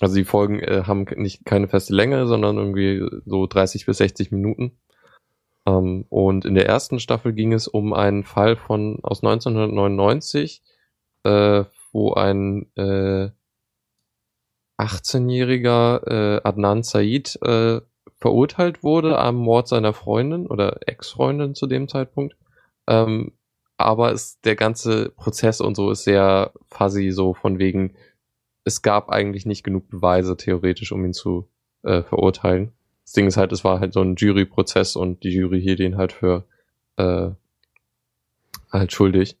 also 0.00 0.14
die 0.14 0.24
Folgen 0.24 0.60
äh, 0.60 0.82
haben 0.86 1.06
nicht 1.16 1.44
keine 1.44 1.68
feste 1.68 1.94
Länge, 1.94 2.26
sondern 2.26 2.56
irgendwie 2.56 3.06
so 3.26 3.46
30 3.46 3.86
bis 3.86 3.98
60 3.98 4.30
Minuten. 4.30 4.72
Ähm, 5.66 6.06
und 6.08 6.44
in 6.44 6.54
der 6.54 6.66
ersten 6.66 7.00
Staffel 7.00 7.32
ging 7.32 7.52
es 7.52 7.68
um 7.68 7.92
einen 7.92 8.24
Fall 8.24 8.56
von 8.56 8.98
aus 9.02 9.22
1999, 9.22 10.62
äh, 11.24 11.64
wo 11.92 12.14
ein 12.14 12.66
äh, 12.76 13.30
18-jähriger 14.78 16.06
äh, 16.06 16.40
Adnan 16.42 16.82
Said 16.82 17.38
äh, 17.42 17.80
verurteilt 18.16 18.82
wurde 18.82 19.18
am 19.18 19.36
Mord 19.36 19.68
seiner 19.68 19.92
Freundin 19.92 20.46
oder 20.46 20.78
Ex-Freundin 20.86 21.54
zu 21.54 21.66
dem 21.66 21.88
Zeitpunkt. 21.88 22.36
Ähm, 22.86 23.32
aber 23.76 24.12
es, 24.12 24.40
der 24.42 24.56
ganze 24.56 25.10
Prozess 25.10 25.60
und 25.60 25.74
so 25.74 25.90
ist 25.90 26.04
sehr 26.04 26.52
fuzzy, 26.68 27.12
so 27.12 27.32
von 27.32 27.58
wegen, 27.58 27.94
es 28.64 28.82
gab 28.82 29.08
eigentlich 29.08 29.46
nicht 29.46 29.64
genug 29.64 29.88
Beweise 29.88 30.36
theoretisch, 30.36 30.92
um 30.92 31.04
ihn 31.04 31.14
zu 31.14 31.48
äh, 31.82 32.02
verurteilen. 32.02 32.72
das 33.04 33.12
Ding 33.12 33.26
ist 33.26 33.38
halt, 33.38 33.52
es 33.52 33.64
war 33.64 33.80
halt 33.80 33.94
so 33.94 34.02
ein 34.02 34.16
Juryprozess 34.16 34.96
und 34.96 35.24
die 35.24 35.30
Jury 35.30 35.62
hielt 35.62 35.80
ihn 35.80 35.96
halt 35.96 36.12
für 36.12 36.44
äh, 36.96 37.30
halt 38.70 38.92
schuldig. 38.92 39.38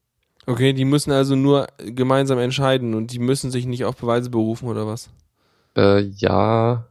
Okay, 0.50 0.72
die 0.72 0.84
müssen 0.84 1.12
also 1.12 1.36
nur 1.36 1.66
gemeinsam 1.78 2.38
entscheiden 2.38 2.94
und 2.94 3.12
die 3.12 3.18
müssen 3.18 3.50
sich 3.50 3.66
nicht 3.66 3.84
auf 3.84 3.96
Beweise 3.96 4.30
berufen 4.30 4.68
oder 4.68 4.86
was? 4.86 5.10
Äh, 5.76 6.00
ja, 6.00 6.86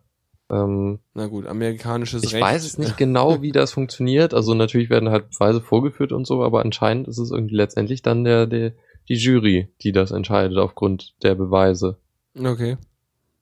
ähm, 0.50 1.00
Na 1.14 1.28
gut, 1.28 1.46
amerikanisches 1.46 2.24
ich 2.24 2.34
Recht. 2.34 2.44
weiß 2.44 2.66
es 2.66 2.78
nicht 2.78 2.98
genau, 2.98 3.42
wie 3.42 3.52
das 3.52 3.74
funktioniert. 3.74 4.34
Also 4.34 4.54
natürlich 4.54 4.90
werden 4.90 5.10
halt 5.10 5.30
Beweise 5.32 5.62
vorgeführt 5.62 6.12
und 6.12 6.26
so, 6.26 6.44
aber 6.44 6.62
anscheinend 6.62 7.08
ist 7.08 7.18
es 7.18 7.32
irgendwie 7.32 7.56
letztendlich 7.56 8.02
dann 8.02 8.24
der, 8.24 8.48
der 8.48 8.74
die 9.10 9.16
Jury, 9.16 9.68
die 9.82 9.92
das 9.92 10.12
entscheidet 10.12 10.58
aufgrund 10.58 11.16
der 11.24 11.36
Beweise. 11.36 11.98
Okay. 12.40 12.78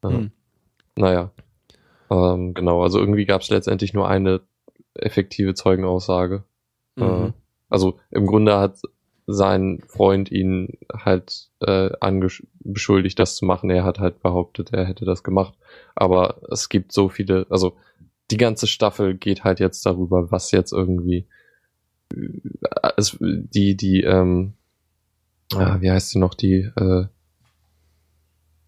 Ja. 0.04 0.10
Hm. 0.10 0.32
Naja. 0.96 1.32
Ähm, 2.10 2.54
genau, 2.54 2.82
also 2.82 3.00
irgendwie 3.00 3.26
gab 3.26 3.42
es 3.42 3.50
letztendlich 3.50 3.94
nur 3.94 4.08
eine 4.08 4.42
effektive 4.96 5.54
Zeugenaussage. 5.54 6.44
Äh, 6.98 7.04
Mhm. 7.04 7.34
also 7.70 8.00
im 8.10 8.26
Grunde 8.26 8.58
hat 8.58 8.80
sein 9.28 9.84
Freund 9.88 10.32
ihn 10.32 10.78
halt 10.94 11.50
äh, 11.60 11.90
beschuldigt, 12.62 13.20
das 13.20 13.36
zu 13.36 13.46
machen. 13.46 13.70
Er 13.70 13.84
hat 13.84 14.00
halt 14.00 14.22
behauptet, 14.22 14.72
er 14.72 14.86
hätte 14.86 15.04
das 15.04 15.22
gemacht. 15.22 15.54
Aber 15.96 16.42
es 16.50 16.70
gibt 16.70 16.94
so 16.94 17.10
viele, 17.10 17.46
also 17.50 17.76
die 18.32 18.38
ganze 18.38 18.68
Staffel 18.68 19.16
geht 19.16 19.44
halt 19.44 19.60
jetzt 19.60 19.86
darüber, 19.86 20.32
was 20.32 20.52
jetzt 20.52 20.72
irgendwie 20.72 21.28
äh, 22.14 22.92
es, 22.96 23.18
die, 23.20 23.76
die, 23.76 24.02
ähm, 24.02 24.54
ah, 25.54 25.82
wie 25.82 25.92
heißt 25.92 26.12
sie 26.12 26.20
noch, 26.20 26.34
die, 26.34 26.72
äh, 26.78 27.06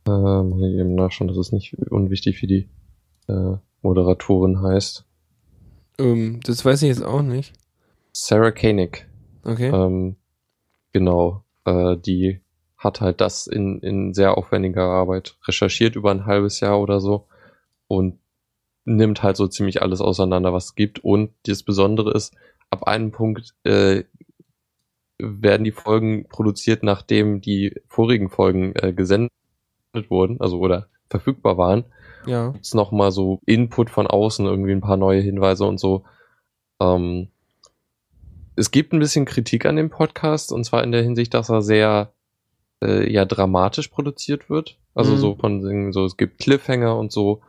äh, 0.07 0.43
muss 0.43 0.61
ich 0.61 0.77
eben 0.77 0.95
nachschauen, 0.95 1.29
das 1.29 1.37
ist 1.37 1.53
nicht 1.53 1.77
unwichtig, 1.89 2.41
wie 2.41 2.47
die 2.47 2.69
äh, 3.27 3.55
Moderatorin 3.81 4.61
heißt. 4.61 5.05
Ähm, 5.99 6.41
das 6.43 6.65
weiß 6.65 6.81
ich 6.81 6.89
jetzt 6.89 7.03
auch 7.03 7.21
nicht. 7.21 7.53
Sarah 8.11 8.51
Koenig. 8.51 9.05
Okay. 9.43 9.69
Ähm, 9.69 10.15
genau, 10.93 11.43
äh, 11.65 11.97
die 11.97 12.41
hat 12.77 13.01
halt 13.01 13.21
das 13.21 13.47
in, 13.47 13.79
in 13.81 14.13
sehr 14.13 14.37
aufwendiger 14.37 14.83
Arbeit 14.83 15.37
recherchiert 15.47 15.95
über 15.95 16.11
ein 16.11 16.25
halbes 16.25 16.59
Jahr 16.61 16.79
oder 16.79 16.99
so 16.99 17.27
und 17.87 18.19
nimmt 18.85 19.21
halt 19.21 19.35
so 19.37 19.47
ziemlich 19.47 19.81
alles 19.81 20.01
auseinander, 20.01 20.53
was 20.53 20.65
es 20.65 20.75
gibt. 20.75 21.03
Und 21.03 21.31
das 21.45 21.63
Besondere 21.63 22.13
ist, 22.13 22.33
ab 22.69 22.87
einem 22.87 23.11
Punkt 23.11 23.53
äh, 23.63 24.03
werden 25.17 25.65
die 25.65 25.71
Folgen 25.71 26.27
produziert, 26.29 26.83
nachdem 26.83 27.41
die 27.41 27.75
vorigen 27.87 28.29
Folgen 28.29 28.73
äh, 28.75 28.93
gesendet 28.93 29.31
wurden, 30.07 30.39
also 30.39 30.59
oder 30.59 30.87
verfügbar 31.09 31.57
waren 31.57 31.85
ja. 32.25 32.49
gibt's 32.51 32.73
noch 32.73 32.91
mal 32.91 33.11
so 33.11 33.41
Input 33.45 33.89
von 33.89 34.07
außen, 34.07 34.45
irgendwie 34.45 34.71
ein 34.71 34.81
paar 34.81 34.97
neue 34.97 35.21
Hinweise 35.21 35.65
und 35.65 35.79
so. 35.79 36.03
Ähm, 36.79 37.29
es 38.59 38.71
gibt 38.71 38.93
ein 38.93 38.99
bisschen 38.99 39.25
Kritik 39.25 39.65
an 39.65 39.77
dem 39.77 39.89
Podcast 39.89 40.51
und 40.51 40.65
zwar 40.65 40.83
in 40.83 40.91
der 40.91 41.01
Hinsicht, 41.01 41.33
dass 41.33 41.49
er 41.49 41.61
sehr 41.61 42.13
äh, 42.83 43.11
ja 43.11 43.25
dramatisch 43.25 43.87
produziert 43.87 44.49
wird. 44.49 44.77
Also 44.93 45.13
Mhm. 45.13 45.17
so 45.17 45.35
von 45.35 45.93
so 45.93 46.05
es 46.05 46.17
gibt 46.17 46.39
Cliffhanger 46.39 46.97
und 46.97 47.11
so 47.11 47.41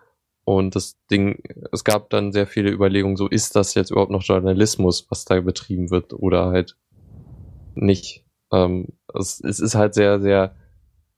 und 0.44 0.74
das 0.74 0.98
Ding, 1.11 1.42
es 1.72 1.84
gab 1.84 2.11
dann 2.11 2.32
sehr 2.32 2.46
viele 2.46 2.70
Überlegungen, 2.70 3.16
so 3.16 3.28
ist 3.28 3.56
das 3.56 3.74
jetzt 3.74 3.90
überhaupt 3.90 4.12
noch 4.12 4.22
Journalismus, 4.22 5.06
was 5.11 5.24
da 5.24 5.40
betrieben 5.40 5.90
wird 5.90 6.12
oder 6.12 6.46
halt 6.46 6.76
nicht. 7.74 8.24
Ähm, 8.52 8.88
es, 9.14 9.40
es 9.40 9.61
ist 9.61 9.74
halt 9.74 9.94
sehr, 9.94 10.20
sehr 10.20 10.54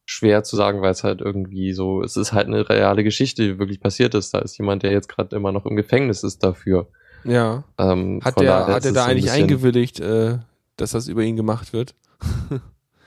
schwer 0.05 0.43
zu 0.43 0.57
sagen, 0.57 0.83
weil 0.83 0.91
es 0.91 1.05
halt 1.05 1.21
irgendwie 1.21 1.73
so, 1.73 2.03
es 2.03 2.17
ist 2.17 2.33
halt 2.33 2.47
eine 2.47 2.69
reale 2.69 3.05
Geschichte, 3.05 3.43
die 3.43 3.59
wirklich 3.59 3.81
passiert 3.81 4.15
ist. 4.15 4.35
Da 4.35 4.41
ist 4.41 4.59
jemand, 4.59 4.83
der 4.83 4.93
jetzt 4.93 5.09
gerade 5.09 5.35
immer 5.37 5.53
noch 5.53 5.65
im 5.65 5.77
Gefängnis 5.77 6.25
ist 6.25 6.43
dafür. 6.43 6.89
Ja. 7.25 7.65
Ähm, 7.79 8.21
Hat 8.25 8.39
der, 8.41 8.67
hat 8.67 8.79
ist 8.79 8.87
er 8.87 8.93
da 8.93 9.05
ein 9.05 9.11
eigentlich 9.11 9.25
bisschen- 9.25 9.43
eingewilligt, 9.43 10.01
äh, 10.01 10.39
dass 10.77 10.91
das 10.93 11.09
über 11.09 11.23
ihn 11.23 11.37
gemacht 11.37 11.73
wird? 11.73 11.95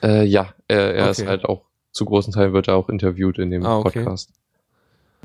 Äh, 0.04 0.26
ja, 0.26 0.54
er, 0.68 0.94
er 0.94 1.10
ist 1.10 1.20
Okay. 1.22 1.30
halt 1.30 1.46
auch, 1.46 1.64
zu 1.92 2.06
großen 2.06 2.32
Teilen 2.34 2.54
wird 2.54 2.68
er 2.68 2.76
auch 2.76 2.90
interviewt 2.90 3.40
in 3.40 3.50
dem 3.50 3.66
Ah, 3.66 3.78
okay. 3.80 4.04
Podcast. 4.04 4.30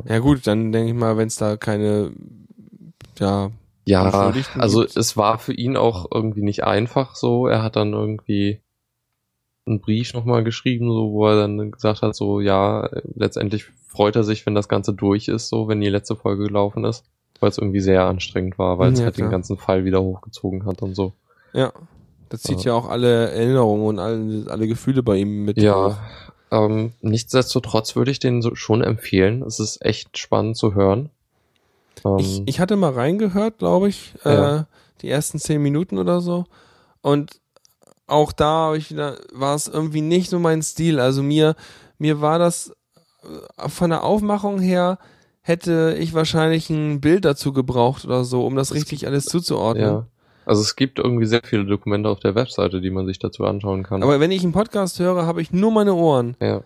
Ja 0.09 0.21
gut, 0.21 0.47
dann 0.47 0.73
denke 0.73 0.93
ich 0.93 0.97
mal, 0.97 1.19
wenn 1.19 1.27
es 1.27 1.37
da 1.37 1.57
keine, 1.59 2.13
ja, 3.19 3.51
Ja, 3.85 4.05
also 4.57 4.81
gibt. 4.81 4.97
es 4.97 5.17
war 5.19 5.39
für 5.39 5.53
ihn 5.53 5.77
auch 5.77 6.07
irgendwie 6.15 6.43
nicht 6.43 6.65
einfach 6.65 7.15
so. 7.17 7.47
Er 7.47 7.63
hat 7.63 7.77
dann 7.77 7.93
irgendwie 7.93 8.61
einen 9.67 9.81
Brief 9.81 10.15
nochmal 10.15 10.45
geschrieben, 10.45 10.87
so, 10.91 11.11
wo 11.13 11.27
er 11.27 11.37
dann 11.37 11.73
gesagt 11.73 12.01
hat, 12.01 12.15
so, 12.17 12.41
ja, 12.41 12.89
letztendlich 13.15 13.65
freut 13.89 14.17
er 14.17 14.25
sich, 14.25 14.47
wenn 14.47 14.55
das 14.55 14.69
Ganze 14.69 14.95
durch 14.95 15.29
ist, 15.29 15.49
so, 15.49 15.69
wenn 15.69 15.81
die 15.83 15.91
letzte 15.91 16.17
Folge 16.17 16.45
gelaufen 16.45 16.85
ist, 16.85 17.05
weil 17.41 17.51
es 17.51 17.59
irgendwie 17.59 17.81
sehr 17.81 18.05
anstrengend 18.05 18.59
war, 18.59 18.79
weil 18.79 18.93
es 18.93 18.99
Ja, 19.01 19.07
halt 19.07 19.17
klar. 19.17 19.29
den 19.29 19.31
ganzen 19.33 19.57
Fall 19.57 19.85
wieder 19.85 20.03
hochgezogen 20.03 20.65
hat 20.67 20.83
und 20.83 20.95
so. 20.95 21.15
ja. 21.53 21.73
Das 22.29 22.43
zieht 22.43 22.61
Ja. 22.61 22.67
ja 22.67 22.75
auch 22.79 22.89
alle 22.89 23.31
Erinnerungen 23.33 23.85
und 23.87 23.99
alle, 23.99 24.49
alle 24.49 24.69
Gefühle 24.69 25.03
bei 25.03 25.17
ihm 25.17 25.45
mit. 25.45 25.61
Ja, 25.61 25.99
ähm, 26.53 26.93
nichtsdestotrotz 27.01 27.97
würde 27.97 28.13
ich 28.13 28.21
den 28.21 28.41
so 28.41 28.55
schon 28.55 28.83
empfehlen. 28.85 29.43
Es 29.43 29.59
ist 29.59 29.85
echt 29.85 30.17
spannend 30.17 30.57
zu 30.57 30.75
hören. 30.77 31.11
Ähm, 32.05 32.19
Ich, 32.19 32.43
ich 32.47 32.61
hatte 32.61 32.77
mal 32.77 32.93
reingehört, 32.93 33.59
glaube 33.59 33.89
ich, 33.89 34.15
Ja. 34.25 34.59
äh, 34.61 34.65
die 35.03 35.09
ersten 35.11 35.41
zehn 35.41 35.61
Minuten 35.61 35.99
oder 35.99 36.21
so. 36.21 36.45
Und 37.03 37.41
auch 38.07 38.31
da 38.31 38.75
wieder, 38.75 39.19
war 39.33 39.57
es 39.57 39.67
irgendwie 39.67 40.01
nicht 40.03 40.31
so 40.31 40.39
mein 40.39 40.63
Stil. 40.63 41.01
Also 41.01 41.25
mir, 41.25 41.57
mir 41.99 42.21
war 42.21 42.39
das 42.39 42.73
äh, 43.59 43.69
von 43.69 43.91
der 43.91 44.05
Aufmachung 44.05 44.61
her, 44.61 44.99
hätte 45.51 45.95
ich 45.99 46.15
wahrscheinlich 46.15 46.71
ein 46.71 47.01
Bild 47.03 47.25
dazu 47.27 47.53
gebraucht 47.53 48.05
oder 48.07 48.25
so, 48.25 48.47
um 48.47 48.57
das 48.57 48.73
richtig 48.73 49.07
alles 49.07 49.27
zuzuordnen. 49.27 49.85
ja. 49.87 50.07
Also 50.47 50.63
es 50.63 50.75
gibt 50.75 50.99
irgendwie 50.99 51.27
sehr 51.27 51.43
viele 51.45 51.65
Dokumente 51.67 52.09
auf 52.09 52.19
der 52.19 52.35
Webseite, 52.35 52.81
die 52.81 52.91
man 52.91 53.07
sich 53.07 53.19
dazu 53.19 53.45
anschauen 53.45 53.83
kann. 53.83 54.03
Aber 54.03 54.19
wenn 54.19 54.31
ich 54.33 54.43
einen 54.43 54.53
Podcast 54.53 54.99
höre, 54.99 55.27
habe 55.27 55.43
ich 55.43 55.53
nur 55.53 55.71
meine 55.71 55.95
Ohren. 55.95 56.35
ja. 56.41 56.47
ja 56.49 56.63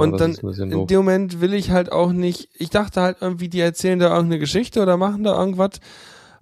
und 0.00 0.18
dann 0.20 0.32
in 0.34 0.86
dem 0.86 0.96
Moment 0.98 1.40
will 1.40 1.54
ich 1.54 1.70
halt 1.70 1.92
auch 1.92 2.12
nicht, 2.12 2.48
ich 2.54 2.70
dachte 2.70 3.00
halt 3.02 3.18
irgendwie, 3.20 3.48
die 3.48 3.60
erzählen 3.60 3.98
da 3.98 4.06
irgendeine 4.08 4.38
Geschichte 4.40 4.82
oder 4.82 4.96
machen 4.96 5.22
da 5.24 5.38
irgendwas, 5.38 5.72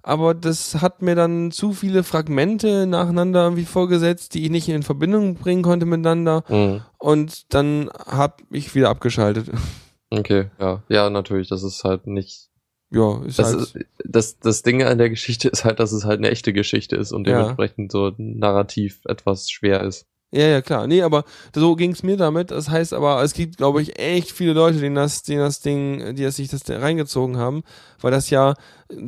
aber 0.01 0.33
das 0.33 0.81
hat 0.81 1.01
mir 1.01 1.15
dann 1.15 1.51
zu 1.51 1.73
viele 1.73 2.03
Fragmente 2.03 2.87
nacheinander 2.87 3.43
irgendwie 3.43 3.65
vorgesetzt, 3.65 4.33
die 4.33 4.45
ich 4.45 4.49
nicht 4.49 4.69
in 4.69 4.81
Verbindung 4.83 5.35
bringen 5.35 5.63
konnte 5.63 5.85
miteinander 5.85 6.43
Mhm. 6.49 6.81
und 6.97 7.53
dann 7.53 7.89
hab 8.07 8.41
ich 8.49 8.73
wieder 8.75 8.89
abgeschaltet. 8.89 9.51
Okay, 10.09 10.49
ja. 10.59 10.83
Ja, 10.89 11.09
natürlich, 11.09 11.49
das 11.49 11.63
ist 11.63 11.83
halt 11.83 12.07
nicht. 12.07 12.49
ja, 12.91 13.23
ist 13.25 13.39
Das, 13.39 13.47
halt, 13.47 13.59
ist, 13.59 13.75
das, 14.05 14.39
das 14.39 14.61
Ding 14.63 14.81
an 14.83 14.97
der 14.97 15.09
Geschichte 15.09 15.49
ist 15.53 15.65
halt, 15.65 15.79
dass 15.79 15.91
es 15.91 16.05
halt 16.05 16.19
eine 16.19 16.29
echte 16.29 16.53
Geschichte 16.53 16.95
ist 16.95 17.11
und 17.11 17.27
Ja. 17.27 17.39
dementsprechend 17.39 17.91
so 17.91 18.13
narrativ 18.17 19.01
etwas 19.05 19.49
schwer 19.49 19.81
ist. 19.83 20.05
ja, 20.31 20.45
ja, 20.47 20.61
klar. 20.61 20.87
Nee, 20.87 21.01
aber 21.03 21.23
so 21.55 21.75
ging's 21.75 22.03
mir 22.03 22.15
damit. 22.17 22.51
Das 22.51 22.69
heißt 22.69 22.93
aber, 22.93 23.21
es 23.23 23.33
gibt, 23.33 23.57
glaube 23.57 23.81
ich, 23.81 23.99
echt 23.99 24.31
viele 24.31 24.53
Leute, 24.53 24.79
denen 24.79 24.95
das, 24.95 25.23
denen 25.23 25.39
das 25.41 25.59
Ding, 25.61 26.15
die 26.15 26.23
das 26.23 26.37
sich 26.37 26.49
das 26.49 26.61
reingezogen 26.69 27.37
haben, 27.37 27.63
weil 28.01 28.11
das 28.11 28.29
ja, 28.29 28.53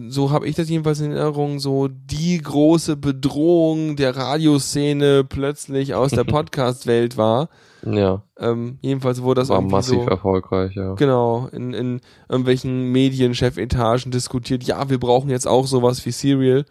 so 0.10 0.32
habe 0.32 0.48
ich 0.48 0.56
das 0.56 0.70
jedenfalls 0.70 1.00
in 1.00 1.12
Erinnerung, 1.12 1.60
so 1.60 1.88
die 1.90 2.38
große 2.40 2.98
Bedrohung 2.98 3.96
der 3.96 4.16
Radioszene 4.18 5.24
plötzlich 5.24 5.94
aus 5.94 6.12
der 6.12 6.24
Podcast-Welt 6.26 7.16
war. 7.18 7.50
Ja, 7.86 8.24
Ähm, 8.38 8.78
jedenfalls 8.82 9.22
wurde 9.22 9.42
das 9.42 9.50
war 9.50 9.58
irgendwie 9.58 9.76
massiv 9.76 10.04
so, 10.04 10.10
erfolgreich, 10.10 10.76
ja. 10.76 10.96
genau, 10.96 11.48
in, 11.52 11.74
in 11.74 12.02
irgendwelchen 12.28 12.92
Medienchefetagen 12.92 14.12
diskutiert, 14.12 14.64
ja, 14.64 14.90
wir 14.90 15.00
brauchen 15.00 15.30
jetzt 15.30 15.48
auch 15.48 15.66
sowas 15.68 16.06
wie 16.06 16.12
Serial. 16.12 16.66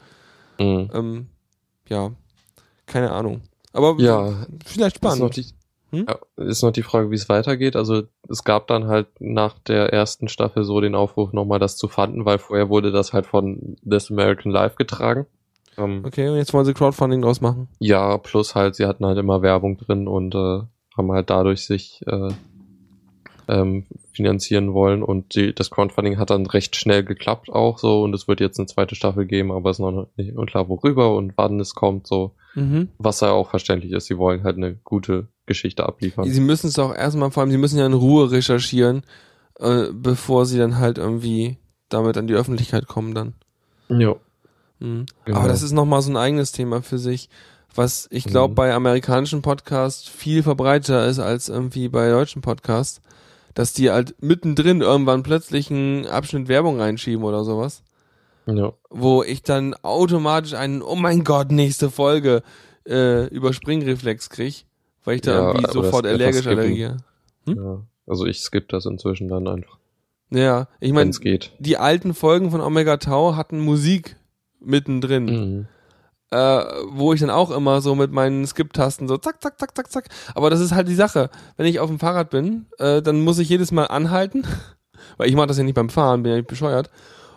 Mhm. 0.60 0.90
Ähm, 0.93 1.26
ja, 1.89 2.10
keine 2.86 3.12
Ahnung. 3.12 3.40
Aber 3.72 3.94
Ja, 3.98 4.47
vielleicht 4.66 4.97
Ist 4.97 5.02
noch, 5.05 5.14
spannend. 5.14 5.36
die, 5.36 5.47
Hm? 5.90 6.05
ja, 6.06 6.18
ist 6.44 6.62
noch 6.62 6.72
die 6.72 6.82
Frage, 6.82 7.10
wie 7.10 7.14
es 7.14 7.30
weitergeht. 7.30 7.74
Also 7.76 8.02
es 8.28 8.44
gab 8.44 8.66
dann 8.66 8.89
halt 8.89 9.06
nach 9.20 9.59
der 9.60 9.90
ersten 9.93 10.28
Staffel 10.28 10.64
so 10.64 10.80
den 10.82 10.94
Aufruf, 10.94 11.32
nochmal 11.32 11.59
das 11.59 11.78
zu 11.78 11.89
fanden, 11.89 12.26
weil 12.26 12.39
vorher 12.39 12.68
wurde 12.68 12.93
das 12.93 13.14
halt 13.14 13.24
von 13.24 13.76
This 13.89 14.10
American 14.10 14.52
Life 14.52 14.76
getragen. 14.76 15.24
Ähm, 15.78 16.02
Okay, 16.05 16.28
und 16.28 16.36
jetzt 16.36 16.52
wollen 16.52 16.66
sie 16.66 16.74
Crowdfunding 16.74 17.22
draus 17.22 17.40
machen. 17.40 17.68
Ja, 17.78 18.18
plus 18.18 18.55
halt, 18.55 18.74
sie 18.74 18.85
hatten 18.85 19.06
halt 19.06 19.16
immer 19.16 19.40
Werbung 19.40 19.78
drin 19.78 20.09
und 20.09 20.35
äh, 20.35 20.60
haben 20.98 21.10
halt 21.12 21.30
dadurch 21.30 21.64
sich 21.64 22.02
äh, 22.06 22.30
ähm, 23.48 23.86
finanzieren 24.12 24.74
wollen 24.74 25.02
und 25.02 25.34
die, 25.34 25.54
das 25.54 25.70
Crowdfunding 25.70 26.18
hat 26.18 26.30
dann 26.30 26.44
recht 26.46 26.76
schnell 26.76 27.02
geklappt 27.04 27.48
auch 27.48 27.78
so 27.78 28.02
und 28.02 28.14
es 28.14 28.28
wird 28.28 28.40
jetzt 28.40 28.58
eine 28.58 28.66
zweite 28.66 28.94
Staffel 28.94 29.24
geben, 29.24 29.52
aber 29.52 29.70
es 29.70 29.76
ist 29.76 29.80
noch 29.80 30.08
nicht 30.16 30.36
unklar 30.36 30.68
worüber 30.68 31.16
und 31.16 31.32
wann 31.36 31.58
es 31.60 31.74
kommt 31.74 32.06
so, 32.06 32.34
Mhm. 32.54 32.88
was 32.98 33.20
ja 33.20 33.30
auch 33.30 33.50
verständlich 33.50 33.92
ist, 33.92 34.06
sie 34.06 34.18
wollen 34.18 34.42
halt 34.42 34.56
eine 34.56 34.74
gute 34.74 35.28
Geschichte 35.46 35.86
abliefern. 35.86 36.28
Sie 36.28 36.40
müssen 36.40 36.66
es 36.66 36.78
auch 36.78 36.94
erstmal, 36.94 37.30
vor 37.30 37.42
allem, 37.42 37.52
sie 37.52 37.58
müssen 37.58 37.78
ja 37.78 37.86
in 37.86 37.92
Ruhe 37.92 38.30
recherchieren, 38.32 39.02
äh, 39.60 39.84
bevor 39.92 40.44
sie 40.44 40.58
dann 40.58 40.78
halt 40.78 40.98
irgendwie 40.98 41.58
damit 41.88 42.16
an 42.16 42.26
die 42.26 42.34
Öffentlichkeit 42.34 42.88
kommen 42.88 43.14
dann. 43.14 43.34
Ja. 43.88 44.16
Mhm. 44.80 45.06
Genau. 45.24 45.38
Aber 45.38 45.48
das 45.48 45.62
ist 45.62 45.72
nochmal 45.72 46.02
so 46.02 46.10
ein 46.10 46.16
eigenes 46.16 46.50
Thema 46.52 46.82
für 46.82 46.98
sich, 46.98 47.28
was 47.74 48.09
ich 48.11 48.24
glaube 48.24 48.53
Mhm. 48.53 48.57
bei 48.57 48.74
amerikanischen 48.74 49.43
Podcasts 49.43 50.09
viel 50.09 50.43
verbreiteter 50.43 51.07
ist 51.07 51.19
als 51.19 51.49
irgendwie 51.49 51.89
bei 51.89 52.09
deutschen 52.09 52.43
Podcasts, 52.43 53.01
dass 53.55 53.73
die 53.73 53.90
halt 53.90 54.15
mittendrin 54.23 54.81
irgendwann 54.81 55.23
plötzlich 55.23 55.70
einen 55.70 56.07
Abschnitt 56.07 56.49
Werbung 56.49 56.81
reinschieben 56.81 57.24
oder 57.24 57.45
sowas. 57.45 57.82
Ja. 58.51 58.73
wo 58.89 59.23
ich 59.23 59.43
dann 59.43 59.74
automatisch 59.82 60.55
einen, 60.55 60.81
oh 60.81 60.95
mein 60.97 61.23
Gott, 61.23 61.53
nächste 61.53 61.90
Folge 61.90 62.43
äh, 62.89 63.27
Überspringreflex 63.27 64.31
krieg, 64.31 64.65
weil 65.05 65.16
ich 65.16 65.20
da 65.20 65.32
Ja, 65.32 65.49
irgendwie 65.51 65.70
sofort 65.70 66.07
allergisch 66.07 66.47
allergiere. 66.47 66.97
Hm? 67.47 67.57
ja. 67.57 67.82
Also 68.07 68.24
ich 68.24 68.40
skippe 68.40 68.69
das 68.70 68.86
inzwischen 68.86 69.28
dann 69.28 69.47
einfach, 69.47 69.77
Ja, 70.31 70.66
ich 70.81 70.95
meine, 70.95 71.11
die 71.59 71.77
alten 71.77 72.15
Folgen 72.15 72.51
von 72.51 72.62
Omega 72.62 72.97
Tau 72.97 73.36
hatten 73.36 73.61
Musik 73.61 74.16
mittendrin. 74.61 75.24
Mhm. 75.27 75.69
Äh, 76.30 76.36
wo 76.90 77.12
ich 77.12 77.20
dann 77.20 77.30
auch 77.30 77.50
immer 77.50 77.80
so 77.80 77.94
mit 77.94 78.12
meinen 78.12 78.46
Skip-Tasten 78.46 79.09
so 79.09 79.16
zack, 79.16 79.42
zack, 79.42 79.59
zack, 79.59 79.74
zack, 79.76 79.90
zack. 79.90 80.09
Aber 80.34 80.50
das 80.50 80.60
ist 80.60 80.72
halt 80.72 80.88
die 80.88 80.94
Sache. 80.94 81.30
Wenn 81.56 81.66
ich 81.66 81.80
auf 81.80 81.88
dem 81.88 81.98
Fahrrad 81.98 82.30
bin, 82.30 82.66
äh, 82.78 83.00
dann 83.02 83.20
muss 83.22 83.38
ich 83.38 83.48
jedes 83.48 83.72
Mal 83.72 83.84
anhalten, 83.86 84.44
weil 85.16 85.28
ich 85.28 85.34
mache 85.34 85.46
das 85.46 85.59
ja 85.59 85.64
nicht 85.64 85.74
beim 85.74 85.88
Fahren, 85.90 86.22
bin 86.22 86.30
ja 86.32 86.36
nicht 86.38 86.48
bescheuert. 86.48 86.90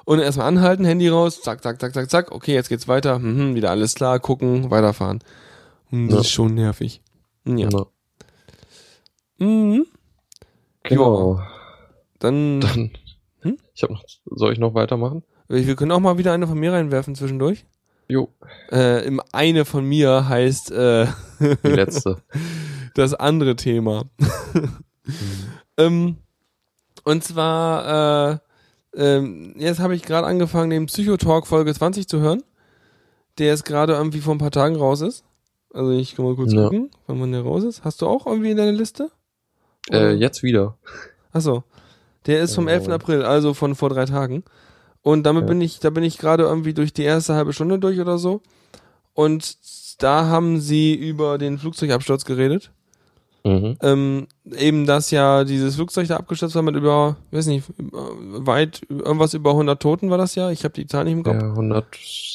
Und 0.03 0.19
erstmal 0.19 0.47
anhalten, 0.47 0.83
Handy 0.83 1.07
raus, 1.09 1.41
zack, 1.41 1.63
zack, 1.63 1.79
zack, 1.79 1.93
zack, 1.93 2.09
zack. 2.09 2.31
Okay, 2.31 2.53
jetzt 2.53 2.69
geht's 2.69 2.87
weiter. 2.87 3.19
Mhm, 3.19 3.55
wieder 3.55 3.69
alles 3.69 3.93
klar, 3.95 4.19
gucken, 4.19 4.71
weiterfahren. 4.71 5.19
Hm, 5.89 6.07
das 6.07 6.15
Ja. 6.15 6.21
ist 6.21 6.29
schon 6.31 6.55
nervig. 6.55 7.01
Ja. 7.45 7.69
Ja. 7.69 7.85
Mhm. 9.37 9.85
Genau. 10.83 11.41
Dann, 12.19 12.61
Dann, 12.61 12.91
Hm? 13.41 13.57
ich 13.73 13.83
habe 13.83 13.93
noch, 13.93 14.03
soll 14.25 14.53
ich 14.53 14.59
noch 14.59 14.73
weitermachen? 14.73 15.23
wir 15.47 15.75
können 15.75 15.91
auch 15.91 15.99
mal 15.99 16.17
wieder 16.17 16.31
eine 16.33 16.47
von 16.47 16.57
mir 16.57 16.71
reinwerfen 16.71 17.13
zwischendurch. 17.15 17.65
Jo, 18.11 18.29
Äh, 18.71 19.05
im 19.05 19.21
eine 19.31 19.63
von 19.63 19.85
mir 19.85 20.27
heißt 20.27 20.71
äh, 20.71 21.07
die 21.39 21.67
letzte. 21.69 22.17
das 22.95 23.13
andere 23.13 23.55
Thema. 23.55 24.05
Ähm, 25.77 26.17
und 27.05 27.23
zwar, 27.23 28.33
äh, 28.33 28.37
ähm, 28.95 29.55
jetzt 29.57 29.79
habe 29.79 29.95
ich 29.95 30.03
gerade 30.03 30.27
angefangen, 30.27 30.69
den 30.69 30.85
Psychotalk 30.85 31.47
Folge 31.47 31.73
20 31.73 32.07
zu 32.07 32.19
hören, 32.19 32.43
der 33.39 33.47
jetzt 33.47 33.65
gerade 33.65 33.93
irgendwie 33.93 34.19
vor 34.19 34.35
ein 34.35 34.39
paar 34.39 34.51
Tagen 34.51 34.75
raus 34.75 35.01
ist. 35.01 35.23
Also 35.73 35.91
ich 35.91 36.15
kann 36.15 36.25
mal 36.25 36.35
kurz 36.35 36.53
Ja. 36.53 36.63
gucken, 36.63 36.91
wann 37.07 37.17
man 37.19 37.31
der 37.31 37.41
raus 37.41 37.63
ist. 37.63 37.83
Hast 37.83 38.01
du 38.01 38.07
auch 38.07 38.27
irgendwie 38.27 38.51
in 38.51 38.57
deiner 38.57 38.73
Liste? 38.73 39.09
äh, 39.91 40.11
jetzt 40.13 40.43
wieder. 40.43 40.77
Achso. 41.31 41.63
Der 42.27 42.41
ist 42.41 42.53
vom 42.53 42.67
Genau. 42.67 42.77
11. 42.77 42.89
April, 42.89 43.23
also 43.23 43.53
von 43.55 43.73
vor 43.73 43.89
drei 43.89 44.05
Tagen. 44.05 44.43
Und 45.03 45.23
damit 45.23 45.43
Ja. 45.43 45.47
bin 45.47 45.61
ich, 45.61 45.79
da 45.79 45.89
bin 45.89 46.03
ich 46.03 46.17
gerade 46.17 46.43
irgendwie 46.43 46.73
durch 46.73 46.93
die 46.93 47.03
erste 47.03 47.33
halbe 47.33 47.53
Stunde 47.53 47.79
durch 47.79 47.99
oder 47.99 48.17
so. 48.17 48.41
Und 49.13 49.57
da 49.99 50.25
haben 50.27 50.59
sie 50.59 50.93
über 50.95 51.37
den 51.37 51.57
Flugzeugabsturz 51.57 52.25
geredet. 52.25 52.71
Mhm. 53.43 53.75
ähm, 53.81 54.27
eben, 54.55 54.85
dass 54.85 55.09
ja 55.09 55.43
dieses 55.43 55.73
Flugzeug 55.75 56.07
da 56.07 56.17
abgestürzt 56.17 56.53
war 56.53 56.61
mit 56.61 56.75
über, 56.75 57.17
weiß 57.31 57.47
nicht, 57.47 57.65
weit, 57.79 58.81
irgendwas 58.87 59.33
über 59.33 59.49
100 59.51 59.81
Toten 59.81 60.11
war 60.11 60.19
das 60.19 60.35
ja. 60.35 60.51
Ich 60.51 60.63
habe 60.63 60.75
die 60.75 60.85
Zahl 60.85 61.05
nicht 61.05 61.13
im 61.13 61.23
Kopf. 61.23 61.41
Ja, 61.41 61.49
100, 61.49 61.85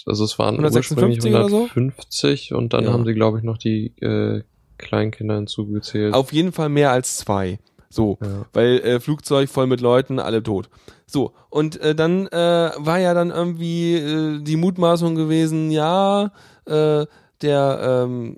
also 0.06 0.24
es 0.24 0.36
waren 0.40 0.56
156 0.56 0.96
ursprünglich 0.96 1.32
oder 1.34 1.48
so? 1.48 1.68
150 1.68 2.54
und 2.54 2.72
dann 2.72 2.84
Ja. 2.86 2.92
haben 2.92 3.04
sie, 3.04 3.14
glaube 3.14 3.38
ich, 3.38 3.44
noch 3.44 3.56
die 3.56 3.94
äh, 4.02 4.42
Kleinkinder 4.78 5.36
hinzugezählt. 5.36 6.12
Auf 6.12 6.32
jeden 6.32 6.50
Fall 6.50 6.70
mehr 6.70 6.90
als 6.90 7.18
zwei. 7.18 7.60
So, 7.88 8.18
ja. 8.20 8.44
weil 8.52 8.80
äh, 8.80 8.98
Flugzeug 8.98 9.48
voll 9.48 9.68
mit 9.68 9.80
Leuten, 9.80 10.18
alle 10.18 10.42
tot. 10.42 10.68
So, 11.08 11.32
und 11.50 11.80
äh, 11.80 11.94
dann 11.94 12.26
äh, 12.26 12.70
war 12.76 12.98
ja 12.98 13.14
dann 13.14 13.30
irgendwie 13.30 13.94
äh, 13.94 14.42
die 14.42 14.56
Mutmaßung 14.56 15.14
gewesen, 15.14 15.70
ja, 15.70 16.32
äh, 16.66 17.06
der, 17.42 17.80
ähm, 17.82 18.36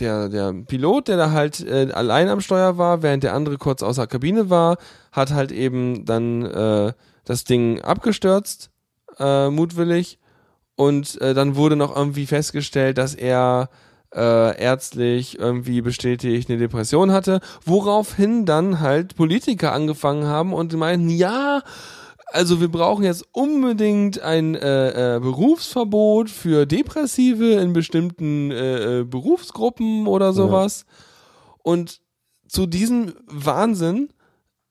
der, 0.00 0.28
der 0.28 0.52
Pilot, 0.52 1.08
der 1.08 1.16
da 1.16 1.30
halt 1.30 1.60
äh, 1.60 1.92
allein 1.92 2.28
am 2.28 2.40
Steuer 2.40 2.78
war, 2.78 3.02
während 3.02 3.22
der 3.22 3.34
andere 3.34 3.58
kurz 3.58 3.82
außer 3.82 4.08
Kabine 4.08 4.50
war, 4.50 4.78
hat 5.12 5.32
halt 5.32 5.52
eben 5.52 6.04
dann 6.04 6.44
äh, 6.44 6.92
das 7.24 7.44
Ding 7.44 7.80
abgestürzt, 7.80 8.70
äh, 9.18 9.48
mutwillig. 9.48 10.18
Und 10.74 11.20
äh, 11.20 11.34
dann 11.34 11.54
wurde 11.56 11.76
noch 11.76 11.94
irgendwie 11.94 12.26
festgestellt, 12.26 12.98
dass 12.98 13.14
er 13.14 13.68
äh, 14.14 14.58
ärztlich 14.60 15.38
irgendwie 15.38 15.82
bestätigt 15.82 16.48
eine 16.48 16.58
Depression 16.58 17.12
hatte, 17.12 17.40
woraufhin 17.64 18.46
dann 18.46 18.80
halt 18.80 19.14
Politiker 19.14 19.72
angefangen 19.72 20.26
haben 20.26 20.52
und 20.52 20.72
meinten, 20.72 21.10
ja, 21.10 21.62
also 22.32 22.60
wir 22.60 22.68
brauchen 22.68 23.04
jetzt 23.04 23.24
unbedingt 23.32 24.20
ein 24.20 24.54
äh, 24.54 25.16
äh, 25.16 25.20
Berufsverbot 25.20 26.30
für 26.30 26.66
Depressive 26.66 27.52
in 27.54 27.72
bestimmten 27.72 28.50
äh, 28.50 29.00
äh, 29.00 29.04
Berufsgruppen 29.04 30.06
oder 30.06 30.32
sowas. 30.32 30.84
Und 31.62 32.00
zu 32.48 32.66
diesem 32.66 33.14
Wahnsinn 33.26 34.10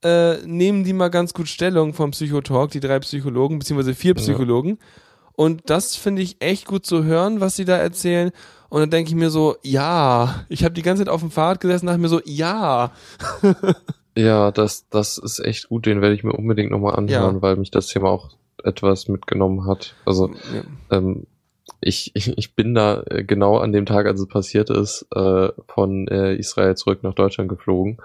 äh, 0.04 0.38
nehmen 0.46 0.84
die 0.84 0.94
mal 0.94 1.10
ganz 1.10 1.34
gut 1.34 1.48
Stellung 1.48 1.94
vom 1.94 2.12
Psychotalk, 2.12 2.72
die 2.72 2.80
drei 2.80 3.00
Psychologen, 3.00 3.60
beziehungsweise 3.60 3.94
vier 3.96 4.16
Ja. 4.16 4.22
Psychologen. 4.22 4.78
Und 5.34 5.70
das 5.70 5.96
finde 5.96 6.22
ich 6.22 6.42
echt 6.42 6.66
gut 6.66 6.86
zu 6.86 7.04
hören, 7.06 7.40
was 7.40 7.56
sie 7.56 7.64
da 7.66 7.78
erzählen. 7.78 8.32
Und 8.70 8.82
dann 8.82 8.90
denke 8.90 9.10
ich 9.10 9.16
mir 9.16 9.30
so, 9.30 9.56
ja, 9.64 10.46
ich 10.50 10.64
habe 10.64 10.74
die 10.74 10.82
ganze 10.82 11.04
Zeit 11.06 11.12
auf 11.14 11.22
dem 11.22 11.32
Fahrrad 11.32 11.60
gesessen 11.62 11.86
und 11.86 11.88
dachte 11.88 12.02
mir 12.02 12.10
so, 12.10 12.22
ja, 12.26 12.92
ja, 14.20 14.52
das, 14.52 14.88
das 14.90 15.18
ist 15.18 15.40
echt 15.40 15.70
gut, 15.70 15.86
den 15.86 16.02
werde 16.02 16.16
ich 16.16 16.24
mir 16.24 16.34
unbedingt 16.34 16.72
nochmal 16.72 16.96
anhören, 16.96 17.36
Ja. 17.36 17.42
weil 17.42 17.56
mich 17.56 17.72
das 17.72 17.88
Thema 17.88 18.10
auch 18.10 18.32
etwas 18.64 19.08
mitgenommen 19.08 19.66
hat. 19.66 19.96
Also 20.06 20.32
ja. 20.54 20.98
ähm, 20.98 21.26
ich, 21.82 22.12
ich, 22.16 22.28
ich 22.38 22.56
bin 22.56 22.76
da 22.76 23.04
äh, 23.10 23.24
genau 23.24 23.58
an 23.58 23.72
dem 23.72 23.86
Tag, 23.86 24.06
als 24.06 24.20
es 24.20 24.28
passiert 24.28 24.70
ist, 24.70 25.06
äh, 25.16 25.50
von 25.68 26.08
äh, 26.08 26.36
Israel 26.36 26.76
zurück 26.76 27.04
nach 27.04 27.14
Deutschland 27.14 27.50
geflogen 27.50 27.98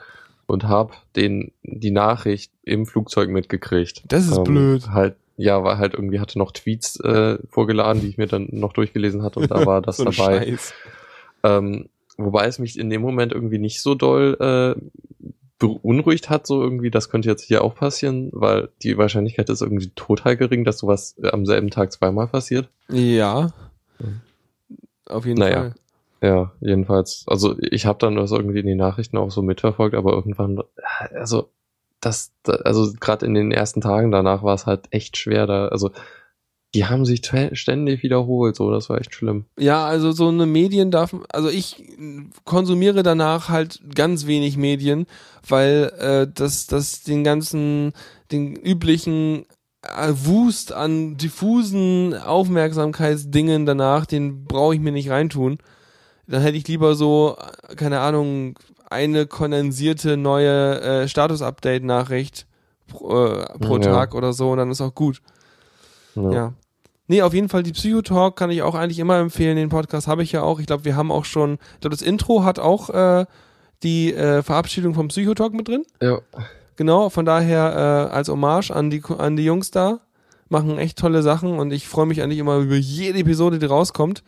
und 0.47 0.65
habe 0.65 0.93
den 1.17 1.53
die 1.63 1.91
Nachricht 1.91 2.53
im 2.63 2.87
Flugzeug 2.87 3.31
mitgekriegt. 3.31 4.05
Das 4.09 4.27
ist 4.29 4.45
blöd. 4.45 4.89
Halt, 4.91 5.17
ja, 5.37 5.65
war 5.65 5.79
halt 5.79 5.95
irgendwie 5.95 6.21
hatte 6.21 6.39
noch 6.39 6.53
Tweets 6.53 7.01
äh, 7.01 7.39
vorgeladen, 7.49 8.03
die 8.03 8.09
ich 8.09 8.19
mir 8.19 8.27
dann 8.27 8.49
noch 8.53 8.73
durchgelesen 8.73 9.23
hatte 9.23 9.41
und 9.41 9.51
da 9.51 9.67
war 9.67 9.81
das 9.83 9.97
so 9.97 10.05
dabei. 10.05 10.57
Ähm, 11.43 11.89
wobei 12.17 12.47
es 12.47 12.59
mich 12.59 12.79
in 12.79 12.91
dem 12.91 13.03
Moment 13.03 13.33
irgendwie 13.33 13.59
nicht 13.59 13.83
so 13.83 13.95
doll 13.95 14.37
äh, 14.39 14.81
beunruhigt 15.59 16.31
hat, 16.31 16.47
so 16.47 16.63
irgendwie, 16.63 16.91
das 16.91 17.09
könnte 17.11 17.29
jetzt 17.29 17.43
hier 17.45 17.63
auch 17.63 17.75
passieren, 17.75 18.31
weil 18.33 18.71
die 18.83 18.99
Wahrscheinlichkeit 18.99 19.49
ist 19.49 19.63
irgendwie 19.63 19.91
total 19.95 20.37
gering, 20.37 20.65
dass 20.65 20.79
sowas 20.79 21.17
äh, 21.23 21.31
am 21.31 21.47
selben 21.47 21.71
Tag 21.71 21.93
zweimal 21.93 22.27
passiert. 22.27 22.69
Ja. 22.91 23.53
Auf 25.07 25.27
jeden 25.27 25.39
Naja. 25.39 25.61
Fall. 25.61 25.75
Ja, 26.23 26.53
jedenfalls. 26.61 27.25
Also 27.27 27.55
ich 27.61 27.85
habe 27.85 27.99
dann 27.99 28.17
das 28.17 28.33
irgendwie 28.33 28.61
in 28.61 28.67
den 28.67 28.79
Nachrichten 28.79 29.19
auch 29.19 29.31
so 29.31 29.43
mitverfolgt, 29.43 29.95
aber 29.95 30.13
irgendwann, 30.13 30.61
also 31.15 31.51
das, 32.01 32.33
da- 32.43 32.55
also 32.65 32.93
gerade 32.99 33.27
in 33.27 33.35
den 33.35 33.53
ersten 33.53 33.81
Tagen 33.83 34.11
danach 34.11 34.43
war 34.43 34.55
es 34.55 34.65
halt 34.67 34.87
echt 34.91 35.17
schwer 35.19 35.47
da. 35.47 35.69
Also 35.69 35.91
die 36.75 36.85
haben 36.85 37.05
sich 37.05 37.23
ständig 37.53 38.03
wiederholt, 38.03 38.57
so 38.57 38.71
das 38.71 38.91
war 38.91 39.01
echt 39.01 39.15
schlimm. 39.15 39.45
Ja, 39.59 39.87
also 39.87 40.13
so 40.13 40.29
eine 40.29 40.47
Medien 40.47 40.91
darf, 40.91 41.15
also 41.33 41.49
ich 41.49 41.85
konsumiere 42.45 43.03
danach 43.03 43.49
halt 43.49 43.81
ganz 43.95 44.27
wenig 44.27 44.57
Medien, 44.57 45.07
weil 45.49 45.93
äh, 45.99 46.27
das, 46.33 46.67
das 46.67 47.03
den 47.03 47.23
ganzen, 47.23 47.93
den 48.33 48.57
üblichen 48.57 49.47
äh, 49.83 50.13
Wust 50.13 50.73
an 50.73 51.17
diffusen 51.17 52.15
Aufmerksamkeitsdingen 52.15 53.67
danach, 53.67 54.07
den 54.07 54.45
brauche 54.45 54.75
ich 54.75 54.81
mir 54.81 54.93
nicht 54.93 55.11
reintun. 55.11 55.59
Dann 56.27 56.43
hätte 56.43 56.57
ich 56.57 56.67
lieber 56.67 56.95
so, 56.95 57.37
äh, 57.69 57.75
keine 57.77 58.01
Ahnung, 58.01 58.59
eine 58.91 59.27
kondensierte 59.27 60.17
neue 60.17 60.81
äh, 60.81 61.09
Status-Update-Nachricht 61.09 62.47
pro, 62.89 63.27
äh, 63.27 63.59
pro 63.59 63.77
Ja. 63.77 63.83
Tag 63.83 64.15
oder 64.15 64.33
so 64.33 64.51
und 64.51 64.59
dann 64.59 64.71
ist 64.71 64.81
auch 64.81 64.95
gut. 64.95 65.21
Ja. 66.17 66.55
Nee, 67.07 67.23
auf 67.23 67.35
jeden 67.35 67.49
Fall 67.49 67.63
die 67.63 67.73
Psychotalk 67.73 68.37
kann 68.37 68.51
ich 68.51 68.63
auch 68.63 68.75
eigentlich 68.75 68.99
immer 68.99 69.19
empfehlen. 69.19 69.57
Den 69.57 69.69
Podcast 69.69 70.09
habe 70.09 70.23
ich 70.23 70.33
ja 70.33 70.43
auch. 70.43 70.59
Ich 70.59 70.67
glaube, 70.67 70.85
wir 70.85 70.97
haben 70.97 71.13
auch 71.13 71.25
schon, 71.25 71.59
ich 71.75 71.81
glaube, 71.81 71.97
das 71.97 72.03
Intro 72.03 72.45
hat 72.45 72.59
auch 72.59 72.91
äh, 72.91 73.27
die 73.83 74.15
äh, 74.15 74.43
Verabschiedung 74.43 74.95
vom 74.95 75.09
Psychotalk 75.09 75.53
mit 75.53 75.69
drin. 75.69 75.85
ja. 76.01 76.21
Genau, 76.77 77.09
von 77.09 77.25
daher 77.25 78.09
äh, 78.11 78.15
als 78.15 78.29
Hommage 78.29 78.73
an 78.73 78.91
die, 78.91 79.01
an 79.19 79.37
die 79.37 79.45
Jungs 79.45 79.71
da. 79.71 80.01
Machen 80.49 80.77
echt 80.79 80.99
tolle 80.99 81.23
Sachen 81.23 81.59
und 81.59 81.73
ich 81.73 81.89
freue 81.89 82.07
mich 82.07 82.23
eigentlich 82.23 82.39
immer 82.39 82.59
über 82.59 82.77
jede 82.77 83.19
Episode, 83.21 83.59
die 83.59 83.67
rauskommt. 83.67 84.23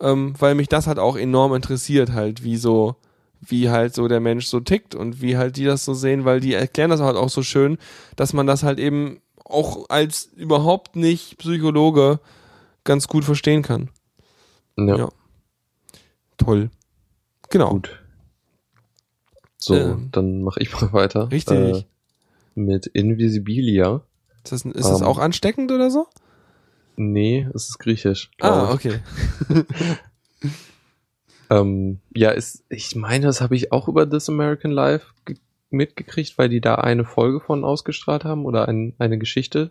Ähm, 0.00 0.34
weil 0.38 0.54
mich 0.54 0.68
das 0.68 0.86
halt 0.86 0.98
auch 0.98 1.16
enorm 1.16 1.54
interessiert, 1.54 2.12
halt, 2.12 2.44
wie 2.44 2.56
so, 2.56 2.96
wie 3.40 3.70
halt 3.70 3.94
so 3.94 4.06
der 4.06 4.20
Mensch 4.20 4.46
so 4.46 4.60
tickt 4.60 4.94
und 4.94 5.22
wie 5.22 5.36
halt 5.36 5.56
die 5.56 5.64
das 5.64 5.84
so 5.84 5.94
sehen, 5.94 6.24
weil 6.24 6.40
die 6.40 6.54
erklären 6.54 6.90
das 6.90 7.00
halt 7.00 7.16
auch 7.16 7.30
so 7.30 7.42
schön, 7.42 7.78
dass 8.14 8.32
man 8.32 8.46
das 8.46 8.62
halt 8.62 8.78
eben 8.78 9.20
auch 9.50 9.88
als 9.88 10.24
überhaupt 10.24 10.96
nicht 10.96 11.38
Psychologe 11.38 12.20
ganz 12.84 13.08
gut 13.08 13.24
verstehen 13.24 13.62
kann. 13.62 13.90
Ja, 14.76 14.96
Ja. 14.96 15.08
Toll. 16.36 16.70
Genau. 17.50 17.70
gut. 17.70 18.02
So, 19.56 19.74
Ähm. 19.74 20.08
dann 20.12 20.42
mache 20.42 20.60
ich 20.60 20.72
mal 20.72 20.92
weiter. 20.92 21.30
Richtig. 21.30 21.58
Äh, 21.58 21.84
mit 22.54 22.86
Invisibilia. 22.86 24.02
Ist 24.44 24.52
das, 24.52 24.64
ist 24.64 24.88
das 24.88 25.00
Ähm. 25.00 25.06
auch 25.06 25.18
ansteckend 25.18 25.72
oder 25.72 25.90
so? 25.90 26.06
Nee, 26.96 27.46
es 27.54 27.68
ist 27.68 27.78
griechisch. 27.78 28.30
Ah, 28.40 28.72
okay. 28.72 29.00
Ähm, 31.50 32.00
ja, 32.14 32.30
ist, 32.30 32.64
ich 32.68 32.94
meine, 32.94 33.24
das 33.26 33.40
habe 33.40 33.56
ich 33.56 33.72
auch 33.72 33.88
über 33.88 34.08
This 34.08 34.28
American 34.28 34.70
Life 34.70 35.06
mitgekriegt, 35.70 36.38
weil 36.38 36.48
die 36.48 36.60
da 36.60 36.76
eine 36.76 37.04
Folge 37.04 37.40
von 37.40 37.64
ausgestrahlt 37.64 38.24
haben 38.24 38.46
oder 38.46 38.68
ein, 38.68 38.94
eine 38.98 39.18
Geschichte 39.18 39.70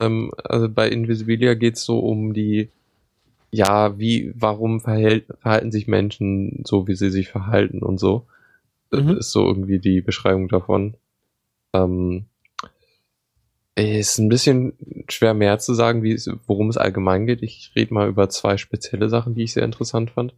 Ähm, 0.00 0.32
also 0.42 0.68
bei 0.68 0.88
Invisibilia 0.88 1.54
geht's 1.54 1.84
so 1.84 2.00
um 2.00 2.34
die, 2.34 2.70
ja, 3.52 3.98
wie, 3.98 4.32
warum 4.36 4.80
verhält, 4.80 5.26
verhalten 5.40 5.70
sich 5.72 5.86
Menschen 5.86 6.62
so, 6.66 6.88
wie 6.88 6.96
sie 6.96 7.10
sich 7.10 7.28
verhalten 7.28 7.80
und 7.82 7.98
so. 7.98 8.26
Das 8.90 9.02
Mhm. 9.04 9.16
ist 9.18 9.30
so 9.32 9.46
irgendwie 9.46 9.78
die 9.78 10.00
Beschreibung 10.00 10.48
davon. 10.48 10.94
Ähm, 11.72 12.26
ist 13.76 14.18
ein 14.18 14.28
bisschen 14.28 14.74
schwer 15.08 15.34
mehr 15.34 15.58
zu 15.58 15.74
sagen, 15.74 16.02
wie 16.02 16.12
es, 16.12 16.30
worum 16.46 16.68
es 16.68 16.76
allgemein 16.76 17.26
geht. 17.26 17.42
Ich 17.42 17.72
rede 17.74 17.92
mal 17.94 18.08
über 18.08 18.28
zwei 18.28 18.56
spezielle 18.56 19.08
Sachen, 19.08 19.34
die 19.34 19.42
ich 19.44 19.52
sehr 19.52 19.64
interessant 19.64 20.10
fand. 20.10 20.34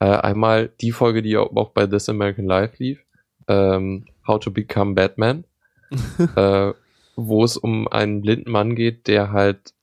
Äh, 0.00 0.06
einmal 0.06 0.70
die 0.80 0.92
Folge, 0.92 1.22
die 1.22 1.36
auch 1.36 1.54
auch 1.56 1.70
bei 1.70 1.86
This 1.86 2.08
American 2.08 2.46
Life 2.46 2.74
lief, 2.78 3.04
ähm, 3.48 4.06
How 4.30 4.38
to 4.40 4.50
Become 4.52 4.94
Batman, 4.94 5.44
äh, 6.36 6.72
wo 7.16 7.44
es 7.44 7.56
um 7.56 7.88
einen 7.88 8.20
blinden 8.22 8.50
Mann 8.52 8.74
geht, 8.76 9.06
der 9.08 9.32
halt 9.32 9.74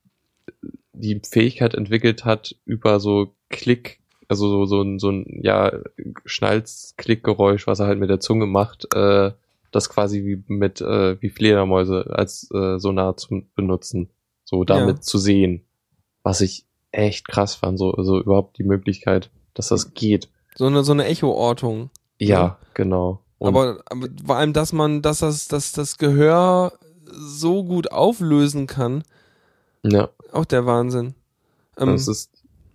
die 0.93 1.21
Fähigkeit 1.29 1.75
entwickelt 1.75 2.23
hat, 2.25 2.55
über 2.65 2.99
so 2.99 3.33
Klick, 3.49 3.99
also 4.29 4.47
so, 4.49 4.65
so 4.65 4.81
ein, 4.81 4.99
so 4.99 5.11
ein, 5.11 5.39
ja, 5.43 5.71
Schnalz-Klickgeräusch, 6.25 7.67
was 7.67 7.79
er 7.79 7.87
halt 7.87 7.99
mit 7.99 8.09
der 8.09 8.19
Zunge 8.19 8.45
macht, 8.45 8.93
äh, 8.95 9.31
das 9.71 9.89
quasi 9.89 10.23
wie 10.25 10.43
mit, 10.47 10.81
äh, 10.81 11.21
wie 11.21 11.29
Fledermäuse 11.29 12.07
als 12.09 12.49
äh, 12.53 12.79
Sonar 12.79 13.17
zu 13.17 13.43
benutzen, 13.55 14.09
so 14.43 14.63
damit 14.63 14.97
Ja. 14.97 15.01
zu 15.01 15.17
sehen, 15.17 15.63
was 16.23 16.41
ich 16.41 16.65
echt 16.91 17.27
krass 17.27 17.55
fand, 17.55 17.77
so, 17.77 17.91
also 17.91 18.19
überhaupt 18.19 18.57
die 18.57 18.63
Möglichkeit, 18.63 19.29
dass 19.53 19.67
das 19.67 19.93
geht. 19.93 20.29
So 20.55 20.65
eine, 20.65 20.83
so 20.83 20.93
eine 20.93 21.05
Echoortung. 21.05 21.89
Ja, 22.17 22.27
Ja. 22.27 22.57
genau. 22.73 23.21
Und 23.39 23.49
aber, 23.49 23.79
aber 23.89 24.07
vor 24.25 24.35
allem, 24.37 24.53
dass 24.53 24.73
man, 24.73 25.01
dass 25.01 25.19
das, 25.19 25.47
dass 25.47 25.71
das 25.71 25.97
Gehör 25.97 26.73
so 27.05 27.63
gut 27.63 27.91
auflösen 27.91 28.67
kann, 28.67 29.03
ja, 29.83 30.09
auch 30.31 30.45
der 30.45 30.65
Wahnsinn. 30.65 31.13
Ähm, 31.77 31.91
das 31.91 32.07
ist, 32.07 32.31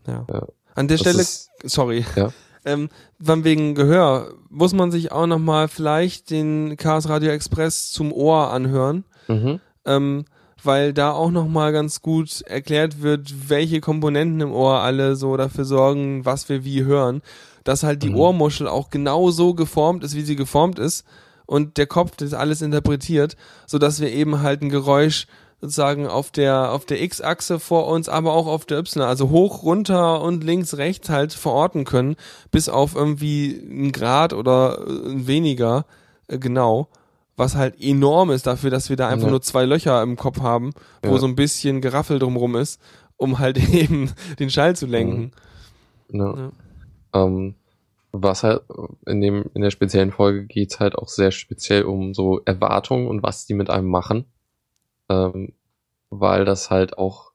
ja. 0.07 0.25
ja. 0.33 0.47
An 0.75 0.89
der 0.89 0.97
das 0.97 1.01
Stelle, 1.01 1.21
ist, 1.21 1.51
sorry, 1.65 2.05
Ja. 2.17 2.33
ähm, 2.65 2.89
von 3.23 3.45
wegen 3.45 3.75
Gehör, 3.75 4.33
muss 4.49 4.73
man 4.73 4.91
sich 4.91 5.13
auch 5.13 5.27
nochmal 5.27 5.69
vielleicht 5.69 6.31
den 6.31 6.77
Chaos 6.77 7.09
Radio 7.09 7.31
Express 7.31 7.91
zum 7.91 8.13
Ohr 8.13 8.51
anhören, 8.51 9.05
mhm, 9.29 9.61
ähm, 9.85 10.25
weil 10.63 10.95
da 10.95 11.11
auch 11.11 11.33
nochmal 11.33 11.73
ganz 11.73 12.03
gut 12.03 12.43
erklärt 12.43 13.03
wird, 13.03 13.51
welche 13.51 13.81
Komponenten 13.81 14.41
im 14.41 14.53
Ohr 14.53 14.79
alle 14.81 15.17
so 15.17 15.37
dafür 15.37 15.65
sorgen, 15.65 16.25
was 16.25 16.49
wir 16.49 16.65
wie 16.65 16.85
hören. 16.85 17.21
Dass 17.65 17.83
halt 17.83 18.03
die 18.03 18.11
Mhm. 18.11 18.17
Ohrmuschel 18.17 18.69
auch 18.69 18.91
genau 18.91 19.31
so 19.31 19.55
geformt 19.55 20.03
ist, 20.05 20.15
wie 20.17 20.23
sie 20.23 20.37
geformt 20.37 20.79
ist 20.79 21.05
und 21.47 21.77
der 21.77 21.87
Kopf 21.87 22.17
das 22.17 22.35
alles 22.35 22.63
interpretiert, 22.63 23.37
so 23.67 23.79
dass 23.79 24.01
wir 24.01 24.11
eben 24.13 24.43
halt 24.43 24.63
ein 24.63 24.69
Geräusch 24.69 25.27
sozusagen 25.61 26.09
auf 26.09 26.33
der 26.33 26.73
auf 26.73 26.87
der 26.87 27.01
X-Achse 27.03 27.61
vor 27.61 27.87
uns, 27.87 28.09
aber 28.09 28.33
auch 28.33 28.49
auf 28.49 28.65
der 28.65 28.79
Y, 28.79 29.03
also 29.07 29.31
hoch, 29.31 29.63
runter 29.63 30.21
und 30.21 30.43
links, 30.43 30.77
rechts 30.77 31.09
halt 31.09 31.33
verorten 31.33 31.85
können, 31.85 32.17
bis 32.51 32.69
auf 32.69 32.97
irgendwie 32.97 33.63
einen 33.71 33.93
Grad 33.93 34.33
oder 34.33 34.79
äh, 34.89 35.27
weniger 35.27 35.85
äh, 36.27 36.39
genau, 36.39 36.89
was 37.37 37.55
halt 37.55 37.81
enorm 37.81 38.31
ist 38.33 38.47
dafür, 38.49 38.71
dass 38.71 38.89
wir 38.91 38.97
da 38.97 39.07
einfach 39.09 39.27
Ja. 39.27 39.31
nur 39.31 39.43
zwei 39.43 39.65
Löcher 39.65 40.03
im 40.03 40.17
Kopf 40.17 40.41
haben, 40.41 40.73
wo 41.05 41.13
Ja. 41.13 41.19
so 41.19 41.27
ein 41.27 41.37
bisschen 41.37 41.81
Geraffel 41.81 42.19
drumrum 42.19 42.57
ist, 42.57 42.81
um 43.17 43.39
halt 43.39 43.57
eben 43.73 44.11
den 44.41 44.51
Schall 44.51 44.75
zu 44.75 44.87
lenken. 44.87 45.31
ja. 46.11 46.51
Ähm, 47.15 47.55
was 48.13 48.43
halt 48.43 48.63
in 49.07 49.21
dem 49.23 49.47
in 49.55 49.63
der 49.63 49.71
speziellen 49.71 50.13
Folge 50.13 50.45
geht's 50.47 50.81
halt 50.81 50.97
auch 50.97 51.09
sehr 51.09 51.31
speziell 51.33 51.85
um 51.85 52.15
so 52.15 52.41
Erwartungen 52.45 53.09
und 53.09 53.23
was 53.23 53.47
die 53.47 53.55
mit 53.55 53.71
einem 53.71 53.89
machen, 53.89 54.27
ähm, 55.11 55.53
weil 56.11 56.45
das 56.45 56.71
halt 56.71 56.99
auch 56.99 57.33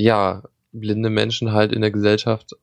ja 0.00 0.42
blinde 0.72 1.10
Menschen 1.10 1.52
halt 1.52 1.72
in 1.72 1.82
der 1.82 1.90
Gesellschaft 1.92 2.56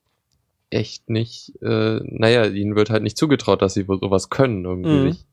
echt 0.70 1.10
nicht, 1.10 1.52
äh, 1.62 2.00
naja, 2.04 2.46
ihnen 2.46 2.76
wird 2.76 2.90
halt 2.90 3.02
nicht 3.02 3.18
zugetraut, 3.18 3.62
dass 3.62 3.74
sie 3.74 3.84
sowas 3.86 4.30
können 4.30 4.64
irgendwie 4.64 4.98
Mhm. 4.98 5.12
sich 5.12 5.26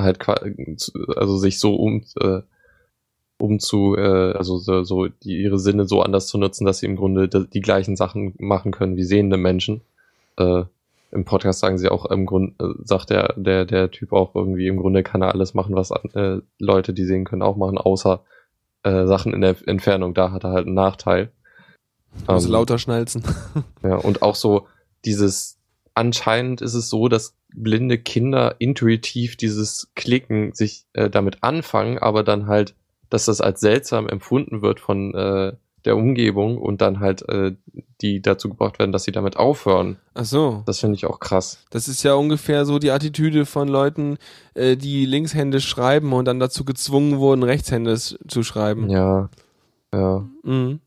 halt 0.00 0.18
also 1.16 1.38
sich 1.38 1.60
so 1.60 1.76
um 1.76 2.04
äh, 2.20 2.42
um 3.38 3.58
zu 3.60 3.96
äh, 3.96 4.32
also 4.32 4.58
so, 4.58 4.84
so 4.84 5.08
die, 5.08 5.42
ihre 5.42 5.58
Sinne 5.58 5.86
so 5.86 6.02
anders 6.02 6.26
zu 6.28 6.38
nutzen, 6.38 6.64
dass 6.64 6.78
sie 6.78 6.86
im 6.86 6.96
Grunde 6.96 7.28
die, 7.28 7.48
die 7.48 7.60
gleichen 7.60 7.96
Sachen 7.96 8.34
machen 8.38 8.72
können 8.72 8.96
wie 8.96 9.04
sehende 9.04 9.36
Menschen. 9.36 9.82
Äh, 10.38 10.64
Im 11.10 11.24
Podcast 11.24 11.60
sagen 11.60 11.78
sie 11.78 11.88
auch 11.88 12.06
im 12.06 12.26
Grunde 12.26 12.54
äh, 12.58 12.74
sagt 12.84 13.10
der 13.10 13.34
der 13.36 13.64
der 13.64 13.90
Typ 13.90 14.12
auch 14.12 14.34
irgendwie 14.34 14.66
im 14.66 14.76
Grunde 14.76 15.02
kann 15.02 15.22
er 15.22 15.32
alles 15.32 15.54
machen, 15.54 15.74
was 15.74 15.90
äh, 15.90 16.40
Leute, 16.58 16.92
die 16.92 17.04
sehen 17.04 17.24
können, 17.24 17.42
auch 17.42 17.56
machen, 17.56 17.78
außer 17.78 18.24
äh, 18.82 19.06
Sachen 19.06 19.32
in 19.32 19.40
der 19.40 19.56
Entfernung. 19.66 20.14
Da 20.14 20.30
hat 20.30 20.44
er 20.44 20.50
halt 20.50 20.66
einen 20.66 20.74
Nachteil. 20.74 21.30
Also 22.26 22.48
Ähm, 22.48 22.52
lauter 22.52 22.78
schnalzen. 22.78 23.22
ja, 23.82 23.96
und 23.96 24.22
auch 24.22 24.34
so 24.34 24.66
dieses, 25.04 25.58
anscheinend 25.94 26.60
ist 26.60 26.74
es 26.74 26.88
so, 26.88 27.08
dass 27.08 27.36
blinde 27.54 27.98
Kinder 27.98 28.56
intuitiv 28.58 29.36
dieses 29.36 29.90
Klicken 29.94 30.52
sich 30.54 30.86
äh, 30.92 31.08
damit 31.08 31.42
anfangen, 31.42 31.98
aber 31.98 32.22
dann 32.22 32.46
halt, 32.46 32.74
dass 33.10 33.26
das 33.26 33.40
als 33.40 33.60
seltsam 33.60 34.08
empfunden 34.08 34.62
wird 34.62 34.80
von 34.80 35.14
äh, 35.14 35.52
der 35.84 35.96
Umgebung 35.96 36.58
und 36.58 36.80
dann 36.80 37.00
halt 37.00 37.28
äh, 37.28 37.54
die 38.00 38.22
dazu 38.22 38.48
gebracht 38.48 38.78
werden, 38.78 38.92
dass 38.92 39.04
sie 39.04 39.12
damit 39.12 39.36
aufhören. 39.36 39.98
Ach 40.14 40.24
so. 40.24 40.62
Das 40.66 40.80
finde 40.80 40.96
ich 40.96 41.06
auch 41.06 41.20
krass. 41.20 41.64
Das 41.70 41.88
ist 41.88 42.02
ja 42.02 42.14
ungefähr 42.14 42.64
so 42.64 42.78
die 42.78 42.90
Attitüde 42.90 43.44
von 43.46 43.68
Leuten, 43.68 44.16
äh, 44.54 44.76
die 44.76 45.04
linkshändisch 45.06 45.66
schreiben 45.68 46.12
und 46.12 46.24
dann 46.24 46.40
dazu 46.40 46.64
gezwungen 46.64 47.18
wurden, 47.18 47.42
rechtshändisch 47.42 48.16
zu 48.28 48.42
schreiben. 48.42 48.88
Ja, 48.88 49.28
ja. 49.92 50.28
Mhm. 50.42 50.80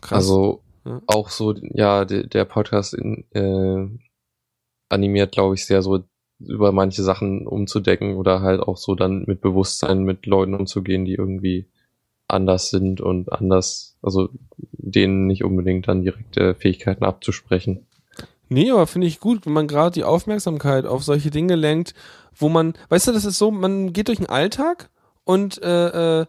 Krass. 0.00 0.16
Also 0.18 0.62
Ja. 0.84 1.00
auch 1.06 1.28
so, 1.28 1.54
ja, 1.74 2.04
der, 2.04 2.24
der 2.24 2.44
Podcast 2.44 2.94
in, 2.94 3.24
äh, 3.32 3.88
animiert, 4.88 5.32
glaube 5.32 5.54
ich, 5.54 5.66
sehr 5.66 5.82
so 5.82 6.00
über 6.40 6.72
manche 6.72 7.02
Sachen 7.02 7.46
umzudecken 7.46 8.16
oder 8.16 8.40
halt 8.42 8.60
auch 8.60 8.76
so 8.76 8.94
dann 8.94 9.24
mit 9.26 9.40
Bewusstsein 9.40 10.04
mit 10.04 10.24
Leuten 10.26 10.54
umzugehen, 10.54 11.04
die 11.04 11.14
irgendwie 11.14 11.66
anders 12.28 12.70
sind 12.70 13.00
und 13.00 13.32
anders, 13.32 13.96
also 14.02 14.28
denen 14.72 15.26
nicht 15.26 15.44
unbedingt 15.44 15.88
dann 15.88 16.02
direkte 16.02 16.54
Fähigkeiten 16.54 17.04
abzusprechen. 17.04 17.86
Nee, 18.50 18.70
aber 18.70 18.86
finde 18.86 19.06
ich 19.06 19.20
gut, 19.20 19.44
wenn 19.44 19.52
man 19.52 19.68
gerade 19.68 19.92
die 19.92 20.04
Aufmerksamkeit 20.04 20.86
auf 20.86 21.04
solche 21.04 21.30
Dinge 21.30 21.54
lenkt, 21.54 21.94
wo 22.34 22.48
man, 22.48 22.74
weißt 22.88 23.08
du, 23.08 23.12
das 23.12 23.24
ist 23.24 23.38
so, 23.38 23.50
man 23.50 23.92
geht 23.92 24.08
durch 24.08 24.18
den 24.18 24.28
Alltag 24.28 24.88
und 25.24 25.62
äh, 25.62 26.20
äh, 26.20 26.26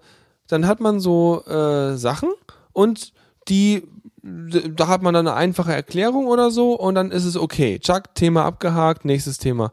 dann 0.47 0.67
hat 0.67 0.79
man 0.79 0.99
so 0.99 1.43
äh, 1.45 1.95
Sachen 1.95 2.29
und 2.73 3.13
die, 3.47 3.83
da 4.21 4.87
hat 4.87 5.01
man 5.01 5.13
dann 5.13 5.27
eine 5.27 5.37
einfache 5.37 5.73
Erklärung 5.73 6.27
oder 6.27 6.51
so 6.51 6.73
und 6.73 6.95
dann 6.95 7.11
ist 7.11 7.25
es 7.25 7.37
okay. 7.37 7.79
Chuck, 7.79 8.15
Thema 8.15 8.43
abgehakt, 8.45 9.05
nächstes 9.05 9.37
Thema. 9.37 9.71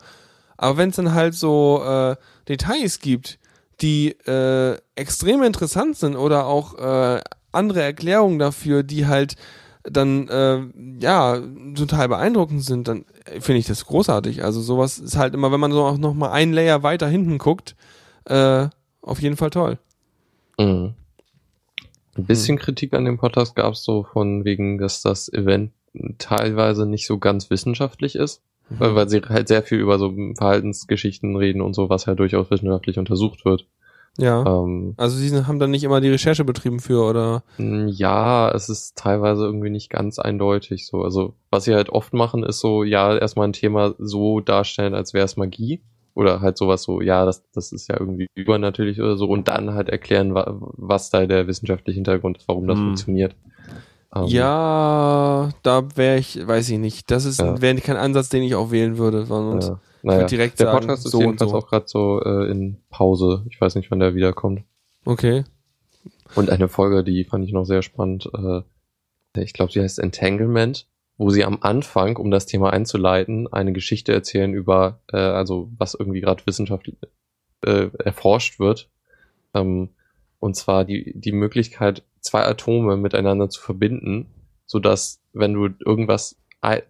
Aber 0.56 0.76
wenn 0.76 0.90
es 0.90 0.96
dann 0.96 1.14
halt 1.14 1.34
so 1.34 1.82
äh, 1.84 2.16
Details 2.48 3.00
gibt, 3.00 3.38
die 3.80 4.10
äh, 4.26 4.78
extrem 4.94 5.42
interessant 5.42 5.96
sind 5.96 6.16
oder 6.16 6.46
auch 6.46 6.74
äh, 6.78 7.20
andere 7.52 7.82
Erklärungen 7.82 8.38
dafür, 8.38 8.82
die 8.82 9.06
halt 9.06 9.36
dann 9.82 10.28
äh, 10.28 10.60
ja 11.00 11.40
total 11.74 12.08
beeindruckend 12.08 12.64
sind, 12.64 12.88
dann 12.88 13.04
finde 13.40 13.58
ich 13.58 13.66
das 13.66 13.86
großartig. 13.86 14.44
Also 14.44 14.60
sowas 14.60 14.98
ist 14.98 15.16
halt 15.16 15.34
immer, 15.34 15.52
wenn 15.52 15.60
man 15.60 15.72
so 15.72 15.84
auch 15.84 15.98
noch 15.98 16.14
mal 16.14 16.30
einen 16.30 16.52
Layer 16.52 16.82
weiter 16.82 17.08
hinten 17.08 17.38
guckt, 17.38 17.76
äh, 18.24 18.68
auf 19.02 19.20
jeden 19.20 19.36
Fall 19.36 19.50
toll. 19.50 19.78
Mhm. 20.58 20.94
Ein 22.16 22.24
bisschen 22.24 22.58
Kritik 22.58 22.94
an 22.94 23.04
dem 23.04 23.18
Podcast 23.18 23.54
gab 23.54 23.74
es 23.74 23.84
so 23.84 24.04
von 24.04 24.44
wegen, 24.44 24.78
dass 24.78 25.02
das 25.02 25.30
Event 25.32 25.72
teilweise 26.18 26.86
nicht 26.86 27.06
so 27.06 27.18
ganz 27.18 27.50
wissenschaftlich 27.50 28.16
ist. 28.16 28.42
Weil, 28.68 28.94
weil 28.94 29.08
sie 29.08 29.20
halt 29.22 29.48
sehr 29.48 29.62
viel 29.62 29.78
über 29.78 29.98
so 29.98 30.12
Verhaltensgeschichten 30.36 31.36
reden 31.36 31.60
und 31.60 31.74
so, 31.74 31.88
was 31.88 32.06
ja 32.06 32.14
durchaus 32.14 32.50
wissenschaftlich 32.50 32.98
untersucht 32.98 33.44
wird. 33.44 33.66
Ja. 34.18 34.44
Ähm, 34.46 34.94
Also 34.96 35.16
sie 35.16 35.46
haben 35.46 35.58
dann 35.58 35.70
nicht 35.70 35.84
immer 35.84 36.00
die 36.00 36.08
Recherche 36.08 36.44
betrieben 36.44 36.80
für 36.80 37.04
oder 37.04 37.42
ja, 37.58 38.50
es 38.50 38.68
ist 38.68 38.96
teilweise 38.96 39.44
irgendwie 39.44 39.70
nicht 39.70 39.90
ganz 39.90 40.18
eindeutig 40.18 40.86
so. 40.86 41.02
Also, 41.02 41.34
was 41.50 41.64
sie 41.64 41.74
halt 41.74 41.90
oft 41.90 42.12
machen, 42.14 42.42
ist 42.42 42.60
so, 42.60 42.82
ja, 42.82 43.16
erstmal 43.16 43.46
ein 43.48 43.52
Thema 43.52 43.94
so 43.98 44.40
darstellen, 44.40 44.94
als 44.94 45.14
wäre 45.14 45.24
es 45.26 45.36
Magie. 45.36 45.80
Oder 46.14 46.40
halt 46.40 46.56
sowas 46.56 46.82
so, 46.82 47.02
ja, 47.02 47.26
das, 47.26 47.44
das 47.52 47.72
ist 47.72 47.88
ja 47.90 48.00
irgendwie 48.00 48.26
übernatürlich 48.34 49.00
oder 49.02 49.18
so. 49.18 49.26
Und 49.28 49.48
dann 49.48 49.74
halt 49.74 49.90
erklären, 49.90 50.34
wa 50.34 50.56
was 50.58 51.10
da 51.10 51.26
der 51.26 51.46
wissenschaftliche 51.46 51.96
Hintergrund 51.96 52.38
ist, 52.38 52.48
warum 52.48 52.66
das 52.66 52.78
Hm. 52.78 52.86
funktioniert. 52.86 53.36
Ähm, 54.22 54.28
ja, 54.28 55.50
da 55.62 55.96
wäre 55.96 56.18
ich, 56.18 56.46
weiß 56.46 56.68
ich 56.70 56.78
nicht. 56.78 57.10
Das 57.10 57.24
ist 57.24 57.40
Ja. 57.40 57.60
wäre 57.60 57.76
kein 57.80 57.96
Ansatz, 57.96 58.28
den 58.28 58.42
ich 58.42 58.54
auch 58.54 58.70
wählen 58.70 58.98
würde. 58.98 59.24
Und 59.26 59.64
ja. 59.64 59.80
Naja, 60.02 60.26
direkt 60.26 60.60
der 60.60 60.68
sagen, 60.68 60.78
Podcast 60.78 61.06
ist 61.06 61.12
so 61.12 61.20
jedenfalls 61.20 61.50
so. 61.50 61.56
auch 61.56 61.66
gerade 61.66 61.86
so 61.88 62.22
äh, 62.22 62.50
in 62.50 62.78
Pause. 62.90 63.44
Ich 63.50 63.60
weiß 63.60 63.74
nicht, 63.74 63.90
wann 63.90 63.98
der 63.98 64.14
wiederkommt. 64.14 64.62
Okay. 65.04 65.44
Und 66.34 66.50
eine 66.50 66.68
Folge, 66.68 67.02
die 67.02 67.24
fand 67.24 67.44
ich 67.44 67.52
noch 67.52 67.64
sehr 67.64 67.82
spannend. 67.82 68.30
Äh, 68.32 68.62
ich 69.42 69.52
glaube, 69.52 69.72
sie 69.72 69.80
heißt 69.80 69.98
Entanglement, 69.98 70.86
wo 71.18 71.30
sie 71.30 71.44
am 71.44 71.58
Anfang, 71.60 72.16
um 72.16 72.30
das 72.30 72.46
Thema 72.46 72.72
einzuleiten, 72.72 73.52
eine 73.52 73.72
Geschichte 73.72 74.12
erzählen 74.12 74.54
über, 74.54 75.00
äh, 75.12 75.16
also 75.16 75.70
was 75.76 75.94
irgendwie 75.94 76.20
gerade 76.20 76.42
wissenschaftlich 76.46 76.96
äh, 77.64 77.88
erforscht 78.04 78.58
wird. 78.60 78.88
Ähm, 79.54 79.90
Und 80.38 80.54
zwar 80.54 80.84
die, 80.84 81.12
die 81.18 81.32
Möglichkeit, 81.32 82.02
zwei 82.26 82.44
Atome 82.44 82.96
miteinander 82.96 83.48
zu 83.48 83.60
verbinden, 83.60 84.26
sodass, 84.66 85.22
wenn 85.32 85.54
du 85.54 85.68
irgendwas 85.84 86.36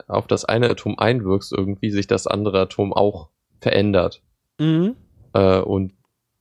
auf 0.09 0.27
das 0.27 0.45
eine 0.47 0.71
Atom 0.71 0.99
einwirkst, 0.99 1.53
irgendwie 1.53 1.91
sich 1.91 2.07
das 2.07 2.27
andere 2.27 2.61
Atom 2.61 2.93
auch 2.93 3.29
verändert. 3.61 4.23
Mhm. 4.59 4.97
Äh, 5.35 5.61
und 5.61 5.93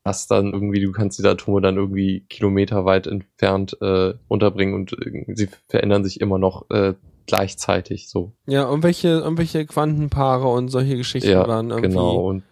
das 0.05 0.27
dann 0.27 0.53
irgendwie, 0.53 0.79
du 0.81 0.91
kannst 0.91 1.17
diese 1.17 1.31
Atome 1.31 1.61
dann 1.61 1.75
irgendwie 1.75 2.21
kilometerweit 2.29 3.07
entfernt 3.07 3.75
äh, 3.81 4.13
unterbringen 4.27 4.75
und 4.75 4.93
äh, 4.93 5.25
sie 5.33 5.49
verändern 5.67 6.03
sich 6.03 6.21
immer 6.21 6.37
noch 6.37 6.69
äh, 6.69 6.93
gleichzeitig 7.25 8.09
so. 8.09 8.31
Ja, 8.45 8.69
irgendwelche, 8.69 9.09
irgendwelche 9.09 9.65
Quantenpaare 9.65 10.47
und 10.47 10.69
solche 10.69 10.95
Geschichten 10.95 11.31
Ja, 11.31 11.47
waren 11.47 11.71
irgendwie. 11.71 11.89
genau. 11.89 12.27
Und 12.27 12.43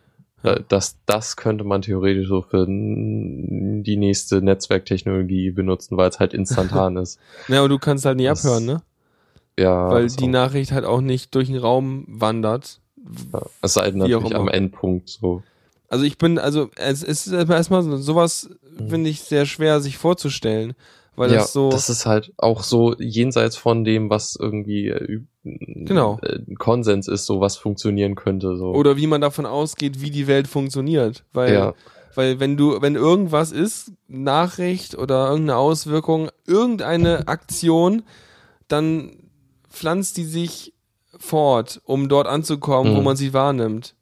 Äh, 0.44 0.62
das, 0.68 0.98
das 1.06 1.36
könnte 1.36 1.64
man 1.64 1.82
theoretisch 1.82 2.28
so 2.28 2.42
für 2.42 2.66
die 2.68 3.98
nächste 3.98 4.42
Netzwerktechnologie 4.42 5.52
benutzen, 5.52 5.98
weil 5.98 6.10
es 6.10 6.20
halt 6.20 6.34
instantan 6.34 6.98
ist. 6.98 7.20
Ja, 7.48 7.64
und 7.64 7.70
du 7.70 7.80
kannst 7.80 8.06
halt 8.06 8.18
nicht 8.18 8.30
Das- 8.30 8.46
abhören, 8.46 8.66
ne? 8.66 8.82
Ja, 9.60 9.92
Weil 9.92 10.08
die 10.08 10.28
Nachricht 10.28 10.72
halt 10.72 10.84
auch 10.84 11.02
nicht 11.02 11.36
durch 11.36 11.48
den 11.48 11.58
Raum 11.58 12.06
wandert. 12.08 12.80
Ja, 13.32 13.42
es 13.62 13.74
sei 13.76 13.92
denn 13.92 14.00
natürlich 14.00 14.36
am. 14.36 14.48
Endpunkt 14.48 15.10
so. 15.10 15.44
Also 15.90 16.06
ich 16.06 16.18
bin, 16.18 16.40
also 16.40 16.72
es 16.76 17.04
ist 17.04 17.28
erstmal 17.32 17.84
so, 17.84 17.98
sowas 17.98 18.50
finde 18.90 19.12
ich 19.12 19.22
sehr 19.22 19.46
schwer 19.46 19.80
sich 19.80 19.98
vorzustellen, 20.00 20.74
weil 21.16 21.32
ja, 21.32 21.38
das 21.38 21.54
so, 21.54 21.70
das 21.70 21.90
ist 21.90 22.06
halt 22.06 22.32
auch 22.38 22.64
so 22.64 22.96
jenseits 22.98 23.56
von 23.58 23.84
dem, 23.84 24.10
was 24.10 24.36
irgendwie 24.40 24.88
äh, 24.90 25.22
Genau. 25.44 26.20
äh, 26.22 26.40
Konsens 26.56 27.08
ist, 27.10 27.26
so 27.26 27.42
was 27.42 27.58
funktionieren 27.58 28.16
könnte. 28.16 28.56
So. 28.58 28.68
oder 28.74 28.96
wie 28.98 29.08
man 29.08 29.20
davon 29.22 29.46
ausgeht, 29.46 30.00
wie 30.02 30.10
die 30.12 30.28
Welt 30.28 30.48
funktioniert, 30.48 31.24
weil 31.34 31.54
ja, 31.54 31.74
Weil 32.16 32.40
wenn 32.40 32.58
du, 32.58 32.80
wenn 32.82 32.96
irgendwas 32.96 33.52
ist, 33.52 33.92
Nachricht 34.08 34.96
oder 34.96 35.30
irgendeine 35.30 35.58
Auswirkung, 35.58 36.30
irgendeine 36.46 37.28
Aktion, 37.28 38.04
dann 38.68 39.12
pflanzt 39.70 40.18
die 40.18 40.24
sich 40.24 40.74
fort, 41.18 41.82
um 41.86 42.10
dort 42.10 42.28
anzukommen, 42.28 42.94
wo 42.94 43.00
Mhm. 43.00 43.04
man 43.04 43.16
sie 43.16 43.34
wahrnimmt. 43.34 43.96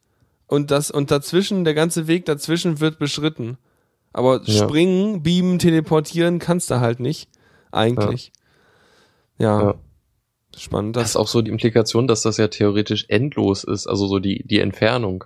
Und 0.47 0.71
das, 0.71 0.91
und 0.91 1.09
dazwischen, 1.09 1.63
der 1.63 1.73
ganze 1.73 2.07
Weg 2.07 2.25
dazwischen 2.25 2.81
wird 2.81 2.99
beschritten. 2.99 3.57
Aber 4.13 4.41
Ja. 4.45 4.67
springen, 4.67 5.23
beamen, 5.23 5.59
teleportieren 5.59 6.39
kannst 6.39 6.71
du 6.71 6.79
halt 6.79 6.99
nicht. 6.99 7.29
Eigentlich. 7.71 8.31
Ja. 9.37 9.61
Ja. 9.61 9.75
Spannend. 10.57 10.97
das 10.97 11.11
ist 11.11 11.15
auch 11.15 11.29
so 11.29 11.41
die 11.41 11.49
Implikation, 11.49 12.07
dass 12.07 12.23
das 12.23 12.35
ja 12.35 12.49
theoretisch 12.49 13.05
endlos 13.07 13.63
ist, 13.63 13.87
also 13.87 14.07
so 14.07 14.19
die, 14.19 14.45
die 14.45 14.59
Entfernung 14.59 15.23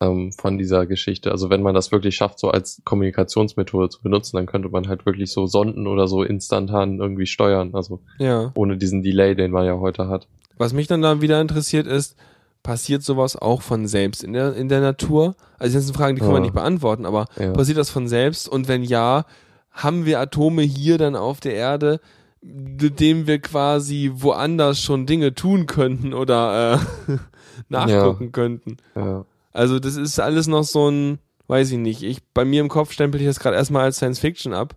ähm, 0.00 0.32
von 0.32 0.56
dieser 0.56 0.86
Geschichte. 0.86 1.30
Also 1.30 1.50
wenn 1.50 1.62
man 1.62 1.74
das 1.74 1.92
wirklich 1.92 2.16
schafft, 2.16 2.38
so 2.38 2.50
als 2.50 2.80
Kommunikationsmethode 2.84 3.90
zu 3.90 4.02
benutzen, 4.02 4.36
dann 4.36 4.46
könnte 4.46 4.70
man 4.70 4.88
halt 4.88 5.04
wirklich 5.04 5.30
so 5.30 5.46
Sonden 5.46 5.86
oder 5.86 6.08
so 6.08 6.22
instantan 6.22 6.98
irgendwie 6.98 7.26
steuern, 7.26 7.74
also 7.74 8.00
ja. 8.18 8.50
ohne 8.54 8.78
diesen 8.78 9.02
Delay, 9.02 9.34
den 9.34 9.50
man 9.50 9.66
ja 9.66 9.78
heute 9.78 10.08
hat. 10.08 10.26
Was 10.56 10.72
mich 10.72 10.86
dann 10.86 11.02
da 11.02 11.20
wieder 11.20 11.40
interessiert 11.40 11.86
ist, 11.86 12.16
passiert 12.62 13.02
sowas 13.02 13.36
auch 13.36 13.62
von 13.62 13.86
selbst 13.86 14.22
in 14.22 14.32
der, 14.32 14.54
in 14.54 14.68
der 14.68 14.80
Natur? 14.80 15.34
Also 15.58 15.78
das 15.78 15.86
sind 15.86 15.96
Fragen, 15.96 16.14
die 16.16 16.20
kann 16.20 16.28
man 16.32 16.38
Ja. 16.42 16.42
nicht 16.42 16.54
beantworten, 16.54 17.06
aber 17.06 17.26
Ja. 17.38 17.52
passiert 17.52 17.78
das 17.78 17.90
von 17.90 18.08
selbst? 18.08 18.48
Und 18.48 18.68
wenn 18.68 18.82
ja, 18.82 19.24
haben 19.70 20.04
wir 20.04 20.20
Atome 20.20 20.62
hier 20.62 20.98
dann 20.98 21.16
auf 21.16 21.40
der 21.40 21.54
Erde, 21.54 22.00
mit 22.42 23.00
denen 23.00 23.26
wir 23.26 23.38
quasi 23.38 24.10
woanders 24.14 24.80
schon 24.80 25.06
Dinge 25.06 25.34
tun 25.34 25.66
könnten 25.66 26.12
oder 26.14 26.80
äh, 27.08 27.16
nachgucken 27.68 28.32
könnten? 28.32 28.76
Ja. 28.94 29.24
Also 29.52 29.78
das 29.78 29.96
ist 29.96 30.18
alles 30.20 30.46
noch 30.46 30.64
so 30.64 30.90
ein, 30.90 31.18
weiß 31.48 31.70
ich 31.72 31.78
nicht, 31.78 32.02
ich 32.02 32.22
bei 32.34 32.44
mir 32.44 32.60
im 32.60 32.68
Kopf 32.68 32.92
stempel 32.92 33.20
ich 33.20 33.26
das 33.26 33.40
gerade 33.40 33.56
erstmal 33.56 33.84
als 33.84 33.96
Science 33.96 34.18
Fiction 34.18 34.54
ab. 34.54 34.74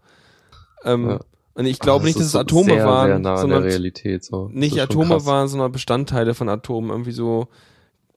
Ähm. 0.84 1.19
Und 1.55 1.68
ich 1.68 1.80
glaube 1.80 1.97
Aber 1.97 2.05
nicht, 2.05 2.18
dass 2.18 2.26
es 2.26 2.31
so 2.31 2.39
Atome 2.39 2.64
sehr, 2.64 2.85
waren, 2.88 3.07
sehr 3.10 3.19
nah 3.19 3.38
sondern 3.38 3.61
der 3.61 3.69
Realität. 3.69 4.23
So. 4.23 4.49
Nicht 4.51 4.81
Atome 4.81 5.23
waren, 5.27 5.47
sondern 5.47 5.72
Bestandteile 5.72 6.34
von 6.34 6.49
Atomen, 6.49 6.89
irgendwie 6.89 7.11
so 7.11 7.47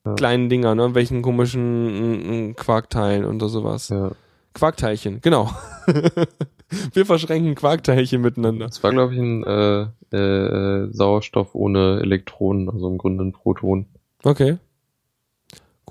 Ja. 0.06 0.14
kleinen 0.14 0.48
Dinger, 0.48 0.74
ne? 0.74 0.94
Welchen 0.94 1.20
komischen 1.20 2.54
Quarkteilen 2.56 3.24
oder 3.24 3.48
sowas. 3.48 3.88
Ja. 3.88 4.12
Quarkteilchen, 4.54 5.20
genau. 5.20 5.50
Wir 6.92 7.04
verschränken 7.04 7.54
Quarkteilchen 7.54 8.22
miteinander. 8.22 8.66
Das 8.66 8.82
war, 8.82 8.92
glaube 8.92 9.14
ich, 9.14 9.20
ein 9.20 9.44
äh, 9.44 10.16
äh, 10.16 10.88
Sauerstoff 10.92 11.54
ohne 11.54 12.00
Elektronen, 12.00 12.70
also 12.70 12.88
im 12.88 12.98
Grunde 12.98 13.24
ein 13.24 13.32
Proton. 13.32 13.86
Okay. 14.22 14.58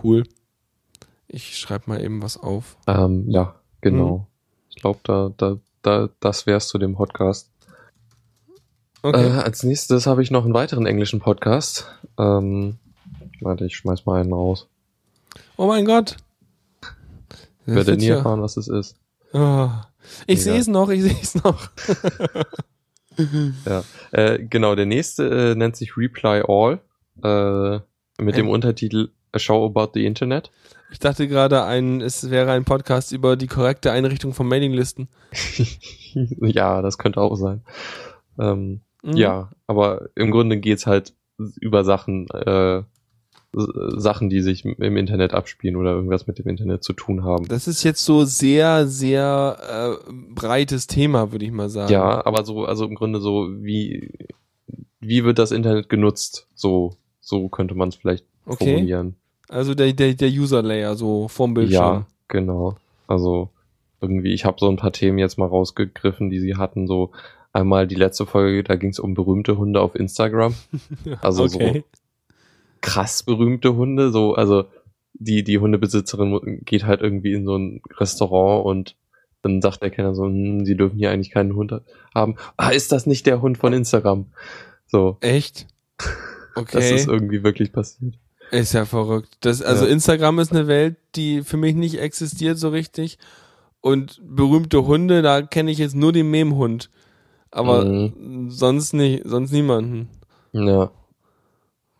Cool. 0.01 0.23
Ich 1.27 1.57
schreibe 1.57 1.83
mal 1.87 2.01
eben 2.01 2.21
was 2.21 2.37
auf. 2.41 2.77
Ähm, 2.87 3.29
ja, 3.29 3.55
genau. 3.81 4.17
Mhm. 4.17 4.25
Ich 4.69 4.77
glaube, 4.77 4.99
da, 5.03 5.31
da, 5.37 5.57
da, 5.81 6.09
das 6.19 6.45
wär's 6.45 6.67
zu 6.67 6.77
dem 6.77 6.95
Podcast. 6.95 7.51
Okay. 9.01 9.27
Äh, 9.27 9.39
als 9.39 9.63
nächstes 9.63 10.07
habe 10.07 10.23
ich 10.23 10.31
noch 10.31 10.45
einen 10.45 10.53
weiteren 10.53 10.85
englischen 10.85 11.19
Podcast. 11.19 11.87
Ähm, 12.17 12.79
warte, 13.41 13.65
ich 13.65 13.75
schmeiß 13.75 14.05
mal 14.05 14.21
einen 14.21 14.33
raus. 14.33 14.67
oh 15.57 15.67
mein 15.67 15.85
Gott. 15.85 16.17
Ich 17.67 17.73
werde 17.75 17.97
nie 17.97 18.05
ja- 18.07 18.17
erfahren, 18.17 18.41
was 18.41 18.57
es 18.57 18.67
ist. 18.67 18.95
Oh. 19.33 19.69
Ich 20.27 20.43
sehe 20.43 20.57
es 20.59 20.67
noch, 20.67 20.89
ich 20.89 21.01
sehe 21.01 21.17
es 21.21 21.35
noch. 21.35 21.69
Ja. 23.65 23.83
Äh, 24.11 24.43
genau, 24.43 24.75
der 24.75 24.85
nächste 24.85 25.51
äh, 25.51 25.55
nennt 25.55 25.77
sich 25.77 25.95
Reply 25.95 26.43
All. 26.47 26.79
Äh, 27.23 27.79
mit 28.21 28.35
dem 28.35 28.47
Ein- 28.47 28.51
Untertitel 28.51 29.09
A 29.31 29.39
Show 29.39 29.65
About 29.65 29.91
the 29.93 30.05
Internet. 30.05 30.51
Ich 30.91 30.99
dachte 30.99 31.27
gerade, 31.27 31.63
ein, 31.63 32.01
es 32.01 32.29
wäre 32.29 32.51
ein 32.51 32.65
Podcast 32.65 33.13
über 33.13 33.37
die 33.37 33.47
korrekte 33.47 33.91
Einrichtung 33.91 34.33
von 34.33 34.47
Mailinglisten. 34.47 35.07
ja, 36.41 36.81
das 36.81 36.97
könnte 36.97 37.21
auch 37.21 37.35
sein. 37.35 37.63
Ähm, 38.39 38.81
Mhm. 39.01 39.17
Ja, 39.17 39.51
aber 39.67 40.09
im 40.15 40.31
Grunde 40.31 40.57
geht's 40.57 40.87
halt 40.87 41.13
über 41.37 41.83
Sachen, 41.83 42.27
äh, 42.29 42.81
Sachen, 43.57 44.29
die 44.29 44.41
sich 44.41 44.65
im 44.65 44.97
Internet 44.97 45.33
abspielen 45.33 45.75
oder 45.75 45.91
irgendwas 45.91 46.27
mit 46.27 46.39
dem 46.39 46.47
Internet 46.47 46.83
zu 46.83 46.93
tun 46.93 47.23
haben. 47.23 47.47
Das 47.47 47.67
ist 47.67 47.83
jetzt 47.83 48.03
so 48.03 48.25
sehr, 48.25 48.87
sehr 48.87 49.99
äh, 50.09 50.13
breites 50.33 50.87
Thema, 50.87 51.31
würde 51.31 51.45
ich 51.45 51.51
mal 51.51 51.69
sagen. 51.69 51.91
Ja, 51.91 52.25
aber 52.25 52.43
so, 52.43 52.65
also 52.65 52.85
im 52.85 52.95
Grunde 52.95 53.21
so, 53.21 53.47
wie, 53.49 54.09
wie 54.99 55.23
wird 55.23 55.39
das 55.39 55.51
Internet 55.51 55.87
genutzt? 55.89 56.47
So, 56.53 56.95
so 57.21 57.47
könnte 57.47 57.75
man 57.75 57.89
es 57.89 57.95
vielleicht 57.95 58.25
Okay. 58.45 58.73
formulieren. 58.73 59.15
Also 59.49 59.73
der, 59.73 59.93
der, 59.93 60.13
der 60.13 60.29
User-Layer, 60.29 60.95
so 60.95 61.27
vom 61.27 61.53
Bildschirm. 61.53 61.79
Ja, 61.79 62.05
genau. 62.27 62.75
Also 63.07 63.49
irgendwie, 64.01 64.33
ich 64.33 64.45
habe 64.45 64.57
so 64.59 64.69
ein 64.69 64.77
paar 64.77 64.91
Themen 64.91 65.17
jetzt 65.17 65.37
mal 65.37 65.47
rausgegriffen, 65.47 66.29
die 66.29 66.39
sie 66.39 66.55
hatten. 66.55 66.87
So 66.87 67.11
einmal 67.53 67.87
die 67.87 67.95
letzte 67.95 68.25
Folge, 68.25 68.63
da 68.63 68.75
ging 68.75 68.89
es 68.89 68.99
um 68.99 69.13
berühmte 69.13 69.57
Hunde 69.57 69.81
auf 69.81 69.95
Instagram. 69.95 70.55
Also 71.21 71.47
so 71.47 71.57
okay. 71.57 71.83
Krass 72.85 73.23
berühmte 73.23 73.75
Hunde. 73.75 74.11
So, 74.11 74.33
also 74.35 74.65
die, 75.13 75.43
die 75.43 75.59
Hundebesitzerin 75.59 76.61
geht 76.65 76.85
halt 76.85 77.01
irgendwie 77.01 77.33
in 77.33 77.45
so 77.45 77.55
ein 77.57 77.81
Restaurant 77.97 78.65
und 78.65 78.95
dann 79.41 79.61
sagt 79.61 79.81
der 79.83 79.89
Kenner 79.91 80.13
so, 80.15 80.25
hm, 80.25 80.65
sie 80.65 80.75
dürfen 80.75 80.97
hier 80.97 81.11
eigentlich 81.11 81.31
keinen 81.31 81.55
Hund 81.55 81.73
haben. 82.13 82.35
Ah, 82.57 82.69
ist 82.69 82.91
das 82.91 83.05
nicht 83.05 83.25
der 83.25 83.41
Hund 83.41 83.57
von 83.57 83.73
Instagram? 83.73 84.27
So, 84.87 85.17
Echt? 85.21 85.67
Okay. 86.55 86.71
das 86.73 86.91
ist 86.91 87.07
irgendwie 87.07 87.43
wirklich 87.43 87.71
passiert. 87.71 88.15
Ist 88.51 88.73
ja 88.73 88.85
verrückt. 88.85 89.37
Das, 89.41 89.61
also 89.61 89.85
Ja. 89.85 89.91
Instagram 89.91 90.39
ist 90.39 90.51
eine 90.51 90.67
Welt, 90.67 90.97
die 91.15 91.41
für 91.43 91.57
mich 91.57 91.75
nicht 91.75 91.99
existiert 91.99 92.57
so 92.57 92.69
richtig. 92.69 93.17
Und 93.81 94.21
berühmte 94.23 94.85
Hunde, 94.85 95.21
da 95.21 95.41
kenne 95.43 95.71
ich 95.71 95.77
jetzt 95.77 95.95
nur 95.95 96.11
den 96.11 96.29
Memhund. 96.29 96.89
Aber 97.51 97.85
Mhm. 97.85 98.49
sonst 98.49 98.93
nicht, 98.93 99.23
sonst 99.25 99.51
niemanden. 99.51 100.09
Ja. 100.53 100.91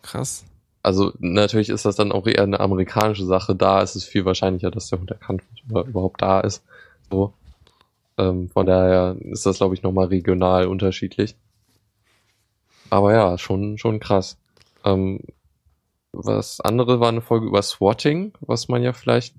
Krass. 0.01 0.45
Also 0.85 1.13
natürlich 1.17 1.69
ist 1.69 1.85
das 1.85 1.95
dann 1.95 2.11
auch 2.11 2.27
eher 2.27 2.43
eine 2.43 2.59
amerikanische 2.59 3.25
Sache. 3.25 3.55
Da 3.55 3.81
ist 3.81 3.95
es 3.95 4.03
viel 4.03 4.23
wahrscheinlicher, 4.23 4.69
dass 4.69 4.87
der 4.87 4.99
Hund 4.99 5.09
erkannt 5.09 5.41
wird 5.49 5.71
oder 5.71 5.89
überhaupt 5.89 6.21
da 6.21 6.41
ist. 6.41 6.63
So. 7.09 7.33
Ähm, 8.19 8.49
von 8.49 8.67
daher 8.67 9.15
ist 9.21 9.47
das, 9.47 9.57
glaube 9.57 9.73
ich, 9.73 9.81
nochmal 9.81 10.05
regional 10.05 10.67
unterschiedlich. 10.67 11.35
Aber 12.91 13.13
ja, 13.13 13.39
schon, 13.39 13.79
schon 13.79 13.99
krass. 13.99 14.37
Ähm, 14.83 15.21
was 16.11 16.61
andere 16.61 16.99
war 16.99 17.09
eine 17.09 17.21
Folge 17.21 17.47
über 17.47 17.63
Swatting, 17.63 18.33
was 18.41 18.67
man 18.67 18.83
ja 18.83 18.93
vielleicht 18.93 19.33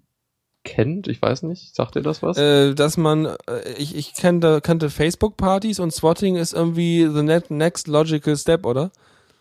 kennt. 0.64 1.06
Ich 1.06 1.22
weiß 1.22 1.44
nicht. 1.44 1.76
Sagt 1.76 1.94
ihr 1.94 2.02
das 2.02 2.24
was? 2.24 2.38
Äh, 2.38 2.74
dass 2.74 2.96
man, 2.96 3.24
äh, 3.24 3.72
ich, 3.78 3.94
ich 3.94 4.14
kannte, 4.14 4.60
kannte 4.60 4.90
Facebook-Partys 4.90 5.78
und 5.78 5.92
Swatting 5.92 6.34
ist 6.34 6.54
irgendwie 6.54 7.06
the 7.06 7.22
next 7.22 7.86
logical 7.86 8.36
step, 8.36 8.66
oder? 8.66 8.90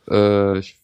Äh, 0.08 0.60
ich 0.60 0.78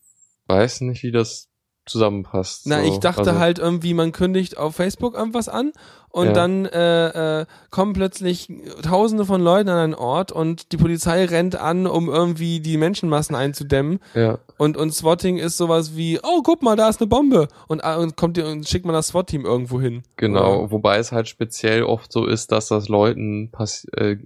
weiß 0.52 0.82
nicht, 0.82 1.04
wie 1.04 1.12
das 1.12 1.48
zusammenpasst. 1.88 2.68
Na, 2.68 2.80
so. 2.84 2.88
ich 2.88 3.00
dachte 3.00 3.22
also, 3.22 3.40
halt 3.40 3.58
irgendwie, 3.58 3.96
man 3.96 4.12
kündigt 4.12 4.56
auf 4.56 4.76
Facebook 4.76 5.16
irgendwas 5.16 5.50
an 5.50 5.72
und 6.10 6.28
Ja. 6.28 6.34
dann 6.34 6.66
äh, 6.68 7.40
äh, 7.42 7.46
kommen 7.72 7.94
plötzlich 7.94 8.50
tausende 8.84 9.26
von 9.26 9.42
Leuten 9.42 9.70
an 9.70 9.78
einen 9.80 9.94
Ort 9.96 10.32
und 10.32 10.72
die 10.72 10.78
Polizei 10.78 11.26
rennt 11.26 11.56
an, 11.56 11.88
um 11.88 12.08
irgendwie 12.08 12.60
die 12.60 12.78
Menschenmassen 12.78 13.36
einzudämmen 13.36 14.00
Ja, 14.14 14.38
und, 14.58 14.78
und 14.78 14.94
Swatting 14.94 15.40
ist 15.40 15.58
sowas 15.58 15.96
wie, 15.96 16.20
oh, 16.22 16.42
guck 16.44 16.62
mal, 16.62 16.76
da 16.76 16.88
ist 16.88 17.02
eine 17.02 17.08
Bombe 17.08 17.48
und, 17.68 17.84
ah, 17.84 17.96
und 17.98 18.16
kommt 18.16 18.38
und 18.38 18.68
schickt 18.70 18.86
man 18.86 18.94
das 18.94 19.08
SWAT-Team 19.08 19.44
irgendwo 19.44 19.82
hin. 19.82 20.04
genau. 20.18 20.60
Oder? 20.60 20.72
Wobei 20.72 20.98
es 20.98 21.12
halt 21.12 21.28
speziell 21.30 21.82
oft 21.84 22.12
so 22.12 22.28
ist, 22.28 22.52
dass 22.52 22.68
das 22.68 22.90
Leuten, 22.90 23.52
äh, 23.94 24.18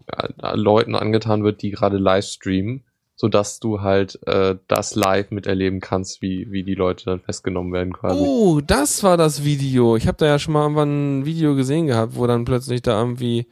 Leuten 0.55 0.93
angetan 0.95 1.45
wird, 1.45 1.61
die 1.61 1.71
gerade 1.71 1.97
live 1.97 2.25
streamen, 2.25 2.83
sodass 3.15 3.59
du 3.59 3.81
halt 3.81 4.19
äh, 4.27 4.57
das 4.67 4.95
live 4.95 5.31
miterleben 5.31 5.79
kannst, 5.79 6.21
wie, 6.21 6.51
wie 6.51 6.63
die 6.63 6.75
Leute 6.75 7.05
dann 7.05 7.21
festgenommen 7.21 7.71
werden 7.71 7.93
quasi. 7.93 8.19
Oh, 8.19 8.61
das 8.61 9.03
war 9.03 9.17
das 9.17 9.43
Video. 9.43 9.95
Ich 9.95 10.07
habe 10.07 10.17
da 10.17 10.25
ja 10.25 10.39
schon 10.39 10.53
mal 10.53 10.63
irgendwann 10.63 11.19
ein 11.19 11.25
Video 11.25 11.55
gesehen 11.55 11.87
gehabt, 11.87 12.15
wo 12.15 12.27
dann 12.27 12.45
plötzlich 12.45 12.81
da 12.81 12.99
irgendwie 12.99 13.47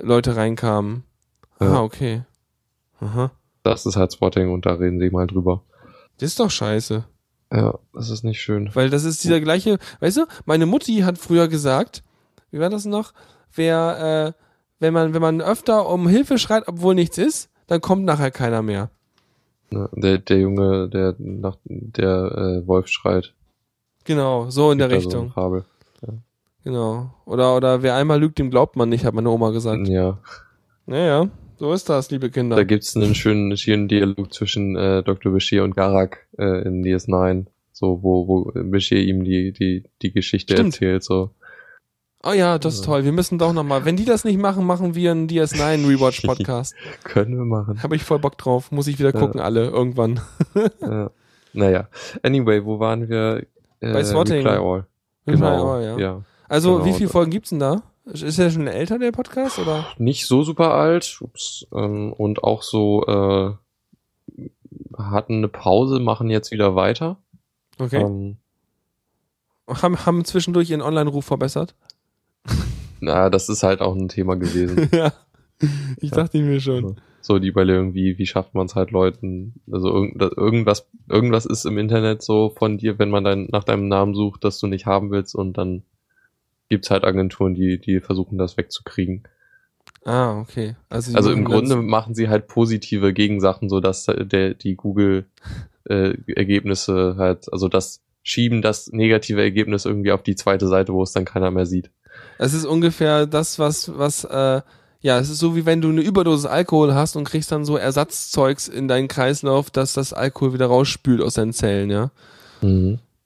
Leute 0.00 0.36
reinkamen. 0.36 1.04
Ja. 1.60 1.74
Ah, 1.74 1.82
okay. 1.82 2.22
Aha. 3.00 3.30
Das 3.62 3.86
ist 3.86 3.96
halt 3.96 4.12
Spotting 4.12 4.52
und 4.52 4.66
da 4.66 4.74
reden 4.74 4.98
sie 4.98 5.10
mal 5.10 5.26
drüber. 5.26 5.62
Das 6.18 6.30
ist 6.30 6.40
doch 6.40 6.50
scheiße. 6.50 7.04
Ja, 7.52 7.78
das 7.92 8.10
ist 8.10 8.24
nicht 8.24 8.40
schön. 8.40 8.70
Weil 8.74 8.90
das 8.90 9.04
ist 9.04 9.22
dieser 9.22 9.40
gleiche, 9.40 9.78
weißt 10.00 10.16
du, 10.16 10.26
meine 10.44 10.66
Mutti 10.66 11.00
hat 11.00 11.18
früher 11.18 11.46
gesagt, 11.46 12.02
wie 12.50 12.58
war 12.58 12.70
das 12.70 12.84
noch? 12.84 13.12
Wer, 13.54 14.34
äh, 14.36 14.40
wenn 14.80 14.92
man, 14.92 15.14
wenn 15.14 15.22
man 15.22 15.40
öfter 15.40 15.88
um 15.88 16.08
Hilfe 16.08 16.38
schreit, 16.38 16.64
obwohl 16.66 16.94
nichts 16.94 17.16
ist, 17.16 17.50
dann 17.68 17.80
kommt 17.80 18.04
nachher 18.04 18.30
keiner 18.30 18.62
mehr. 18.62 18.90
Ne? 19.74 19.88
Der, 19.92 20.18
der 20.18 20.38
Junge, 20.38 20.88
der 20.88 21.14
nach 21.18 21.56
der 21.64 22.62
äh, 22.62 22.66
Wolf 22.66 22.88
schreit. 22.88 23.34
Genau, 24.04 24.50
so 24.50 24.70
in 24.70 24.78
der 24.78 24.88
So 24.88 24.96
Richtung. 24.96 25.22
eine 25.24 25.30
Fabel. 25.30 25.64
Genau. 26.64 27.10
Oder, 27.26 27.56
oder 27.56 27.82
wer 27.82 27.94
einmal 27.94 28.18
lügt, 28.18 28.38
dem 28.38 28.50
glaubt 28.50 28.74
man 28.76 28.88
nicht, 28.88 29.04
hat 29.04 29.12
meine 29.14 29.28
Oma 29.28 29.50
gesagt. 29.50 29.86
Ja. 29.86 30.18
Naja, 30.86 31.28
so 31.58 31.72
ist 31.72 31.88
das, 31.90 32.10
liebe 32.10 32.30
Kinder. 32.30 32.56
Da 32.56 32.64
gibt's 32.64 32.96
einen 32.96 33.14
schönen, 33.14 33.56
schönen 33.58 33.86
Dialog 33.86 34.32
zwischen 34.32 34.74
äh, 34.76 35.02
Dr. 35.02 35.32
Bashir 35.32 35.62
und 35.62 35.76
Garak 35.76 36.26
äh, 36.38 36.66
in 36.66 36.82
DS9. 36.82 37.46
So, 37.72 38.02
wo, 38.02 38.28
wo 38.28 38.52
Bashir 38.54 39.00
ihm 39.02 39.24
die, 39.24 39.52
die, 39.52 39.84
die 40.00 40.12
Geschichte 40.12 40.54
Stimmt. 40.54 40.74
erzählt. 40.74 41.04
So. 41.04 41.30
Oh 42.26 42.32
ja, 42.32 42.58
das 42.58 42.74
ist 42.76 42.84
toll. 42.84 43.04
Wir 43.04 43.12
müssen 43.12 43.38
doch 43.38 43.52
nochmal. 43.52 43.84
Wenn 43.84 43.96
die 43.96 44.04
das 44.04 44.24
nicht 44.24 44.38
machen, 44.38 44.64
machen 44.66 44.94
wir 44.94 45.10
einen 45.10 45.28
DS9 45.28 45.86
Rewatch 45.88 46.22
Podcast. 46.26 46.74
Können 47.02 47.36
wir 47.36 47.44
machen. 47.44 47.82
Habe 47.82 47.96
ich 47.96 48.02
voll 48.04 48.18
Bock 48.18 48.38
drauf. 48.38 48.72
Muss 48.72 48.86
ich 48.86 48.98
wieder 48.98 49.12
Ja. 49.12 49.20
gucken, 49.20 49.40
alle, 49.40 49.66
irgendwann. 49.68 50.20
ja. 50.80 51.10
Naja. 51.52 51.88
Anyway, 52.22 52.64
wo 52.64 52.80
waren 52.80 53.08
wir? 53.08 53.46
Äh, 53.80 53.92
Bei 53.92 54.02
Swatting. 54.04 54.46
Reply 54.46 54.56
All. 54.58 54.86
Reply 55.26 55.34
Genau. 55.36 55.72
All, 55.74 55.84
ja. 55.84 55.98
ja. 55.98 56.22
Also, 56.48 56.74
Genau. 56.78 56.84
wie 56.86 56.92
viele 56.94 57.08
Folgen 57.10 57.30
gibt's 57.30 57.50
denn 57.50 57.58
da? 57.60 57.82
Ist 58.06 58.38
der 58.38 58.50
schon 58.50 58.66
älter, 58.66 58.98
der 58.98 59.12
Podcast, 59.12 59.58
oder? 59.58 59.86
Nicht 59.98 60.26
so 60.26 60.42
super 60.42 60.74
alt. 60.74 61.18
Ups. 61.20 61.66
Ähm, 61.74 62.12
und 62.12 62.42
auch 62.44 62.62
so 62.62 63.04
äh, 63.06 63.54
hatten 64.96 65.34
eine 65.38 65.48
Pause, 65.48 66.00
machen 66.00 66.28
jetzt 66.30 66.50
wieder 66.50 66.74
weiter. 66.74 67.16
Okay. 67.78 68.02
Ähm, 68.02 68.36
Haben, 69.68 70.04
haben 70.04 70.24
zwischendurch 70.24 70.70
ihren 70.70 70.82
Online-Ruf 70.82 71.24
verbessert? 71.24 71.74
na, 73.00 73.30
das 73.30 73.48
ist 73.48 73.62
halt 73.62 73.80
auch 73.80 73.94
ein 73.94 74.08
Thema 74.08 74.36
gewesen. 74.36 74.88
ja. 74.92 75.12
Ich 76.00 76.10
Ja. 76.10 76.16
dachte 76.16 76.38
mir 76.40 76.60
schon. 76.60 76.96
So 77.20 77.38
die 77.38 77.48
Überlegung, 77.48 77.94
wie, 77.94 78.18
wie 78.18 78.26
schafft 78.26 78.54
man 78.54 78.66
es 78.66 78.74
halt 78.74 78.90
Leuten, 78.90 79.54
also 79.72 79.88
irgend, 79.88 80.20
irgendwas, 80.20 80.86
irgendwas 81.08 81.46
ist 81.46 81.64
im 81.64 81.78
Internet 81.78 82.22
so 82.22 82.50
von 82.50 82.76
dir, 82.76 82.98
wenn 82.98 83.08
man 83.08 83.24
dann 83.24 83.48
nach 83.50 83.64
deinem 83.64 83.88
Namen 83.88 84.14
sucht, 84.14 84.44
das 84.44 84.58
du 84.58 84.66
nicht 84.66 84.84
haben 84.84 85.10
willst 85.10 85.34
und 85.34 85.56
dann 85.56 85.84
gibt's 86.68 86.90
halt 86.90 87.04
Agenturen, 87.04 87.54
die, 87.54 87.78
die 87.80 88.00
versuchen 88.00 88.36
das 88.36 88.58
wegzukriegen. 88.58 89.22
Ah, 90.04 90.38
okay. 90.38 90.76
Also, 90.90 91.16
Also 91.16 91.30
im 91.32 91.44
Grunde 91.46 91.76
machen 91.76 92.14
sie 92.14 92.28
halt 92.28 92.46
positive 92.46 93.14
Gegensachen, 93.14 93.70
so 93.70 93.80
dass 93.80 94.04
der, 94.04 94.52
die 94.52 94.74
Google 94.74 95.24
äh, 95.88 96.14
Ergebnisse 96.26 97.14
halt, 97.16 97.50
also 97.50 97.68
das 97.68 98.02
schieben 98.22 98.60
das 98.60 98.88
negative 98.92 99.40
Ergebnis 99.40 99.86
irgendwie 99.86 100.12
auf 100.12 100.22
die 100.22 100.36
zweite 100.36 100.68
Seite, 100.68 100.92
wo 100.92 101.02
es 101.02 101.12
dann 101.12 101.24
keiner 101.24 101.50
mehr 101.50 101.64
sieht. 101.64 101.90
Es 102.38 102.54
ist 102.54 102.64
ungefähr 102.64 103.26
das, 103.26 103.58
was, 103.58 103.96
was, 103.96 104.24
äh, 104.24 104.62
ja, 105.00 105.18
es 105.18 105.28
ist 105.28 105.38
so 105.38 105.54
wie 105.54 105.66
wenn 105.66 105.80
du 105.80 105.90
eine 105.90 106.00
Überdosis 106.00 106.46
Alkohol 106.46 106.94
hast 106.94 107.16
und 107.16 107.24
kriegst 107.24 107.52
dann 107.52 107.64
so 107.64 107.76
Ersatzzeugs 107.76 108.68
in 108.68 108.88
deinen 108.88 109.08
Kreislauf, 109.08 109.70
dass 109.70 109.92
das 109.92 110.12
Alkohol 110.12 110.54
wieder 110.54 110.66
rausspült 110.66 111.20
aus 111.20 111.34
deinen 111.34 111.52
Zellen, 111.52 111.90
ja. 111.90 112.10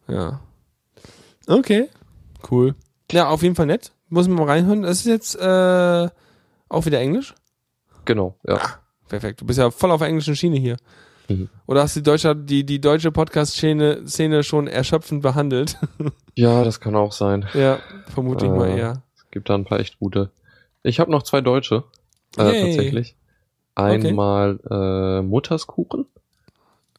Ja. 0.08 0.40
Okay. 1.46 1.88
Cool. 2.50 2.74
Ja, 3.12 3.28
auf 3.28 3.42
jeden 3.42 3.54
Fall 3.54 3.66
nett. 3.66 3.92
Muss 4.08 4.28
man 4.28 4.38
mal 4.38 4.46
reinhören. 4.46 4.82
Das 4.82 5.00
ist 5.00 5.06
jetzt 5.06 5.36
äh, 5.36 6.08
auch 6.68 6.86
wieder 6.86 7.00
Englisch. 7.00 7.34
Genau, 8.04 8.36
ja. 8.46 8.60
Perfekt. 9.08 9.40
Du 9.40 9.46
bist 9.46 9.58
ja 9.58 9.70
voll 9.70 9.90
auf 9.90 10.00
der 10.00 10.08
englischen 10.08 10.36
Schiene 10.36 10.58
hier. 10.58 10.76
Mhm. 11.28 11.48
Oder 11.66 11.82
hast 11.82 11.94
die 11.96 12.02
deutsche, 12.02 12.34
die, 12.34 12.64
die 12.64 12.80
deutsche 12.80 13.12
Podcast-Szene 13.12 14.06
Szene 14.06 14.42
schon 14.42 14.66
erschöpfend 14.66 15.22
behandelt? 15.22 15.76
Ja, 16.34 16.62
das 16.62 16.78
kann 16.78 16.94
auch 16.94 17.10
sein. 17.10 17.46
ja, 17.52 17.80
vermute 18.14 18.44
ich 18.46 18.50
mal 18.52 18.68
Äh, 18.68 18.78
eher. 18.78 19.02
Es 19.16 19.28
gibt 19.32 19.50
da 19.50 19.56
ein 19.56 19.64
paar 19.64 19.80
echt 19.80 19.98
gute. 19.98 20.30
Ich 20.84 21.00
habe 21.00 21.10
noch 21.10 21.24
zwei 21.24 21.40
Deutsche. 21.40 21.82
Äh, 22.38 22.44
Yay. 22.44 22.62
tatsächlich. 22.76 23.16
Einmal 23.74 24.60
äh, 24.70 25.20
Mutterskuchen. 25.22 26.06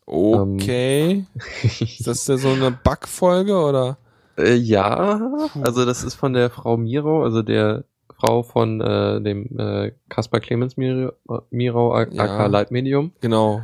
Okay. 0.05 1.25
ist 1.61 2.07
das 2.07 2.27
ja 2.27 2.37
so 2.37 2.49
eine 2.49 2.71
Backfolge 2.71 3.55
oder? 3.57 3.97
Äh, 4.37 4.55
ja, 4.55 5.21
also 5.61 5.85
das 5.85 6.03
ist 6.03 6.15
von 6.15 6.33
der 6.33 6.49
Frau 6.49 6.77
Miro, 6.77 7.23
also 7.23 7.41
der 7.41 7.83
Frau 8.17 8.43
von 8.43 8.81
äh, 8.81 9.21
dem 9.21 9.57
äh, 9.57 9.91
Kaspar 10.09 10.39
Clemens 10.41 10.77
Miro, 10.77 11.13
Miro 11.51 11.93
a- 11.95 12.07
Ja. 12.09 12.23
aka 12.23 12.47
Leitmedium. 12.47 13.11
Genau. 13.21 13.61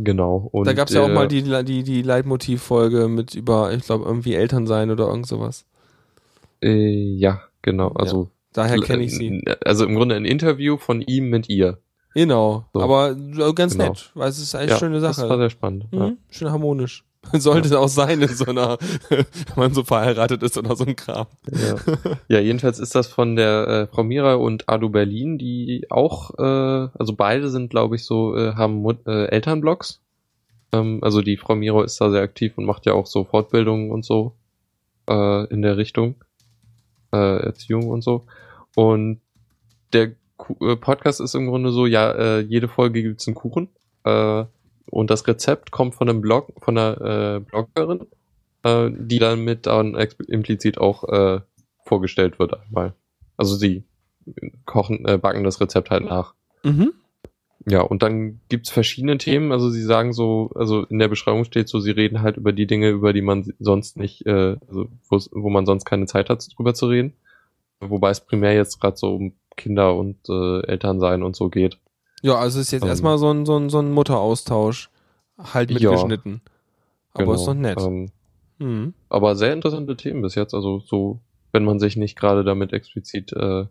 Genau. 0.00 0.48
Und, 0.52 0.66
da 0.68 0.74
gab's 0.74 0.92
ja 0.92 1.02
auch 1.02 1.08
äh, 1.08 1.12
mal 1.12 1.26
die, 1.26 1.42
die, 1.64 1.82
die 1.82 2.02
Leitmotivfolge 2.02 3.08
mit 3.08 3.34
über, 3.34 3.72
ich 3.72 3.82
glaube, 3.82 4.04
irgendwie 4.04 4.34
Eltern 4.34 4.66
sein 4.68 4.90
oder 4.92 5.08
irgend 5.08 5.26
sowas. 5.26 5.66
Äh, 6.62 7.16
ja, 7.16 7.40
genau. 7.62 7.88
Also 7.92 8.30
Daher 8.52 8.78
kenne 8.80 9.02
ich 9.02 9.16
sie. 9.16 9.42
äh, 9.44 9.56
Also 9.64 9.84
im 9.86 9.96
Grunde 9.96 10.14
ein 10.14 10.24
Interview 10.24 10.76
von 10.76 11.00
ihm 11.02 11.30
mit 11.30 11.48
ihr. 11.48 11.78
Genau. 12.14 12.66
So. 12.72 12.80
Aber 12.80 13.10
äh, 13.10 13.52
ganz 13.54 13.72
Genau. 13.72 13.88
nett, 13.88 14.10
weil 14.14 14.28
es 14.28 14.38
ist 14.38 14.54
eine 14.54 14.70
ja, 14.70 14.78
schöne 14.78 15.00
Das 15.00 15.18
war 15.18 15.28
Sache. 15.28 15.38
sehr 15.38 15.50
spannend. 15.50 15.86
Ja. 15.92 16.08
Mhm. 16.10 16.18
Schön 16.30 16.50
harmonisch. 16.50 17.04
Sollte 17.32 17.68
es 17.68 17.74
auch 17.74 17.88
sein 17.88 18.22
in 18.22 18.28
so 18.28 18.46
einer, 18.46 18.78
wenn 19.08 19.26
man 19.56 19.74
so 19.74 19.84
verheiratet 19.84 20.42
ist 20.42 20.56
oder 20.56 20.76
so 20.76 20.84
ein 20.84 20.96
Kram. 20.96 21.26
Ja. 21.50 21.76
ja, 22.28 22.40
jedenfalls 22.40 22.78
ist 22.78 22.94
das 22.94 23.08
von 23.08 23.36
der 23.36 23.68
äh, 23.68 23.86
Frau 23.86 24.04
Mira 24.04 24.34
und 24.34 24.68
Adu 24.68 24.88
Berlin, 24.88 25.38
die 25.38 25.86
auch, 25.90 26.38
äh, 26.38 26.88
also 26.98 27.14
beide 27.16 27.48
sind, 27.48 27.70
glaube 27.70 27.96
ich, 27.96 28.04
so, 28.04 28.36
äh, 28.36 28.54
haben 28.54 28.76
Mut 28.76 29.06
äh, 29.06 29.26
Elternblogs. 29.26 30.00
Ähm, 30.72 31.00
also 31.02 31.20
die 31.20 31.36
Frau 31.36 31.54
Miro 31.54 31.82
ist 31.82 32.00
da 32.00 32.10
sehr 32.10 32.22
aktiv 32.22 32.56
und 32.56 32.64
macht 32.64 32.86
ja 32.86 32.92
auch 32.92 33.06
so 33.06 33.24
Fortbildungen 33.24 33.90
und 33.90 34.04
so 34.04 34.34
äh, 35.08 35.44
in 35.52 35.62
der 35.62 35.76
Richtung. 35.76 36.16
Äh, 37.12 37.44
Erziehung 37.44 37.88
und 37.88 38.02
so. 38.02 38.26
Und 38.74 39.20
der 39.92 40.12
äh, 40.60 40.76
Podcast 40.76 41.20
ist 41.20 41.34
im 41.34 41.46
Grunde 41.46 41.72
so, 41.72 41.86
ja, 41.86 42.12
äh, 42.12 42.40
jede 42.40 42.68
Folge 42.68 43.02
gibt's 43.02 43.26
einen 43.26 43.34
Kuchen. 43.34 43.68
Äh, 44.04 44.44
und 44.90 45.10
das 45.10 45.26
Rezept 45.26 45.70
kommt 45.70 45.94
von 45.94 46.08
einem 46.08 46.20
Blog, 46.20 46.52
von 46.60 46.78
einer 46.78 47.36
äh, 47.36 47.40
Bloggerin, 47.40 48.06
äh, 48.62 48.90
die 48.90 49.18
dann 49.18 49.44
mit 49.44 49.66
dann 49.66 49.94
implizit 50.26 50.78
auch 50.78 51.04
äh, 51.04 51.40
vorgestellt 51.84 52.38
wird 52.38 52.60
einmal. 52.60 52.94
Also 53.36 53.54
sie 53.54 53.84
kochen, 54.66 55.04
äh, 55.06 55.18
backen 55.18 55.44
das 55.44 55.60
Rezept 55.60 55.90
halt 55.90 56.04
nach. 56.04 56.34
Mhm. 56.62 56.92
Ja, 57.66 57.82
und 57.82 58.02
dann 58.02 58.40
gibt's 58.48 58.70
verschiedene 58.70 59.18
Themen. 59.18 59.52
Also 59.52 59.68
sie 59.68 59.82
sagen 59.82 60.12
so, 60.12 60.50
also 60.54 60.84
in 60.84 60.98
der 60.98 61.08
Beschreibung 61.08 61.44
steht 61.44 61.68
so, 61.68 61.80
sie 61.80 61.90
reden 61.90 62.22
halt 62.22 62.36
über 62.36 62.52
die 62.52 62.66
Dinge, 62.66 62.88
über 62.90 63.12
die 63.12 63.22
man 63.22 63.52
sonst 63.58 63.96
nicht, 63.96 64.26
äh, 64.26 64.56
also 64.66 64.88
wo 65.08 65.50
man 65.50 65.66
sonst 65.66 65.84
keine 65.84 66.06
Zeit 66.06 66.30
hat, 66.30 66.46
drüber 66.56 66.74
zu 66.74 66.86
reden. 66.86 67.14
Wobei 67.80 68.10
es 68.10 68.20
primär 68.20 68.54
jetzt 68.54 68.80
gerade 68.80 68.96
so 68.96 69.14
um 69.14 69.32
Kinder 69.56 69.94
und 69.94 70.16
äh, 70.28 70.66
Elternsein 70.66 71.22
und 71.22 71.36
so 71.36 71.48
geht. 71.48 71.78
Ja, 72.22 72.34
also 72.36 72.58
es 72.60 72.66
ist 72.66 72.72
jetzt 72.72 72.82
Ähm. 72.82 72.88
erstmal 72.88 73.18
so 73.18 73.30
ein, 73.32 73.46
so 73.46 73.56
ein, 73.56 73.70
so 73.70 73.78
ein 73.78 73.92
Mutteraustausch. 73.92 74.90
Halt 75.38 75.70
Ja. 75.70 75.90
mitgeschnitten. 75.90 76.40
Aber 77.14 77.24
Genau. 77.24 77.34
ist 77.36 77.44
doch 77.46 77.54
nett. 77.54 77.78
Ähm, 77.80 78.10
Mhm. 78.58 78.94
aber 79.08 79.36
sehr 79.36 79.52
interessante 79.52 79.96
Themen 79.96 80.22
bis 80.22 80.34
jetzt. 80.34 80.52
Also 80.52 80.80
so, 80.80 81.20
wenn 81.52 81.64
man 81.64 81.78
sich 81.78 81.96
nicht 81.96 82.18
gerade 82.18 82.42
damit 82.44 82.72
explizit 82.72 83.32
äh, 83.32 83.66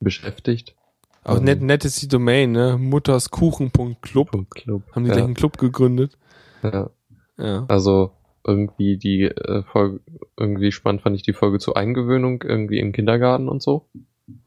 beschäftigt. 0.00 0.74
Auch 1.22 1.38
Ähm. 1.38 1.44
nett, 1.44 1.62
nett 1.62 1.84
ist 1.84 2.02
die 2.02 2.08
Domain, 2.08 2.50
ne? 2.52 2.76
Mutterskuchen.club. 2.78 4.50
Club. 4.50 4.82
Haben 4.92 5.04
die 5.04 5.08
ja, 5.08 5.14
gleich 5.14 5.24
einen 5.24 5.34
Club 5.34 5.58
gegründet. 5.58 6.18
ja. 6.62 6.90
Ja. 7.36 7.64
Also 7.68 8.12
irgendwie 8.46 8.96
die 8.96 9.22
äh, 9.22 9.62
Folge, 9.64 10.00
irgendwie 10.36 10.70
spannend 10.70 11.02
fand 11.02 11.16
ich 11.16 11.22
die 11.22 11.32
Folge 11.32 11.58
zur 11.58 11.76
Eingewöhnung 11.76 12.42
irgendwie 12.42 12.78
im 12.78 12.92
Kindergarten 12.92 13.48
und 13.48 13.60
so. 13.62 13.86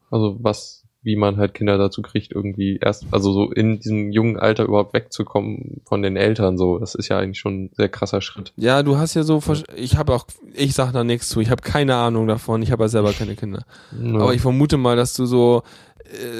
Also 0.10 0.38
was, 0.40 0.86
wie 1.08 1.16
man 1.16 1.38
halt 1.38 1.54
Kinder 1.54 1.78
dazu 1.78 2.02
kriegt, 2.02 2.34
irgendwie 2.34 2.80
erst, 2.82 3.06
also 3.12 3.32
so 3.32 3.50
in 3.52 3.80
diesem 3.80 4.12
jungen 4.12 4.38
Alter 4.38 4.66
überhaupt 4.66 4.94
wegzukommen 4.94 5.82
von 5.86 6.02
den 6.02 6.18
Eltern, 6.18 6.58
so. 6.58 6.78
Das 6.80 6.96
ist 6.96 7.08
ja 7.08 7.18
eigentlich 7.18 7.40
schon 7.40 7.64
ein 7.64 7.70
sehr 7.76 7.88
krasser 7.88 8.20
Schritt. 8.22 8.52
Ja, 8.58 8.84
du 8.84 8.98
hast 8.98 9.14
ja 9.14 9.24
so, 9.24 9.42
ich 9.76 9.98
habe 9.98 10.14
auch, 10.14 10.26
ich 10.54 10.74
sag 10.74 10.92
da 10.92 11.04
nichts 11.06 11.30
zu, 11.30 11.40
ich 11.40 11.50
habe 11.50 11.62
keine 11.62 11.96
Ahnung 11.96 12.28
davon, 12.28 12.62
ich 12.62 12.72
habe 12.72 12.84
ja 12.84 12.90
selber 12.90 13.14
keine 13.14 13.36
Kinder. 13.36 13.64
Ja. 14.04 14.20
Aber 14.20 14.34
ich 14.34 14.42
vermute 14.42 14.76
mal, 14.76 14.98
dass 14.98 15.14
du 15.14 15.26
so 15.26 15.64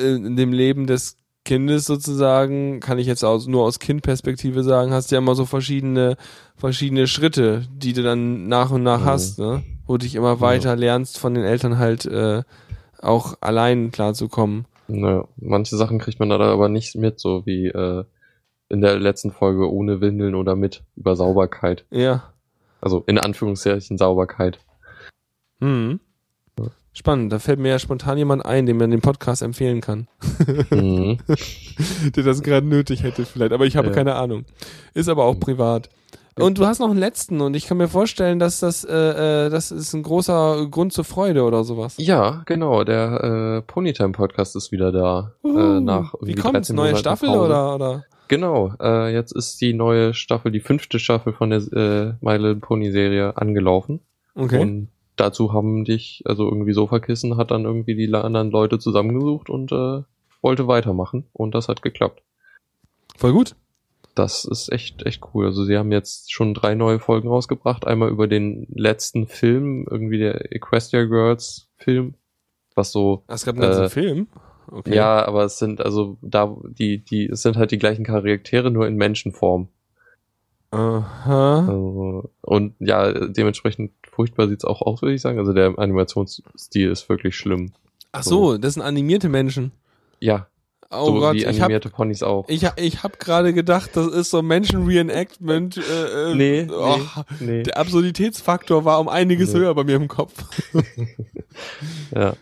äh, 0.04 0.16
in 0.16 0.36
dem 0.36 0.52
Leben 0.52 0.86
des 0.86 1.16
Kindes 1.46 1.86
sozusagen, 1.86 2.82
kann 2.82 3.00
ich 3.00 3.08
jetzt 3.08 3.24
aus, 3.24 3.48
nur 3.48 3.64
aus 3.64 3.80
Kindperspektive 3.80 4.64
sagen, 4.64 4.92
hast 4.92 5.12
ja 5.12 5.20
immer 5.20 5.34
so 5.34 5.46
verschiedene, 5.46 6.18
verschiedene 6.58 7.08
Schritte, 7.08 7.64
die 7.74 7.94
du 7.94 8.04
dann 8.04 8.50
nach 8.50 8.70
und 8.72 8.84
nach 8.84 9.00
Mhm. 9.00 9.06
hast, 9.06 9.40
ne? 9.40 9.64
Wo 9.86 9.94
du 9.94 10.00
dich 10.00 10.16
immer 10.16 10.42
weiter 10.42 10.76
lernst, 10.76 11.18
von 11.18 11.34
den 11.34 11.46
Eltern 11.46 11.78
halt 11.78 12.06
äh, 12.06 12.44
auch 13.02 13.36
allein 13.42 13.92
klarzukommen. 13.92 14.66
Naja, 14.88 15.28
manche 15.38 15.76
Sachen 15.76 16.00
kriegt 16.00 16.20
man 16.20 16.30
da 16.30 16.40
aber 16.40 16.70
nicht 16.70 16.96
mit, 16.96 17.20
so 17.20 17.46
wie 17.46 17.68
äh, 17.68 18.04
in 18.70 18.82
der 18.82 19.00
letzten 19.00 19.32
Folge 19.32 19.72
ohne 19.72 20.02
Windeln 20.02 20.36
oder 20.36 20.56
mit 20.56 20.84
über 20.96 21.16
Sauberkeit. 21.16 21.86
Ja. 21.90 22.34
Also 22.82 23.04
in 23.08 23.18
Anführungszeichen 23.18 23.98
Sauberkeit. 23.98 24.60
Mhm. 25.60 26.00
Spannend, 26.94 27.32
da 27.32 27.38
fällt 27.38 27.60
mir 27.60 27.70
ja 27.70 27.78
spontan 27.78 28.18
jemand 28.18 28.44
ein, 28.44 28.66
dem 28.66 28.78
man 28.78 28.90
den 28.90 29.02
Podcast 29.02 29.44
empfehlen 29.44 29.82
kann. 29.82 30.08
Mhm. 30.72 31.20
der 32.16 32.24
das 32.24 32.42
gerade 32.42 32.66
nötig 32.66 33.04
hätte 33.04 33.24
vielleicht, 33.26 33.52
aber 33.54 33.66
ich 33.68 33.78
habe 33.78 33.90
Ja. 33.90 33.94
keine 33.94 34.16
Ahnung. 34.16 34.46
Ist 34.96 35.08
aber 35.08 35.26
auch 35.26 35.40
privat. 35.40 35.90
Und 36.40 36.58
du 36.58 36.66
hast 36.66 36.80
noch 36.80 36.90
einen 36.90 37.00
letzten 37.00 37.42
und 37.42 37.56
ich 37.56 37.68
kann 37.68 37.78
mir 37.78 37.88
vorstellen, 37.88 38.40
dass 38.40 38.60
das, 38.60 38.84
äh, 38.84 39.46
äh, 39.46 39.50
das 39.50 39.72
ist 39.72 39.94
ein 39.94 40.04
großer 40.04 40.68
Grund 40.70 40.94
zur 40.94 41.04
Freude 41.04 41.44
oder 41.44 41.64
sowas. 41.64 41.96
Ja, 41.98 42.44
genau, 42.46 42.84
der 42.84 43.24
äh, 43.24 43.62
Ponytime 43.62 44.12
Podcast 44.12 44.56
ist 44.56 44.72
wieder 44.72 44.92
da. 44.92 45.34
äh, 45.44 45.80
nach 45.80 46.14
Wie 46.22 46.36
kommt's? 46.36 46.68
13 46.70 46.76
Neue 46.76 46.86
Monaten 46.88 47.00
Staffel 47.00 47.30
Pause. 47.30 47.42
oder, 47.42 47.76
oder? 47.76 48.06
Genau, 48.28 48.74
äh, 48.82 49.14
jetzt 49.14 49.32
ist 49.32 49.60
die 49.62 49.74
neue 49.74 50.14
Staffel, 50.14 50.52
die 50.52 50.60
fünfte 50.60 51.00
Staffel 51.00 51.34
von 51.34 51.50
der 51.50 51.60
äh, 51.60 52.14
My 52.22 52.36
Little 52.36 52.58
Pony 52.58 52.92
Serie 52.92 53.38
angelaufen. 53.38 54.02
Okay. 54.36 54.60
Und 54.60 54.90
dazu 55.16 55.54
haben 55.54 55.86
dich, 55.86 56.24
also 56.26 56.44
irgendwie 56.44 56.74
Sofakissen 56.74 57.38
hat 57.38 57.52
dann 57.52 57.64
irgendwie 57.64 57.96
die 57.96 58.14
anderen 58.14 58.52
Leute 58.52 58.80
zusammengesucht 58.80 59.50
und 59.50 59.72
äh, 59.72 60.04
wollte 60.42 60.68
weitermachen. 60.68 61.26
Und 61.34 61.56
das 61.56 61.68
hat 61.68 61.82
geklappt. 61.82 62.22
Voll 63.16 63.34
gut. 63.34 63.56
Das 64.18 64.46
ist 64.46 64.72
echt, 64.72 65.06
echt 65.06 65.22
cool. 65.34 65.46
Also 65.46 65.64
sie 65.64 65.78
haben 65.78 65.92
jetzt 65.92 66.32
schon 66.32 66.54
drei 66.54 66.74
neue 66.74 67.00
Folgen 67.00 67.28
rausgebracht. 67.28 67.86
Einmal 67.86 68.10
über 68.10 68.28
den 68.28 68.66
letzten 68.74 69.28
Film, 69.28 69.86
irgendwie 69.90 70.18
der 70.18 70.52
Equestria 70.52 71.04
Girls 71.06 71.68
Film, 71.78 72.16
was 72.74 72.92
so, 72.92 73.24
Es 73.28 73.46
gab 73.46 73.56
einen 73.56 73.62
ganzen 73.62 73.84
Äh, 73.84 73.90
Film. 73.90 74.28
Okay. 74.70 74.96
ja, 74.96 75.26
aber 75.26 75.46
es 75.46 75.60
sind 75.60 75.80
also 75.82 76.18
da, 76.22 76.58
die, 76.68 76.98
die, 76.98 77.28
es 77.28 77.42
sind 77.44 77.56
halt 77.58 77.72
die 77.72 77.78
gleichen 77.78 78.04
Charaktere, 78.04 78.70
nur 78.72 78.88
in 78.88 78.96
Menschenform. 78.96 79.70
Aha. 80.72 81.60
Also, 81.60 82.30
und 82.42 82.74
ja, 82.80 83.12
dementsprechend 83.28 83.92
furchtbar 84.10 84.48
sieht's 84.50 84.66
auch 84.66 84.82
aus, 84.82 85.02
würde 85.02 85.14
ich 85.14 85.22
sagen. 85.22 85.40
Also 85.40 85.54
der 85.54 85.78
Animationsstil 85.78 86.90
ist 86.92 87.08
wirklich 87.08 87.36
schlimm. 87.38 87.72
Ach 88.12 88.24
so, 88.24 88.58
das 88.58 88.74
sind 88.74 88.84
animierte 88.84 89.30
Menschen. 89.30 89.72
Ja, 90.20 90.48
Oh 90.90 91.06
so 91.08 91.14
Gott, 91.20 91.34
wie 91.36 91.40
ich 91.40 91.46
hab, 91.48 91.56
animierte 91.66 91.90
Ponys 91.90 92.24
auch. 92.24 92.48
ich, 92.48 92.66
ich 92.78 93.04
hab 93.04 93.20
gerade 93.20 93.54
gedacht, 93.54 93.92
das 93.96 94.08
ist 94.08 94.30
so 94.30 94.42
Menschen-Reenactment. 94.42 95.78
Äh, 95.78 96.32
äh, 96.32 96.36
nee, 96.36 96.68
oh, 96.72 96.98
nee, 97.42 97.46
nee. 97.46 97.64
Der 97.64 97.78
Absurditätsfaktor 97.78 98.86
war 98.86 99.00
um 99.00 99.10
einiges 99.10 99.54
Nee. 99.54 99.60
höher 99.60 99.76
bei 99.76 99.84
mir 99.84 99.96
im 99.96 100.08
Kopf. 100.08 100.44
Ja. 102.16 102.34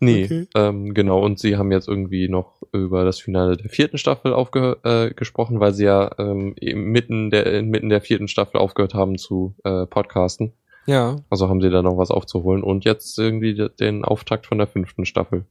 Nee, 0.00 0.24
Okay. 0.24 0.46
ähm, 0.56 0.94
genau. 0.94 1.22
Und 1.24 1.38
sie 1.38 1.56
haben 1.56 1.70
jetzt 1.70 1.86
irgendwie 1.88 2.28
noch 2.28 2.62
über 2.72 3.04
das 3.04 3.20
Finale 3.20 3.56
der 3.56 3.70
vierten 3.70 3.98
Staffel 3.98 4.32
aufge 4.32 4.78
äh, 4.82 5.14
gesprochen, 5.14 5.60
weil 5.60 5.72
sie 5.74 5.84
ja 5.84 6.10
ähm, 6.18 6.54
mitten 6.60 7.30
der 7.30 7.46
inmitten 7.46 7.88
der 7.88 8.00
vierten 8.00 8.26
Staffel 8.28 8.58
aufgehört 8.58 8.94
haben 8.94 9.16
zu 9.18 9.54
äh, 9.64 9.86
podcasten. 9.86 10.52
Ja, 10.86 11.16
Also 11.30 11.48
haben 11.48 11.60
sie 11.60 11.70
da 11.70 11.82
noch 11.82 11.96
was 11.96 12.10
aufzuholen 12.10 12.64
und 12.64 12.84
jetzt 12.84 13.16
irgendwie 13.18 13.54
de- 13.54 13.70
den 13.78 14.04
Auftakt 14.04 14.46
von 14.46 14.58
der 14.58 14.66
fünften 14.66 15.04
Staffel. 15.06 15.44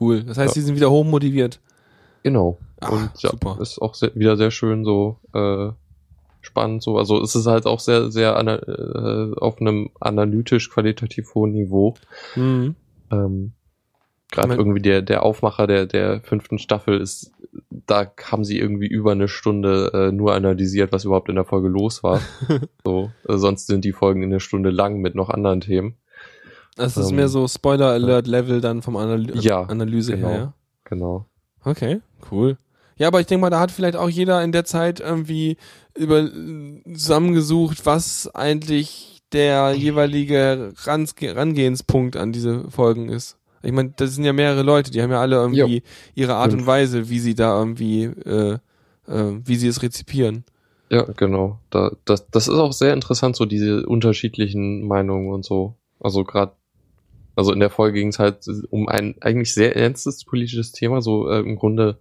cool. 0.00 0.24
Das 0.24 0.36
heißt, 0.38 0.56
Ja. 0.56 0.60
die 0.60 0.66
sind 0.66 0.74
wieder 0.76 0.90
hoch 0.90 1.04
motiviert. 1.04 1.60
Genau. 2.24 2.58
Ah, 2.80 2.88
und 2.88 3.10
ja, 3.18 3.30
super. 3.30 3.58
ist 3.60 3.80
auch 3.80 3.94
sehr, 3.94 4.14
wieder 4.16 4.36
sehr 4.36 4.50
schön 4.50 4.84
so 4.84 5.18
äh, 5.32 5.70
spannend 6.40 6.82
so. 6.82 6.98
Also 6.98 7.22
es 7.22 7.36
ist 7.36 7.46
halt 7.46 7.66
auch 7.66 7.78
sehr 7.78 8.10
sehr 8.10 8.36
äh, 8.36 9.40
auf 9.40 9.60
einem 9.60 9.90
analytisch 10.00 10.70
qualitativ 10.70 11.34
hohen 11.34 11.52
Niveau. 11.52 11.94
Mhm. 12.34 12.74
Ähm, 13.12 13.52
Gerade 14.32 14.54
irgendwie 14.54 14.80
der, 14.80 15.02
der 15.02 15.22
Aufmacher 15.22 15.68
der, 15.68 15.86
der 15.86 16.20
fünften 16.22 16.58
Staffel 16.58 17.00
ist, 17.00 17.30
da 17.70 18.10
haben 18.24 18.44
sie 18.44 18.58
irgendwie 18.58 18.88
über 18.88 19.12
eine 19.12 19.28
Stunde 19.28 19.92
äh, 19.94 20.12
nur 20.12 20.34
analysiert, 20.34 20.90
was 20.90 21.04
überhaupt 21.04 21.28
in 21.28 21.36
der 21.36 21.44
Folge 21.44 21.68
los 21.68 22.02
war. 22.02 22.20
so, 22.84 23.12
äh, 23.28 23.36
sonst 23.36 23.68
sind 23.68 23.84
die 23.84 23.92
Folgen 23.92 24.22
in 24.22 24.30
eine 24.30 24.40
Stunde 24.40 24.70
lang 24.70 24.98
mit 24.98 25.14
noch 25.14 25.30
anderen 25.30 25.60
Themen. 25.60 25.94
Das 26.74 26.96
ist 26.96 27.10
Ähm, 27.10 27.16
mehr 27.16 27.28
so 27.28 27.46
Spoiler-Alert-Level 27.46 28.60
dann 28.60 28.82
vom 28.82 28.96
Analy 28.96 29.38
Ja, 29.38 29.62
Analyse 29.62 30.16
genau. 30.16 30.28
her. 30.28 30.36
Ja? 30.36 30.54
Genau. 30.84 31.26
Okay, 31.64 32.00
cool. 32.30 32.58
Ja, 32.96 33.08
aber 33.08 33.20
ich 33.20 33.26
denke 33.26 33.40
mal, 33.40 33.50
da 33.50 33.60
hat 33.60 33.70
vielleicht 33.70 33.96
auch 33.96 34.08
jeder 34.08 34.42
in 34.44 34.52
der 34.52 34.64
Zeit 34.64 35.00
irgendwie 35.00 35.56
über 35.96 36.28
zusammengesucht, 36.92 37.86
was 37.86 38.32
eigentlich 38.34 39.22
der 39.32 39.74
jeweilige 39.74 40.72
Range 40.84 41.08
Rangehenspunkt 41.22 42.16
an 42.16 42.32
diese 42.32 42.70
Folgen 42.70 43.08
ist. 43.08 43.36
Ich 43.62 43.72
meine, 43.72 43.92
das 43.96 44.14
sind 44.14 44.24
ja 44.24 44.32
mehrere 44.32 44.62
Leute, 44.62 44.90
die 44.90 45.02
haben 45.02 45.10
ja 45.10 45.20
alle 45.20 45.36
irgendwie 45.36 45.82
ihre 46.14 46.34
Art 46.34 46.52
und 46.52 46.66
Weise, 46.66 47.08
wie 47.08 47.18
sie 47.18 47.34
da 47.34 47.58
irgendwie, 47.58 48.04
äh, 48.04 48.58
äh, 49.08 49.40
wie 49.44 49.56
sie 49.56 49.68
es 49.68 49.82
rezipieren. 49.82 50.44
Ja, 50.90 51.02
genau. 51.16 51.58
Da, 51.70 51.90
das, 52.04 52.28
das 52.30 52.46
ist 52.46 52.58
auch 52.58 52.72
sehr 52.72 52.92
interessant, 52.92 53.36
so 53.36 53.46
diese 53.46 53.86
unterschiedlichen 53.86 54.86
Meinungen 54.86 55.32
und 55.32 55.44
so. 55.44 55.74
Also 55.98 56.24
gerade, 56.24 56.52
also 57.36 57.52
in 57.52 57.60
der 57.60 57.70
Folge 57.70 57.98
ging 57.98 58.08
es 58.08 58.18
halt 58.18 58.46
um 58.70 58.88
ein 58.88 59.14
eigentlich 59.20 59.52
sehr 59.54 59.76
ernstes 59.76 60.24
politisches 60.24 60.72
Thema, 60.72 61.02
so 61.02 61.28
äh, 61.30 61.40
im 61.40 61.56
Grunde 61.56 61.98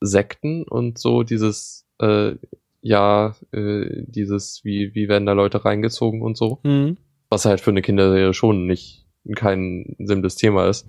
Sekten 0.00 0.62
und 0.64 0.98
so 0.98 1.22
dieses, 1.24 1.84
äh, 2.00 2.34
ja, 2.82 3.34
äh, 3.52 4.04
dieses, 4.06 4.60
wie, 4.64 4.94
wie 4.94 5.08
werden 5.08 5.26
da 5.26 5.32
Leute 5.32 5.64
reingezogen 5.64 6.22
und 6.22 6.36
so. 6.36 6.60
Mhm. 6.62 6.96
Was 7.30 7.44
halt 7.44 7.60
für 7.60 7.70
eine 7.70 7.82
Kinderserie 7.82 8.32
schon 8.32 8.66
nicht 8.66 9.04
kein 9.34 9.96
simples 9.98 10.36
Thema 10.36 10.66
ist. 10.68 10.86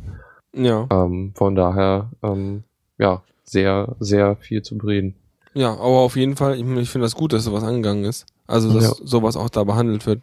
Ja, 0.55 0.87
Ähm, 0.91 1.33
von 1.35 1.55
daher, 1.55 2.11
ähm, 2.23 2.63
ja, 2.97 3.23
sehr, 3.43 3.95
sehr 3.99 4.35
viel 4.37 4.61
zu 4.61 4.77
bereden. 4.77 5.15
ja, 5.53 5.71
aber 5.73 5.99
auf 6.01 6.15
jeden 6.15 6.35
Fall, 6.35 6.55
ich, 6.55 6.61
ich 6.77 6.89
finde 6.89 7.05
das 7.05 7.15
gut, 7.15 7.33
dass 7.33 7.43
sowas 7.43 7.63
angegangen 7.63 8.05
ist. 8.05 8.25
Also, 8.47 8.71
dass 8.73 8.83
Ja. 8.99 9.05
sowas 9.05 9.35
auch 9.35 9.49
da 9.49 9.63
behandelt 9.63 10.05
wird. 10.05 10.21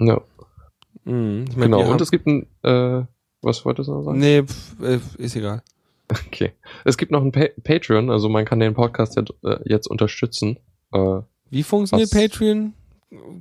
Ja, 0.00 0.20
Mhm. 1.04 1.44
Ich 1.48 1.56
mein, 1.56 1.70
genau. 1.70 1.90
Und 1.90 2.00
es 2.00 2.10
gibt 2.10 2.26
ein, 2.26 2.46
äh, 2.62 3.02
was 3.42 3.64
wolltest 3.64 3.88
du 3.88 3.94
noch 3.94 4.02
sagen? 4.02 4.18
Nee, 4.18 4.42
pf, 4.42 4.74
äh, 4.82 5.00
ist 5.18 5.36
egal. 5.36 5.62
Okay. 6.10 6.52
Es 6.84 6.96
gibt 6.96 7.12
noch 7.12 7.22
ein 7.22 7.32
pa 7.32 7.44
Patreon, 7.62 8.10
also 8.10 8.28
man 8.28 8.44
kann 8.44 8.60
den 8.60 8.74
Podcast 8.74 9.16
jetzt, 9.16 9.32
äh, 9.44 9.58
jetzt 9.64 9.86
unterstützen. 9.86 10.58
Äh, 10.92 11.20
Wie 11.50 11.62
funktioniert 11.62 12.12
Was? 12.12 12.20
Patreon? 12.20 12.74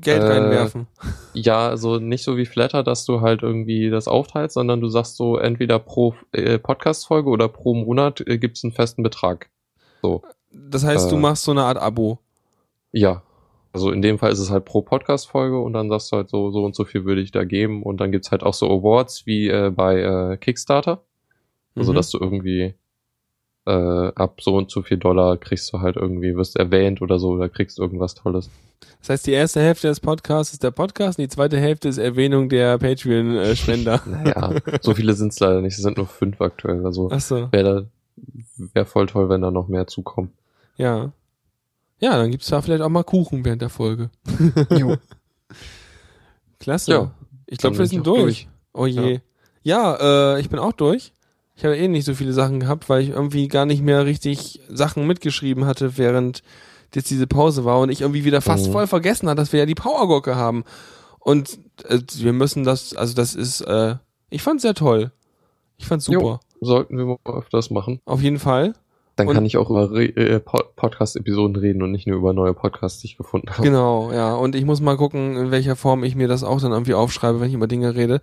Geld 0.02 0.24
Äh, 0.24 0.26
reinwerfen. 0.26 0.88
ja, 1.34 1.68
also 1.70 1.98
nicht 2.00 2.24
so 2.24 2.38
wie 2.38 2.46
Flatter, 2.46 2.82
dass 2.84 3.06
du 3.06 3.22
halt 3.22 3.44
irgendwie 3.44 3.90
das 3.90 4.08
aufteilst, 4.08 4.54
sondern 4.56 4.82
du 4.82 4.88
sagst 4.88 5.16
so, 5.16 5.38
entweder 5.38 5.78
pro 5.80 6.16
äh, 6.32 6.58
Podcast-Folge 6.58 7.30
oder 7.30 7.48
pro 7.50 7.74
Monat 7.76 8.22
äh, 8.22 8.38
gibt's 8.40 8.64
einen 8.64 8.74
festen 8.74 9.04
Betrag. 9.04 9.50
So, 10.02 10.24
Das 10.52 10.84
heißt, 10.86 11.12
du 11.12 11.16
äh, 11.18 11.20
machst 11.20 11.44
so 11.44 11.52
eine 11.52 11.64
Art 11.64 11.78
Abo. 11.78 12.20
ja. 12.92 13.22
Also 13.72 13.92
in 13.92 14.02
dem 14.02 14.18
Fall 14.18 14.32
ist 14.32 14.40
es 14.40 14.50
halt 14.50 14.66
pro 14.66 14.82
Podcast-Folge 14.82 15.60
und 15.60 15.74
dann 15.74 15.90
sagst 15.90 16.12
du 16.12 16.18
halt 16.18 16.30
so, 16.30 16.50
so 16.52 16.64
und 16.66 16.76
so 16.76 16.86
viel 16.86 17.06
würde 17.06 17.22
ich 17.22 17.32
da 17.32 17.44
geben 17.44 17.84
und 17.84 18.02
dann 18.02 18.12
gibt's 18.12 18.32
halt 18.32 18.44
auch 18.44 18.54
so 18.56 18.68
Awards 18.70 19.26
wie 19.28 19.48
äh, 19.48 19.70
bei 19.70 20.00
äh, 20.02 20.38
Kickstarter. 20.38 21.04
Also 21.76 21.92
Mhm. 21.92 21.96
dass 21.96 22.10
du 22.10 22.18
irgendwie 22.20 22.74
äh, 23.68 24.08
ab 24.16 24.40
so 24.42 24.56
und 24.56 24.72
so 24.72 24.82
viel 24.82 24.98
Dollar 24.98 25.38
kriegst 25.38 25.72
du 25.72 25.82
halt 25.82 25.96
irgendwie, 25.98 26.36
wirst 26.36 26.56
erwähnt 26.58 27.02
oder 27.04 27.20
so, 27.20 27.30
oder 27.30 27.48
kriegst 27.50 27.78
irgendwas 27.78 28.16
Tolles. 28.16 28.50
Das 29.02 29.10
heißt, 29.10 29.28
die 29.28 29.32
erste 29.34 29.62
Hälfte 29.62 29.88
des 29.88 30.00
Podcasts 30.00 30.52
ist 30.54 30.64
der 30.64 30.72
Podcast 30.72 31.20
und 31.20 31.24
die 31.24 31.30
zweite 31.30 31.58
Hälfte 31.60 31.88
ist 31.90 32.00
Erwähnung 32.00 32.50
der 32.50 32.78
Patreon-Spender. 32.80 34.02
Naja, 34.08 34.54
so 34.82 34.96
viele 34.96 35.14
sind's 35.14 35.40
leider 35.40 35.62
nicht. 35.62 35.78
Es 35.78 35.84
sind 35.84 35.98
nur 35.98 36.08
fünf 36.08 36.42
aktuell. 36.42 36.84
Also 36.86 37.12
Achso, 37.12 37.50
wäre 37.52 37.88
wär 38.74 38.86
voll 38.86 39.06
toll, 39.06 39.30
wenn 39.30 39.42
da 39.42 39.52
noch 39.52 39.68
mehr 39.68 39.86
zukommen. 39.88 40.32
ja. 40.78 41.12
Ja, 42.00 42.18
dann 42.18 42.32
gibt's 42.32 42.48
da 42.48 42.62
vielleicht 42.62 42.82
auch 42.82 42.90
mal 42.90 43.04
Kuchen 43.04 43.44
während 43.46 43.62
der 43.62 43.70
Folge. 43.70 44.10
Jo. 44.78 44.96
Klasse. 46.60 46.92
Ja, 46.92 47.12
ich 47.48 47.58
glaube, 47.58 47.78
wir 47.78 47.88
sind 47.88 48.02
auch 48.08 48.16
durch. 48.16 48.48
Oh 48.74 48.86
je. 48.86 49.20
Ja, 49.64 50.36
äh, 50.36 50.40
ich 50.42 50.50
bin 50.50 50.60
auch 50.60 50.74
durch. 50.74 51.14
Ich 51.56 51.66
habe 51.66 51.78
eh 51.78 51.88
nicht 51.88 52.06
so 52.06 52.14
viele 52.14 52.34
Sachen 52.34 52.60
gehabt, 52.62 52.88
weil 52.90 53.02
ich 53.02 53.10
irgendwie 53.10 53.48
gar 53.48 53.66
nicht 53.66 53.82
mehr 53.82 54.06
richtig 54.06 54.62
Sachen 54.70 55.06
mitgeschrieben 55.08 55.66
hatte, 55.66 55.98
während 55.98 56.42
jetzt 56.96 57.10
diese 57.10 57.28
Pause 57.28 57.66
war 57.66 57.80
und 57.80 57.90
ich 57.90 58.02
irgendwie 58.02 58.24
wieder 58.26 58.42
fast 58.42 58.68
Mhm. 58.68 58.72
voll 58.72 58.88
vergessen 58.88 59.30
hat, 59.30 59.38
dass 59.38 59.52
wir 59.52 59.60
ja 59.60 59.66
die 59.66 59.76
Powergurke 59.76 60.36
haben. 60.36 60.64
Und 61.20 61.60
äh, 61.86 62.00
wir 62.18 62.34
müssen 62.34 62.64
das, 62.64 62.96
also 62.96 63.14
das 63.14 63.36
ist, 63.36 63.62
äh, 63.62 63.96
ich 64.30 64.42
fand's 64.42 64.62
sehr 64.64 64.74
toll. 64.74 65.12
Ich 65.78 65.86
fand's 65.86 66.08
Jo. 66.08 66.20
super. 66.20 66.40
sollten 66.62 66.98
wir 66.98 67.06
mal 67.06 67.18
öfters 67.26 67.70
machen. 67.70 68.02
Auf 68.06 68.22
jeden 68.22 68.40
Fall. 68.40 68.74
Dann 69.20 69.28
Und- 69.28 69.36
kann 69.36 69.46
ich 69.46 69.58
auch 69.58 69.70
über 69.70 69.92
äh, 69.92 70.40
Po- 70.40 70.64
Podcast-Episoden 70.76 71.56
reden 71.56 71.82
und 71.82 71.92
nicht 71.92 72.08
nur 72.08 72.18
über 72.18 72.34
neue 72.34 72.54
Podcasts, 72.54 73.00
die 73.02 73.08
ich 73.08 73.18
gefunden 73.18 73.50
habe. 73.52 73.62
Genau, 73.64 74.12
ja. 74.12 74.34
Und 74.36 74.56
ich 74.56 74.66
muss 74.66 74.82
mal 74.82 74.98
gucken, 74.98 75.36
in 75.38 75.52
welcher 75.52 75.76
Form 75.76 76.04
ich 76.04 76.16
mir 76.16 76.28
das 76.28 76.44
auch 76.44 76.62
dann 76.62 76.72
irgendwie 76.72 76.94
aufschreibe, 76.94 77.40
wenn 77.40 77.50
ich 77.50 77.54
über 77.56 77.68
Dinge 77.68 77.96
rede. 77.96 78.22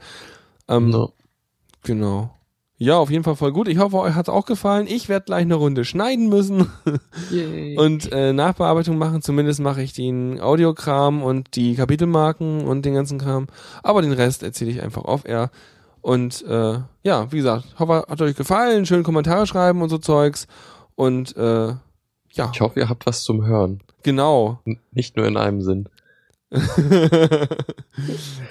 Ähm, 0.68 0.90
No. 0.90 1.12
Genau. 1.84 2.30
Ja, 2.78 2.98
auf 2.98 3.10
jeden 3.10 3.24
Fall 3.24 3.36
voll 3.36 3.52
gut. 3.52 3.68
Ich 3.68 3.78
hoffe, 3.78 3.96
euch 3.98 4.14
hat's 4.14 4.28
auch 4.28 4.44
gefallen. 4.44 4.86
Ich 4.86 5.08
werde 5.08 5.24
gleich 5.24 5.42
eine 5.42 5.54
Runde 5.54 5.84
schneiden 5.86 6.28
müssen 6.28 6.70
Yay. 7.30 7.78
und 7.78 8.12
äh, 8.12 8.34
Nachbearbeitung 8.34 8.98
machen. 8.98 9.22
Zumindest 9.22 9.60
mache 9.60 9.80
ich 9.82 9.94
den 9.94 10.40
Audiokram 10.40 11.22
und 11.22 11.56
die 11.56 11.74
Kapitelmarken 11.74 12.66
und 12.66 12.84
den 12.84 12.92
ganzen 12.94 13.18
Kram. 13.18 13.46
Aber 13.82 14.02
den 14.02 14.12
Rest 14.12 14.42
erzähle 14.42 14.70
ich 14.72 14.82
einfach 14.82 15.04
auf 15.04 15.26
Air. 15.26 15.50
Und 16.02 16.44
äh, 16.46 16.78
ja, 17.02 17.32
wie 17.32 17.38
gesagt, 17.38 17.64
hoffe, 17.78 18.04
hat 18.08 18.20
euch 18.20 18.36
gefallen. 18.36 18.84
Schön 18.84 19.02
Kommentare 19.04 19.46
schreiben 19.46 19.80
und 19.80 19.88
so 19.88 19.96
Zeugs. 19.98 20.46
Und 20.96 21.36
äh, 21.36 21.74
ja, 22.32 22.50
Ich 22.52 22.60
hoffe, 22.60 22.80
ihr 22.80 22.88
habt 22.88 23.06
was 23.06 23.22
zum 23.22 23.46
Hören. 23.46 23.80
genau. 24.02 24.58
N 24.64 24.78
nicht 24.92 25.16
nur 25.16 25.26
in 25.26 25.36
einem 25.36 25.60
Sinn. 25.62 25.88
Ihr 26.50 26.60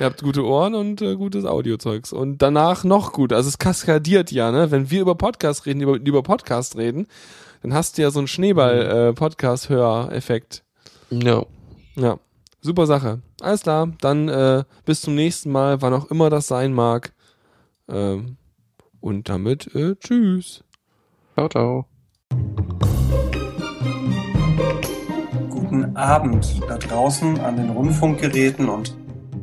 habt 0.02 0.22
gute 0.22 0.44
Ohren 0.46 0.76
und 0.76 1.02
äh, 1.02 1.16
gutes 1.16 1.46
Audiozeugs. 1.46 2.12
Und 2.12 2.42
danach 2.42 2.84
noch 2.84 3.14
gut. 3.14 3.32
Also 3.32 3.48
es 3.48 3.58
kaskadiert 3.58 4.32
ja, 4.32 4.52
ne? 4.52 4.70
Wenn 4.70 4.92
wir 4.92 5.00
über 5.02 5.16
Podcast 5.16 5.66
reden, 5.66 5.80
über, 5.82 5.94
über 5.96 6.22
Podcast 6.22 6.76
reden, 6.78 7.08
dann 7.62 7.74
hast 7.74 7.98
du 7.98 8.02
ja 8.02 8.12
so 8.12 8.20
einen 8.20 8.28
Schneeball-Podcast-Hör-Effekt. 8.28 10.64
Ja. 11.10 11.46
ja. 11.96 12.20
Super 12.62 12.86
Sache. 12.86 13.22
Alles 13.42 13.62
klar. 13.62 13.88
Dann 14.02 14.28
äh, 14.28 14.66
bis 14.86 15.00
zum 15.02 15.16
nächsten 15.16 15.50
Mal, 15.52 15.82
wann 15.82 15.94
auch 15.94 16.12
immer 16.12 16.30
das 16.30 16.48
sein 16.48 16.74
mag. 16.74 17.14
Ähm, 17.88 18.36
und 19.00 19.30
damit 19.30 19.74
äh, 19.74 19.96
tschüss. 19.96 20.66
Ciao, 21.36 21.48
ciao. 21.48 21.95
Guten 25.50 25.96
Abend 25.96 26.62
da 26.68 26.78
draußen 26.78 27.40
an 27.40 27.58
den 27.58 27.70
Rundfunkgeräten 27.70 28.70
und 28.70 28.96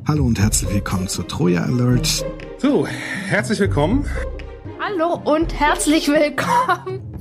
Hallo 0.06 0.24
und 0.24 0.40
herzlich 0.40 0.72
willkommen 0.72 1.08
zu 1.08 1.22
Troja 1.22 1.62
Alert. 1.62 2.24
So, 2.58 2.86
herzlich 3.28 3.60
willkommen. 3.60 4.04
Hallo 4.80 5.20
und 5.24 5.58
herzlich 5.58 6.08
willkommen 6.08 7.11